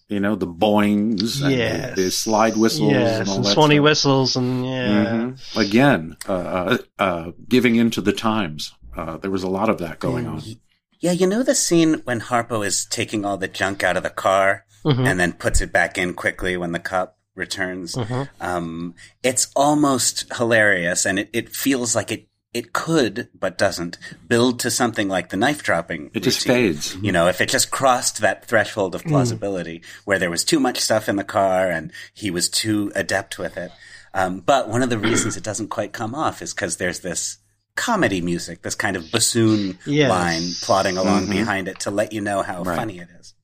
You 0.10 0.22
know, 0.22 0.36
the 0.36 0.48
boings, 0.48 1.42
and 1.42 1.54
Yes. 1.54 1.96
the, 1.96 2.04
the 2.04 2.12
slide 2.12 2.56
whistles, 2.56 2.92
yes, 2.92 3.20
and 3.20 3.30
all 3.30 3.36
and 3.38 3.46
that 3.46 3.54
swanny 3.54 3.76
stuff. 3.76 3.84
whistles, 3.84 4.36
and 4.38 4.66
yeah. 4.66 5.06
Mhm. 5.06 5.58
Again, 5.58 6.18
uh, 6.30 6.32
uh, 6.32 6.78
uh, 6.98 7.32
giving 7.50 7.76
into 7.76 8.00
the 8.00 8.14
times. 8.14 8.74
Uh, 8.96 9.18
there 9.18 9.32
was 9.32 9.44
a 9.44 9.50
lot 9.50 9.70
of 9.70 9.80
that 9.80 10.00
going 10.00 10.26
on. 10.26 10.42
Yeah, 11.00 11.12
you 11.12 11.28
know 11.28 11.44
the 11.44 11.54
scene 11.54 11.96
when 12.06 12.22
Harpo 12.22 12.66
is 12.66 12.86
taking 12.86 13.26
all 13.26 13.38
the 13.38 13.48
junk 13.48 13.84
out 13.84 13.98
of 13.98 14.04
the 14.04 14.10
car 14.10 14.66
mm-hmm. 14.84 15.06
and 15.06 15.20
then 15.20 15.34
puts 15.34 15.62
it 15.62 15.72
back 15.72 15.98
in 15.98 16.14
quickly 16.14 16.58
when 16.58 16.72
the 16.72 16.80
cop 16.80 17.18
returns. 17.36 17.94
Mm-hmm. 17.94 18.24
Um, 18.42 18.96
it's 19.22 19.50
almost 19.56 20.34
hilarious, 20.38 21.06
and 21.06 21.20
it, 21.20 21.30
it 21.34 21.50
feels 21.56 21.96
like 21.96 22.12
it 22.12 22.28
it 22.58 22.74
could, 22.74 23.30
but 23.40 23.58
doesn't, 23.58 24.00
build 24.28 24.60
to 24.62 24.72
something 24.72 25.08
like 25.08 25.30
the 25.30 25.38
knife 25.38 25.62
dropping. 25.62 26.10
It 26.16 26.24
just 26.24 26.46
fades. 26.46 26.96
You 26.96 27.12
know, 27.12 27.28
if 27.28 27.40
it 27.40 27.50
just 27.50 27.70
crossed 27.70 28.22
that 28.22 28.46
threshold 28.46 28.96
of 28.96 29.04
plausibility 29.04 29.80
mm. 29.80 29.86
where 30.06 30.18
there 30.18 30.32
was 30.32 30.44
too 30.44 30.60
much 30.60 30.80
stuff 30.80 31.08
in 31.08 31.18
the 31.18 31.24
car 31.24 31.70
and 31.70 31.92
he 32.16 32.32
was 32.32 32.50
too 32.50 32.92
adept 32.96 33.38
with 33.38 33.58
it. 33.58 33.72
Um, 34.16 34.40
but 34.40 34.70
one 34.70 34.82
of 34.82 34.90
the 34.90 34.98
reasons 34.98 35.38
it 35.38 35.44
doesn't 35.44 35.68
quite 35.68 35.94
come 35.94 36.16
off 36.16 36.42
is 36.42 36.56
because 36.56 36.78
there's 36.78 37.02
this 37.02 37.38
comedy 37.76 38.22
music, 38.22 38.64
this 38.64 38.74
kind 38.74 38.96
of 38.96 39.12
bassoon 39.12 39.78
yes. 39.86 40.10
line 40.10 40.50
plodding 40.64 40.98
along 40.98 41.24
mm-hmm. 41.24 41.34
behind 41.34 41.68
it 41.68 41.80
to 41.82 41.92
let 41.92 42.12
you 42.12 42.22
know 42.22 42.42
how 42.42 42.64
right. 42.64 42.76
funny 42.76 42.98
it 42.98 43.10
is. 43.20 43.36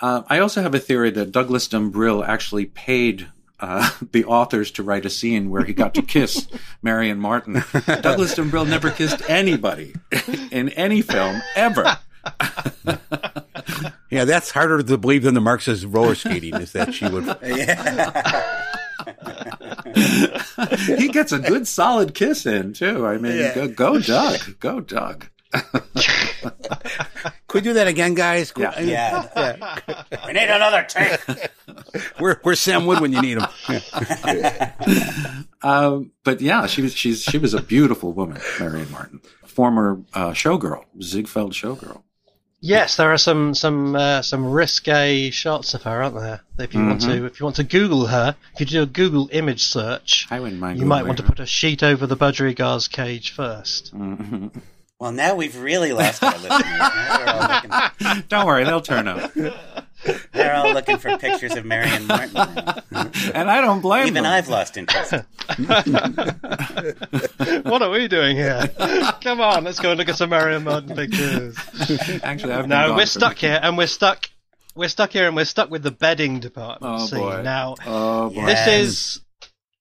Uh, 0.00 0.22
I 0.28 0.38
also 0.38 0.62
have 0.62 0.74
a 0.74 0.78
theory 0.78 1.10
that 1.10 1.30
Douglass 1.30 1.68
Dumbrille 1.68 2.26
actually 2.26 2.66
paid 2.66 3.28
uh, 3.58 3.90
the 4.12 4.24
authors 4.24 4.70
to 4.72 4.82
write 4.82 5.04
a 5.04 5.10
scene 5.10 5.50
where 5.50 5.64
he 5.64 5.72
got 5.74 5.94
to 5.94 6.02
kiss 6.02 6.48
Marion 6.82 7.18
Martin. 7.18 7.62
Douglass 8.00 8.34
Dumbrille 8.34 8.68
never 8.68 8.90
kissed 8.90 9.28
anybody 9.28 9.94
in 10.50 10.70
any 10.70 11.02
film 11.02 11.42
ever. 11.54 11.98
yeah, 14.10 14.24
that's 14.24 14.50
harder 14.50 14.82
to 14.82 14.98
believe 14.98 15.22
than 15.22 15.34
the 15.34 15.40
Marxist 15.40 15.84
roller 15.84 16.14
skating. 16.14 16.54
Is 16.54 16.72
that 16.72 16.94
she 16.94 17.08
would? 17.08 17.24
he 20.98 21.08
gets 21.08 21.32
a 21.32 21.38
good 21.38 21.66
solid 21.66 22.14
kiss 22.14 22.44
in 22.46 22.72
too. 22.72 23.06
I 23.06 23.18
mean, 23.18 23.36
yeah. 23.36 23.54
go, 23.54 23.68
go 23.68 24.00
Doug, 24.00 24.58
go 24.60 24.80
Doug. 24.80 25.26
Could 27.50 27.64
we 27.64 27.70
do 27.70 27.74
that 27.74 27.88
again, 27.88 28.14
guys? 28.14 28.52
Yeah. 28.56 28.78
yeah. 28.78 29.26
yeah. 29.36 30.04
we 30.26 30.34
need 30.34 30.48
another 30.48 30.84
take. 30.84 31.18
we're, 32.20 32.40
we're 32.44 32.54
Sam 32.54 32.86
Wood 32.86 33.00
when 33.00 33.12
you 33.12 33.20
need 33.20 33.38
him. 33.38 33.48
um, 35.62 36.12
but 36.22 36.40
yeah, 36.40 36.66
she 36.66 36.80
was, 36.80 36.94
she's, 36.94 37.24
she 37.24 37.38
was 37.38 37.52
a 37.52 37.60
beautiful 37.60 38.12
woman, 38.12 38.40
Marion 38.60 38.88
Martin, 38.92 39.20
former 39.44 40.00
uh, 40.14 40.30
showgirl, 40.30 40.84
Ziegfeld 41.02 41.52
showgirl. 41.52 42.04
Yes, 42.60 42.96
there 42.96 43.10
are 43.10 43.18
some 43.18 43.54
some 43.54 43.96
uh, 43.96 44.20
some 44.20 44.44
risque 44.44 45.30
shots 45.30 45.72
of 45.72 45.82
her, 45.84 46.02
aren't 46.02 46.14
there? 46.14 46.42
If 46.58 46.74
you 46.74 46.80
mm-hmm. 46.80 46.88
want 46.90 47.00
to, 47.00 47.24
if 47.24 47.40
you 47.40 47.44
want 47.44 47.56
to 47.56 47.64
Google 47.64 48.06
her, 48.06 48.36
if 48.52 48.60
you 48.60 48.66
do 48.66 48.82
a 48.82 48.86
Google 48.86 49.30
image 49.32 49.64
search, 49.64 50.28
I 50.30 50.40
wouldn't 50.40 50.60
mind 50.60 50.78
you 50.78 50.84
might 50.84 51.06
want 51.06 51.18
her. 51.18 51.24
to 51.24 51.32
put 51.32 51.40
a 51.40 51.46
sheet 51.46 51.82
over 51.82 52.06
the 52.06 52.18
budgerigars 52.18 52.88
cage 52.88 53.34
1st 53.34 53.94
mm-hmm. 53.94 54.58
Well, 55.00 55.12
now 55.12 55.34
we've 55.34 55.58
really 55.58 55.94
lost 55.94 56.22
our 56.22 56.36
listeners. 56.38 58.22
Don't 58.28 58.46
worry, 58.46 58.64
they'll 58.64 58.82
turn 58.82 59.08
up. 59.08 59.32
They're 60.32 60.54
all 60.54 60.74
looking 60.74 60.98
for 60.98 61.16
pictures 61.16 61.56
of 61.56 61.64
Marion 61.64 62.06
Martin. 62.06 62.36
and 63.34 63.50
I 63.50 63.60
don't 63.60 63.80
blame 63.80 64.08
Even 64.08 64.24
them. 64.24 64.32
I've 64.32 64.48
lost 64.48 64.76
interest. 64.78 65.12
what 67.64 67.82
are 67.82 67.90
we 67.90 68.08
doing 68.08 68.34
here? 68.36 68.70
Come 69.20 69.42
on, 69.42 69.64
let's 69.64 69.78
go 69.78 69.90
and 69.90 69.98
look 69.98 70.08
at 70.08 70.16
some 70.16 70.30
Marion 70.30 70.64
Martin 70.64 70.94
pictures. 70.94 71.54
Actually, 72.22 72.54
I've 72.54 72.66
no, 72.66 72.94
we're 72.94 73.04
stuck 73.04 73.36
here, 73.36 73.60
and 73.62 73.76
we're 73.76 73.88
stuck. 73.88 74.30
We're 74.74 74.88
stuck 74.88 75.12
here, 75.12 75.26
and 75.26 75.36
we're 75.36 75.44
stuck 75.44 75.70
with 75.70 75.82
the 75.82 75.90
bedding 75.90 76.40
department. 76.40 76.94
Oh 76.94 77.04
scene. 77.06 77.20
boy! 77.20 77.42
Now, 77.42 77.74
oh 77.86 78.30
boy! 78.30 78.46
This 78.46 78.66
is 78.66 79.20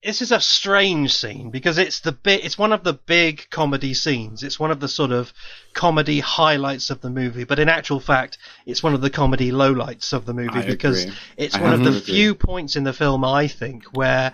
this 0.03 0.21
is 0.21 0.31
a 0.31 0.39
strange 0.39 1.13
scene 1.13 1.49
because 1.51 1.77
it's 1.77 1.99
the 2.01 2.11
bit 2.11 2.45
it's 2.45 2.57
one 2.57 2.71
of 2.71 2.83
the 2.83 2.93
big 2.93 3.45
comedy 3.49 3.93
scenes 3.93 4.43
it's 4.43 4.59
one 4.59 4.71
of 4.71 4.79
the 4.79 4.87
sort 4.87 5.11
of 5.11 5.33
comedy 5.73 6.19
highlights 6.19 6.89
of 6.89 7.01
the 7.01 7.09
movie 7.09 7.43
but 7.43 7.59
in 7.59 7.67
actual 7.69 7.99
fact 7.99 8.37
it's 8.65 8.81
one 8.81 8.93
of 8.93 9.01
the 9.01 9.09
comedy 9.09 9.51
lowlights 9.51 10.13
of 10.13 10.25
the 10.25 10.33
movie 10.33 10.59
I 10.59 10.65
because 10.65 11.03
agree. 11.03 11.15
it's 11.37 11.55
I 11.55 11.61
one 11.61 11.73
of 11.73 11.79
the 11.83 11.89
agree. 11.89 11.99
few 12.01 12.35
points 12.35 12.75
in 12.75 12.83
the 12.83 12.93
film 12.93 13.25
i 13.25 13.47
think 13.47 13.85
where 13.95 14.31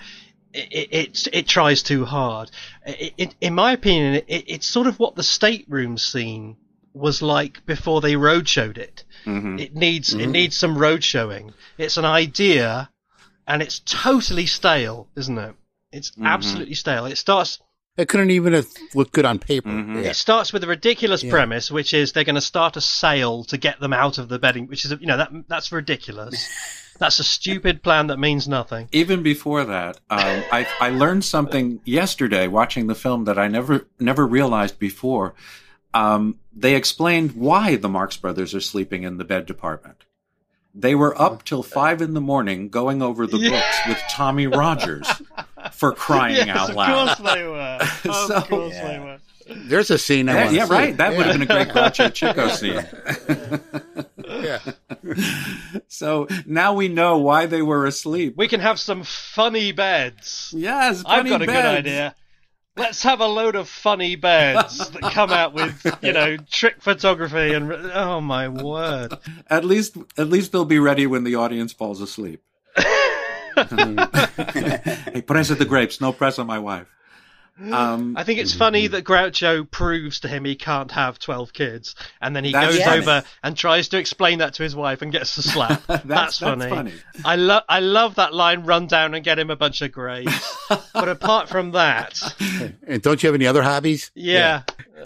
it, 0.54 0.68
it, 0.72 0.94
it, 0.94 1.28
it 1.34 1.48
tries 1.48 1.82
too 1.84 2.06
hard 2.06 2.52
it, 2.86 3.14
it, 3.18 3.36
in 3.42 3.54
my 3.56 3.72
opinion 3.74 4.16
it, 4.16 4.26
it's 4.48 4.68
sort 4.68 4.88
of 4.88 5.00
what 5.00 5.16
the 5.16 5.24
stateroom 5.24 5.98
scene 5.98 6.58
was 6.94 7.22
like 7.22 7.66
before 7.66 8.02
they 8.02 8.14
roadshowed 8.14 8.78
it 8.78 9.04
Mhm. 9.26 9.60
it 9.60 9.74
needs 9.74 10.14
it 10.14 10.28
Mhm. 10.30 10.32
needs 10.32 10.56
some 10.56 10.78
road 10.78 11.04
showing 11.04 11.54
it's 11.80 11.98
an 11.98 12.06
idea 12.06 12.90
and 13.48 13.62
it's 13.62 13.80
totally 13.80 14.46
stale, 14.46 15.08
isn't 15.16 15.38
it? 15.38 15.56
It's 15.92 16.12
Mhm. 16.12 16.26
absolutely 16.26 16.76
stale. 16.76 17.06
It 17.06 17.18
starts. 17.18 17.60
It 17.98 18.10
couldn't 18.10 18.32
even 18.32 18.52
have 18.52 18.68
looked 18.94 19.14
good 19.14 19.24
on 19.24 19.40
paper. 19.40 19.70
Mhm. 19.70 20.04
Yeah. 20.04 20.10
It 20.10 20.16
starts 20.18 20.52
with 20.52 20.64
a 20.66 20.68
ridiculous 20.68 21.24
Yeah. 21.24 21.32
premise, 21.32 21.72
which 21.72 21.94
is 21.94 22.12
they're 22.12 22.26
going 22.26 22.36
to 22.36 22.42
start 22.42 22.76
a 22.76 22.82
sale 22.82 23.46
to 23.46 23.58
get 23.58 23.80
them 23.80 23.94
out 23.94 24.18
of 24.18 24.28
the 24.28 24.38
bedding, 24.38 24.68
which 24.68 24.84
is 24.84 24.92
you 25.00 25.08
know 25.08 25.16
that 25.18 25.32
that's 25.48 25.72
ridiculous. 25.72 26.50
that's 27.00 27.20
a 27.20 27.24
stupid 27.24 27.84
plan 27.84 28.08
that 28.08 28.20
means 28.20 28.48
nothing. 28.50 28.90
Even 28.92 29.24
before 29.24 29.64
that, 29.66 29.98
um, 30.10 30.44
I, 30.52 30.68
I 30.82 30.90
learned 30.90 31.24
something 31.24 31.80
yesterday 31.86 32.48
watching 32.48 32.88
the 32.88 32.96
film 32.96 33.26
that 33.26 33.38
I 33.40 33.48
never 33.48 33.88
never 34.00 34.28
realized 34.28 34.78
before. 34.80 35.34
Um, 35.94 36.40
they 36.54 36.76
explained 36.76 37.32
why 37.34 37.78
the 37.78 37.88
Marx 37.88 38.18
Brothers 38.18 38.54
are 38.54 38.60
sleeping 38.62 39.04
in 39.04 39.18
the 39.18 39.24
bed 39.24 39.46
department. 39.46 40.04
They 40.78 40.94
were 40.94 41.20
up 41.20 41.44
till 41.46 41.64
five 41.64 42.02
in 42.02 42.14
the 42.14 42.22
morning 42.22 42.68
going 42.70 43.02
over 43.02 43.26
the 43.26 43.38
Yeah. 43.38 43.52
books 43.52 43.78
with 43.88 43.98
Tommy 44.10 44.46
Rogers 44.48 45.08
for 45.72 45.94
crying 45.94 46.48
yes, 46.48 46.58
out 46.58 46.70
of 46.72 46.76
loud. 46.76 47.18
course 47.18 47.34
they 47.34 47.44
were. 47.48 47.80
Of 48.12 48.28
So- 48.28 48.42
course 48.42 48.74
Yeah. 48.74 48.88
they 48.88 49.00
were. 49.00 49.18
There's 49.48 49.92
a 49.92 49.98
scene 50.00 50.28
I 50.28 50.34
Yeah, 50.34 50.38
want 50.40 50.50
to 50.50 50.56
yeah, 50.56 50.66
see. 50.66 50.72
right. 50.74 50.98
That 50.98 51.16
would 51.16 51.28
have 51.28 51.34
been 51.40 51.44
a 51.44 51.46
great 51.46 51.68
Groucho 51.70 52.12
Chico 52.14 52.48
scene. 52.50 52.84
Yeah. 54.28 54.60
So 55.88 56.28
now 56.46 56.74
we 56.74 56.88
know 56.90 57.20
why 57.20 57.46
they 57.46 57.62
were 57.62 57.86
asleep. 57.86 58.34
We 58.38 58.48
can 58.48 58.60
have 58.60 58.80
some 58.80 59.04
funny 59.04 59.72
beds. 59.72 60.52
Yes, 60.56 61.04
I've 61.06 61.18
funny 61.20 61.30
got 61.30 61.42
a 61.42 61.46
good 61.46 61.56
idea. 61.66 62.16
Let's 62.78 63.04
have 63.04 63.22
a 63.22 63.28
load 63.28 63.56
of 63.56 63.70
funny 63.70 64.16
beds 64.16 64.90
that 64.90 65.02
come 65.14 65.32
out 65.32 65.54
with, 65.54 65.86
you 66.02 66.12
know, 66.12 66.36
trick 66.52 66.82
photography 66.82 67.54
and 67.54 67.72
oh 67.72 68.20
my 68.20 68.50
word. 68.50 69.14
At 69.50 69.64
least, 69.64 69.96
at 70.18 70.28
least 70.28 70.52
they'll 70.52 70.66
be 70.66 70.80
ready 70.80 71.08
when 71.08 71.24
the 71.24 71.36
audience 71.36 71.72
falls 71.72 72.02
asleep. 72.02 72.44
hey, 72.76 72.84
press 75.26 75.50
of 75.50 75.58
the 75.58 75.66
grapes, 75.68 76.02
no 76.02 76.12
press 76.12 76.38
on 76.38 76.48
my 76.48 76.60
wife. 76.60 76.88
Um, 77.58 78.18
I 78.18 78.26
think 78.26 78.40
it's 78.40 78.54
funny 78.54 78.88
that 78.88 79.06
Groucho 79.06 79.70
proves 79.72 80.20
to 80.20 80.28
him 80.28 80.44
he 80.44 80.56
can't 80.56 80.92
have 80.92 81.20
12 81.20 81.54
kids, 81.54 81.96
and 82.22 82.36
then 82.36 82.44
he 82.44 82.52
goes 82.52 82.78
funny. 82.82 83.00
over 83.02 83.24
and 83.44 83.56
tries 83.56 83.88
to 83.90 83.98
explain 83.98 84.40
that 84.40 84.56
to 84.56 84.64
his 84.64 84.76
wife 84.76 85.02
and 85.02 85.10
gets 85.10 85.38
a 85.38 85.42
slap. 85.42 85.82
that's, 85.88 86.04
That's- 86.04 86.40
that's 86.40 86.40
funny. 86.40 86.70
funny. 86.70 86.94
I, 87.24 87.38
lo- 87.38 87.62
I 87.70 87.80
love 87.80 88.16
that 88.16 88.34
line, 88.34 88.64
run 88.66 88.88
down 88.88 89.14
and 89.16 89.24
get 89.24 89.40
him 89.40 89.50
a 89.50 89.56
bunch 89.56 89.82
of 89.82 89.94
grapes. 89.94 90.58
but 90.94 91.08
apart 91.08 91.48
from 91.48 91.72
that, 91.72 92.20
And 92.86 93.02
don't 93.02 93.24
you 93.24 93.28
have 93.28 93.36
any 93.36 93.48
other 93.48 93.64
hobbies? 93.64 94.12
yeah. 94.16 94.64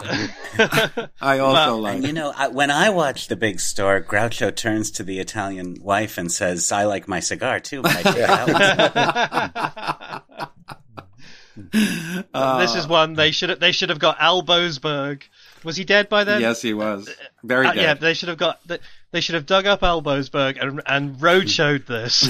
I 1.20 1.38
also 1.40 1.52
Well, 1.52 1.80
like. 1.80 1.96
And 1.96 2.06
you 2.06 2.12
know, 2.14 2.32
I, 2.34 2.48
when 2.48 2.70
I 2.70 2.88
watch 2.90 3.28
The 3.28 3.36
Big 3.36 3.60
Store, 3.60 4.00
Groucho 4.00 4.54
turns 4.54 4.90
to 4.92 5.02
the 5.02 5.18
Italian 5.18 5.76
wife 5.82 6.16
and 6.16 6.32
says, 6.32 6.72
"I 6.72 6.84
like 6.84 7.06
my 7.06 7.20
cigar 7.20 7.60
too." 7.60 7.82
But 7.82 7.96
I 7.96 8.02
take 8.02 8.16
that 8.26 10.24
one." 10.66 10.76
Uh, 12.34 12.58
this 12.60 12.74
is 12.74 12.86
one 12.86 13.14
they 13.14 13.30
should 13.30 13.50
have, 13.50 13.60
they 13.60 13.72
should 13.72 13.88
have 13.90 13.98
got 13.98 14.16
Al 14.20 14.42
Boasberg. 14.42 15.22
Was 15.64 15.76
he 15.76 15.84
dead 15.84 16.08
by 16.08 16.24
then? 16.24 16.40
yes, 16.40 16.62
he 16.62 16.72
was 16.74 17.08
very 17.44 17.66
Uh, 17.66 17.72
dead. 17.72 17.82
yeah, 17.82 17.94
they 17.94 18.14
should 18.14 18.28
have 18.30 18.38
got 18.38 18.60
they- 18.66 19.20
should 19.20 19.34
have 19.34 19.46
dug 19.46 19.66
up 19.66 19.82
Al 19.82 20.00
Boasberg 20.02 20.56
and 20.62 20.80
and 20.86 21.16
roadshowed 21.18 21.86
this 21.86 22.28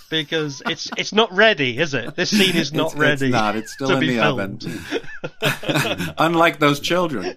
because 0.10 0.62
it's 0.66 0.88
it's 0.96 1.12
not 1.12 1.30
ready, 1.32 1.76
is 1.78 1.92
it? 1.94 2.14
This 2.16 2.30
scene 2.30 2.56
is 2.56 2.72
not 2.82 2.92
It's- 2.92 2.98
ready. 3.00 3.26
It's 3.26 3.32
not. 3.32 3.56
It's 3.56 3.72
still 3.72 3.88
to 3.88 3.94
in 3.94 4.00
be 4.00 4.06
the 4.16 4.22
filmed. 4.22 4.64
oven. 4.64 6.14
Unlike 6.18 6.58
those 6.58 6.80
children. 6.80 7.36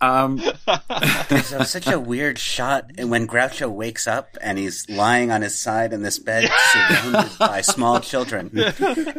Um, 0.00 0.36
There's 1.28 1.52
a- 1.52 1.64
such 1.64 1.86
a 1.86 1.98
weird 2.00 2.38
shot 2.38 2.90
when 2.98 3.26
Groucho 3.26 3.70
wakes 3.70 4.06
up 4.06 4.36
and 4.40 4.58
he's 4.58 4.88
lying 4.88 5.30
on 5.30 5.42
his 5.42 5.58
side 5.58 5.92
in 5.92 6.02
this 6.02 6.18
bed 6.18 6.48
surrounded 6.72 7.38
by 7.38 7.60
small 7.60 8.00
children. 8.00 8.50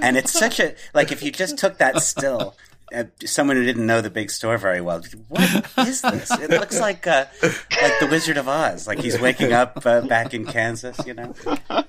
And 0.01 0.17
it's 0.17 0.31
such 0.31 0.59
a, 0.59 0.75
like, 0.93 1.11
if 1.11 1.21
you 1.23 1.31
just 1.31 1.57
took 1.57 1.77
that 1.77 2.01
still, 2.01 2.55
uh, 2.93 3.05
someone 3.25 3.55
who 3.57 3.63
didn't 3.63 3.85
know 3.85 4.01
the 4.01 4.09
big 4.09 4.29
store 4.31 4.57
very 4.57 4.81
well, 4.81 5.01
what 5.29 5.41
is 5.87 6.01
this? 6.01 6.31
It 6.39 6.49
looks 6.49 6.79
like, 6.79 7.07
uh, 7.07 7.25
like 7.43 7.99
the 7.99 8.07
Wizard 8.09 8.37
of 8.37 8.47
Oz. 8.49 8.87
Like 8.87 8.99
he's 8.99 9.19
waking 9.19 9.53
up 9.53 9.85
uh, 9.85 10.01
back 10.01 10.33
in 10.33 10.45
Kansas, 10.45 10.99
you 11.05 11.13
know? 11.13 11.33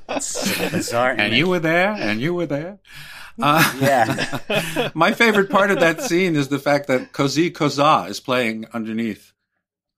It's 0.09 0.71
bizarre. 0.71 1.11
and 1.11 1.21
image. 1.21 1.39
you 1.39 1.49
were 1.49 1.59
there, 1.59 1.91
and 1.93 2.21
you 2.21 2.35
were 2.35 2.47
there. 2.47 2.79
Uh, 3.41 3.73
Yeah. 3.81 4.91
my 4.95 5.13
favorite 5.13 5.51
part 5.51 5.71
of 5.71 5.81
that 5.81 6.01
scene 6.03 6.37
is 6.37 6.49
the 6.49 6.59
fact 6.59 6.89
that 6.89 7.13
Cosi 7.13 7.51
Cosa 7.51 8.07
is 8.09 8.21
playing 8.21 8.67
underneath 8.73 9.33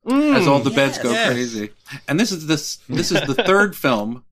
as 0.07 0.47
all 0.47 0.61
the 0.61 0.71
beds 0.71 0.99
go 0.99 1.11
Yes. 1.11 1.33
crazy. 1.33 1.71
And 2.07 2.21
this 2.21 2.31
is 2.33 2.47
this 2.47 2.77
this 2.89 3.11
is 3.11 3.21
the 3.23 3.35
third 3.35 3.75
film 3.85 4.25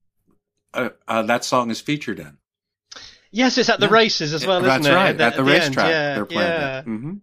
uh, 0.73 0.89
uh, 1.07 1.23
that 1.23 1.43
song 1.43 1.69
is 1.71 1.81
featured 1.81 2.19
in. 2.19 2.37
Yes, 3.31 3.57
it's 3.57 3.69
at 3.69 3.79
the 3.79 3.89
races 3.89 4.33
as 4.33 4.45
well, 4.45 4.61
That's 4.61 4.81
isn't 4.81 4.91
it? 4.93 4.95
right. 4.95 5.17
the- 5.17 5.23
At 5.23 5.35
the 5.35 5.43
the 5.43 5.51
racetrack, 5.51 5.89
yeah, 5.89 6.13
they're 6.15 6.25
playing 6.25 6.49
yeah. 6.51 6.79
it. 6.79 6.83
hmm 6.85 7.13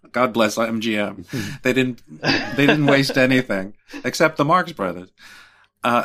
God 0.12 0.32
bless 0.32 0.56
MGM. 0.56 1.60
They 1.62 1.72
didn't. 1.72 2.02
They 2.22 2.66
didn't 2.66 2.86
waste 2.86 3.16
anything 3.18 3.74
except 4.04 4.36
the 4.38 4.44
Marx 4.44 4.72
Brothers, 4.72 5.10
uh, 5.84 6.02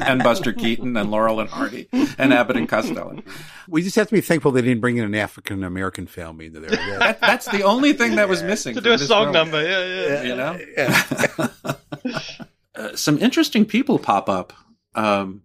and 0.06 0.22
Buster 0.22 0.52
Keaton 0.52 0.96
and 0.96 1.10
Laurel 1.10 1.40
and 1.40 1.48
Hardy 1.48 1.88
and 2.18 2.32
Abbott 2.32 2.56
and 2.56 2.68
Costello. 2.68 3.22
We 3.68 3.82
just 3.82 3.96
have 3.96 4.08
to 4.08 4.12
be 4.14 4.20
thankful 4.20 4.50
they 4.52 4.62
didn't 4.62 4.80
bring 4.80 4.96
in 4.96 5.04
an 5.04 5.14
African 5.14 5.62
American 5.64 6.06
family 6.06 6.46
into 6.46 6.60
there. 6.60 6.70
That, 6.98 7.20
that's 7.20 7.46
the 7.46 7.62
only 7.62 7.92
thing 7.92 8.16
that 8.16 8.28
was 8.28 8.42
missing 8.42 8.74
To 8.74 8.80
do 8.80 8.92
a 8.92 8.98
song 8.98 9.26
film. 9.26 9.32
number, 9.32 9.62
yeah, 9.62 10.22
yeah. 10.22 10.22
You 10.22 10.36
know, 10.36 11.74
uh, 12.74 12.96
some 12.96 13.18
interesting 13.18 13.64
people 13.64 13.98
pop 13.98 14.28
up. 14.28 14.52
Um, 14.94 15.42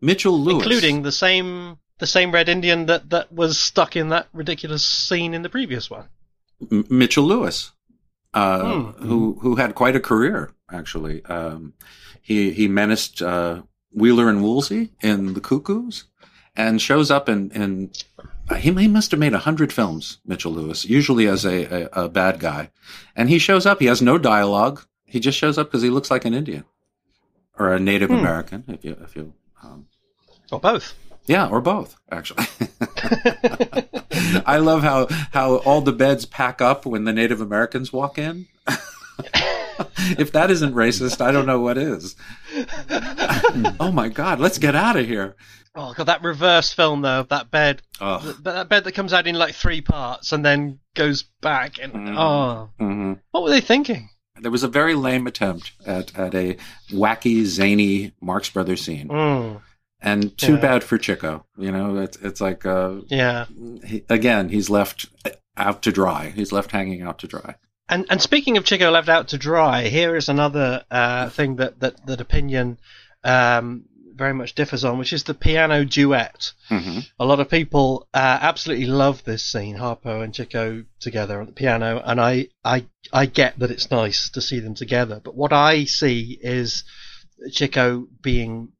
Mitchell 0.00 0.38
Lewis, 0.38 0.62
including 0.64 1.02
the 1.02 1.12
same 1.12 1.78
the 1.98 2.06
same 2.06 2.30
red 2.32 2.48
Indian 2.48 2.86
that 2.86 3.10
that 3.10 3.32
was 3.32 3.58
stuck 3.58 3.96
in 3.96 4.08
that 4.10 4.28
ridiculous 4.32 4.84
scene 4.84 5.34
in 5.34 5.42
the 5.42 5.48
previous 5.48 5.90
one. 5.90 6.04
M- 6.70 6.84
Mitchell 6.88 7.24
Lewis, 7.24 7.72
uh, 8.34 8.62
Hmm. 8.92 9.04
who 9.06 9.38
who 9.40 9.56
had 9.56 9.74
quite 9.74 9.96
a 9.96 10.00
career 10.00 10.52
actually. 10.70 11.24
Um, 11.24 11.72
he 12.28 12.50
he 12.52 12.68
menaced 12.68 13.22
uh, 13.22 13.62
Wheeler 13.92 14.28
and 14.28 14.42
Woolsey 14.42 14.90
in 15.00 15.34
The 15.34 15.40
Cuckoos, 15.40 16.04
and 16.56 16.80
shows 16.80 17.10
up 17.10 17.28
in 17.28 17.50
in. 17.52 17.90
uh, 18.50 18.54
He, 18.64 18.70
he 18.72 18.88
must 18.88 19.10
have 19.12 19.20
made 19.20 19.34
a 19.34 19.44
hundred 19.48 19.72
films, 19.72 20.18
Mitchell 20.24 20.52
Lewis, 20.52 20.84
usually 20.84 21.26
as 21.26 21.44
a, 21.44 21.58
a, 21.64 22.04
a 22.04 22.08
bad 22.08 22.38
guy, 22.38 22.70
and 23.16 23.28
he 23.28 23.38
shows 23.38 23.64
up. 23.66 23.78
He 23.80 23.86
has 23.86 24.02
no 24.02 24.18
dialogue. 24.18 24.84
He 25.04 25.20
just 25.20 25.38
shows 25.38 25.56
up 25.58 25.68
because 25.68 25.82
he 25.82 25.90
looks 25.90 26.10
like 26.10 26.24
an 26.26 26.34
Indian 26.34 26.64
or 27.58 27.72
a 27.72 27.80
Native 27.80 28.10
Hmm. 28.10 28.16
American, 28.22 28.64
if 28.68 28.84
you 28.84 28.96
if 29.06 29.16
you 29.16 29.32
um, 29.64 29.86
Or 30.52 30.60
both. 30.60 30.94
yeah, 31.26 31.48
or 31.48 31.60
both, 31.60 31.96
actually. 32.10 32.46
I 34.46 34.58
love 34.58 34.82
how 34.82 35.06
how 35.32 35.56
all 35.66 35.80
the 35.80 35.92
beds 35.92 36.24
pack 36.26 36.60
up 36.60 36.84
when 36.86 37.04
the 37.04 37.12
Native 37.12 37.40
Americans 37.40 37.92
walk 37.92 38.18
in. 38.18 38.46
if 40.18 40.32
that 40.32 40.50
isn't 40.50 40.74
racist, 40.74 41.20
I 41.20 41.32
don't 41.32 41.46
know 41.46 41.60
what 41.60 41.78
is. 41.78 42.16
oh 43.80 43.90
my 43.92 44.08
God, 44.08 44.40
let's 44.40 44.58
get 44.58 44.74
out 44.74 44.96
of 44.96 45.06
here. 45.06 45.36
Oh 45.74 45.92
god, 45.96 46.04
that 46.04 46.22
reverse 46.22 46.72
film 46.72 47.02
though, 47.02 47.22
that 47.24 47.50
bed, 47.50 47.82
Oh. 48.00 48.20
th- 48.20 48.36
that 48.42 48.68
bed 48.68 48.84
that 48.84 48.92
comes 48.92 49.12
out 49.12 49.26
in 49.26 49.34
like 49.36 49.54
three 49.54 49.80
parts 49.80 50.32
and 50.32 50.44
then 50.44 50.80
goes 50.94 51.24
back 51.40 51.78
and 51.80 51.92
oh, 52.18 52.70
hmm 52.78 53.12
what 53.30 53.42
were 53.44 53.50
they 53.50 53.60
thinking? 53.60 54.08
There 54.40 54.50
was 54.50 54.62
a 54.62 54.68
very 54.68 54.94
lame 54.94 55.26
attempt 55.26 55.72
at, 55.86 56.16
at 56.18 56.34
a 56.34 56.56
wacky, 56.90 57.44
zany 57.44 58.12
Marx 58.20 58.48
Brothers 58.50 58.82
scene. 58.82 59.08
Mm, 59.08 59.60
And 60.00 60.36
too 60.38 60.54
Yeah. 60.54 60.60
bad 60.60 60.84
for 60.84 60.96
Chico. 60.96 61.44
You 61.56 61.72
know, 61.72 61.96
it's, 61.98 62.16
it's 62.18 62.40
like, 62.40 62.64
uh, 62.64 62.96
yeah. 63.08 63.46
he, 63.84 64.04
again, 64.08 64.48
he's 64.48 64.70
left 64.70 65.06
out 65.56 65.82
to 65.82 65.90
dry. 65.92 66.32
He's 66.36 66.52
left 66.52 66.70
hanging 66.70 67.02
out 67.02 67.18
to 67.18 67.26
dry. 67.26 67.56
And 67.88 68.06
and 68.10 68.20
speaking 68.20 68.56
of 68.56 68.64
Chico 68.64 68.90
left 68.90 69.08
out 69.08 69.28
to 69.28 69.38
dry, 69.38 69.88
here 69.88 70.16
is 70.16 70.28
another 70.28 70.84
uh, 70.90 71.30
thing 71.30 71.56
that 71.56 71.80
that 71.80 72.06
that 72.06 72.20
opinion 72.20 72.78
um, 73.24 73.84
very 74.18 74.34
much 74.34 74.54
differs 74.54 74.84
on, 74.84 74.98
which 74.98 75.12
is 75.12 75.24
the 75.24 75.34
piano 75.34 75.84
duet. 75.84 76.52
hmm 76.68 76.98
A 77.18 77.24
lot 77.24 77.40
of 77.40 77.48
people 77.48 78.08
uh, 78.12 78.38
absolutely 78.42 78.86
love 78.86 79.24
this 79.24 79.44
scene, 79.44 79.76
Harpo 79.76 80.22
and 80.22 80.34
Chico 80.34 80.84
together 81.00 81.40
on 81.40 81.46
the 81.46 81.52
piano, 81.52 82.02
and 82.04 82.20
I, 82.20 82.48
I, 82.64 82.86
I 83.12 83.26
get 83.26 83.58
that 83.60 83.70
it's 83.70 83.90
nice 83.90 84.28
to 84.30 84.40
see 84.40 84.58
them 84.58 84.74
together. 84.74 85.20
But 85.22 85.36
what 85.36 85.52
I 85.52 85.84
see 85.84 86.38
is 86.42 86.84
Chico 87.52 88.08
being 88.20 88.72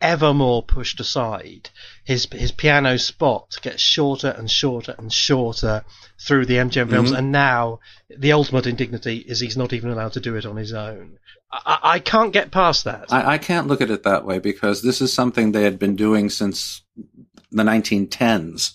ever 0.00 0.32
more 0.32 0.62
pushed 0.62 1.00
aside. 1.00 1.70
His 2.04 2.26
his 2.32 2.52
piano 2.52 2.96
spot 2.98 3.56
gets 3.62 3.82
shorter 3.82 4.28
and 4.28 4.50
shorter 4.50 4.94
and 4.98 5.12
shorter 5.12 5.84
through 6.20 6.46
the 6.46 6.56
MGM 6.58 6.88
films, 6.90 7.12
Mhm. 7.12 7.18
and 7.18 7.32
now 7.32 7.80
the 8.16 8.32
ultimate 8.32 8.66
indignity 8.66 9.18
is 9.18 9.40
he's 9.40 9.56
not 9.56 9.72
even 9.72 9.90
allowed 9.90 10.12
to 10.14 10.20
do 10.20 10.36
it 10.36 10.46
on 10.46 10.56
his 10.56 10.72
own. 10.72 11.18
I, 11.50 11.78
I 11.82 11.98
can't 11.98 12.32
get 12.32 12.50
past 12.50 12.84
that. 12.84 13.06
I, 13.12 13.34
I 13.34 13.38
can't 13.38 13.66
look 13.66 13.80
at 13.80 13.90
it 13.90 14.02
that 14.04 14.24
way 14.24 14.38
because 14.38 14.82
this 14.82 15.00
is 15.00 15.12
something 15.12 15.52
they 15.52 15.62
had 15.64 15.78
been 15.78 15.96
doing 15.96 16.28
since 16.30 16.82
the 17.50 17.62
1910s. 17.64 18.74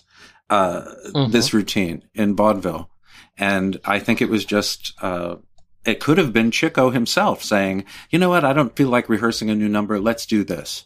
Uh, 0.50 0.82
Mhm. 1.14 1.32
This 1.32 1.54
routine 1.54 2.02
in 2.14 2.36
vaudeville, 2.36 2.90
and 3.38 3.80
I 3.84 3.98
think 3.98 4.20
it 4.20 4.28
was 4.28 4.44
just. 4.44 4.92
Uh, 5.00 5.36
it 5.86 6.00
could 6.00 6.18
have 6.18 6.32
been 6.34 6.50
Chico 6.50 6.90
himself 6.90 7.42
saying, 7.42 7.84
"You 8.10 8.18
know 8.18 8.28
what? 8.28 8.44
I 8.44 8.52
don't 8.52 8.76
feel 8.76 8.88
like 8.90 9.08
rehearsing 9.08 9.48
a 9.48 9.54
new 9.54 9.68
number. 9.70 9.98
Let's 9.98 10.26
do 10.26 10.44
this." 10.44 10.84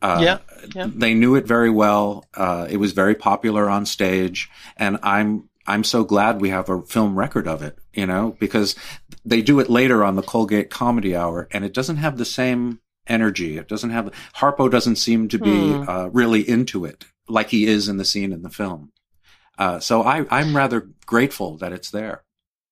Uh, 0.00 0.20
Yeah, 0.22 0.38
yeah. 0.74 0.88
They 0.94 1.14
knew 1.14 1.34
it 1.34 1.46
very 1.46 1.70
well. 1.70 2.24
Uh, 2.34 2.66
it 2.70 2.76
was 2.76 2.92
very 2.92 3.14
popular 3.14 3.68
on 3.68 3.86
stage, 3.86 4.48
and 4.76 4.98
I'm 5.02 5.48
I'm 5.66 5.84
so 5.84 6.02
glad 6.04 6.40
we 6.40 6.50
have 6.50 6.68
a 6.70 6.82
film 6.82 7.18
record 7.18 7.46
of 7.48 7.62
it. 7.62 7.78
You 7.92 8.06
know, 8.06 8.36
because 8.38 8.76
they 9.24 9.42
do 9.42 9.58
it 9.60 9.68
later 9.68 10.04
on 10.04 10.16
the 10.16 10.22
Colgate 10.22 10.70
Comedy 10.70 11.16
Hour, 11.16 11.48
and 11.50 11.64
it 11.64 11.74
doesn't 11.74 11.96
have 11.96 12.16
the 12.16 12.24
same 12.24 12.80
energy. 13.06 13.56
It 13.58 13.68
doesn't 13.68 13.90
have 13.90 14.12
Harpo 14.36 14.70
doesn't 14.70 14.96
seem 14.96 15.28
to 15.28 15.38
be 15.38 15.72
Hmm. 15.72 15.88
uh, 15.88 16.06
really 16.12 16.48
into 16.48 16.84
it 16.84 17.06
like 17.28 17.50
he 17.50 17.66
is 17.66 17.88
in 17.88 17.96
the 17.96 18.04
scene 18.04 18.32
in 18.32 18.42
the 18.42 18.50
film. 18.50 18.92
Uh, 19.58 19.80
so 19.80 20.02
I 20.02 20.24
I'm 20.30 20.54
rather 20.56 20.88
grateful 21.06 21.56
that 21.58 21.72
it's 21.72 21.90
there. 21.90 22.22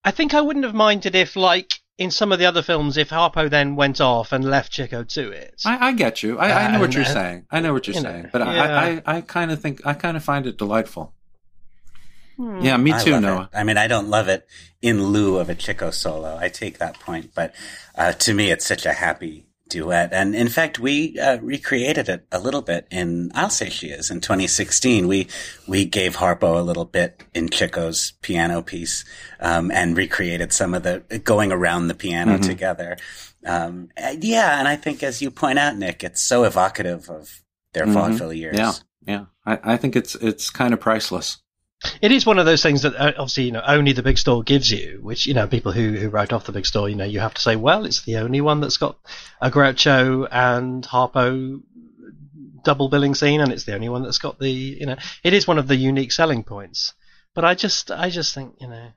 I 0.05 0.13
think 0.13 0.35
I 0.35 0.41
wouldn't 0.41 0.65
have 0.65 0.75
minded 0.75 1.17
if, 1.17 1.35
like, 1.35 1.81
in 1.99 2.11
some 2.11 2.31
of 2.33 2.39
the 2.39 2.45
other 2.47 2.63
films, 2.63 2.97
if 2.97 3.11
Harpo 3.11 3.49
then 3.49 3.75
went 3.77 4.01
off 4.01 4.33
and 4.33 4.45
left 4.45 4.71
Chico 4.73 5.03
to 5.05 5.31
it. 5.31 5.63
I, 5.65 5.89
I 5.89 5.93
get 5.93 6.23
you. 6.23 6.39
I, 6.39 6.53
I 6.53 6.73
know 6.73 6.81
what 6.81 6.93
you're 6.93 7.05
and- 7.05 7.13
saying. 7.13 7.47
I 7.51 7.61
know 7.61 7.73
what 7.73 7.87
you're 7.87 7.97
you 7.97 8.03
know, 8.03 8.11
saying. 8.11 8.29
But 8.33 8.43
yeah. 8.43 9.03
I, 9.07 9.15
I, 9.15 9.17
I 9.17 9.21
kind 9.23 9.51
of 9.51 9.61
think 9.61 9.87
I 9.87 9.95
kind 9.95 10.17
of 10.17 10.25
find 10.25 10.47
it 10.47 10.59
delightful. 10.59 11.15
Hmm. 12.37 12.61
Yeah, 12.61 12.77
me 12.77 12.93
too, 13.03 13.13
love 13.13 13.23
Noah. 13.23 13.49
it. 13.53 13.57
I 13.57 13.65
mean, 13.65 13.79
I 13.79 13.87
don't 13.87 14.09
love 14.09 14.29
it 14.29 14.47
in 14.83 15.03
lieu 15.07 15.39
of 15.39 15.49
a 15.49 15.55
Chico 15.55 15.91
solo. 15.91 16.37
I 16.37 16.51
take 16.51 16.79
that 16.79 17.01
point, 17.01 17.31
but 17.35 17.55
uh, 17.95 18.13
to 18.13 18.35
me, 18.35 18.51
it's 18.51 18.67
such 18.67 18.85
a 18.85 18.93
happy 18.93 19.46
duet. 19.69 20.13
And 20.13 20.35
in 20.35 20.49
fact, 20.49 20.79
we 20.79 21.19
uh, 21.19 21.39
recreated 21.41 22.09
it 22.09 22.27
a 22.31 22.39
little 22.39 22.63
bit 22.63 22.87
in 22.91 23.31
I'll 23.35 23.51
Say 23.51 23.69
She 23.69 23.89
Is 23.89 24.11
in 24.11 24.21
2016. 24.21 25.09
We 25.09 25.29
we 25.67 25.85
gave 25.85 26.17
Harpo 26.17 26.57
a 26.59 26.63
little 26.63 26.85
bit 26.85 27.25
in 27.35 27.49
Chico's 27.49 28.13
piano 28.23 28.63
piece 28.63 29.05
um, 29.41 29.71
and 29.71 29.97
recreated 29.97 30.53
some 30.53 30.75
of 30.75 30.83
the 30.83 31.01
going 31.25 31.53
around 31.53 31.89
the 31.89 31.95
piano 31.95 32.39
Mhm. 32.39 32.43
together. 32.47 32.97
Um, 33.45 33.89
and 33.97 34.23
yeah, 34.25 34.59
and 34.59 34.67
I 34.69 34.77
think 34.77 35.03
as 35.03 35.21
you 35.23 35.31
point 35.31 35.59
out, 35.59 35.77
Nick, 35.77 36.03
it's 36.05 36.23
so 36.23 36.45
evocative 36.45 37.09
of 37.11 37.43
their 37.73 37.87
Mhm. 37.87 37.93
vaudeville 37.93 38.33
years. 38.33 38.57
Yeah, 38.57 38.73
yeah. 39.07 39.25
I, 39.45 39.75
I 39.75 39.77
think 39.77 39.97
it's 39.97 40.15
it's 40.17 40.51
kind 40.51 40.75
of 40.75 40.81
priceless. 40.81 41.39
It 42.01 42.11
is 42.11 42.25
one 42.25 42.39
of 42.39 42.47
those 42.47 42.63
things 42.63 42.83
that 42.83 42.95
uh, 42.97 43.13
obviously 43.19 43.45
you 43.45 43.53
know 43.53 43.63
only 43.67 43.93
the 43.93 44.03
big 44.03 44.19
store 44.19 44.43
gives 44.43 44.71
you, 44.71 44.99
which 45.03 45.27
you 45.27 45.35
know 45.35 45.47
people 45.47 45.73
who 45.73 45.93
who 45.93 46.09
write 46.09 46.33
off 46.33 46.47
the 46.47 46.53
big 46.53 46.67
store, 46.67 46.89
you 46.89 46.97
know, 46.97 47.05
you 47.05 47.21
have 47.21 47.35
to 47.35 47.41
say, 47.43 47.57
well, 47.57 47.85
it's 47.85 48.03
the 48.03 48.17
only 48.17 48.41
one 48.41 48.61
that's 48.61 48.79
got 48.79 48.97
a 49.41 49.51
Groucho 49.51 50.27
and 50.31 50.85
Harpo 50.85 51.61
double 52.65 52.89
billing 52.89 53.15
scene, 53.15 53.41
and 53.41 53.53
it's 53.53 53.65
the 53.65 53.75
only 53.75 53.89
one 53.89 54.03
that's 54.03 54.19
got 54.19 54.39
the 54.39 54.51
you 54.51 54.87
know, 54.87 54.97
it 55.23 55.33
is 55.35 55.47
one 55.47 55.59
of 55.59 55.69
the 55.69 55.77
unique 55.77 56.13
selling 56.13 56.43
points. 56.45 56.95
But 57.35 57.45
I 57.45 57.55
just 57.55 57.91
I 57.91 58.09
just 58.09 58.35
think 58.35 58.55
you 58.61 58.69
know, 58.69 58.89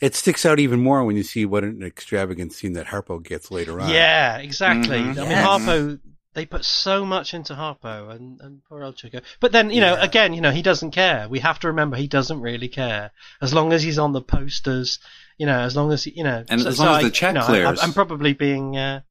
It 0.00 0.14
sticks 0.14 0.44
out 0.44 0.60
even 0.60 0.80
more 0.82 1.02
when 1.04 1.16
you 1.16 1.22
see 1.22 1.46
what 1.46 1.64
an 1.64 1.82
extravagant 1.82 2.52
scene 2.52 2.74
that 2.74 2.86
Harpo 2.88 3.22
gets 3.22 3.50
later 3.50 3.80
on. 3.80 3.88
yeah, 3.88 4.36
exactly. 4.36 4.98
Mhm. 4.98 5.16
I 5.18 5.20
mean, 5.22 5.28
Yes. 5.30 5.46
Harpo. 5.46 6.00
They 6.34 6.46
put 6.46 6.64
so 6.64 7.04
much 7.04 7.34
into 7.34 7.52
Harpo 7.54 8.10
and, 8.10 8.40
and 8.40 8.64
poor 8.64 8.82
old 8.82 8.96
Chico. 8.96 9.20
But 9.38 9.52
then, 9.52 9.68
you 9.70 9.82
know, 9.82 9.94
again, 10.00 10.32
you 10.32 10.40
know, 10.40 10.50
he 10.50 10.62
doesn't 10.62 10.92
care. 10.92 11.28
We 11.28 11.40
have 11.40 11.58
to 11.60 11.66
remember 11.68 11.96
he 11.96 12.06
doesn't 12.08 12.40
really 12.40 12.68
care. 12.68 13.10
As 13.42 13.52
long 13.52 13.72
as 13.74 13.82
he's 13.82 13.98
on 13.98 14.12
the 14.12 14.22
posters, 14.22 14.98
you 15.36 15.44
know, 15.44 15.58
as 15.60 15.76
long 15.76 15.92
as, 15.92 16.04
he, 16.04 16.12
you 16.16 16.24
know. 16.24 16.42
And 16.48 16.66
as 16.66 16.78
long 16.78 16.96
as 16.96 17.02
the 17.04 17.10
check 17.10 17.34
you 17.34 17.40
know, 17.40 17.46
clears. 17.46 17.80
I'm, 17.82 17.92
probably 17.92 18.32
being, 18.32 18.78
uh, 18.78 19.02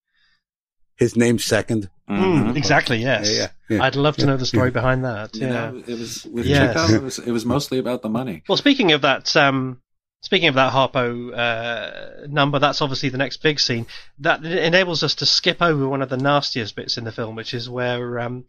His 0.96 1.16
name 1.16 1.38
second. 1.38 1.92
mm, 2.10 2.56
exactly, 2.58 2.98
yes. 3.02 3.30
Yeah, 3.32 3.48
yeah, 3.70 3.78
yeah. 3.78 3.84
I'd 3.84 3.96
love 3.96 4.18
to 4.18 4.26
know 4.26 4.38
the 4.38 4.46
story 4.48 4.72
behind 4.72 5.06
that. 5.06 5.36
You 5.36 5.46
Yeah. 5.48 5.54
know, 5.54 5.84
it 5.86 6.00
was 6.00 6.26
with 6.26 6.48
Yes. 6.48 6.74
Chico. 6.74 6.96
It 6.96 7.04
was 7.04 7.20
it 7.20 7.32
was 7.32 7.46
mostly 7.46 7.78
about 7.78 8.02
the 8.02 8.10
money. 8.10 8.42
Well, 8.50 8.58
speaking 8.58 8.94
of 8.94 9.02
that, 9.04 9.36
um, 9.36 9.80
speaking 10.22 10.48
of 10.50 10.56
that 10.56 10.72
Harpo 10.74 11.34
uh, 11.38 12.28
number, 12.28 12.60
that's 12.60 12.82
obviously 12.82 13.10
the 13.10 13.18
next 13.18 13.38
big 13.44 13.60
scene. 13.60 13.86
That 14.20 14.44
enables 14.46 15.04
us 15.04 15.16
to 15.16 15.26
skip 15.26 15.62
over 15.62 15.88
one 15.88 16.02
of 16.02 16.10
the 16.10 16.18
nastiest 16.18 16.76
bits 16.76 16.98
in 16.98 17.04
the 17.04 17.12
film, 17.12 17.36
which 17.36 17.54
is 17.54 17.70
where 17.70 18.20
um, 18.20 18.46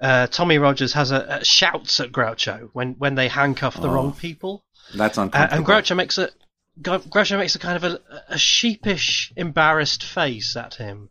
uh, 0.00 0.26
Tommy 0.28 0.58
Rogers 0.58 0.92
has 0.94 1.10
a, 1.12 1.38
a 1.40 1.44
shouts 1.44 2.00
at 2.00 2.12
Groucho 2.12 2.70
when 2.72 2.94
when 2.98 3.14
they 3.14 3.28
handcuff 3.28 3.76
the 3.80 3.88
Oh. 3.88 3.92
wrong 3.92 4.12
people, 4.12 4.64
That's 4.94 5.18
uh, 5.18 5.22
uncomfortable. 5.22 5.56
and 5.56 5.66
Groucho 5.66 5.96
makes 5.96 6.18
a 6.18 6.28
Groucho 6.80 7.38
makes 7.38 7.54
a 7.54 7.58
kind 7.60 7.76
of 7.76 7.84
a, 7.84 8.00
a 8.30 8.38
sheepish, 8.38 9.32
embarrassed 9.36 10.02
face 10.02 10.56
at 10.56 10.74
him. 10.74 11.10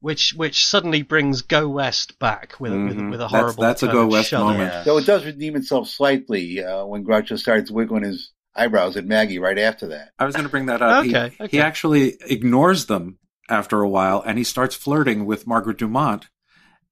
Which 0.00 0.34
which 0.34 0.66
suddenly 0.66 1.00
brings 1.00 1.40
Go 1.40 1.66
West 1.66 2.18
back 2.18 2.60
with 2.60 2.74
a 2.74 2.78
with, 2.78 3.00
with 3.08 3.20
a 3.22 3.28
horrible 3.28 3.62
that's 3.62 3.82
a 3.82 3.86
Go 3.88 4.06
West 4.06 4.28
shudder. 4.30 4.44
moment. 4.44 4.70
Yeah. 4.70 4.82
Though 4.82 4.98
it 4.98 5.06
does 5.06 5.24
redeem 5.24 5.56
itself 5.56 5.88
slightly 5.88 6.62
uh, 6.62 6.84
when 6.84 7.04
Groucho 7.06 7.38
starts 7.38 7.70
wiggling 7.70 8.02
his 8.04 8.30
eyebrows 8.56 8.96
at 8.96 9.04
Maggie 9.04 9.38
right 9.38 9.58
after 9.58 9.88
that. 9.88 10.10
I 10.18 10.24
was 10.24 10.34
going 10.34 10.44
to 10.46 10.50
bring 10.50 10.66
that 10.66 10.82
up. 10.82 11.04
He- 11.04 11.10
Okay, 11.10 11.34
okay. 11.40 11.48
He, 11.56 11.60
actually 11.60 12.16
ignores 12.28 12.86
them 12.86 13.18
after 13.48 13.80
a 13.80 13.88
while, 13.88 14.22
and 14.24 14.38
he 14.38 14.44
starts 14.44 14.74
flirting 14.74 15.26
with 15.26 15.46
Margaret 15.46 15.78
Dumont. 15.78 16.28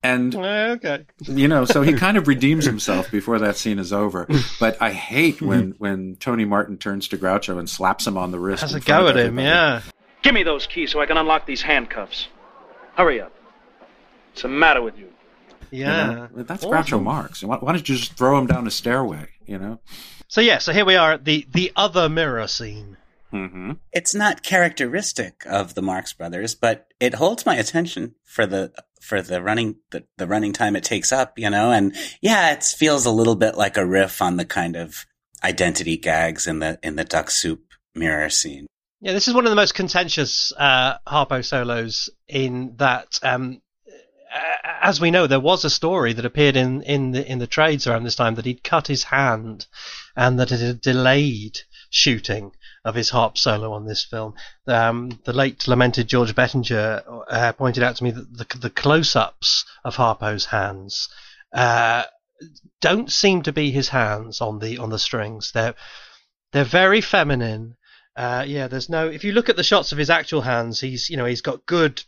And 0.05 0.35
eh, 0.35 0.71
okay, 0.73 1.07
you 1.29 1.47
know, 1.47 1.65
so 1.65 1.83
he 1.83 1.93
kind 2.07 2.17
of 2.17 2.27
redeems 2.27 2.65
himself 2.65 3.09
before 3.13 3.39
that 3.39 3.57
scene 3.57 3.79
is 3.79 3.93
over. 3.93 4.27
But 4.59 4.77
I 4.83 4.91
hate 4.91 5.41
when 5.43 5.75
when 5.79 6.17
Tony 6.17 6.45
Martin 6.45 6.77
turns 6.77 7.07
to 7.09 7.17
Groucho 7.19 7.57
and 7.59 7.71
slaps 7.71 8.05
him 8.07 8.19
on 8.19 8.33
the 8.33 8.41
wrist. 8.41 8.63
Has 8.63 8.73
in 8.73 8.79
a 8.79 8.81
front 8.81 9.05
go 9.05 9.09
of 9.11 9.17
at 9.17 9.27
him, 9.27 9.39
yeah. 9.39 9.83
Give 10.23 10.35
me 10.35 10.43
those 10.43 10.67
keys 10.67 10.91
so 10.91 11.01
I 11.01 11.07
can 11.07 11.17
unlock 11.17 11.47
these 11.47 11.63
handcuffs. 11.63 12.27
Hurry 12.97 13.21
up. 13.21 13.33
What's 14.33 14.43
the 14.43 14.49
matter 14.49 14.83
with 14.83 14.99
you? 14.99 15.09
You 15.71 15.81
Yeah. 15.85 16.07
know, 16.35 16.43
that's 16.43 16.65
Awful. 16.65 16.73
Groucho 16.99 17.03
Marx. 17.03 17.43
Why, 17.45 17.57
why 17.59 17.73
don't 17.73 17.89
you 17.89 17.97
just 17.97 18.15
throw 18.15 18.37
him 18.39 18.47
down 18.47 18.67
a 18.67 18.71
stairway? 18.73 19.29
You 19.47 19.59
know. 19.59 19.81
So 20.33 20.41
yeah, 20.41 20.61
so 20.61 20.73
here 20.73 20.87
we 20.87 20.97
are 20.97 21.13
at 21.13 21.27
the 21.27 21.47
the 21.53 21.73
other 21.77 22.09
mirror 22.09 22.47
scene. 22.47 22.97
Mm-hmm. 23.35 23.73
It's 23.93 24.15
not 24.15 24.43
characteristic 24.43 25.43
of 25.45 25.75
the 25.75 25.83
Marx 25.83 26.15
Brothers, 26.15 26.55
but 26.55 26.87
it 26.99 27.13
holds 27.13 27.45
my 27.45 27.57
attention 27.57 28.15
for 28.25 28.47
the 28.47 28.73
for 28.99 29.21
the 29.21 29.43
running 29.43 29.77
the, 29.91 30.05
the 30.17 30.27
running 30.27 30.55
time 30.55 30.75
it 30.75 30.85
takes 30.85 31.13
up, 31.13 31.39
you 31.39 31.51
know. 31.51 31.71
And 31.71 31.95
yeah, 32.23 32.55
it 32.55 32.65
feels 32.65 33.05
a 33.05 33.11
little 33.11 33.35
bit 33.35 33.59
like 33.59 33.77
a 33.77 33.85
riff 33.85 34.23
on 34.23 34.39
the 34.39 34.47
kind 34.47 34.75
of 34.75 35.05
identity 35.45 35.99
gags 35.99 36.47
in 36.47 36.61
the 36.61 36.79
in 36.83 36.97
the 36.97 37.05
duck 37.05 37.31
soup 37.31 37.67
mirror 37.95 38.31
scene. 38.31 38.67
Yeah, 39.03 39.13
this 39.13 39.29
is 39.29 39.35
one 39.35 39.45
of 39.45 39.51
the 39.51 39.57
most 39.57 39.75
contentious 39.75 40.51
uh, 40.57 40.97
Harpo 41.07 41.45
solos 41.45 42.09
in 42.27 42.77
that, 42.79 43.21
um, 43.23 43.61
as 44.81 44.99
we 44.99 45.11
know, 45.11 45.27
there 45.27 45.41
was 45.41 45.67
a 45.67 45.69
story 45.69 46.15
that 46.15 46.25
appeared 46.25 46.57
in, 46.57 46.81
in 46.85 47.11
the 47.11 47.31
in 47.31 47.39
the 47.39 47.47
trades 47.47 47.87
around 47.87 48.05
this 48.05 48.17
time 48.17 48.37
that 48.37 48.47
he'd 48.47 48.65
cut 48.65 48.87
his 48.87 49.03
hand, 49.05 49.67
and 50.17 50.39
that 50.39 50.53
it 50.53 50.61
had 50.61 50.81
delayed 50.81 51.59
shooting 51.91 52.53
of 52.85 52.95
his 52.95 53.11
harp 53.11 53.39
solo 53.39 53.73
on 53.73 53.87
this 53.87 54.05
film. 54.05 54.35
Um, 54.67 55.21
the 55.25 55.33
late 55.33 55.69
lamented 55.69 56.09
George 56.09 56.35
Bettinger 56.35 57.03
uh, 57.29 57.53
pointed 57.53 57.83
out 57.83 57.97
to 57.97 58.05
me 58.05 58.11
that 58.11 58.37
the, 58.37 58.59
the 58.59 58.71
close-ups 58.71 59.65
of 59.85 59.97
Harpo's 59.97 60.47
hands 60.47 61.09
uh, 61.53 62.05
don't 62.81 63.13
seem 63.13 63.43
to 63.43 63.53
be 63.53 63.71
his 63.71 63.89
hands 63.91 64.41
on 64.41 64.59
the 64.59 64.79
on 64.79 64.91
the 64.91 64.99
strings. 64.99 65.53
They're 65.53 65.75
they're 66.53 66.65
very 66.65 67.01
feminine. 67.01 67.77
Uh, 68.17 68.45
yeah, 68.47 68.67
there's 68.69 68.89
no. 68.89 69.09
If 69.09 69.25
you 69.25 69.33
look 69.33 69.49
at 69.49 69.57
the 69.57 69.63
shots 69.63 69.93
of 69.93 69.99
his 69.99 70.11
actual 70.11 70.41
hands, 70.43 70.81
he's 70.81 71.09
you 71.09 71.17
know 71.17 71.25
he's 71.25 71.41
got 71.41 71.65
good, 71.67 72.03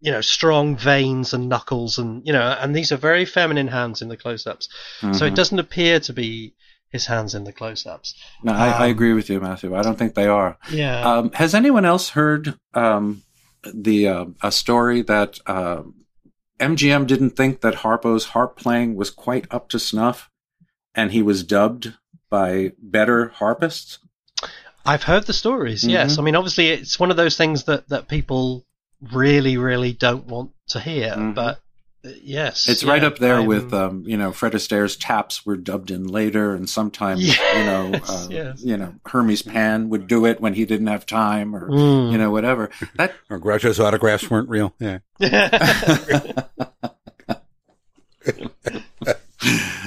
you 0.00 0.10
know, 0.10 0.20
strong 0.22 0.76
veins 0.76 1.34
and 1.34 1.48
knuckles, 1.48 1.98
and 1.98 2.26
you 2.26 2.32
know, 2.32 2.56
and 2.60 2.74
these 2.74 2.92
are 2.92 2.96
very 2.96 3.24
feminine 3.26 3.68
hands 3.68 4.00
in 4.00 4.08
the 4.08 4.16
close-ups. 4.16 4.68
So 5.12 5.26
it 5.26 5.32
Mhm. 5.32 5.34
doesn't 5.36 5.58
appear 5.58 6.00
to 6.00 6.12
be 6.12 6.54
his 6.94 7.06
hands 7.06 7.34
in 7.34 7.42
the 7.42 7.52
close-ups. 7.52 8.14
No, 8.44 8.52
I, 8.52 8.68
I 8.68 8.84
Um, 8.84 8.90
agree 8.92 9.12
with 9.14 9.28
you, 9.28 9.40
Matthew. 9.40 9.74
I 9.76 9.82
don't 9.82 9.98
think 9.98 10.14
they 10.14 10.28
are. 10.28 10.56
Yeah. 10.70 11.00
Um, 11.04 11.32
has 11.32 11.52
anyone 11.54 11.84
else 11.84 12.10
heard 12.10 12.54
um, 12.72 13.22
the 13.64 14.08
uh, 14.08 14.24
a 14.42 14.52
story 14.52 15.02
that 15.02 15.40
uh, 15.46 15.82
MGM 16.60 17.06
didn't 17.08 17.30
think 17.30 17.60
that 17.62 17.74
Harpo's 17.76 18.26
harp 18.26 18.56
playing 18.56 18.94
was 18.94 19.10
quite 19.10 19.46
up 19.50 19.68
to 19.70 19.78
snuff, 19.80 20.30
and 20.94 21.10
he 21.10 21.20
was 21.20 21.42
dubbed 21.42 21.94
by 22.30 22.72
better 22.78 23.28
harpists? 23.30 23.98
I've 24.86 25.02
heard 25.02 25.24
the 25.24 25.32
stories. 25.32 25.82
Yes, 25.84 26.14
Mhm. 26.14 26.18
I 26.18 26.22
mean, 26.22 26.36
obviously, 26.36 26.68
it's 26.68 27.00
one 27.00 27.10
of 27.10 27.16
those 27.16 27.36
things 27.36 27.64
that 27.64 27.88
that 27.88 28.06
people 28.06 28.64
really, 29.12 29.56
really 29.56 29.92
don't 29.92 30.26
want 30.26 30.52
to 30.68 30.78
hear. 30.78 31.16
But 31.34 31.56
uh, 31.56 31.58
yes, 32.22 32.68
It's 32.68 32.84
right 32.84 33.02
up 33.02 33.18
there 33.18 33.36
I'm- 33.36 33.46
with 33.46 33.72
um, 33.74 34.04
you 34.06 34.16
know 34.16 34.32
Fred 34.32 34.54
Astaire's 34.54 34.96
taps 34.96 35.44
were 35.46 35.56
dubbed 35.56 35.90
in 35.90 36.06
later, 36.06 36.54
and 36.54 36.68
sometimes 36.68 37.22
you 37.22 37.34
know 37.54 37.92
uh, 38.08 38.26
yes. 38.30 38.62
you 38.62 38.76
know 38.76 38.94
Hermes 39.06 39.42
Pan 39.42 39.88
would 39.88 40.06
do 40.06 40.26
it 40.26 40.40
when 40.40 40.54
he 40.54 40.64
didn't 40.66 40.88
have 40.88 41.06
time, 41.06 41.54
or 41.56 41.68
Mm. 41.68 42.12
you 42.12 42.18
know 42.18 42.30
whatever. 42.30 42.70
That 42.96 43.14
Or 43.30 43.38
Groucho's 43.40 43.80
autographs 43.80 44.28
weren't 44.30 44.48
real. 44.48 44.74
Yeah. 44.78 44.98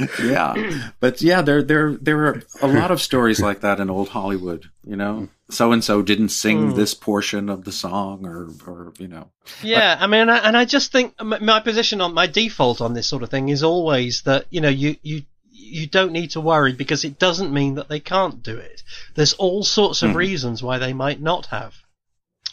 yeah, 0.23 0.53
but 0.99 1.21
yeah, 1.21 1.41
there 1.41 1.61
there 1.63 1.93
there 1.97 2.25
are 2.27 2.41
a 2.61 2.67
lot 2.67 2.91
of 2.91 3.01
stories 3.01 3.39
like 3.39 3.61
that 3.61 3.79
in 3.79 3.89
old 3.89 4.09
Hollywood. 4.09 4.69
You 4.83 4.95
know, 4.95 5.27
so 5.49 5.71
and 5.71 5.83
so 5.83 6.01
didn't 6.01 6.29
sing 6.29 6.71
Mm. 6.71 6.75
this 6.75 6.93
portion 6.93 7.49
of 7.49 7.65
the 7.65 7.71
song, 7.71 8.25
or 8.25 8.49
or 8.65 8.93
you 8.97 9.07
know, 9.07 9.31
Yeah, 9.63 9.97
I 9.99 10.07
mean, 10.07 10.29
and 10.29 10.55
I 10.57 10.65
just 10.65 10.91
think 10.91 11.13
my 11.21 11.59
position 11.59 12.01
on 12.01 12.13
my 12.13 12.27
default 12.27 12.81
on 12.81 12.93
this 12.93 13.07
sort 13.07 13.23
of 13.23 13.29
thing 13.29 13.49
is 13.49 13.63
always 13.63 14.21
that 14.23 14.45
you 14.49 14.61
know 14.61 14.69
you 14.69 14.95
you 15.03 15.23
you 15.51 15.87
don't 15.87 16.13
need 16.13 16.31
to 16.31 16.39
worry 16.41 16.71
because 16.73 17.03
it 17.03 17.19
doesn't 17.19 17.53
mean 17.53 17.75
that 17.75 17.89
they 17.89 17.99
can't 17.99 18.41
do 18.41 18.55
it. 18.57 18.83
There's 19.15 19.33
all 19.33 19.63
sorts 19.63 20.01
of 20.03 20.11
Mhm. 20.11 20.15
reasons 20.15 20.63
why 20.63 20.77
they 20.77 20.93
might 20.93 21.19
not 21.21 21.47
have, 21.47 21.73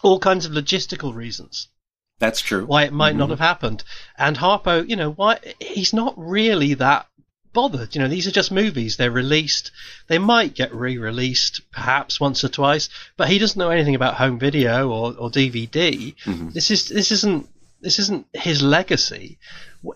all 0.03 0.19
kinds 0.19 0.47
of 0.47 0.53
logistical 0.53 1.15
reasons 1.15 1.69
that's 2.19 2.41
true. 2.41 2.65
why 2.66 2.85
it 2.85 2.93
might 2.93 3.15
not 3.15 3.29
Mhm. 3.29 3.33
have 3.33 3.41
happened. 3.41 3.85
And 4.19 4.37
Harpo, 4.39 4.89
you 4.89 4.97
know, 4.97 5.11
why 5.12 5.39
he's 5.61 5.93
not 5.93 6.15
really 6.16 6.75
that 6.75 7.07
bothered. 7.55 7.94
You 7.94 8.02
know, 8.02 8.09
these 8.09 8.26
are 8.26 8.31
just 8.31 8.52
movies. 8.52 8.97
They're 8.98 9.10
released. 9.10 9.70
They 10.09 10.18
might 10.18 10.55
get 10.55 10.74
re-released 10.74 11.62
perhaps 11.72 12.20
once 12.20 12.44
or 12.44 12.48
twice, 12.51 12.90
but 13.16 13.28
he 13.31 13.39
doesn't 13.39 13.59
know 13.59 13.70
anything 13.70 13.94
about 13.94 14.14
home 14.16 14.39
video 14.39 14.90
or, 14.90 15.14
or 15.16 15.31
DVD. 15.31 16.14
Mhm. 16.24 16.52
This 16.52 16.70
is 16.70 16.89
this 16.89 17.10
isn't 17.10 17.48
this 17.81 17.98
isn't 17.98 18.26
his 18.35 18.60
legacy. 18.62 19.39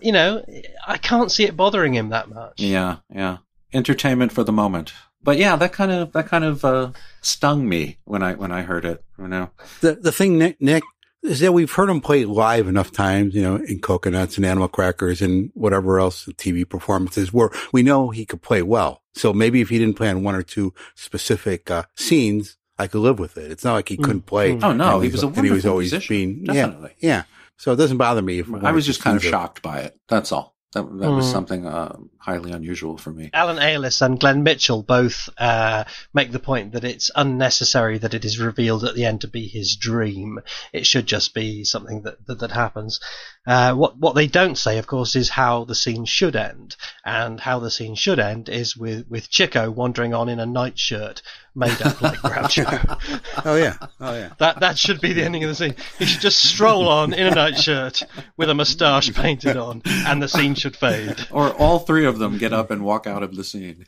You 0.01 0.11
know, 0.11 0.43
I 0.87 0.97
can't 0.97 1.31
see 1.31 1.43
it 1.45 1.55
bothering 1.57 1.93
him 1.93 2.09
that 2.09 2.29
much. 2.29 2.59
Yeah, 2.59 2.97
yeah, 3.13 3.37
entertainment 3.73 4.31
for 4.31 4.43
the 4.43 4.51
moment. 4.51 4.93
But 5.21 5.37
yeah, 5.37 5.55
that 5.57 5.73
kind 5.73 5.91
of 5.91 6.11
that 6.13 6.27
kind 6.27 6.43
of 6.45 6.63
uh, 6.63 6.91
stung 7.21 7.67
me 7.67 7.97
when 8.05 8.23
I 8.23 8.33
when 8.35 8.51
I 8.51 8.61
heard 8.61 8.85
it. 8.85 9.03
You 9.17 9.27
know, 9.27 9.49
The 9.81 9.93
the 9.95 10.11
thing, 10.11 10.37
Nick, 10.37 10.61
Nick, 10.61 10.83
is 11.23 11.39
that 11.41 11.53
we've 11.53 11.71
heard 11.71 11.89
him 11.89 12.01
play 12.01 12.25
live 12.25 12.67
enough 12.67 12.91
times, 12.91 13.35
you 13.35 13.41
know, 13.41 13.57
in 13.57 13.79
Cocoanuts 13.79 14.37
and 14.37 14.45
Animal 14.45 14.67
Crackers 14.67 15.21
and 15.21 15.51
whatever 15.53 15.99
else 15.99 16.25
TV 16.37 16.67
performances 16.67 17.33
where 17.33 17.49
we 17.73 17.83
know 17.83 18.09
he 18.09 18.25
could 18.25 18.41
play 18.41 18.61
well. 18.61 19.03
So 19.13 19.33
maybe 19.33 19.61
if 19.61 19.69
he 19.69 19.77
didn't 19.77 19.95
play 19.95 20.09
on 20.09 20.23
one 20.23 20.35
or 20.35 20.43
two 20.43 20.73
specific 20.95 21.69
uh, 21.69 21.83
scenes, 21.95 22.57
I 22.77 22.87
could 22.87 23.01
live 23.01 23.19
with 23.19 23.37
it. 23.37 23.51
It's 23.51 23.65
not 23.65 23.73
like 23.73 23.89
he 23.89 23.97
couldn't 23.97 24.21
play. 24.21 24.57
Oh, 24.61 24.71
no, 24.71 25.01
he 25.01 25.09
was 25.09 25.23
a 25.23 25.27
and 25.27 25.35
he 25.35 25.41
was 25.43 25.49
wonderful 25.49 25.71
always 25.71 25.91
musician, 25.91 26.15
being 26.15 26.43
definitely. 26.45 26.95
Yeah, 26.99 27.09
yeah. 27.09 27.23
So 27.57 27.73
it 27.73 27.75
doesn't 27.75 27.97
bother 27.97 28.21
me 28.21 28.39
if 28.39 28.53
I 28.63 28.71
was 28.71 28.85
just 28.85 29.01
kind 29.01 29.17
of 29.17 29.23
shocked 29.23 29.61
by 29.61 29.79
it. 29.79 29.99
That's 30.07 30.31
all. 30.31 30.55
That 30.73 30.83
that 30.99 31.11
was 31.11 31.25
Mm. 31.25 31.31
something 31.31 31.65
uh, 31.65 31.95
highly 32.19 32.51
unusual 32.51 32.97
for 32.99 33.11
me. 33.11 33.31
Allen 33.33 33.57
Eyles 33.57 34.03
and 34.03 34.19
Glenn 34.19 34.43
Mitchell 34.43 34.83
both 34.83 35.27
uh, 35.39 35.85
make 36.13 36.31
the 36.31 36.37
point 36.37 36.73
that 36.73 36.83
it's 36.83 37.09
unnecessary 37.15 37.97
that 37.97 38.13
it 38.13 38.23
is 38.23 38.37
revealed 38.37 38.83
at 38.83 38.93
the 38.93 39.05
end 39.05 39.21
to 39.21 39.27
be 39.27 39.47
his 39.47 39.75
dream. 39.75 40.39
It 40.71 40.85
should 40.85 41.07
just 41.07 41.33
be 41.33 41.63
something 41.63 42.03
that 42.03 42.23
that, 42.27 42.39
that 42.39 42.51
happens. 42.51 42.99
Uh, 43.47 43.73
what 43.73 43.97
what 43.97 44.13
they 44.13 44.27
don't 44.27 44.59
say, 44.59 44.77
of 44.77 44.85
course, 44.85 45.15
is 45.15 45.29
how 45.29 45.63
the 45.65 45.73
scene 45.73 46.05
should 46.05 46.35
end, 46.35 46.75
and 47.09 47.39
how 47.39 47.57
the 47.57 47.71
scene 47.71 47.95
should 47.95 48.19
end 48.19 48.49
is 48.49 48.77
with 48.77 49.09
with 49.09 49.31
Chico 49.31 49.71
wandering 49.71 50.13
on 50.13 50.29
in 50.29 50.39
a 50.39 50.45
nightshirt 50.45 51.23
made 51.55 51.81
up 51.81 51.99
like 52.01 52.19
Groucho. 52.19 53.21
Oh 53.45 53.55
yeah, 53.55 53.77
oh 53.99 54.13
yeah. 54.13 54.33
That 54.37 54.59
that 54.59 54.77
should 54.77 55.01
be 55.01 55.13
the 55.13 55.23
ending 55.23 55.43
of 55.43 55.49
the 55.49 55.55
scene. 55.55 55.73
He 55.97 56.05
should 56.05 56.21
just 56.21 56.39
stroll 56.47 56.87
on 56.87 57.13
in 57.13 57.25
a 57.25 57.31
nightshirt 57.31 58.03
with 58.37 58.49
a 58.49 58.53
moustache 58.53 59.11
painted 59.13 59.57
on, 59.57 59.81
and 59.85 60.21
the 60.21 60.27
scene 60.27 60.53
should 60.53 60.75
fade. 60.75 61.25
or 61.31 61.51
all 61.53 61.79
three 61.79 62.05
of 62.05 62.19
them 62.19 62.37
get 62.37 62.53
up 62.53 62.69
and 62.69 62.83
walk 62.83 63.07
out 63.07 63.23
of 63.23 63.35
the 63.35 63.43
scene. 63.43 63.85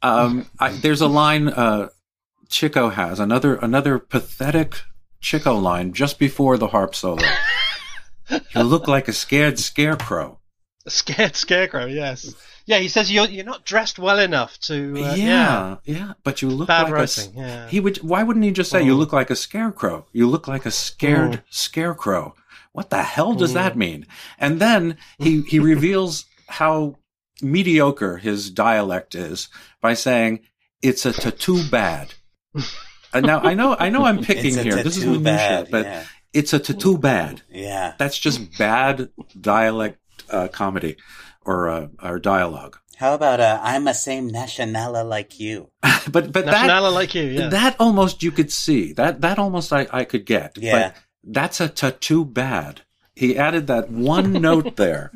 Um, 0.00 0.46
I, 0.58 0.70
there's 0.70 1.02
a 1.02 1.08
line 1.08 1.48
uh, 1.48 1.88
Chico 2.48 2.88
has 2.88 3.20
another 3.20 3.56
another 3.56 3.98
pathetic 3.98 4.80
Chico 5.20 5.58
line 5.58 5.92
just 5.92 6.18
before 6.18 6.56
the 6.56 6.68
harp 6.68 6.94
solo. 6.94 7.26
you 8.30 8.62
look 8.62 8.88
like 8.88 9.06
a 9.08 9.12
scared 9.12 9.58
scarecrow. 9.58 10.40
A 10.86 10.90
scared 11.00 11.36
scarecrow, 11.36 11.86
yes. 11.86 12.34
Yeah, 12.66 12.78
he 12.78 12.88
says 12.88 13.10
you're 13.12 13.26
you're 13.26 13.44
not 13.44 13.64
dressed 13.64 13.98
well 13.98 14.18
enough 14.18 14.58
to. 14.60 14.92
Uh, 15.04 15.14
yeah, 15.14 15.76
yeah, 15.84 16.12
but 16.22 16.40
you 16.42 16.48
look 16.48 16.68
Bad 16.68 16.84
like 16.84 16.92
writing, 16.92 17.32
a. 17.36 17.40
yeah. 17.40 17.68
He 17.68 17.80
would. 17.80 17.98
Why 17.98 18.22
wouldn't 18.22 18.44
he 18.44 18.50
just 18.52 18.70
say 18.70 18.82
you 18.82 18.94
Mm. 18.94 18.98
look 18.98 19.12
like 19.12 19.30
a 19.30 19.36
scarecrow? 19.36 20.06
You 20.12 20.28
look 20.28 20.48
like 20.48 20.64
a 20.66 20.70
scared 20.70 21.32
Mm. 21.32 21.42
scarecrow. 21.50 22.34
What 22.72 22.90
the 22.90 23.02
hell 23.02 23.34
does 23.34 23.50
Mm. 23.50 23.54
that 23.54 23.76
mean? 23.76 24.06
And 24.38 24.60
then 24.60 24.96
he 25.18 25.42
he 25.42 25.58
reveals 25.72 26.24
how 26.48 26.96
mediocre 27.42 28.16
his 28.18 28.50
dialect 28.50 29.14
is 29.14 29.48
by 29.82 29.94
saying 29.94 30.40
it's 30.82 31.04
a 31.04 31.12
tattoo 31.12 31.62
bad. 31.70 32.14
And 33.12 33.26
now 33.26 33.40
I 33.40 33.54
know 33.54 33.76
I 33.78 33.90
know 33.90 34.04
I'm 34.04 34.22
picking 34.30 34.56
here. 34.56 34.82
This 34.82 34.96
is 34.96 35.04
minutia, 35.04 35.22
bad, 35.24 35.70
but 35.70 35.84
yeah. 35.86 36.04
it's 36.32 36.52
a 36.52 36.58
tattoo 36.58 36.96
bad. 36.98 37.42
Yeah. 37.50 37.94
That's 37.98 38.18
just 38.18 38.56
bad 38.58 39.10
dialect 39.40 39.98
uh, 40.34 40.48
comedy 40.48 40.96
or 41.44 41.68
uh, 41.68 41.88
or 42.02 42.18
dialogue. 42.18 42.78
How 42.96 43.14
about 43.14 43.40
uh, 43.40 43.60
I'm 43.62 43.88
a 43.88 43.94
same 43.94 44.30
nationala 44.30 45.08
like 45.08 45.40
you? 45.40 45.70
but 46.10 46.32
but 46.32 46.46
Nationala 46.46 46.90
that 46.90 46.92
like 46.92 47.14
you, 47.14 47.24
yeah. 47.24 47.48
that 47.48 47.76
almost 47.78 48.22
you 48.22 48.30
could 48.30 48.52
see 48.52 48.92
that 48.94 49.20
that 49.20 49.38
almost 49.38 49.72
I, 49.72 49.86
I 49.92 50.04
could 50.04 50.26
get. 50.26 50.58
Yeah. 50.58 50.72
But 50.72 50.96
that's 51.24 51.60
a 51.60 51.68
tattoo 51.68 52.24
bad. 52.24 52.82
He 53.16 53.38
added 53.38 53.68
that 53.68 53.90
one 53.90 54.32
note 54.48 54.76
there, 54.76 55.12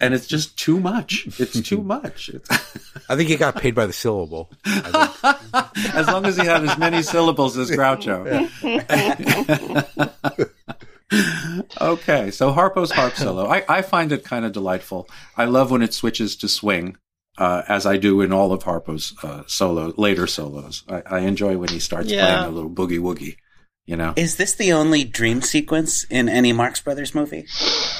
and 0.00 0.12
it's 0.14 0.26
just 0.26 0.58
too 0.58 0.80
much. 0.80 1.26
It's 1.38 1.60
too 1.60 1.82
much. 1.96 2.28
It's, 2.28 2.50
I 3.08 3.16
think 3.16 3.28
he 3.28 3.36
got 3.36 3.56
paid 3.56 3.74
by 3.74 3.86
the 3.86 3.92
syllable. 3.92 4.50
As 4.64 6.06
long 6.06 6.26
as 6.26 6.36
he 6.36 6.44
had 6.44 6.64
as 6.64 6.76
many 6.78 7.02
syllables 7.02 7.56
as 7.56 7.70
Groucho. 7.70 8.48
Okay, 11.80 12.30
so 12.30 12.52
Harpo's 12.52 12.90
harp 12.90 13.14
solo. 13.16 13.46
I, 13.46 13.64
I 13.68 13.82
find 13.82 14.12
it 14.12 14.24
kind 14.24 14.44
of 14.44 14.52
delightful. 14.52 15.08
I 15.36 15.44
love 15.46 15.70
when 15.70 15.82
it 15.82 15.94
switches 15.94 16.36
to 16.36 16.48
swing, 16.48 16.96
uh, 17.38 17.62
as 17.68 17.86
I 17.86 17.96
do 17.96 18.20
in 18.20 18.32
all 18.32 18.52
of 18.52 18.62
Harpo's 18.64 19.14
uh, 19.22 19.42
solo 19.46 19.92
later 19.96 20.26
solos. 20.26 20.84
I, 20.88 21.02
I 21.06 21.18
enjoy 21.20 21.56
when 21.56 21.68
he 21.70 21.78
starts 21.80 22.10
Yeah. 22.10 22.26
playing 22.26 22.52
a 22.52 22.54
little 22.54 22.70
boogie 22.70 22.98
woogie. 23.00 23.36
You 23.86 23.96
know. 23.96 24.12
Is 24.16 24.36
this 24.36 24.54
the 24.54 24.74
only 24.74 25.04
dream 25.04 25.40
sequence 25.40 26.04
in 26.10 26.28
any 26.28 26.52
Marx 26.52 26.78
Brothers 26.80 27.14
movie? 27.14 27.46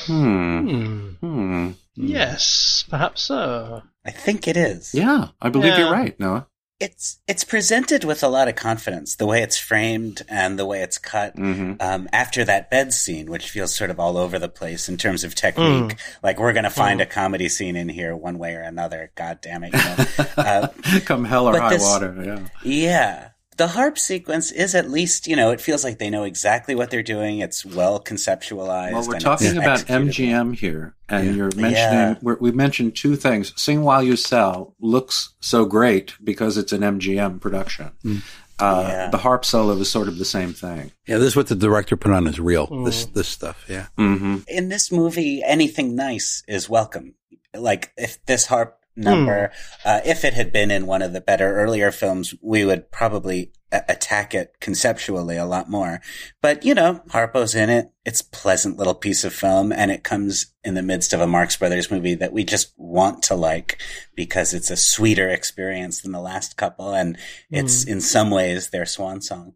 Hmm. 0.04 1.12
Hmm. 1.20 1.70
Yes, 1.96 2.84
perhaps 2.90 3.22
so. 3.22 3.82
I 4.04 4.10
think 4.10 4.46
it 4.46 4.56
is. 4.58 4.92
Yeah, 4.94 5.28
I 5.40 5.48
believe 5.48 5.72
Yeah. 5.72 5.78
you're 5.78 5.92
right, 5.92 6.18
Noah. 6.20 6.46
It's 6.80 7.18
it's 7.26 7.42
presented 7.42 8.04
with 8.04 8.22
a 8.22 8.28
lot 8.28 8.46
of 8.46 8.54
confidence, 8.54 9.16
the 9.16 9.26
way 9.26 9.42
it's 9.42 9.58
framed 9.58 10.22
and 10.28 10.56
the 10.56 10.64
way 10.64 10.82
it's 10.82 10.96
cut. 10.96 11.34
Mm-hmm. 11.34 11.72
Um, 11.80 12.08
after 12.12 12.44
that 12.44 12.70
bed 12.70 12.92
scene, 12.92 13.28
which 13.28 13.50
feels 13.50 13.74
sort 13.74 13.90
of 13.90 13.98
all 13.98 14.16
over 14.16 14.38
the 14.38 14.48
place 14.48 14.88
in 14.88 14.96
terms 14.96 15.24
of 15.24 15.34
technique, 15.34 15.66
Mm. 15.96 15.98
like 16.22 16.38
we're 16.38 16.52
going 16.52 16.62
to 16.64 16.70
find 16.70 17.00
Mm. 17.00 17.02
a 17.02 17.06
comedy 17.06 17.48
scene 17.48 17.74
in 17.74 17.88
here 17.88 18.14
one 18.14 18.38
way 18.38 18.54
or 18.54 18.60
another. 18.60 19.10
God 19.16 19.40
damn 19.40 19.64
it! 19.64 19.72
You 19.72 19.78
know? 19.80 20.24
uh, 20.36 20.68
Come 21.04 21.24
hell 21.24 21.48
or 21.48 21.58
high 21.58 21.70
this- 21.70 21.82
water. 21.82 22.14
Yeah. 22.24 22.48
Yeah. 22.62 23.28
The 23.58 23.66
harp 23.68 23.98
sequence 23.98 24.50
is 24.52 24.74
at 24.74 24.88
least, 24.88 25.26
you 25.26 25.36
know, 25.36 25.50
it 25.50 25.60
feels 25.60 25.82
like 25.84 25.98
they 25.98 26.10
know 26.10 26.22
exactly 26.24 26.74
what 26.76 26.90
they're 26.90 27.02
doing. 27.02 27.40
It's 27.40 27.66
well 27.66 28.00
conceptualized. 28.00 28.92
Well, 28.92 29.06
we're 29.06 29.18
talking 29.18 29.56
about 29.56 29.80
MGM 29.88 30.54
here, 30.56 30.94
and 31.08 31.26
Yeah. 31.26 31.32
you're 31.32 31.50
mentioning 31.56 31.74
Yeah. 31.74 32.14
we're, 32.22 32.36
we 32.40 32.52
mentioned 32.52 32.94
two 32.96 33.16
things. 33.16 33.52
"Sing 33.56 33.82
While 33.82 34.02
You 34.02 34.16
Sell" 34.16 34.74
looks 34.80 35.34
so 35.40 35.64
great 35.64 36.14
because 36.22 36.56
it's 36.56 36.72
an 36.72 36.82
MGM 36.82 37.40
production. 37.40 37.90
Mm. 38.04 38.22
Uh, 38.60 38.84
Yeah. 38.88 39.10
The 39.10 39.18
harp 39.18 39.44
solo 39.44 39.76
is 39.78 39.90
sort 39.90 40.08
of 40.08 40.18
the 40.18 40.24
same 40.24 40.52
thing. 40.52 40.92
Yeah, 41.06 41.18
this 41.18 41.28
is 41.28 41.36
what 41.36 41.48
the 41.48 41.54
director 41.56 41.96
put 41.96 42.12
on 42.12 42.26
his 42.26 42.38
reel. 42.40 42.68
Mm. 42.68 42.84
This 42.86 43.06
this 43.06 43.28
stuff. 43.28 43.64
Yeah. 43.68 43.86
Mm-hmm. 43.98 44.36
in 44.46 44.68
this 44.68 44.90
movie, 44.92 45.42
anything 45.44 45.96
nice 45.96 46.42
is 46.48 46.68
welcome. 46.70 47.14
Like 47.56 47.92
if 47.96 48.24
this 48.26 48.46
harp 48.46 48.77
number, 48.98 49.52
uh, 49.84 50.00
if 50.04 50.24
it 50.24 50.34
had 50.34 50.52
been 50.52 50.70
in 50.70 50.86
one 50.86 51.02
of 51.02 51.12
the 51.12 51.20
better 51.20 51.56
earlier 51.56 51.90
films, 51.90 52.34
we 52.42 52.64
would 52.64 52.90
probably 52.90 53.52
a- 53.72 53.84
attack 53.88 54.34
it 54.34 54.54
conceptually 54.60 55.36
a 55.36 55.44
lot 55.44 55.70
more. 55.70 56.00
But 56.42 56.64
you 56.64 56.74
know, 56.74 57.02
Harpo's 57.10 57.54
in 57.54 57.70
it. 57.70 57.90
It's 58.04 58.20
a 58.20 58.30
pleasant 58.30 58.76
little 58.76 58.94
piece 58.94 59.24
of 59.24 59.32
film, 59.32 59.72
and 59.72 59.90
it 59.90 60.04
comes 60.04 60.46
in 60.64 60.74
the 60.74 60.82
midst 60.82 61.12
of 61.12 61.20
a 61.20 61.26
Marx 61.26 61.56
Brothers 61.56 61.90
movie 61.90 62.14
that 62.16 62.32
we 62.32 62.44
just 62.44 62.72
want 62.76 63.22
to 63.24 63.34
like 63.34 63.80
because 64.14 64.54
it's 64.54 64.70
a 64.70 64.76
sweeter 64.76 65.28
experience 65.28 66.02
than 66.02 66.12
the 66.12 66.20
last 66.20 66.56
couple, 66.56 66.92
and 66.92 67.16
it's 67.50 67.84
in 67.84 68.00
some 68.00 68.30
ways 68.30 68.70
their 68.70 68.86
swan 68.86 69.20
song. 69.20 69.54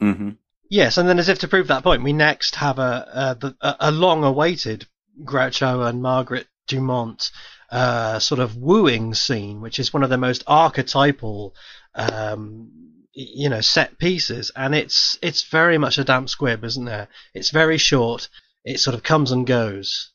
Mm-hmm. 0.00 0.30
Yes, 0.70 0.98
and 0.98 1.08
then 1.08 1.18
as 1.18 1.28
if 1.28 1.38
to 1.40 1.48
prove 1.48 1.68
that 1.68 1.82
point, 1.82 2.02
we 2.02 2.12
next 2.12 2.56
have 2.56 2.78
a 2.78 3.36
a, 3.42 3.54
a, 3.60 3.76
a 3.80 3.90
long-awaited 3.90 4.86
Groucho 5.24 5.88
and 5.88 6.02
Margaret 6.02 6.46
Dumont 6.66 7.30
uh, 7.70 8.18
sort 8.18 8.40
of 8.40 8.56
wooing 8.56 9.14
scene, 9.14 9.60
which 9.60 9.78
is 9.78 9.92
one 9.92 10.02
of 10.02 10.10
the 10.10 10.18
most 10.18 10.44
archetypal, 10.46 11.54
um, 11.94 12.70
you 13.12 13.48
know, 13.48 13.60
set 13.60 13.98
pieces, 13.98 14.50
and 14.56 14.74
it's 14.74 15.18
it's 15.22 15.48
very 15.50 15.78
much 15.78 15.98
a 15.98 16.04
damp 16.04 16.28
squib, 16.28 16.64
isn't 16.64 16.84
there? 16.84 17.08
It's 17.34 17.50
very 17.50 17.78
short. 17.78 18.28
It 18.64 18.80
sort 18.80 18.94
of 18.94 19.02
comes 19.02 19.32
and 19.32 19.46
goes. 19.46 20.10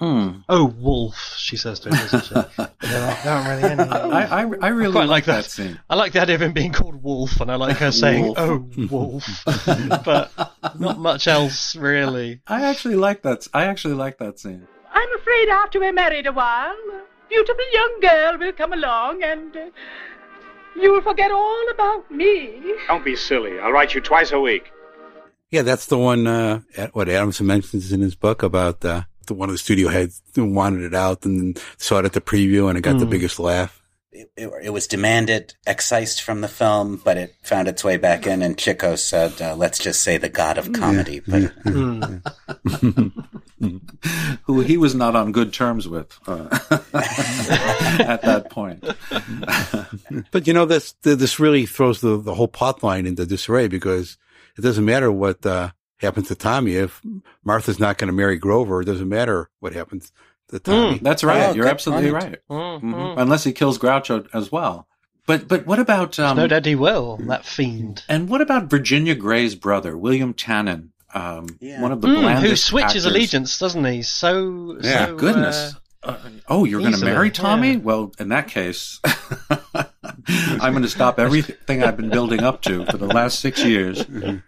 Hmm. 0.00 0.38
Oh, 0.48 0.66
wolf, 0.66 1.34
she 1.38 1.56
says 1.56 1.78
to 1.80 1.88
him, 1.88 1.94
doesn't 1.94 2.24
she? 2.24 2.34
there, 2.88 3.04
aren't, 3.06 3.22
there 3.22 3.32
aren't 3.32 3.62
really. 3.62 4.12
I, 4.12 4.40
I, 4.40 4.40
I 4.40 4.68
really 4.68 4.92
quite 4.92 5.02
like 5.02 5.08
like 5.08 5.24
that 5.26 5.44
that. 5.44 5.50
scene. 5.50 5.78
I 5.88 5.94
like 5.94 6.12
the 6.12 6.20
idea 6.20 6.34
of 6.34 6.42
him 6.42 6.52
being 6.52 6.72
called 6.72 7.00
Wolf, 7.00 7.40
and 7.40 7.50
I 7.50 7.54
like 7.54 7.76
her 7.76 7.92
saying, 7.92 8.24
Wolf. 8.24 8.38
"Oh, 8.38 8.68
Wolf," 8.90 9.42
but 10.04 10.32
not 10.78 10.98
much 10.98 11.28
else 11.28 11.76
really. 11.76 12.40
I 12.46 12.64
actually 12.64 12.96
like 12.96 13.22
that. 13.22 13.46
I 13.54 13.66
actually 13.66 13.94
like 13.94 14.18
that 14.18 14.40
scene. 14.40 14.66
I'm 14.94 15.12
afraid 15.18 15.48
after 15.48 15.80
we're 15.80 15.92
married 15.92 16.26
a 16.26 16.32
while, 16.32 16.76
a 16.92 17.02
beautiful 17.28 17.64
young 17.72 18.00
girl 18.00 18.38
will 18.38 18.52
come 18.52 18.72
along 18.72 19.22
and 19.22 19.56
uh, 19.56 19.66
you'll 20.80 21.02
forget 21.02 21.30
all 21.30 21.64
about 21.70 22.10
me. 22.10 22.60
Don't 22.88 23.04
be 23.04 23.16
silly. 23.16 23.58
I'll 23.58 23.72
write 23.72 23.94
you 23.94 24.00
twice 24.00 24.32
a 24.32 24.40
week. 24.40 24.70
Yeah, 25.50 25.62
that's 25.62 25.86
the 25.86 25.98
one. 25.98 26.26
Uh, 26.26 26.60
what 26.92 27.08
Adamson 27.08 27.46
mentions 27.46 27.92
in 27.92 28.00
his 28.00 28.14
book 28.14 28.42
about 28.42 28.84
uh, 28.84 29.02
the 29.26 29.34
one 29.34 29.48
of 29.48 29.54
the 29.54 29.58
studio 29.58 29.88
heads 29.88 30.22
who 30.34 30.44
wanted 30.46 30.82
it 30.82 30.94
out 30.94 31.24
and 31.24 31.60
saw 31.76 31.98
it 31.98 32.04
at 32.04 32.12
the 32.12 32.20
preview 32.20 32.68
and 32.68 32.78
it 32.78 32.82
got 32.82 32.98
the 32.98 33.06
Mm. 33.06 33.10
biggest 33.10 33.38
laugh. 33.38 33.80
It, 34.14 34.50
it 34.62 34.70
was 34.70 34.86
demanded, 34.86 35.54
excised 35.66 36.20
from 36.20 36.40
the 36.40 36.48
film, 36.48 37.00
but 37.04 37.16
it 37.16 37.34
found 37.42 37.66
its 37.68 37.82
way 37.82 37.96
back 37.96 38.26
in. 38.26 38.42
And 38.42 38.56
Chico 38.56 38.96
said, 38.96 39.40
uh, 39.42 39.56
"Let's 39.56 39.78
just 39.78 40.02
say 40.02 40.16
the 40.16 40.28
god 40.28 40.58
of 40.58 40.72
comedy." 40.72 41.20
But 41.20 41.52
Who 44.44 44.60
he 44.60 44.76
was 44.76 44.94
not 44.94 45.16
on 45.16 45.32
good 45.32 45.52
terms 45.52 45.88
with 45.88 46.16
uh, 46.26 46.48
at 46.92 48.22
that 48.22 48.50
point. 48.50 48.84
But 50.30 50.46
you 50.46 50.52
know, 50.52 50.64
this 50.66 50.92
this 51.02 51.40
really 51.40 51.66
throws 51.66 52.00
the 52.00 52.16
the 52.16 52.34
whole 52.34 52.48
plot 52.48 52.82
line 52.82 53.06
into 53.06 53.26
disarray 53.26 53.68
because 53.68 54.18
it 54.56 54.60
doesn't 54.60 54.84
matter 54.84 55.10
what 55.10 55.44
uh, 55.46 55.70
happens 55.98 56.28
to 56.28 56.34
Tommy 56.34 56.76
if 56.76 57.00
Martha's 57.44 57.80
not 57.80 57.98
going 57.98 58.08
to 58.08 58.12
marry 58.12 58.36
Grover. 58.36 58.82
It 58.82 58.86
doesn't 58.86 59.08
matter 59.08 59.50
what 59.60 59.72
happens 59.72 60.12
to 60.48 60.58
Tommy. 60.58 60.98
That's 60.98 61.24
right. 61.24 61.50
Oh, 61.50 61.52
You're 61.54 61.66
absolutely 61.68 62.10
point. 62.10 62.24
right. 62.24 62.38
Mm-hmm. 62.50 62.94
Mhm. 62.94 63.14
Unless 63.18 63.44
he 63.44 63.52
kills 63.52 63.78
Groucho 63.78 64.26
as 64.34 64.50
well. 64.52 64.86
But 65.26 65.48
but 65.48 65.66
what 65.66 65.78
about 65.78 66.18
um, 66.18 66.36
no 66.36 66.46
doubt 66.46 66.66
he 66.66 66.74
will. 66.74 67.16
That 67.28 67.44
fiend. 67.46 68.04
and 68.08 68.28
what 68.28 68.40
about 68.42 68.68
Virginia 68.68 69.14
Grey's 69.14 69.54
brother, 69.54 69.96
William 69.96 70.34
Tannen? 70.34 70.90
Um, 71.14 71.46
Yeah. 71.60 71.80
one 71.80 71.92
of 71.92 72.00
the 72.00 72.08
Mm, 72.08 72.20
blandest 72.22 72.50
who 72.50 72.56
switches 72.56 73.06
actors. 73.06 73.06
allegiance, 73.06 73.58
doesn't 73.58 73.84
he? 73.84 74.02
So, 74.02 74.76
Yeah, 74.82 75.06
so, 75.06 75.16
goodness. 75.16 75.56
uh, 75.56 75.78
Uh, 76.06 76.16
oh, 76.48 76.64
you're 76.66 76.80
going 76.80 76.92
to 76.92 77.02
marry 77.02 77.30
Tommy? 77.30 77.72
yeah. 77.72 77.76
Well, 77.78 78.12
in 78.18 78.28
that 78.28 78.48
case, 78.48 79.00
I'm 80.60 80.72
going 80.72 80.82
to 80.82 80.88
stop 80.90 81.18
everything 81.18 81.82
I've 81.82 81.96
been 81.96 82.10
building 82.10 82.42
up 82.42 82.60
to 82.62 82.84
for 82.86 82.98
the 82.98 83.06
last 83.06 83.40
six 83.40 83.64
years. 83.64 84.00
And, 84.02 84.42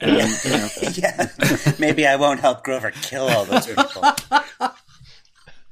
you 0.00 0.50
know, 0.50 0.68
yeah, 0.94 1.28
maybe 1.80 2.06
I 2.06 2.14
won't 2.16 2.38
help 2.38 2.62
Grover 2.62 2.92
kill 2.92 3.26
all 3.28 3.44
those 3.44 3.66
people. 3.66 4.04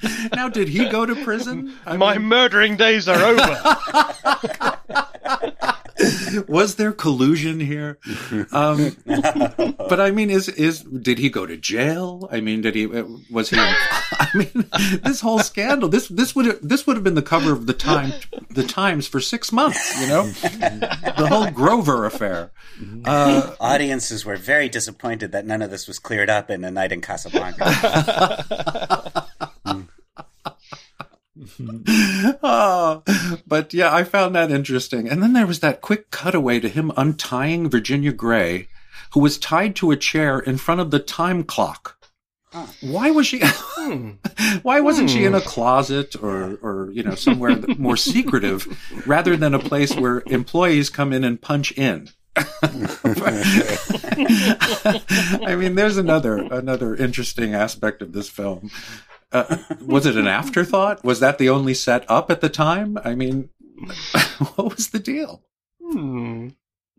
now, 0.35 0.49
did 0.49 0.69
he 0.69 0.89
go 0.89 1.07
to 1.07 1.15
prison? 1.25 1.75
I 1.87 1.97
my 1.97 2.19
mean, 2.19 2.29
murdering 2.29 2.77
days 2.77 3.09
are 3.09 3.23
over. 3.23 3.61
was 6.49 6.77
there 6.77 6.93
collusion 6.93 7.61
here? 7.61 7.99
Um, 8.53 8.97
but 9.05 10.01
I 10.01 10.11
mean, 10.11 10.31
is 10.31 10.49
is 10.49 10.83
did 10.83 11.19
he 11.19 11.29
go 11.29 11.47
to 11.47 11.57
jail? 11.57 12.29
I 12.31 12.41
mean, 12.41 12.63
did 12.63 12.75
he 12.75 12.87
was 12.87 13.51
he? 13.51 13.57
I 13.59 14.29
mean, 14.35 14.67
this 15.03 15.21
whole 15.21 15.41
scandal. 15.41 15.89
This 15.89 16.09
this 16.09 16.35
would 16.35 16.61
this 16.63 16.87
would 16.87 16.97
have 16.97 17.05
been 17.05 17.15
the 17.15 17.23
cover 17.23 17.53
of 17.53 17.67
the 17.67 17.75
time 17.75 18.13
the 18.51 18.65
Times 18.65 19.07
for 19.07 19.21
six 19.21 19.53
months. 19.53 20.01
You 20.01 20.07
know, 20.07 20.23
the 20.23 21.27
whole 21.29 21.51
Grover 21.51 22.07
affair. 22.07 22.51
Uh, 23.05 23.55
Audiences 23.61 24.25
were 24.25 24.37
very 24.37 24.69
disappointed 24.69 25.33
that 25.33 25.47
none 25.47 25.63
of 25.63 25.71
this 25.71 25.87
was 25.87 25.99
cleared 25.99 26.31
up 26.31 26.51
in 26.51 26.65
A 26.65 26.71
Night 26.71 26.93
in 26.93 27.01
Casablanca. 27.01 29.27
oh, 32.43 33.03
but 33.47 33.75
yeah, 33.75 33.95
I 33.95 34.05
found 34.05 34.35
that 34.35 34.51
interesting. 34.51 35.09
And 35.09 35.23
then 35.23 35.33
there 35.33 35.47
was 35.47 35.61
that 35.61 35.81
quick 35.81 36.11
cutaway 36.11 36.61
to 36.61 36.69
him 36.69 36.93
untying 36.97 37.71
Virginia 37.71 38.13
Grey, 38.13 38.69
who 39.13 39.21
was 39.21 39.39
tied 39.39 39.77
to 39.77 39.91
a 39.91 39.97
chair 39.97 40.39
in 40.39 40.57
front 40.57 40.81
of 40.81 40.91
the 40.91 41.01
time 41.01 41.45
clock. 41.45 41.97
Why 42.81 43.13
was 43.13 43.29
she? 43.29 43.41
why 44.63 44.81
wasn't 44.81 45.09
she 45.11 45.25
in 45.25 45.37
a 45.37 45.41
closet 45.41 46.17
or, 46.21 46.59
or 46.63 46.91
you 46.91 47.05
know, 47.05 47.15
somewhere 47.15 47.57
more 47.79 47.97
secretive, 47.97 48.67
rather 49.07 49.37
than 49.37 49.55
a 49.55 49.61
place 49.61 49.95
where 49.95 50.25
employees 50.27 50.91
come 50.91 51.13
in 51.13 51.23
and 51.23 51.41
punch 51.41 51.71
in? 51.73 52.09
I 52.37 52.45
mean, 55.57 55.77
there's 55.77 55.97
another 55.97 56.39
another 56.39 56.97
interesting 56.97 57.55
aspect 57.55 58.03
of 58.03 58.13
this 58.13 58.29
film. 58.29 58.71
Uh, 59.33 59.57
was 59.85 60.07
it 60.07 60.17
an 60.17 60.27
afterthought? 60.27 61.05
Was 61.05 61.21
that 61.21 61.39
the 61.39 61.49
only 61.49 61.75
set 61.75 62.05
up 62.11 62.31
at 62.31 62.41
the 62.41 62.49
time? 62.49 62.99
I 63.05 63.15
mean, 63.15 63.51
what 64.55 64.77
was 64.77 64.89
the 64.89 64.99
deal? 64.99 65.43
Hmm. 65.83 66.49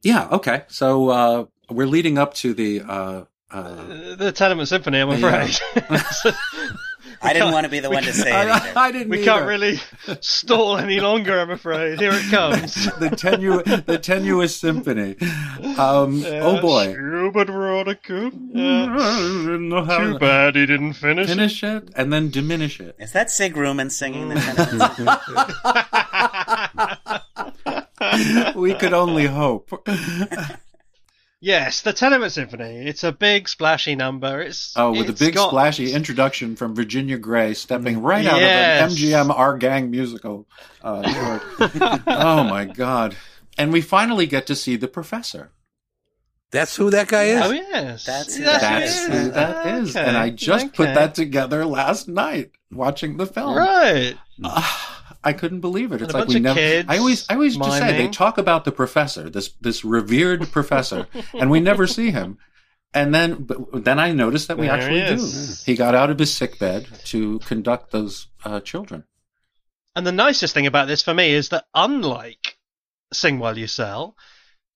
Yeah. 0.02 0.28
Okay. 0.32 0.64
So 0.68 1.10
uh, 1.10 1.45
we're 1.70 1.88
leading 1.88 2.18
up 2.18 2.34
to 2.36 2.53
the. 2.53 2.82
Uh, 2.82 3.24
uh, 3.52 4.16
The 4.16 4.32
Tenement 4.32 4.70
Symphony, 4.70 5.02
I'm 5.02 5.10
Yeah. 5.20 5.52
afraid. 7.22 7.30
I 7.30 7.34
didn't 7.34 7.53
want 7.53 7.65
to 7.65 7.69
be 7.69 7.80
the 7.80 7.89
one 7.89 8.03
to 8.03 8.14
say 8.14 8.30
it 8.30 8.48
either. 8.49 8.73
I 8.80 8.91
didn't. 8.91 9.10
we 9.10 9.18
either. 9.18 9.26
can't 9.26 9.45
really 9.45 9.80
stall 10.22 10.77
any 10.77 10.99
longer, 10.99 11.39
I'm 11.39 11.52
afraid. 11.52 11.99
Here 11.99 12.14
it 12.14 12.30
comes. 12.30 12.73
the 12.99 13.10
tenuous, 13.10 13.81
the 13.85 13.98
tenuous 13.98 14.56
symphony. 14.56 15.15
Um, 15.77 16.23
oh 16.26 16.60
boy. 16.61 16.93
Schubert 16.93 17.48
Veronica. 17.48 18.31
Yeah. 18.53 19.98
Too 19.98 20.19
bad 20.19 20.56
he 20.56 20.65
didn't 20.65 20.93
finish. 20.93 21.30
it. 21.30 21.30
Finish 21.30 21.64
it 21.64 21.89
and 21.95 22.11
then 22.11 22.30
diminish 22.30 22.80
it. 22.80 22.95
Is 22.99 23.11
that 23.14 23.30
Sig 23.31 23.53
Ruman 23.56 23.91
singing 23.91 24.30
the 24.30 24.35
Tenement 28.02 28.56
we 28.56 28.73
could 28.73 28.93
only 28.93 29.27
hope. 29.27 29.88
Yes, 31.44 31.82
the 31.82 31.92
Tenement 31.92 32.32
Symphony. 32.32 32.86
It's 32.88 33.04
a 33.04 33.12
big 33.12 33.50
splashy 33.50 33.96
number. 33.96 34.42
It's 34.42 34.74
Oh, 34.78 34.92
with 34.92 35.10
a 35.10 35.14
big 35.14 35.34
got- 35.34 35.50
splashy 35.50 35.92
introduction 35.92 36.56
from 36.56 36.76
Virginia 36.76 37.18
Grey 37.18 37.56
stepping 37.56 38.04
right 38.04 38.28
out 38.28 38.40
Yes. 38.40 38.92
of 38.92 38.92
an 38.92 38.96
MGM 39.30 39.36
Our 39.36 39.58
Gang 39.58 39.90
musical 39.90 40.48
uh, 40.84 41.40
oh 42.08 42.44
my 42.44 42.66
god! 42.66 43.16
And 43.58 43.74
we 43.74 43.82
finally 43.82 44.28
get 44.28 44.46
to 44.48 44.56
see 44.56 44.76
the 44.76 44.88
professor. 44.88 45.52
That's 46.52 46.76
who 46.76 46.90
that 46.92 47.08
guy 47.08 47.24
is. 47.26 47.42
Oh 47.44 47.52
yes, 47.52 48.06
That's 48.06 48.36
who 48.36 48.44
That's 48.44 48.62
that 48.62 48.80
That's 48.80 48.92
is. 49.00 49.08
who 49.08 49.32
that 49.32 49.68
is. 49.82 49.96
Okay, 49.96 50.06
And 50.08 50.18
I 50.18 50.30
just 50.30 50.74
put 50.74 50.94
that 50.94 51.16
together 51.16 51.66
last 51.66 52.08
night 52.08 52.52
watching 52.72 53.18
the 53.18 53.26
film. 53.26 53.56
right. 53.58 54.16
Ah, 54.44 54.91
I 55.23 55.34
couldn't 55.34 55.61
believe 55.61 55.91
it. 55.91 56.02
It's 56.02 56.14
like 56.14 56.27
we 56.27 56.39
never. 56.39 56.60
kids 56.60 56.88
I 56.89 56.98
always, 56.98 57.30
I 57.30 57.35
always 57.35 57.56
just 57.57 57.77
say 57.77 57.98
they 57.98 58.07
talk 58.07 58.38
about 58.38 58.65
the 58.65 58.72
professor, 58.72 59.30
this 59.30 59.49
this 59.61 59.85
revered 59.85 60.52
professor, 60.52 61.07
and 61.34 61.52
we 61.52 61.60
never 61.60 61.85
see 61.88 62.11
him. 62.11 62.38
And 62.93 63.15
then, 63.15 63.43
but 63.43 63.85
then 63.85 63.99
I 63.99 64.11
noticed 64.11 64.48
that 64.49 64.57
we 64.57 64.68
There 64.68 64.76
actually 64.76 65.02
he 65.02 65.15
do. 65.15 65.53
He 65.65 65.76
got 65.76 65.95
out 65.95 66.10
of 66.10 66.19
his 66.19 66.34
sick 66.34 66.60
bed 66.60 66.88
to 67.06 67.39
conduct 67.39 67.91
those 67.91 68.27
uh, 68.43 68.60
children. 68.60 69.06
And 69.95 70.06
the 70.06 70.11
nicest 70.11 70.53
thing 70.53 70.68
about 70.68 70.88
this 70.88 71.02
for 71.02 71.14
me 71.14 71.31
is 71.31 71.49
that 71.49 71.65
unlike 71.73 72.57
Sing 73.14 73.39
While 73.39 73.57
You 73.57 73.68
Sell, 73.68 74.15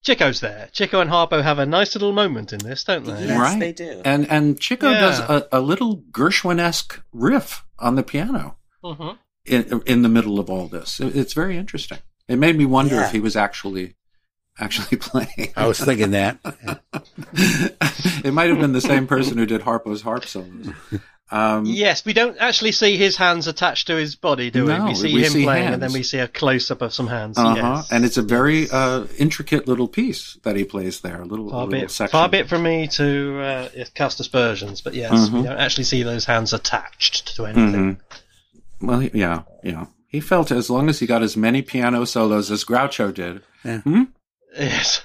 Chico's 0.06 0.40
there. 0.40 0.70
Chico 0.72 1.02
and 1.02 1.10
Harpo 1.10 1.42
have 1.42 1.58
a 1.60 1.66
nice 1.66 1.96
little 1.96 2.14
moment 2.14 2.54
in 2.54 2.60
this, 2.60 2.84
don't 2.84 3.04
they? 3.06 3.26
Yes, 3.26 3.40
right? 3.40 3.60
they 3.60 3.74
do. 3.74 4.02
And 4.06 4.30
and 4.30 4.60
Chico 4.60 4.92
Yeah. 4.92 5.00
does 5.00 5.20
a, 5.20 5.48
a 5.52 5.60
little 5.60 5.98
Gershwin 6.12 6.60
esque 6.60 7.02
riff 7.12 7.66
on 7.80 7.96
the 7.96 8.04
piano 8.04 8.58
Mhm. 8.84 9.18
In 9.46 9.82
in 9.86 10.02
the 10.02 10.10
middle 10.10 10.40
of 10.40 10.50
all 10.50 10.68
this. 10.68 11.00
It's 11.00 11.34
very 11.34 11.58
interesting. 11.58 12.00
It 12.28 12.38
made 12.38 12.58
me 12.58 12.66
wonder 12.66 12.96
Yeah. 12.96 13.06
if 13.08 13.12
he 13.12 13.20
was 13.20 13.36
actually 13.36 13.96
actually 14.60 14.98
playing. 15.00 15.54
I 15.56 15.68
was 15.68 15.80
thinking 15.80 16.12
that. 16.12 16.38
it 18.24 18.34
might 18.34 18.50
have 18.50 18.60
been 18.60 18.74
the 18.74 18.82
same 18.82 19.08
person 19.08 19.38
who 19.38 19.46
did 19.46 19.62
Harpo's 19.62 20.02
harp 20.02 20.26
solos. 20.26 20.70
Um, 21.32 21.66
Yes, 21.66 22.06
we 22.06 22.14
don't 22.14 22.38
actually 22.38 22.72
see 22.72 22.98
his 22.98 23.18
hands 23.18 23.48
attached 23.48 23.88
to 23.88 23.96
his 23.96 24.16
body, 24.16 24.52
do 24.52 24.66
No, 24.66 24.84
we? 24.84 24.90
We 24.90 24.96
see 24.96 25.14
we 25.16 25.24
him 25.26 25.32
see 25.32 25.44
playing, 25.44 25.74
and 25.74 25.82
then 25.82 25.92
we 25.92 26.04
see 26.04 26.20
a 26.20 26.28
close 26.28 26.70
up 26.70 26.84
of 26.84 26.94
some 26.94 27.08
hands. 27.08 27.38
Uh-huh. 27.40 27.56
Yes. 27.56 27.92
And 27.92 28.06
it's 28.06 28.18
a 28.18 28.22
very 28.22 28.70
uh, 28.70 29.08
intricate 29.18 29.68
little 29.68 29.88
piece 29.88 30.38
that 30.44 30.56
he 30.56 30.64
plays 30.64 31.02
there. 31.02 31.22
A 31.22 31.26
little, 31.26 31.48
a 31.48 31.52
far 31.52 31.66
little 31.66 31.82
bit, 31.82 31.92
section. 31.92 32.12
far 32.12 32.30
bit 32.30 32.48
from 32.48 32.62
me 32.62 32.88
to 32.90 33.40
uh, 33.42 33.70
cast 33.96 34.20
aspersions, 34.20 34.82
but 34.82 34.94
yes, 34.94 35.12
Mhm. 35.30 35.32
we 35.32 35.42
don't 35.44 35.58
actually 35.58 35.86
see 35.86 36.04
those 36.04 36.26
hands 36.26 36.54
attached 36.54 37.36
to 37.36 37.46
anything. 37.48 37.96
Mhm. 37.96 38.00
Well, 38.82 39.00
he- 39.00 39.12
yeah, 39.14 39.44
yeah. 39.64 39.86
He 40.08 40.20
felt 40.22 40.52
as 40.52 40.70
long 40.70 40.88
as 40.90 41.00
he 41.00 41.08
got 41.08 41.24
as 41.24 41.36
many 41.36 41.62
piano 41.62 42.06
solos 42.06 42.50
as 42.50 42.64
Groucho 42.64 43.14
did. 43.14 43.42
Hmm? 43.64 44.04
Yes. 44.58 45.04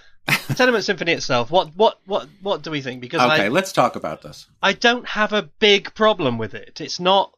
The 0.48 0.54
Tenement 0.54 0.84
Symphony 0.84 1.12
itself. 1.12 1.50
What 1.50 1.74
what 1.76 1.98
what 2.06 2.28
what 2.42 2.62
do 2.62 2.70
we 2.70 2.80
think? 2.80 3.00
Because 3.00 3.20
Okay, 3.20 3.46
I 3.46 3.48
let's 3.48 3.72
talk 3.72 3.96
about 3.96 4.22
this. 4.22 4.46
I 4.62 4.72
don't 4.72 5.08
have 5.08 5.32
a 5.32 5.42
big 5.42 5.94
problem 5.94 6.38
with 6.38 6.54
it. 6.54 6.80
It's 6.80 7.00
not 7.00 7.32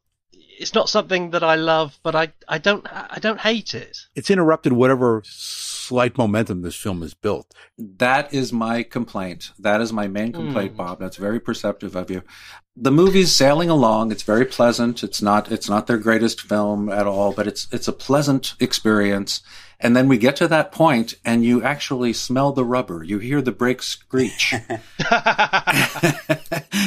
it's 0.59 0.75
not 0.75 0.91
something 0.91 1.31
that 1.31 1.43
I 1.43 1.55
love, 1.55 1.99
but 2.03 2.15
I 2.15 2.33
I 2.47 2.59
don't 2.59 2.87
I 2.93 3.19
don't 3.21 3.41
hate 3.41 3.75
it. 3.75 3.97
It's 4.15 4.31
interrupted 4.31 4.75
whatever 4.75 5.23
slight 5.83 6.17
momentum 6.17 6.63
this 6.63 6.77
film 6.77 7.03
has 7.03 7.15
built. 7.15 7.53
That 7.79 8.33
is 8.33 8.53
my 8.53 8.83
complaint. 8.83 9.51
That 9.59 9.81
is 9.81 9.93
my 9.93 10.09
main 10.09 10.33
complaint, 10.33 10.73
Hmm. 10.73 10.77
Bob. 10.77 11.01
That's 11.01 11.17
very 11.17 11.41
perceptive 11.41 11.97
of 11.97 12.11
you. 12.11 12.23
The 12.77 12.91
movie's 12.91 13.35
sailing 13.35 13.69
along. 13.69 14.13
It's 14.13 14.23
very 14.23 14.45
pleasant. 14.47 15.03
It's 15.03 15.21
not 15.21 15.53
it's 15.53 15.69
not 15.69 15.87
their 15.87 15.99
greatest 15.99 16.41
film 16.41 16.89
at 16.89 17.07
all, 17.07 17.33
but 17.33 17.47
it's 17.47 17.67
it's 17.71 17.89
a 17.89 17.93
pleasant 17.93 18.55
experience. 18.61 19.43
And 19.79 19.97
then 19.97 20.09
we 20.09 20.17
get 20.17 20.37
to 20.37 20.49
that 20.49 20.71
point 20.73 21.15
and 21.25 21.45
you 21.45 21.63
actually 21.63 22.13
smell 22.13 22.53
the 22.53 22.65
rubber. 22.65 23.03
You 23.03 23.19
hear 23.19 23.43
the 23.43 23.51
brakes 23.53 23.89
screech. 23.89 24.55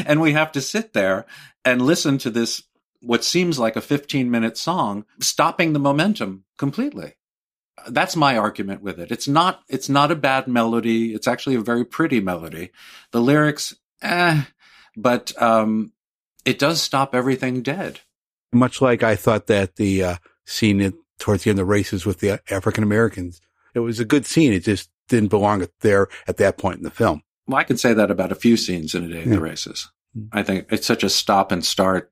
and 0.05 0.21
we 0.21 0.33
have 0.33 0.51
to 0.53 0.61
sit 0.61 0.93
there 0.93 1.25
and 1.63 1.81
listen 1.81 2.17
to 2.19 2.29
this 2.29 2.63
what 3.01 3.23
seems 3.23 3.59
like 3.59 3.75
a 3.75 3.81
15 3.81 4.31
minute 4.31 4.57
song 4.57 5.05
stopping 5.19 5.73
the 5.73 5.79
momentum 5.79 6.45
completely 6.57 7.15
that's 7.89 8.15
my 8.15 8.37
argument 8.37 8.81
with 8.81 8.99
it 8.99 9.11
it's 9.11 9.27
not 9.27 9.61
it's 9.67 9.89
not 9.89 10.11
a 10.11 10.15
bad 10.15 10.47
melody 10.47 11.13
it's 11.13 11.27
actually 11.27 11.55
a 11.55 11.61
very 11.61 11.83
pretty 11.85 12.19
melody 12.19 12.71
the 13.11 13.21
lyrics 13.21 13.75
eh 14.01 14.41
but 14.95 15.31
um 15.41 15.91
it 16.45 16.57
does 16.59 16.81
stop 16.81 17.13
everything 17.15 17.61
dead 17.61 17.99
Much 18.53 18.81
like 18.81 19.03
I 19.03 19.15
thought 19.17 19.47
that 19.47 19.75
the 19.75 20.03
uh, 20.03 20.15
scene 20.45 20.79
at, 20.81 20.93
towards 21.19 21.43
the 21.43 21.49
end 21.49 21.59
of 21.59 21.65
the 21.65 21.71
races 21.71 22.05
with 22.05 22.19
the 22.19 22.39
African 22.49 22.83
Americans, 22.83 23.41
it 23.73 23.79
was 23.79 23.99
a 23.99 24.05
good 24.05 24.25
scene. 24.25 24.53
It 24.53 24.63
just 24.63 24.89
didn't 25.09 25.29
belong 25.29 25.65
there 25.81 26.07
at 26.27 26.37
that 26.37 26.57
point 26.57 26.77
in 26.77 26.83
the 26.83 26.91
film. 26.91 27.21
well 27.47 27.57
i 27.59 27.63
can 27.63 27.77
say 27.77 27.93
that 27.93 28.09
about 28.11 28.31
a 28.31 28.35
few 28.45 28.55
scenes 28.57 28.95
in 28.95 29.03
a 29.03 29.07
day 29.09 29.23
of 29.23 29.29
the 29.29 29.39
races 29.41 29.91
i 30.31 30.41
think 30.41 30.65
it's 30.71 30.87
such 30.87 31.03
a 31.03 31.09
stop 31.09 31.51
and 31.51 31.65
start 31.65 32.11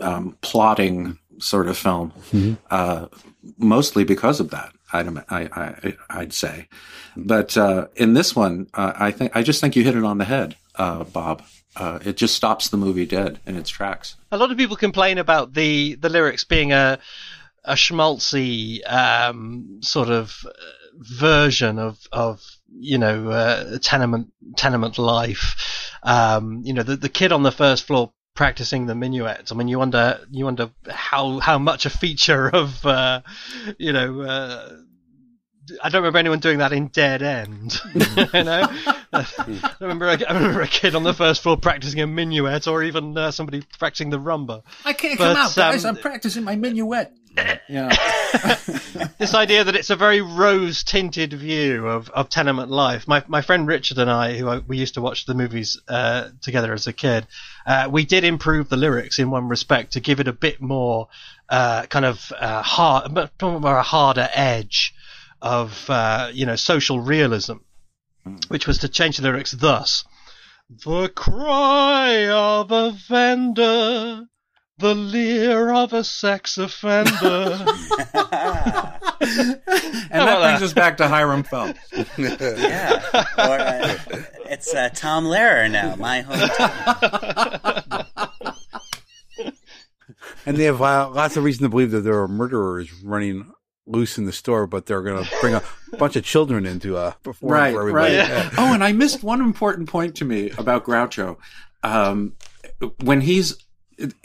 um 0.00 0.36
plotting 0.40 1.18
sort 1.38 1.66
of 1.68 1.76
film 1.76 2.12
Mhm. 2.32 2.56
uh, 2.70 3.06
mostly 3.58 4.04
because 4.04 4.40
of 4.40 4.50
that. 4.50 4.72
I'd, 4.96 5.24
I, 5.28 5.96
I'd 6.10 6.32
say, 6.32 6.68
but 7.16 7.56
uh, 7.56 7.88
in 7.96 8.14
this 8.14 8.34
one, 8.34 8.68
uh, 8.74 8.92
I 8.94 9.10
think 9.10 9.36
I 9.36 9.42
just 9.42 9.60
think 9.60 9.76
you 9.76 9.84
hit 9.84 9.96
it 9.96 10.04
on 10.04 10.18
the 10.18 10.24
head, 10.24 10.56
uh, 10.76 11.04
Bob. 11.04 11.42
Uh, 11.76 11.98
it 12.04 12.16
just 12.16 12.34
stops 12.34 12.68
the 12.68 12.76
movie 12.76 13.04
dead 13.04 13.38
in 13.44 13.56
its 13.56 13.68
tracks. 13.68 14.16
A 14.32 14.38
lot 14.38 14.50
of 14.50 14.56
people 14.56 14.76
complain 14.76 15.18
about 15.18 15.52
the 15.52 15.94
the 15.96 16.08
lyrics 16.08 16.44
being 16.44 16.72
a 16.72 16.98
a 17.64 17.74
schmaltzy 17.74 18.80
um, 18.90 19.80
sort 19.82 20.08
of 20.08 20.44
uh, 20.46 20.50
version 20.94 21.78
of 21.78 21.98
of 22.12 22.42
you 22.72 22.98
know 22.98 23.30
uh, 23.30 23.78
tenement 23.82 24.32
tenement 24.56 24.98
life. 24.98 25.92
Um, 26.02 26.62
you 26.64 26.72
know, 26.72 26.82
the 26.82 26.96
the 26.96 27.08
kid 27.08 27.32
on 27.32 27.42
the 27.42 27.52
first 27.52 27.84
floor 27.86 28.12
practicing 28.34 28.86
the 28.86 28.94
minuets. 28.94 29.50
I 29.50 29.54
mean, 29.54 29.68
you 29.68 29.78
wonder 29.78 30.20
you 30.30 30.44
wonder 30.44 30.70
how 30.88 31.40
how 31.40 31.58
much 31.58 31.84
a 31.84 31.90
feature 31.90 32.48
of 32.48 32.86
uh, 32.86 33.20
you 33.78 33.92
know. 33.92 34.20
Uh, 34.22 34.76
I 35.82 35.88
don't 35.88 36.00
remember 36.02 36.18
anyone 36.18 36.38
doing 36.40 36.58
that 36.58 36.72
in 36.72 36.88
Dead 36.88 37.22
End. 37.22 37.78
you 37.94 38.00
know, 38.44 38.68
I 39.12 39.74
remember 39.80 40.06
a, 40.08 40.24
I 40.28 40.32
remember 40.34 40.60
a 40.62 40.68
kid 40.68 40.94
on 40.94 41.02
the 41.02 41.14
first 41.14 41.42
floor 41.42 41.56
practicing 41.56 42.00
a 42.00 42.06
minuet, 42.06 42.66
or 42.68 42.82
even 42.82 43.16
uh, 43.16 43.30
somebody 43.30 43.62
practicing 43.78 44.10
the 44.10 44.18
rumba. 44.18 44.62
I 44.84 44.92
can't 44.92 45.18
But, 45.18 45.34
come 45.34 45.36
out, 45.36 45.54
guys. 45.56 45.84
um, 45.84 45.96
I'm 45.96 46.02
practicing 46.02 46.44
my 46.44 46.56
minuet. 46.56 47.12
Yeah. 47.68 47.88
this 49.18 49.34
idea 49.34 49.64
that 49.64 49.74
it's 49.76 49.90
a 49.90 49.96
very 49.96 50.20
rose 50.22 50.84
tinted 50.84 51.32
view 51.34 51.86
of, 51.86 52.08
of 52.10 52.28
tenement 52.30 52.70
life. 52.70 53.06
My 53.06 53.24
my 53.26 53.42
friend 53.42 53.66
Richard 53.66 53.98
and 53.98 54.10
I, 54.10 54.38
who 54.38 54.48
I, 54.48 54.58
we 54.58 54.78
used 54.78 54.94
to 54.94 55.02
watch 55.02 55.26
the 55.26 55.34
movies 55.34 55.78
uh, 55.88 56.28
together 56.40 56.72
as 56.72 56.86
a 56.86 56.92
kid, 56.94 57.26
uh, 57.66 57.88
we 57.90 58.06
did 58.06 58.24
improve 58.24 58.68
the 58.70 58.76
lyrics 58.78 59.18
in 59.18 59.30
one 59.30 59.48
respect 59.48 59.92
to 59.92 60.00
give 60.00 60.20
it 60.20 60.28
a 60.28 60.32
bit 60.32 60.62
more 60.62 61.08
uh, 61.50 61.82
kind 61.86 62.04
of 62.04 62.32
uh, 62.38 62.62
hard, 62.62 63.12
but 63.12 63.30
more 63.42 63.76
a 63.76 63.82
harder 63.82 64.28
edge 64.32 64.94
of 65.42 65.88
uh, 65.88 66.30
you 66.32 66.46
know 66.46 66.56
social 66.56 67.00
realism, 67.00 67.56
which 68.48 68.66
was 68.66 68.78
to 68.78 68.88
change 68.88 69.16
the 69.16 69.22
lyrics 69.22 69.52
thus: 69.52 70.04
"The 70.68 71.08
cry 71.08 72.28
of 72.28 72.70
a 72.72 72.92
vendor." 72.92 74.26
The 74.78 74.94
leer 74.94 75.72
of 75.72 75.94
a 75.94 76.04
sex 76.04 76.58
offender. 76.58 77.64
And 79.18 80.28
that 80.28 80.40
brings 80.40 80.62
us 80.62 80.72
back 80.72 80.98
to 80.98 81.08
Hiram 81.08 81.42
Phelps. 81.42 81.80
yeah. 82.18 83.02
Or 83.38 83.58
uh, 83.58 83.98
it's 84.44 84.72
uh, 84.74 84.90
Tom 84.94 85.24
Lehrer 85.24 85.70
now, 85.70 85.96
my 85.96 86.22
hometown. 86.22 88.06
And 90.46 90.56
they 90.56 90.64
have 90.64 90.80
uh, 90.80 91.10
lots 91.10 91.36
of 91.36 91.42
reason 91.42 91.64
to 91.64 91.68
believe 91.68 91.90
that 91.90 92.02
there 92.02 92.22
are 92.22 92.28
murderers 92.28 92.92
running 93.02 93.52
loose 93.86 94.18
in 94.18 94.24
the 94.24 94.32
store, 94.32 94.66
but 94.66 94.86
they're 94.86 95.02
going 95.02 95.24
to 95.24 95.30
bring 95.40 95.54
a 95.54 95.62
bunch 95.98 96.16
of 96.16 96.24
children 96.24 96.66
into 96.66 96.96
a 96.96 97.06
uh, 97.06 97.10
perform 97.22 97.52
right, 97.52 97.72
for 97.72 97.92
right. 97.92 98.12
everybody. 98.12 98.56
oh, 98.58 98.74
and 98.74 98.82
I 98.82 98.92
missed 98.92 99.22
one 99.22 99.40
important 99.40 99.88
point 99.88 100.16
to 100.16 100.24
me 100.24 100.50
about 100.58 100.84
Groucho. 100.84 101.36
Um, 101.82 102.34
when 103.02 103.20
he's 103.20 103.56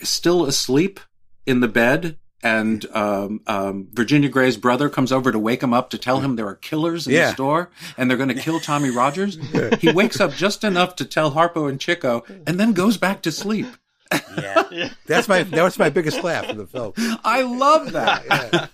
still 0.02 0.46
asleep 0.46 1.00
in 1.46 1.60
the 1.60 1.68
bed, 1.68 2.18
and 2.44 2.86
um, 2.96 3.42
um, 3.46 3.88
Virginia 3.94 4.28
Grey's 4.28 4.58
brother 4.58 4.90
comes 4.90 5.12
over 5.12 5.32
to 5.32 5.38
wake 5.38 5.62
him 5.62 5.76
up 5.76 5.92
to 5.92 5.98
tell 6.00 6.22
him 6.22 6.36
there 6.38 6.48
are 6.48 6.56
killers 6.56 7.06
in 7.06 7.14
Yeah. 7.14 7.28
the 7.28 7.34
store 7.34 7.70
and 7.98 8.10
they're 8.10 8.18
going 8.18 8.30
to 8.30 8.42
kill 8.42 8.60
Tommy 8.60 8.90
Rogers. 8.90 9.38
he 9.80 9.92
wakes 9.92 10.20
up 10.20 10.34
just 10.34 10.64
enough 10.64 10.96
to 10.96 11.06
tell 11.06 11.34
Harpo 11.34 11.70
and 11.70 11.80
Chico, 11.80 12.24
and 12.48 12.60
then 12.60 12.74
goes 12.74 12.98
back 12.98 13.22
to 13.22 13.32
sleep. 13.32 13.68
That's 15.06 15.28
my 15.28 15.44
that 15.44 15.64
was 15.64 15.78
my 15.80 15.90
biggest 15.90 16.24
laugh 16.24 16.50
in 16.50 16.58
the 16.58 16.68
film. 16.68 16.94
I 17.24 17.42
love 17.42 17.92
that. 17.94 18.26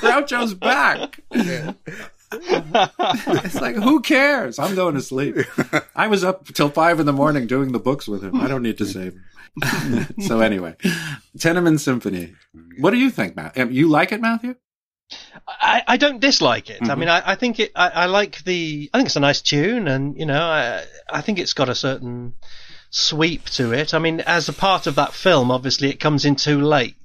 Groucho's 0.00 0.54
back. 0.54 1.20
it's 2.32 3.54
like 3.60 3.76
who 3.76 4.00
cares? 4.00 4.58
I'm 4.58 4.74
going 4.74 4.94
to 4.94 5.02
sleep. 5.02 5.36
I 5.94 6.06
was 6.08 6.24
up 6.24 6.46
till 6.48 6.68
five 6.70 7.00
in 7.00 7.06
the 7.06 7.12
morning 7.12 7.46
doing 7.46 7.72
the 7.72 7.78
books 7.78 8.06
with 8.08 8.22
him. 8.22 8.40
I 8.40 8.48
don't 8.48 8.62
need 8.62 8.78
to 8.78 8.86
save 8.86 9.14
him. 9.14 10.06
so 10.20 10.40
anyway, 10.40 10.76
Tenement 11.38 11.80
Symphony. 11.80 12.34
What 12.78 12.90
do 12.90 12.96
you 12.98 13.10
think, 13.10 13.34
Matt? 13.36 13.58
Um, 13.58 13.70
You 13.72 13.88
like 13.88 14.12
it, 14.12 14.20
Matthew? 14.20 14.54
I, 15.48 15.82
I 15.88 15.96
don't 15.96 16.20
dislike 16.20 16.68
it. 16.68 16.82
I 16.82 16.84
Mhm. 16.84 16.98
mean, 16.98 17.08
I, 17.08 17.32
I 17.32 17.34
think 17.34 17.58
it. 17.60 17.72
I, 17.74 17.88
I 17.88 18.06
like 18.06 18.44
the. 18.44 18.90
I 18.92 18.98
think 18.98 19.06
it's 19.06 19.16
a 19.16 19.20
nice 19.20 19.40
tune, 19.40 19.88
and 19.88 20.18
you 20.18 20.26
know, 20.26 20.38
I, 20.42 20.84
I 21.10 21.22
think 21.22 21.38
it's 21.38 21.54
got 21.54 21.70
a 21.70 21.74
certain 21.74 22.34
sweep 22.90 23.44
to 23.50 23.72
it. 23.72 23.94
I 23.94 23.98
mean, 23.98 24.20
as 24.20 24.48
a 24.48 24.52
part 24.52 24.86
of 24.86 24.94
that 24.96 25.12
film, 25.12 25.50
obviously, 25.50 25.88
it 25.90 26.00
comes 26.00 26.24
in 26.24 26.36
too 26.36 26.60
late. 26.60 26.96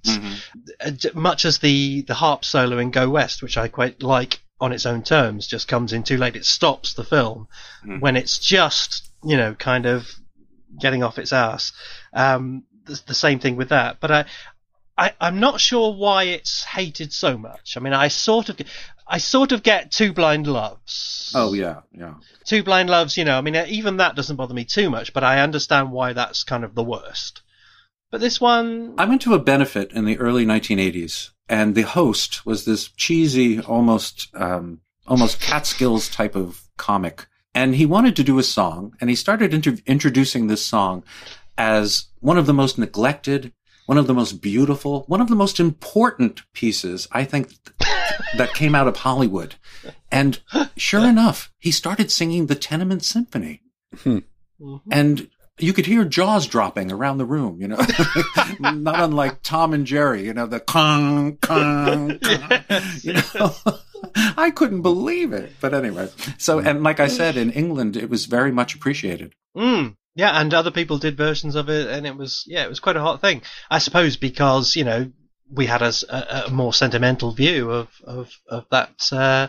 Uh, 0.79 0.91
j- 0.91 1.09
Much 1.13 1.45
as 1.45 1.59
the 1.59 2.01
the 2.01 2.13
harp 2.13 2.45
solo 2.45 2.77
in 2.77 2.91
Go 2.91 3.09
West, 3.09 3.41
which 3.41 3.57
I 3.57 3.67
quite 3.67 4.01
like 4.03 4.41
on 4.59 4.71
its 4.71 4.85
own 4.85 5.03
terms, 5.03 5.47
just 5.47 5.67
comes 5.67 5.91
in 5.93 6.03
too 6.03 6.17
late. 6.17 6.35
It 6.35 6.45
stops 6.45 6.93
the 6.93 7.03
film 7.03 7.47
Mm. 7.85 7.99
when 8.01 8.15
it's 8.15 8.37
just 8.39 9.09
you 9.25 9.35
know 9.37 9.53
kind 9.55 9.85
of 9.85 10.07
getting 10.79 11.03
off 11.03 11.19
its 11.19 11.33
ass. 11.33 11.73
Um, 12.13 12.63
the, 12.85 13.01
the 13.07 13.13
same 13.13 13.39
thing 13.39 13.55
with 13.55 13.69
that, 13.69 13.97
but 13.99 14.11
I. 14.11 14.25
I, 14.97 15.13
I'm 15.19 15.39
not 15.39 15.59
sure 15.59 15.93
why 15.93 16.23
it's 16.23 16.63
hated 16.63 17.11
so 17.13 17.37
much. 17.37 17.75
I 17.75 17.79
mean, 17.79 17.93
I 17.93 18.09
sort 18.09 18.49
of, 18.49 18.59
I 19.07 19.17
sort 19.17 19.51
of 19.51 19.63
get 19.63 19.91
Two 19.91 20.13
Blind 20.13 20.45
Loves. 20.47 21.31
Oh 21.35 21.53
yeah, 21.53 21.81
yeah. 21.91 22.15
Two 22.45 22.63
Blind 22.63 22.89
Loves, 22.89 23.17
you 23.17 23.25
know, 23.25 23.37
I 23.37 23.41
mean, 23.41 23.55
even 23.55 23.97
that 23.97 24.15
doesn't 24.15 24.35
bother 24.35 24.53
me 24.53 24.65
too 24.65 24.89
much, 24.89 25.13
but 25.13 25.23
I 25.23 25.41
understand 25.41 25.91
why 25.91 26.13
that's 26.13 26.43
kind 26.43 26.63
of 26.63 26.75
the 26.75 26.83
worst. 26.83 27.41
But 28.11 28.21
this 28.21 28.39
one, 28.39 28.93
I 28.99 29.05
went 29.05 29.23
to 29.23 29.33
a 29.33 29.39
benefit 29.39 29.91
in 29.91 30.05
the 30.05 30.19
early 30.19 30.45
1980s, 30.45 31.31
and 31.49 31.73
the 31.73 31.81
host 31.81 32.45
was 32.45 32.63
this 32.63 32.89
cheesy, 32.89 33.59
almost 33.59 34.29
um, 34.35 34.81
almost 35.07 35.41
Catskills 35.41 36.09
type 36.09 36.35
of 36.35 36.69
comic, 36.77 37.25
and 37.55 37.75
he 37.75 37.87
wanted 37.87 38.15
to 38.17 38.23
do 38.23 38.37
a 38.37 38.43
song, 38.43 38.95
and 39.01 39.09
he 39.09 39.15
started 39.15 39.51
inter- 39.51 39.77
introducing 39.87 40.45
this 40.45 40.63
song 40.63 41.03
as 41.57 42.05
one 42.19 42.37
of 42.37 42.45
the 42.45 42.53
most 42.53 42.77
neglected, 42.77 43.51
one 43.85 43.97
of 43.97 44.07
the 44.07 44.13
most 44.13 44.41
beautiful, 44.41 45.03
one 45.07 45.21
of 45.21 45.27
the 45.27 45.35
most 45.35 45.59
important 45.59 46.41
pieces 46.53 47.07
I 47.11 47.25
think 47.25 47.53
that 48.37 48.53
came 48.53 48.75
out 48.75 48.87
of 48.87 48.97
Hollywood. 48.97 49.55
And 50.11 50.39
sure 50.77 51.05
enough, 51.05 51.51
he 51.59 51.71
started 51.71 52.11
singing 52.11 52.45
the 52.45 52.55
Tenement 52.55 53.03
Symphony. 53.03 53.61
And 54.91 55.29
you 55.59 55.73
could 55.73 55.85
hear 55.85 56.03
jaws 56.05 56.47
dropping 56.47 56.91
around 56.91 57.17
the 57.17 57.25
room, 57.25 57.61
you 57.61 57.67
know, 57.67 57.79
not 58.59 58.99
unlike 58.99 59.43
Tom 59.43 59.73
and 59.73 59.85
Jerry, 59.85 60.25
you 60.25 60.33
know, 60.33 60.47
the 60.47 60.59
kong, 60.59 61.37
kong, 61.37 62.19
kong, 62.19 62.59
you 63.01 63.13
know. 63.13 63.53
I 64.15 64.51
couldn't 64.51 64.81
believe 64.81 65.31
it. 65.31 65.53
But 65.61 65.73
anyway, 65.73 66.09
so, 66.37 66.59
and 66.59 66.83
like 66.83 66.99
I 66.99 67.07
said, 67.07 67.37
in 67.37 67.51
England, 67.51 67.95
it 67.95 68.09
was 68.09 68.25
very 68.25 68.51
much 68.51 68.75
appreciated. 68.75 69.33
mm, 69.55 69.95
yeah, 70.15 70.39
and 70.39 70.53
other 70.53 70.71
people 70.71 70.97
did 70.97 71.17
versions 71.17 71.55
of 71.55 71.69
it, 71.69 71.87
and 71.89 72.05
it 72.05 72.15
was, 72.15 72.43
yeah, 72.47 72.63
it 72.63 72.69
was 72.69 72.79
quite 72.79 72.95
a 72.97 73.01
hot 73.01 73.21
thing. 73.21 73.41
I 73.69 73.79
suppose 73.79 74.17
because, 74.17 74.75
you 74.75 74.83
know, 74.83 75.11
we 75.51 75.65
had 75.67 75.81
a 75.81 76.45
more 76.51 76.73
sentimental 76.73 77.31
view 77.31 77.69
of, 77.71 77.89
of, 78.03 78.31
of 78.47 78.65
that, 78.71 79.09
uh, 79.11 79.47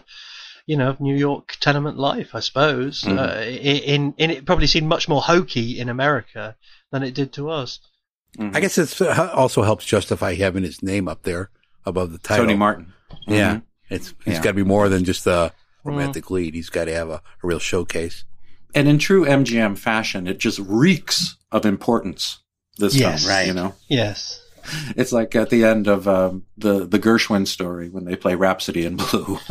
you 0.66 0.77
know, 0.77 0.91
of 0.91 1.01
New 1.01 1.15
York 1.16 1.57
tenement 1.61 1.99
life, 1.99 2.35
I 2.35 2.41
suppose. 2.41 3.03
Mhm. 3.03 3.19
Uh, 3.19 3.43
in, 3.45 4.15
in 4.19 4.31
it 4.31 4.45
probably 4.47 4.66
seemed 4.66 4.89
much 4.89 5.09
more 5.09 5.23
hokey 5.23 5.78
in 5.78 5.89
America 5.89 6.57
than 6.91 7.03
it 7.03 7.15
did 7.15 7.32
to 7.35 7.51
us. 7.51 7.81
I 8.39 8.59
guess 8.61 8.77
it 8.78 9.01
also 9.01 9.62
helps 9.62 9.85
justify 9.85 10.35
having 10.35 10.65
his 10.65 10.82
name 10.82 11.07
up 11.07 11.23
there 11.23 11.51
above 11.86 12.11
the 12.11 12.19
title. 12.19 12.45
Tony 12.47 12.57
Martin. 12.57 12.93
Yeah. 13.28 13.55
Mhm. 13.57 13.62
It's 13.91 14.15
he's 14.24 14.35
Yeah. 14.35 14.43
got 14.43 14.51
to 14.51 14.55
be 14.55 14.65
more 14.65 14.89
than 14.89 15.05
just 15.05 15.27
a 15.27 15.53
romantic 15.85 16.31
lead. 16.31 16.55
He's 16.55 16.69
got 16.70 16.86
to 16.86 16.93
have 16.95 17.11
a, 17.11 17.15
a 17.15 17.23
real 17.47 17.61
showcase. 17.61 18.24
And 18.75 18.89
in 18.89 18.99
true 18.99 19.25
MGM 19.25 19.79
fashion, 19.79 20.27
it 20.27 20.39
just 20.39 20.59
reeks 20.59 21.37
of 21.53 21.65
importance. 21.67 22.39
This 22.79 22.95
Yes. 22.97 23.23
film, 23.23 23.31
Right. 23.31 23.47
You 23.47 23.55
know, 23.55 23.75
Yes. 23.89 24.41
it's 24.97 25.13
like 25.13 25.37
at 25.37 25.51
the 25.51 25.65
end 25.65 25.87
of 25.87 26.09
um, 26.09 26.45
the 26.57 26.85
the 26.87 26.99
Gershwin 26.99 27.47
story 27.47 27.89
when 27.89 28.05
they 28.05 28.17
play 28.17 28.35
Rhapsody 28.35 28.85
in 28.85 28.97
Blue. 28.97 29.39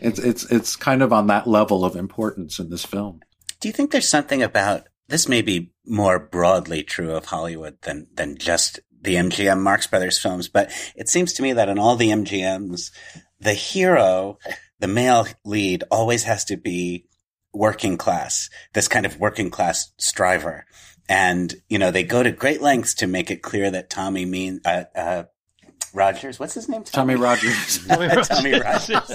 it's 0.00 0.18
it's 0.18 0.44
it's 0.50 0.76
kind 0.76 1.02
of 1.02 1.12
on 1.12 1.26
that 1.26 1.46
level 1.46 1.84
of 1.84 1.96
importance 1.96 2.58
in 2.58 2.70
this 2.70 2.84
film. 2.84 3.20
Do 3.60 3.68
you 3.68 3.72
think 3.72 3.90
there's 3.90 4.08
something 4.08 4.42
about 4.42 4.84
this? 5.08 5.28
May 5.28 5.42
be 5.42 5.72
more 5.86 6.18
broadly 6.18 6.82
true 6.82 7.12
of 7.14 7.26
Hollywood 7.26 7.76
than 7.82 8.06
than 8.14 8.38
just 8.38 8.80
the 9.02 9.16
MGM 9.16 9.60
Marx 9.60 9.86
Brothers 9.86 10.18
films, 10.18 10.48
but 10.48 10.70
it 10.96 11.08
seems 11.10 11.34
to 11.34 11.42
me 11.42 11.52
that 11.52 11.68
in 11.68 11.78
all 11.78 11.96
the 11.96 12.08
MGMs, 12.08 12.90
the 13.40 13.52
hero, 13.52 14.38
the 14.80 14.86
male 14.88 15.26
lead, 15.44 15.84
always 15.90 16.22
has 16.24 16.46
to 16.46 16.56
be 16.56 17.04
working 17.54 17.96
class. 17.96 18.50
This 18.72 18.88
kind 18.88 19.06
of 19.06 19.18
working 19.18 19.50
class 19.50 19.92
striver, 19.98 20.66
and 21.08 21.54
you 21.68 21.78
know 21.78 21.90
they 21.90 22.02
go 22.02 22.22
to 22.22 22.32
great 22.32 22.60
lengths 22.60 22.94
to 22.94 23.06
make 23.06 23.30
it 23.30 23.42
clear 23.42 23.70
that 23.70 23.90
Tommy 23.90 24.24
mean 24.24 24.60
uh, 24.64 24.84
uh, 24.94 25.24
Rogers. 25.94 26.38
What's 26.40 26.54
his 26.54 26.68
name? 26.68 26.82
Tommy 26.84 27.14
Rogers. 27.14 27.86
Tommy 27.86 28.52
Rogers. 28.60 29.10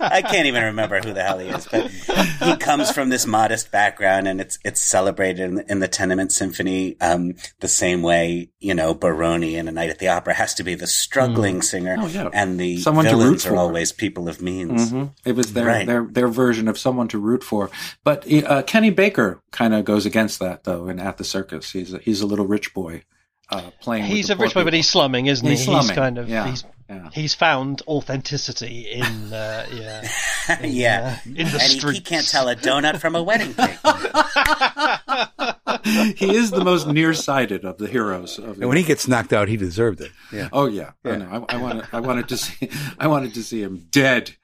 I 0.00 0.22
can't 0.28 0.46
even 0.46 0.64
remember 0.64 1.00
who 1.00 1.12
the 1.12 1.22
hell 1.22 1.38
he 1.38 1.48
is, 1.48 1.66
but 1.70 1.90
he 1.90 2.56
comes 2.56 2.90
from 2.90 3.08
this 3.08 3.26
modest 3.26 3.70
background, 3.70 4.26
and 4.28 4.40
it's 4.40 4.58
it's 4.64 4.80
celebrated 4.80 5.40
in, 5.50 5.60
in 5.68 5.78
the 5.80 5.88
Tenement 5.88 6.32
Symphony 6.32 7.00
um, 7.00 7.34
the 7.60 7.68
same 7.68 8.02
way 8.02 8.50
you 8.60 8.74
know 8.74 8.94
Baroni 8.94 9.56
in 9.56 9.68
A 9.68 9.72
Night 9.72 9.90
at 9.90 9.98
the 9.98 10.08
Opera 10.08 10.34
has 10.34 10.54
to 10.54 10.64
be 10.64 10.74
the 10.74 10.86
struggling 10.86 11.62
singer, 11.62 11.96
Oh, 11.98 12.06
yeah. 12.06 12.28
and 12.32 12.58
the 12.58 12.78
Someone 12.78 13.04
to 13.06 13.12
root 13.12 13.18
villains 13.22 13.46
are 13.46 13.56
always 13.56 13.92
people 13.92 14.28
of 14.28 14.42
means. 14.42 14.92
Mhm. 14.92 15.10
It 15.24 15.36
was 15.36 15.52
their, 15.52 15.66
Right. 15.66 15.86
their 15.86 16.04
their 16.04 16.28
version 16.28 16.68
of 16.68 16.78
someone 16.78 17.08
to 17.08 17.18
root 17.18 17.44
for. 17.44 17.70
But 18.04 18.30
uh, 18.32 18.62
Kenny 18.64 18.90
Baker 18.90 19.40
kind 19.52 19.74
of 19.74 19.84
goes 19.84 20.04
against 20.06 20.38
that 20.40 20.64
though. 20.64 20.88
In 20.88 20.98
At 20.98 21.16
the 21.18 21.24
Circus, 21.24 21.70
he's 21.72 21.94
a, 21.94 21.98
he's 21.98 22.20
a 22.20 22.26
little 22.26 22.46
rich 22.46 22.74
boy 22.74 23.04
uh, 23.50 23.70
playing. 23.80 24.04
with 24.04 24.12
He's 24.12 24.28
the 24.28 24.34
a 24.34 24.36
rich 24.36 24.52
poor 24.54 24.62
boy, 24.62 24.66
but 24.66 24.74
he's 24.74 24.88
slumming, 24.88 25.26
isn't 25.26 25.46
He's 25.46 25.60
he? 25.60 25.64
slumming, 25.66 25.88
He's 25.88 25.96
kind 25.96 26.18
of 26.18 26.28
yeah, 26.28 26.46
he's 26.48 26.64
yeah. 26.88 27.10
he's 27.12 27.34
found 27.34 27.82
authenticity 27.88 28.88
in 28.92 29.32
uh, 29.32 29.66
yeah 29.72 30.08
in, 30.62 30.72
yeah, 30.72 31.18
uh, 31.24 31.28
in 31.28 31.34
the 31.34 31.40
and 31.42 31.50
he, 31.62 31.78
streets. 31.78 31.98
he 31.98 32.04
can't 32.04 32.28
tell 32.28 32.48
a 32.48 32.54
donut 32.56 33.00
from 33.00 33.16
a 33.16 33.22
wedding 33.22 33.54
cake. 33.54 33.78
he 36.16 36.34
is 36.36 36.50
the 36.50 36.64
most 36.64 36.86
nearsighted 36.86 37.64
of 37.64 37.78
the 37.78 37.86
heroes. 37.88 38.38
Of 38.38 38.58
And 38.58 38.68
when 38.68 38.76
he 38.76 38.82
gets 38.82 39.06
knocked 39.08 39.32
out, 39.32 39.48
he 39.48 39.56
deserved 39.56 40.00
it. 40.00 40.10
Yeah. 40.32 40.48
Oh 40.52 40.66
yeah, 40.66 40.92
I 41.04 41.08
Yeah. 41.10 41.16
know. 41.16 41.46
I, 41.48 41.54
I 41.54 41.56
wanted, 41.58 41.84
I 41.92 42.00
wanted 42.00 42.28
to 42.28 42.36
see, 42.36 42.68
I 42.98 43.06
wanted 43.06 43.34
to 43.34 43.42
see 43.42 43.62
him 43.62 43.86
dead, 43.90 44.34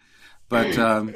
but 0.49 0.77
um, 0.79 1.15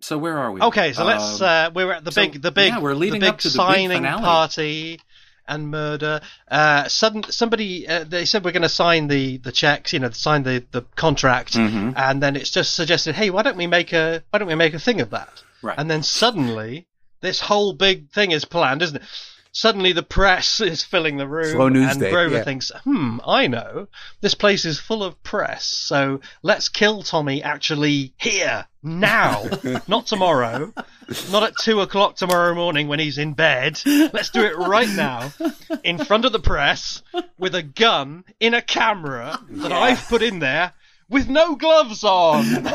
so 0.00 0.18
where 0.18 0.38
are 0.38 0.50
we? 0.52 0.60
Okay, 0.62 0.92
so 0.92 1.04
let's. 1.04 1.40
Um, 1.40 1.48
Uh, 1.48 1.70
we're 1.74 1.92
at 1.92 2.04
the 2.04 2.12
so, 2.12 2.22
big, 2.22 2.40
the 2.42 2.52
big, 2.52 2.72
yeah, 2.72 2.80
we're 2.80 2.94
leading 2.94 3.20
the 3.20 3.26
big 3.26 3.34
up 3.34 3.38
to 3.40 3.48
the 3.48 3.58
big 3.58 3.66
signing 3.66 3.90
finale. 3.98 4.22
party 4.22 5.00
and 5.48 5.70
murder. 5.70 6.20
Uh, 6.50 6.88
sudden, 6.88 7.22
somebody 7.24 7.86
uh, 7.88 8.04
they 8.04 8.24
said 8.24 8.44
we're 8.44 8.52
going 8.52 8.62
to 8.62 8.68
sign 8.68 9.08
the 9.08 9.38
the 9.38 9.52
checks, 9.52 9.92
you 9.92 9.98
know, 9.98 10.10
sign 10.10 10.42
the 10.42 10.64
the 10.72 10.82
contract, 10.96 11.54
Mhm. 11.54 11.94
and 11.96 12.22
then 12.22 12.36
it's 12.36 12.50
just 12.50 12.74
suggested, 12.74 13.14
hey, 13.14 13.30
why 13.30 13.42
don't 13.42 13.56
we 13.56 13.66
make 13.66 13.92
a 13.92 14.22
why 14.30 14.38
don't 14.38 14.48
we 14.48 14.54
make 14.54 14.74
a 14.74 14.78
thing 14.78 15.00
of 15.00 15.10
that? 15.10 15.42
Right. 15.62 15.78
And 15.78 15.90
then 15.90 16.02
suddenly 16.02 16.86
this 17.20 17.40
whole 17.40 17.72
big 17.72 18.10
thing 18.10 18.32
is 18.32 18.44
planned, 18.44 18.82
isn't 18.82 18.96
it? 18.96 19.02
Suddenly 19.52 19.92
the 19.92 20.02
press 20.02 20.60
is 20.72 20.82
filling 20.82 21.18
the 21.18 21.28
room, 21.28 21.54
Slow 21.54 21.68
news 21.68 21.90
and 21.92 22.00
day, 22.00 22.10
Grover 22.10 22.36
yeah. 22.36 22.44
thinks, 22.44 22.70
"Hmm, 22.84 23.18
I 23.26 23.46
know. 23.46 23.88
This 24.22 24.34
place 24.34 24.64
is 24.64 24.80
full 24.80 25.04
of 25.04 25.22
press, 25.22 25.64
so 25.64 26.20
let's 26.42 26.68
kill 26.70 27.02
Tommy 27.02 27.42
actually 27.42 28.14
here 28.16 28.66
now, 28.82 29.44
not 29.86 30.06
tomorrow, 30.06 30.72
not 31.30 31.42
at 31.42 31.52
two 31.60 31.80
o'clock 31.80 32.16
tomorrow 32.16 32.54
morning 32.54 32.88
when 32.88 32.98
he's 32.98 33.18
in 33.18 33.34
bed. 33.34 33.80
Let's 33.86 34.30
do 34.30 34.42
it 34.42 34.56
right 34.56 34.88
now, 34.88 35.32
in 35.84 35.98
front 35.98 36.24
of 36.24 36.32
the 36.32 36.40
press, 36.40 37.02
with 37.38 37.54
a 37.54 37.62
gun 37.62 38.24
in 38.40 38.54
a 38.54 38.62
camera 38.62 39.38
that 39.50 39.72
I've 39.72 40.08
put 40.08 40.22
in 40.22 40.38
there." 40.38 40.72
With 41.12 41.28
no 41.28 41.54
gloves 41.56 42.02
on. 42.04 42.44